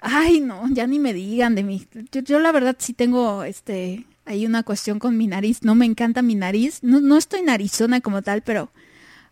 Ay, 0.00 0.38
no, 0.38 0.62
ya 0.70 0.86
ni 0.86 1.00
me 1.00 1.12
digan 1.12 1.56
de 1.56 1.64
mí. 1.64 1.88
Yo, 2.12 2.20
yo 2.20 2.38
la 2.38 2.52
verdad 2.52 2.76
sí 2.78 2.92
tengo 2.92 3.42
este 3.42 4.06
hay 4.24 4.46
una 4.46 4.62
cuestión 4.62 4.98
con 4.98 5.16
mi 5.16 5.26
nariz. 5.26 5.62
No 5.62 5.74
me 5.74 5.86
encanta 5.86 6.22
mi 6.22 6.34
nariz. 6.34 6.78
No, 6.82 7.00
no 7.00 7.16
estoy 7.16 7.42
narizona 7.42 8.00
como 8.00 8.22
tal, 8.22 8.42
pero... 8.42 8.70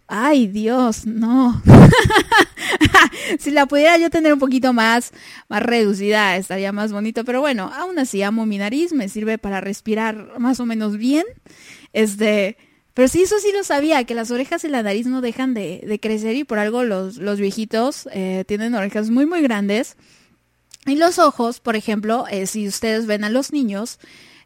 Ay, 0.09 0.47
Dios, 0.47 1.07
no. 1.07 1.63
si 3.39 3.51
la 3.51 3.65
pudiera 3.65 3.97
yo 3.97 4.11
tener 4.11 4.35
un 4.35 4.39
poquito 4.39 4.75
más, 4.75 5.13
más 5.49 5.63
reducida, 5.63 6.37
estaría 6.37 6.71
más 6.71 6.93
bonito. 6.93 7.25
Pero 7.25 7.41
bueno, 7.41 7.71
aún 7.75 7.99
así 7.99 8.23
amo 8.23 8.45
mi 8.45 8.59
nariz, 8.59 8.93
me 8.93 9.09
sirve 9.09 9.39
para 9.39 9.63
respirar 9.63 10.39
más 10.39 10.61
o 10.61 10.67
menos 10.67 10.99
bien. 10.99 11.25
Este, 11.95 12.59
pero 12.95 13.09
sí, 13.09 13.23
eso 13.23 13.39
sí 13.39 13.53
lo 13.55 13.65
sabía, 13.65 14.05
que 14.05 14.15
las 14.15 14.31
orejas 14.31 14.65
y 14.65 14.69
la 14.69 14.83
nariz 14.83 15.07
no 15.07 15.23
dejan 15.23 15.55
de, 15.55 15.99
crecer 16.03 16.37
y 16.37 16.45
por 16.45 16.59
algo 16.59 16.85
los, 16.85 17.17
los 17.17 17.41
viejitos 17.41 18.09
eh, 18.13 18.45
tienen 18.47 18.75
orejas 18.75 19.09
muy, 19.09 19.25
muy 19.25 19.41
grandes. 19.41 19.97
Y 20.85 20.97
los 20.97 21.19
ojos, 21.19 21.61
por 21.61 21.77
ejemplo, 21.77 22.27
eh, 22.31 22.47
si 22.47 22.67
ustedes 22.69 23.07
ven 23.07 23.25
a 23.25 23.31
los 23.31 23.53
niños 23.53 23.99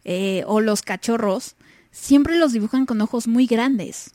eh, 0.08 0.44
o 0.46 0.60
los 0.60 0.82
cachorros, 0.82 1.56
siempre 1.90 2.38
los 2.38 2.52
dibujan 2.52 2.86
con 2.86 3.00
ojos 3.00 3.26
muy 3.26 3.46
grandes. 3.46 4.12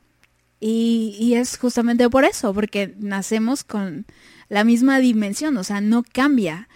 Y, 0.61 1.17
y 1.19 1.33
es 1.33 1.57
justamente 1.57 2.09
por 2.09 2.23
eso, 2.23 2.53
porque 2.53 2.95
nacemos 2.97 3.65
con 3.65 4.05
la 4.47 4.63
misma 4.63 4.99
dimensión, 4.99 5.57
o 5.57 5.65
sea, 5.65 5.81
no 5.81 6.03
cambia. 6.03 6.69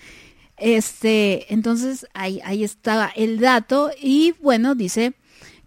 Este, 0.58 1.54
entonces 1.54 2.08
ahí, 2.14 2.42
ahí 2.44 2.66
estaba 2.66 3.12
el 3.16 3.40
dato 3.40 3.92
y 4.02 4.34
bueno, 4.42 4.76
dice 4.76 5.14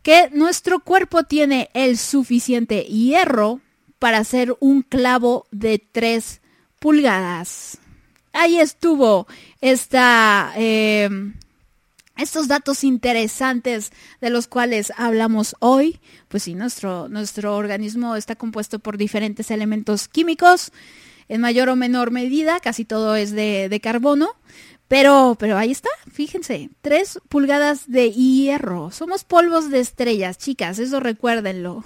que 0.02 0.28
nuestro 0.32 0.80
cuerpo 0.80 1.24
tiene 1.24 1.70
el 1.72 1.96
suficiente 1.96 2.82
hierro 2.82 3.60
para 3.98 4.18
hacer 4.18 4.56
un 4.60 4.82
clavo 4.82 5.46
de 5.50 5.78
3 5.78 6.40
pulgadas. 6.78 7.78
Ahí 8.32 8.58
estuvo 8.58 9.26
esta, 9.60 10.52
eh, 10.56 11.08
estos 12.18 12.48
datos 12.48 12.84
interesantes 12.84 13.92
de 14.20 14.30
los 14.30 14.46
cuales 14.48 14.92
hablamos 14.96 15.56
hoy. 15.60 16.00
Pues 16.28 16.42
sí, 16.42 16.54
nuestro, 16.54 17.08
nuestro 17.08 17.56
organismo 17.56 18.16
está 18.16 18.36
compuesto 18.36 18.78
por 18.78 18.98
diferentes 18.98 19.50
elementos 19.50 20.08
químicos, 20.08 20.72
en 21.28 21.40
mayor 21.40 21.68
o 21.68 21.76
menor 21.76 22.10
medida, 22.10 22.60
casi 22.60 22.84
todo 22.84 23.16
es 23.16 23.32
de, 23.32 23.68
de 23.68 23.80
carbono. 23.80 24.34
Pero, 24.88 25.36
pero 25.38 25.58
ahí 25.58 25.70
está, 25.70 25.90
fíjense, 26.10 26.70
tres 26.80 27.20
pulgadas 27.28 27.90
de 27.90 28.10
hierro. 28.10 28.90
Somos 28.90 29.22
polvos 29.22 29.70
de 29.70 29.80
estrellas, 29.80 30.38
chicas, 30.38 30.78
eso 30.78 30.98
recuérdenlo. 30.98 31.84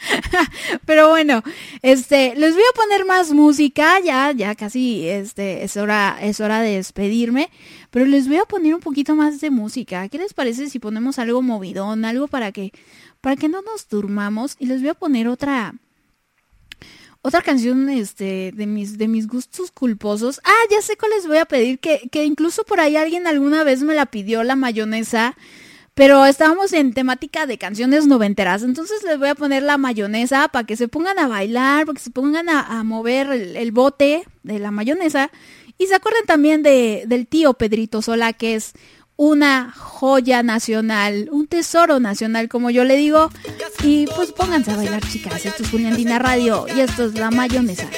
pero 0.84 1.08
bueno, 1.08 1.42
este, 1.80 2.34
les 2.36 2.52
voy 2.52 2.62
a 2.62 2.76
poner 2.76 3.06
más 3.06 3.32
música, 3.32 4.00
ya, 4.04 4.32
ya 4.32 4.54
casi, 4.54 5.08
este, 5.08 5.64
es 5.64 5.78
hora, 5.78 6.18
es 6.20 6.40
hora 6.40 6.60
de 6.60 6.76
despedirme. 6.76 7.48
Pero 7.94 8.06
les 8.06 8.26
voy 8.26 8.38
a 8.38 8.44
poner 8.44 8.74
un 8.74 8.80
poquito 8.80 9.14
más 9.14 9.40
de 9.40 9.50
música. 9.50 10.08
¿Qué 10.08 10.18
les 10.18 10.34
parece 10.34 10.68
si 10.68 10.80
ponemos 10.80 11.20
algo 11.20 11.42
movidón, 11.42 12.04
algo 12.04 12.26
para 12.26 12.50
que, 12.50 12.72
para 13.20 13.36
que 13.36 13.48
no 13.48 13.62
nos 13.62 13.88
durmamos? 13.88 14.56
Y 14.58 14.66
les 14.66 14.80
voy 14.80 14.90
a 14.90 14.94
poner 14.94 15.28
otra, 15.28 15.76
otra 17.22 17.40
canción 17.40 17.88
este, 17.88 18.50
de, 18.52 18.66
mis, 18.66 18.98
de 18.98 19.06
mis 19.06 19.28
gustos 19.28 19.70
culposos. 19.70 20.40
Ah, 20.42 20.64
ya 20.72 20.82
sé 20.82 20.96
cuál 20.96 21.12
les 21.12 21.28
voy 21.28 21.36
a 21.36 21.44
pedir, 21.44 21.78
que, 21.78 22.08
que 22.10 22.24
incluso 22.24 22.64
por 22.64 22.80
ahí 22.80 22.96
alguien 22.96 23.28
alguna 23.28 23.62
vez 23.62 23.82
me 23.82 23.94
la 23.94 24.06
pidió, 24.06 24.42
la 24.42 24.56
mayonesa. 24.56 25.36
Pero 25.94 26.26
estábamos 26.26 26.72
en 26.72 26.92
temática 26.92 27.46
de 27.46 27.58
canciones 27.58 28.08
noventeras, 28.08 28.64
entonces 28.64 29.04
les 29.04 29.16
voy 29.16 29.28
a 29.28 29.36
poner 29.36 29.62
la 29.62 29.78
mayonesa 29.78 30.48
para 30.48 30.66
que 30.66 30.76
se 30.76 30.88
pongan 30.88 31.20
a 31.20 31.28
bailar, 31.28 31.86
para 31.86 31.94
que 31.94 32.02
se 32.02 32.10
pongan 32.10 32.48
a, 32.48 32.82
mover 32.82 33.28
el, 33.28 33.70
bote 33.70 34.24
de 34.42 34.58
la 34.58 34.72
mayonesa. 34.72 35.30
Y 35.78 35.86
se 35.86 35.94
acuerden 35.94 36.24
también 36.26 36.62
de, 36.62 37.04
del 37.06 37.26
tío 37.26 37.54
Pedrito 37.54 38.02
Sola, 38.02 38.32
que 38.32 38.54
es 38.54 38.72
una 39.16 39.72
joya 39.76 40.42
nacional, 40.42 41.28
un 41.30 41.46
tesoro 41.46 42.00
nacional, 42.00 42.48
como 42.48 42.70
yo 42.70 42.84
le 42.84 42.96
digo. 42.96 43.30
Y 43.82 44.06
pues 44.16 44.32
pónganse 44.32 44.72
a 44.72 44.76
bailar, 44.76 45.02
chicas. 45.08 45.44
Esto 45.44 45.62
es 45.62 45.70
Juliantina 45.70 46.18
Radio 46.18 46.66
y 46.74 46.80
esto 46.80 47.04
es 47.04 47.14
La 47.14 47.30
Mayonesa. 47.30 47.88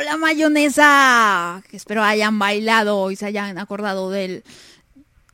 La 0.00 0.16
mayonesa. 0.16 1.62
Espero 1.72 2.02
hayan 2.02 2.38
bailado 2.38 3.10
y 3.10 3.16
se 3.16 3.26
hayan 3.26 3.58
acordado 3.58 4.10
del 4.10 4.44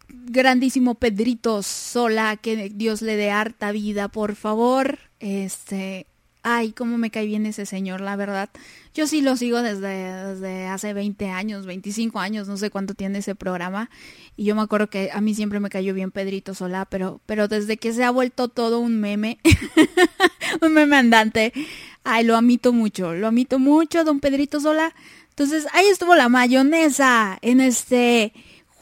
grandísimo 0.08 0.94
Pedrito 0.94 1.62
Sola. 1.62 2.36
Que 2.36 2.70
Dios 2.70 3.02
le 3.02 3.16
dé 3.16 3.30
harta 3.30 3.72
vida, 3.72 4.08
por 4.08 4.34
favor. 4.36 4.98
Este, 5.20 6.06
ay, 6.42 6.72
cómo 6.72 6.98
me 6.98 7.10
cae 7.10 7.26
bien 7.26 7.46
ese 7.46 7.66
señor, 7.66 8.00
la 8.00 8.16
verdad. 8.16 8.50
Yo 8.94 9.06
sí 9.06 9.22
lo 9.22 9.36
sigo 9.36 9.62
desde, 9.62 10.34
desde 10.34 10.66
hace 10.66 10.92
20 10.92 11.30
años, 11.30 11.66
25 11.66 12.20
años, 12.20 12.48
no 12.48 12.56
sé 12.56 12.70
cuánto 12.70 12.94
tiene 12.94 13.18
ese 13.18 13.34
programa. 13.34 13.90
Y 14.36 14.44
yo 14.44 14.54
me 14.54 14.62
acuerdo 14.62 14.88
que 14.88 15.10
a 15.12 15.20
mí 15.20 15.34
siempre 15.34 15.60
me 15.60 15.70
cayó 15.70 15.94
bien 15.94 16.10
Pedrito 16.10 16.54
Sola, 16.54 16.84
pero, 16.86 17.20
pero 17.26 17.48
desde 17.48 17.76
que 17.76 17.92
se 17.92 18.04
ha 18.04 18.10
vuelto 18.10 18.48
todo 18.48 18.80
un 18.80 19.00
meme, 19.00 19.38
un 20.60 20.72
meme 20.74 20.96
andante, 20.96 21.52
ay, 22.04 22.24
lo 22.24 22.36
amito 22.36 22.72
mucho, 22.72 23.14
lo 23.14 23.28
amito 23.28 23.58
mucho, 23.58 24.04
don 24.04 24.20
Pedrito 24.20 24.60
Sola. 24.60 24.94
Entonces, 25.30 25.66
ahí 25.72 25.86
estuvo 25.86 26.14
la 26.14 26.28
mayonesa 26.28 27.38
en 27.40 27.60
este 27.60 28.32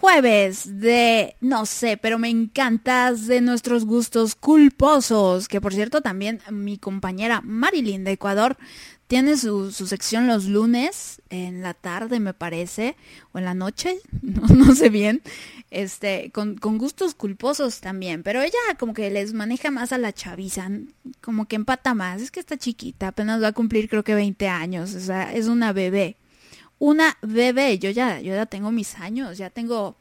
jueves 0.00 0.80
de, 0.80 1.36
no 1.40 1.66
sé, 1.66 1.98
pero 1.98 2.18
me 2.18 2.30
encantas 2.30 3.26
de 3.26 3.42
nuestros 3.42 3.84
gustos 3.84 4.34
culposos, 4.34 5.46
que 5.46 5.60
por 5.60 5.74
cierto 5.74 6.00
también 6.00 6.40
mi 6.50 6.78
compañera 6.78 7.42
Marilyn 7.44 8.04
de 8.04 8.12
Ecuador 8.12 8.56
tiene 9.10 9.36
su, 9.36 9.72
su 9.72 9.88
sección 9.88 10.28
los 10.28 10.44
lunes 10.44 11.20
en 11.30 11.62
la 11.62 11.74
tarde, 11.74 12.20
me 12.20 12.32
parece, 12.32 12.94
o 13.32 13.38
en 13.38 13.44
la 13.44 13.54
noche, 13.54 13.98
no, 14.22 14.46
no 14.46 14.72
sé 14.72 14.88
bien, 14.88 15.20
este, 15.72 16.30
con, 16.30 16.56
con 16.56 16.78
gustos 16.78 17.16
culposos 17.16 17.80
también, 17.80 18.22
pero 18.22 18.40
ella 18.40 18.56
como 18.78 18.94
que 18.94 19.10
les 19.10 19.32
maneja 19.32 19.72
más 19.72 19.92
a 19.92 19.98
la 19.98 20.12
chaviza, 20.12 20.70
como 21.20 21.46
que 21.46 21.56
empata 21.56 21.92
más, 21.92 22.22
es 22.22 22.30
que 22.30 22.38
está 22.38 22.56
chiquita, 22.56 23.08
apenas 23.08 23.42
va 23.42 23.48
a 23.48 23.52
cumplir 23.52 23.88
creo 23.88 24.04
que 24.04 24.14
20 24.14 24.46
años, 24.46 24.94
o 24.94 25.00
sea, 25.00 25.34
es 25.34 25.48
una 25.48 25.72
bebé 25.72 26.16
una 26.80 27.16
bebé. 27.22 27.78
Yo 27.78 27.90
ya, 27.90 28.20
yo 28.20 28.34
ya 28.34 28.46
tengo 28.46 28.72
mis 28.72 28.96
años, 28.96 29.38
ya 29.38 29.50
tengo... 29.50 29.96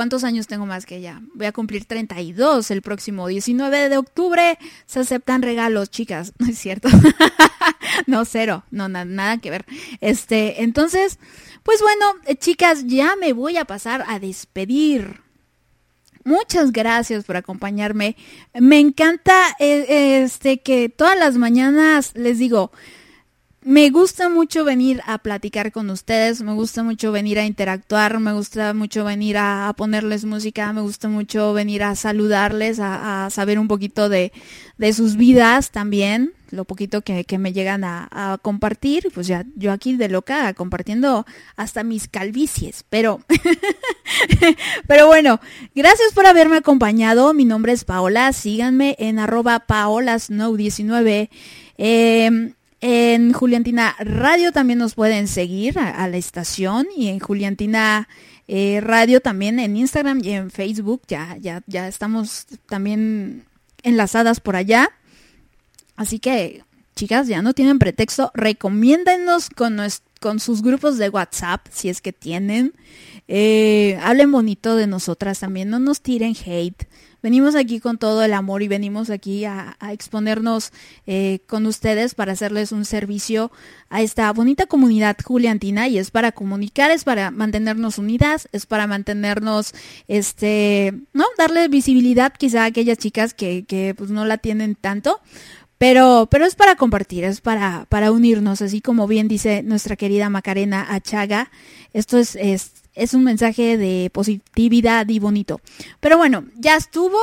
¿Cuántos 0.00 0.24
años 0.24 0.46
tengo 0.46 0.64
más 0.64 0.86
que 0.86 0.96
ella? 0.96 1.20
Voy 1.34 1.44
a 1.44 1.52
cumplir 1.52 1.84
32 1.84 2.70
el 2.70 2.80
próximo 2.80 3.28
19 3.28 3.90
de 3.90 3.98
octubre. 3.98 4.58
Se 4.86 5.00
aceptan 5.00 5.42
regalos, 5.42 5.90
chicas. 5.90 6.32
No 6.38 6.46
es 6.46 6.58
cierto. 6.58 6.88
no, 8.06 8.24
cero. 8.24 8.64
No, 8.70 8.88
na- 8.88 9.04
nada 9.04 9.36
que 9.36 9.50
ver. 9.50 9.66
Este, 10.00 10.62
entonces, 10.62 11.18
pues 11.62 11.82
bueno, 11.82 12.14
eh, 12.24 12.34
chicas, 12.34 12.86
ya 12.86 13.14
me 13.20 13.34
voy 13.34 13.58
a 13.58 13.66
pasar 13.66 14.02
a 14.08 14.18
despedir. 14.18 15.20
Muchas 16.24 16.72
gracias 16.72 17.24
por 17.26 17.36
acompañarme. 17.36 18.16
Me 18.54 18.80
encanta 18.80 19.54
eh, 19.58 20.22
este 20.24 20.60
que 20.60 20.88
todas 20.88 21.18
las 21.18 21.36
mañanas 21.36 22.12
les 22.14 22.38
digo, 22.38 22.72
me 23.62 23.90
gusta 23.90 24.28
mucho 24.28 24.64
venir 24.64 25.02
a 25.06 25.18
platicar 25.18 25.70
con 25.70 25.90
ustedes, 25.90 26.40
me 26.40 26.54
gusta 26.54 26.82
mucho 26.82 27.12
venir 27.12 27.38
a 27.38 27.44
interactuar, 27.44 28.18
me 28.18 28.32
gusta 28.32 28.72
mucho 28.72 29.04
venir 29.04 29.36
a, 29.38 29.72
ponerles 29.76 30.24
música, 30.24 30.72
me 30.72 30.80
gusta 30.80 31.08
mucho 31.08 31.52
venir 31.52 31.82
a 31.82 31.94
saludarles, 31.94 32.78
a, 32.80 33.28
saber 33.30 33.58
un 33.58 33.68
poquito 33.68 34.08
de, 34.08 34.32
de 34.78 34.92
sus 34.94 35.16
vidas 35.16 35.70
también, 35.72 36.32
lo 36.50 36.64
poquito 36.64 37.02
que, 37.02 37.24
me 37.38 37.52
llegan 37.52 37.84
a, 37.84 38.38
compartir, 38.42 39.08
pues 39.14 39.26
ya 39.26 39.44
yo 39.56 39.72
aquí 39.72 39.96
de 39.96 40.08
loca 40.08 40.52
compartiendo 40.54 41.26
hasta 41.56 41.84
mis 41.84 42.08
calvicies, 42.08 42.84
pero 42.88 43.20
pero 44.86 45.06
bueno, 45.06 45.38
gracias 45.74 46.12
por 46.12 46.26
haberme 46.26 46.56
acompañado. 46.56 47.32
Mi 47.34 47.44
nombre 47.44 47.72
es 47.72 47.84
Paola. 47.84 48.32
Síganme 48.32 48.96
en 48.98 49.18
arroba 49.18 49.64
paolasnow19. 49.66 51.28
Eh, 51.78 52.52
en 52.80 53.32
Juliantina 53.32 53.94
Radio 53.98 54.52
también 54.52 54.78
nos 54.78 54.94
pueden 54.94 55.28
seguir 55.28 55.78
a, 55.78 56.08
la 56.08 56.16
estación 56.16 56.86
y 56.96 57.08
en 57.08 57.18
Juliantina 57.18 58.08
eh, 58.48 58.80
Radio 58.80 59.20
también 59.20 59.58
en 59.58 59.76
Instagram 59.76 60.20
y 60.24 60.30
en 60.30 60.50
Facebook. 60.50 61.02
Ya, 61.08 61.36
ya, 61.38 61.62
ya 61.66 61.88
estamos 61.88 62.46
también 62.66 63.44
enlazadas 63.82 64.40
por 64.40 64.56
allá. 64.56 64.90
Así 65.96 66.18
que, 66.18 66.64
chicas, 66.96 67.28
ya 67.28 67.42
no 67.42 67.52
tienen 67.52 67.78
pretexto. 67.78 68.30
Recomiéndennos 68.32 69.50
con, 69.50 69.78
con 70.18 70.40
sus 70.40 70.62
grupos 70.62 70.96
de 70.96 71.10
WhatsApp, 71.10 71.66
si 71.70 71.90
es 71.90 72.00
que 72.00 72.12
tienen. 72.14 72.72
Eh, 73.28 73.98
hablen 74.02 74.32
bonito 74.32 74.74
de 74.74 74.86
nosotras 74.86 75.40
también, 75.40 75.68
no 75.68 75.78
nos 75.78 76.00
tiren 76.00 76.34
hate. 76.44 76.88
Venimos 77.22 77.54
aquí 77.54 77.80
con 77.80 77.98
todo 77.98 78.22
el 78.22 78.32
amor 78.32 78.62
y 78.62 78.68
venimos 78.68 79.10
aquí 79.10 79.44
a, 79.44 79.76
exponernos 79.90 80.72
eh, 81.06 81.40
con 81.46 81.66
ustedes 81.66 82.14
para 82.14 82.32
hacerles 82.32 82.72
un 82.72 82.84
servicio 82.84 83.50
a 83.88 84.02
esta 84.02 84.32
bonita 84.32 84.66
comunidad 84.66 85.16
juliantina 85.22 85.88
y 85.88 85.98
es 85.98 86.10
para 86.10 86.32
comunicar, 86.32 86.90
es 86.90 87.04
para 87.04 87.30
mantenernos 87.30 87.98
unidas, 87.98 88.48
es 88.52 88.66
para 88.66 88.86
mantenernos, 88.86 89.74
este, 90.08 90.94
no, 91.12 91.24
darle 91.36 91.68
visibilidad 91.68 92.32
quizá 92.32 92.62
a 92.62 92.66
aquellas 92.66 92.98
chicas 92.98 93.34
que, 93.34 93.64
que 93.66 93.94
pues 93.96 94.10
no 94.10 94.24
la 94.24 94.38
tienen 94.38 94.74
tanto. 94.74 95.20
Pero, 95.80 96.28
pero 96.30 96.44
es 96.44 96.56
para 96.56 96.76
compartir, 96.76 97.24
es 97.24 97.40
para, 97.40 97.86
para 97.88 98.12
unirnos, 98.12 98.60
así 98.60 98.82
como 98.82 99.06
bien 99.06 99.28
dice 99.28 99.62
nuestra 99.62 99.96
querida 99.96 100.28
Macarena 100.28 100.86
Achaga. 100.90 101.50
Esto 101.94 102.18
es, 102.18 102.36
es, 102.36 102.72
es 103.00 103.14
un 103.14 103.24
mensaje 103.24 103.78
de 103.78 104.10
positividad 104.12 105.08
y 105.08 105.18
bonito. 105.18 105.60
Pero 106.00 106.18
bueno, 106.18 106.44
ya 106.56 106.76
estuvo. 106.76 107.18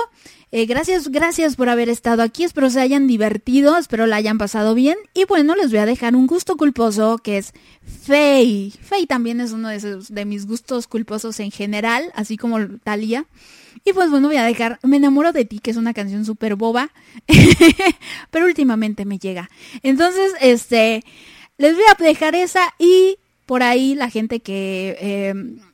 Eh, 0.52 0.66
gracias, 0.66 1.10
gracias 1.10 1.56
por 1.56 1.70
haber 1.70 1.88
estado 1.88 2.24
aquí. 2.24 2.44
Espero 2.44 2.72
se 2.72 2.80
hayan 2.80 3.06
divertido, 3.06 3.78
espero 3.78 4.08
la 4.08 4.16
hayan 4.16 4.40
pasado 4.40 4.74
bien. 4.74 4.98
Y 5.14 5.26
bueno, 5.26 5.56
les 5.56 5.70
voy 5.70 5.80
a 5.80 5.86
dejar 5.86 6.16
un 6.16 6.26
gusto 6.26 6.58
culposo 6.58 7.20
que 7.20 7.38
es 7.38 7.54
Faye. 7.84 8.72
Faye 8.82 9.06
también 9.06 9.40
es 9.40 9.52
uno 9.52 9.70
de 9.70 10.26
mis 10.26 10.48
gustos 10.48 10.88
culposos 10.88 11.40
en 11.40 11.52
general, 11.52 12.12
así 12.16 12.38
como 12.38 12.58
Talia. 12.84 13.28
Y 13.86 13.94
pues 13.94 14.10
bueno, 14.10 14.30
voy 14.30 14.38
a 14.38 14.44
dejar 14.44 14.80
Me 14.82 14.98
enamoro 14.98 15.32
de 15.32 15.46
ti, 15.46 15.60
que 15.60 15.70
es 15.70 15.78
una 15.78 15.94
canción 15.94 16.26
súper 16.26 16.56
boba, 16.56 16.90
pero 18.32 18.48
últimamente 18.48 19.06
me 19.06 19.20
llega. 19.20 19.48
Entonces, 19.84 20.34
este, 20.42 21.04
les 21.60 21.76
voy 21.76 21.84
a 21.88 22.04
dejar 22.04 22.34
esa 22.34 22.74
y 22.80 23.20
por 23.48 23.64
ahí 23.64 23.96
la 23.96 24.10
gente 24.10 24.42
que 24.42 24.98
eh, 25.00 25.34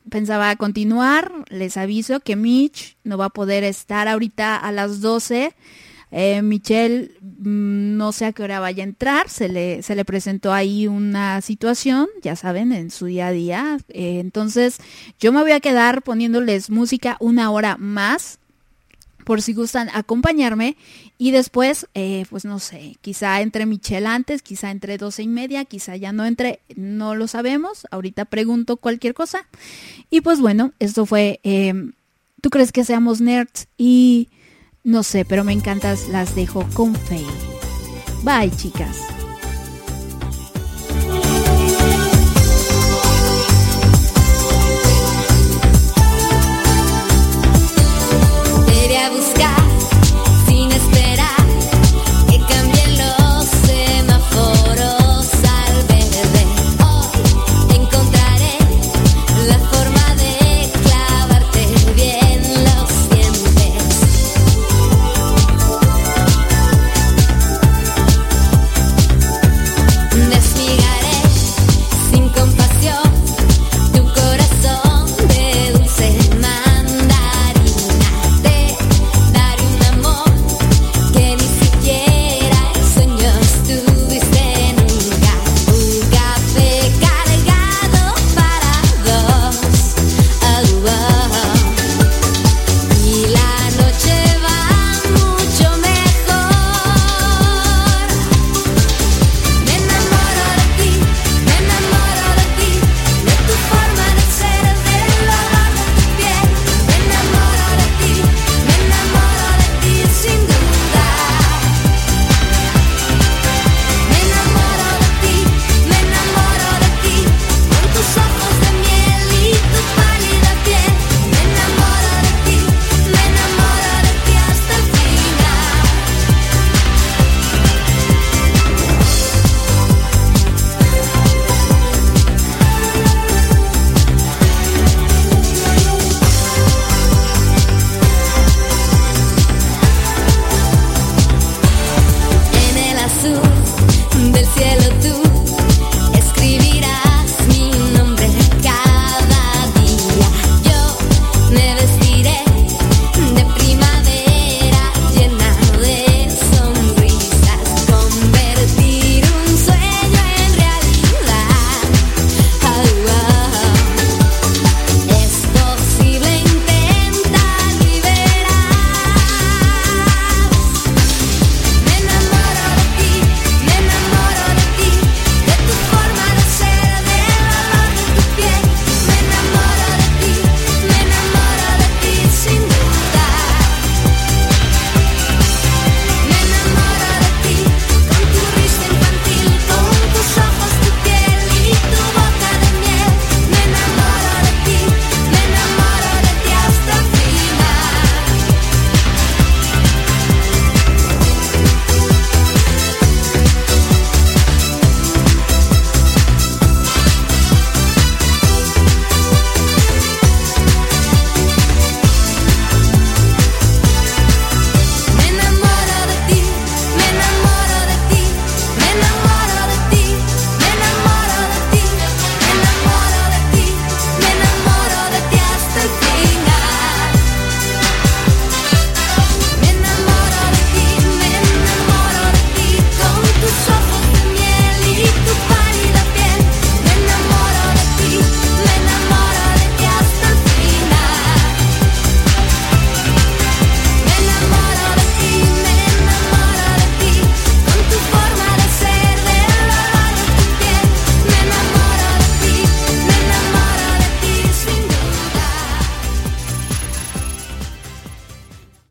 pensaba 0.09 0.55
continuar, 0.55 1.31
les 1.49 1.75
aviso 1.75 2.19
que 2.19 2.35
Mitch 2.35 2.95
no 3.03 3.17
va 3.17 3.25
a 3.25 3.29
poder 3.29 3.63
estar 3.63 4.07
ahorita 4.07 4.55
a 4.55 4.71
las 4.71 5.01
12. 5.01 5.53
Eh, 6.11 6.43
Michelle 6.43 7.11
mm, 7.19 7.97
no 7.97 8.11
sé 8.11 8.25
a 8.25 8.31
qué 8.31 8.43
hora 8.43 8.59
vaya 8.59 8.83
a 8.83 8.87
entrar, 8.87 9.27
se 9.27 9.49
le, 9.49 9.81
se 9.81 9.95
le 9.95 10.05
presentó 10.05 10.53
ahí 10.53 10.87
una 10.87 11.41
situación, 11.41 12.07
ya 12.21 12.35
saben, 12.35 12.71
en 12.71 12.91
su 12.91 13.07
día 13.07 13.27
a 13.27 13.31
día. 13.31 13.79
Eh, 13.89 14.19
entonces 14.19 14.77
yo 15.19 15.33
me 15.33 15.41
voy 15.41 15.53
a 15.53 15.59
quedar 15.59 16.03
poniéndoles 16.03 16.69
música 16.69 17.17
una 17.19 17.49
hora 17.49 17.77
más 17.77 18.37
por 19.23 19.41
si 19.41 19.53
gustan 19.53 19.89
acompañarme 19.93 20.77
y 21.17 21.31
después, 21.31 21.87
eh, 21.93 22.25
pues 22.29 22.45
no 22.45 22.59
sé, 22.59 22.97
quizá 23.01 23.41
entre 23.41 23.65
Michelle 23.65 24.07
antes, 24.07 24.41
quizá 24.41 24.71
entre 24.71 24.97
doce 24.97 25.23
y 25.23 25.27
media, 25.27 25.65
quizá 25.65 25.95
ya 25.95 26.11
no 26.11 26.25
entre, 26.25 26.59
no 26.75 27.15
lo 27.15 27.27
sabemos, 27.27 27.87
ahorita 27.91 28.25
pregunto 28.25 28.77
cualquier 28.77 29.13
cosa. 29.13 29.47
Y 30.09 30.21
pues 30.21 30.39
bueno, 30.39 30.73
esto 30.79 31.05
fue, 31.05 31.39
eh, 31.43 31.73
¿tú 32.41 32.49
crees 32.49 32.71
que 32.71 32.83
seamos 32.83 33.21
nerds? 33.21 33.67
Y 33.77 34.29
no 34.83 35.03
sé, 35.03 35.25
pero 35.25 35.43
me 35.43 35.53
encantas, 35.53 36.09
las 36.09 36.35
dejo 36.35 36.67
con 36.73 36.95
Faye. 36.95 37.25
Bye 38.23 38.51
chicas. 38.51 39.22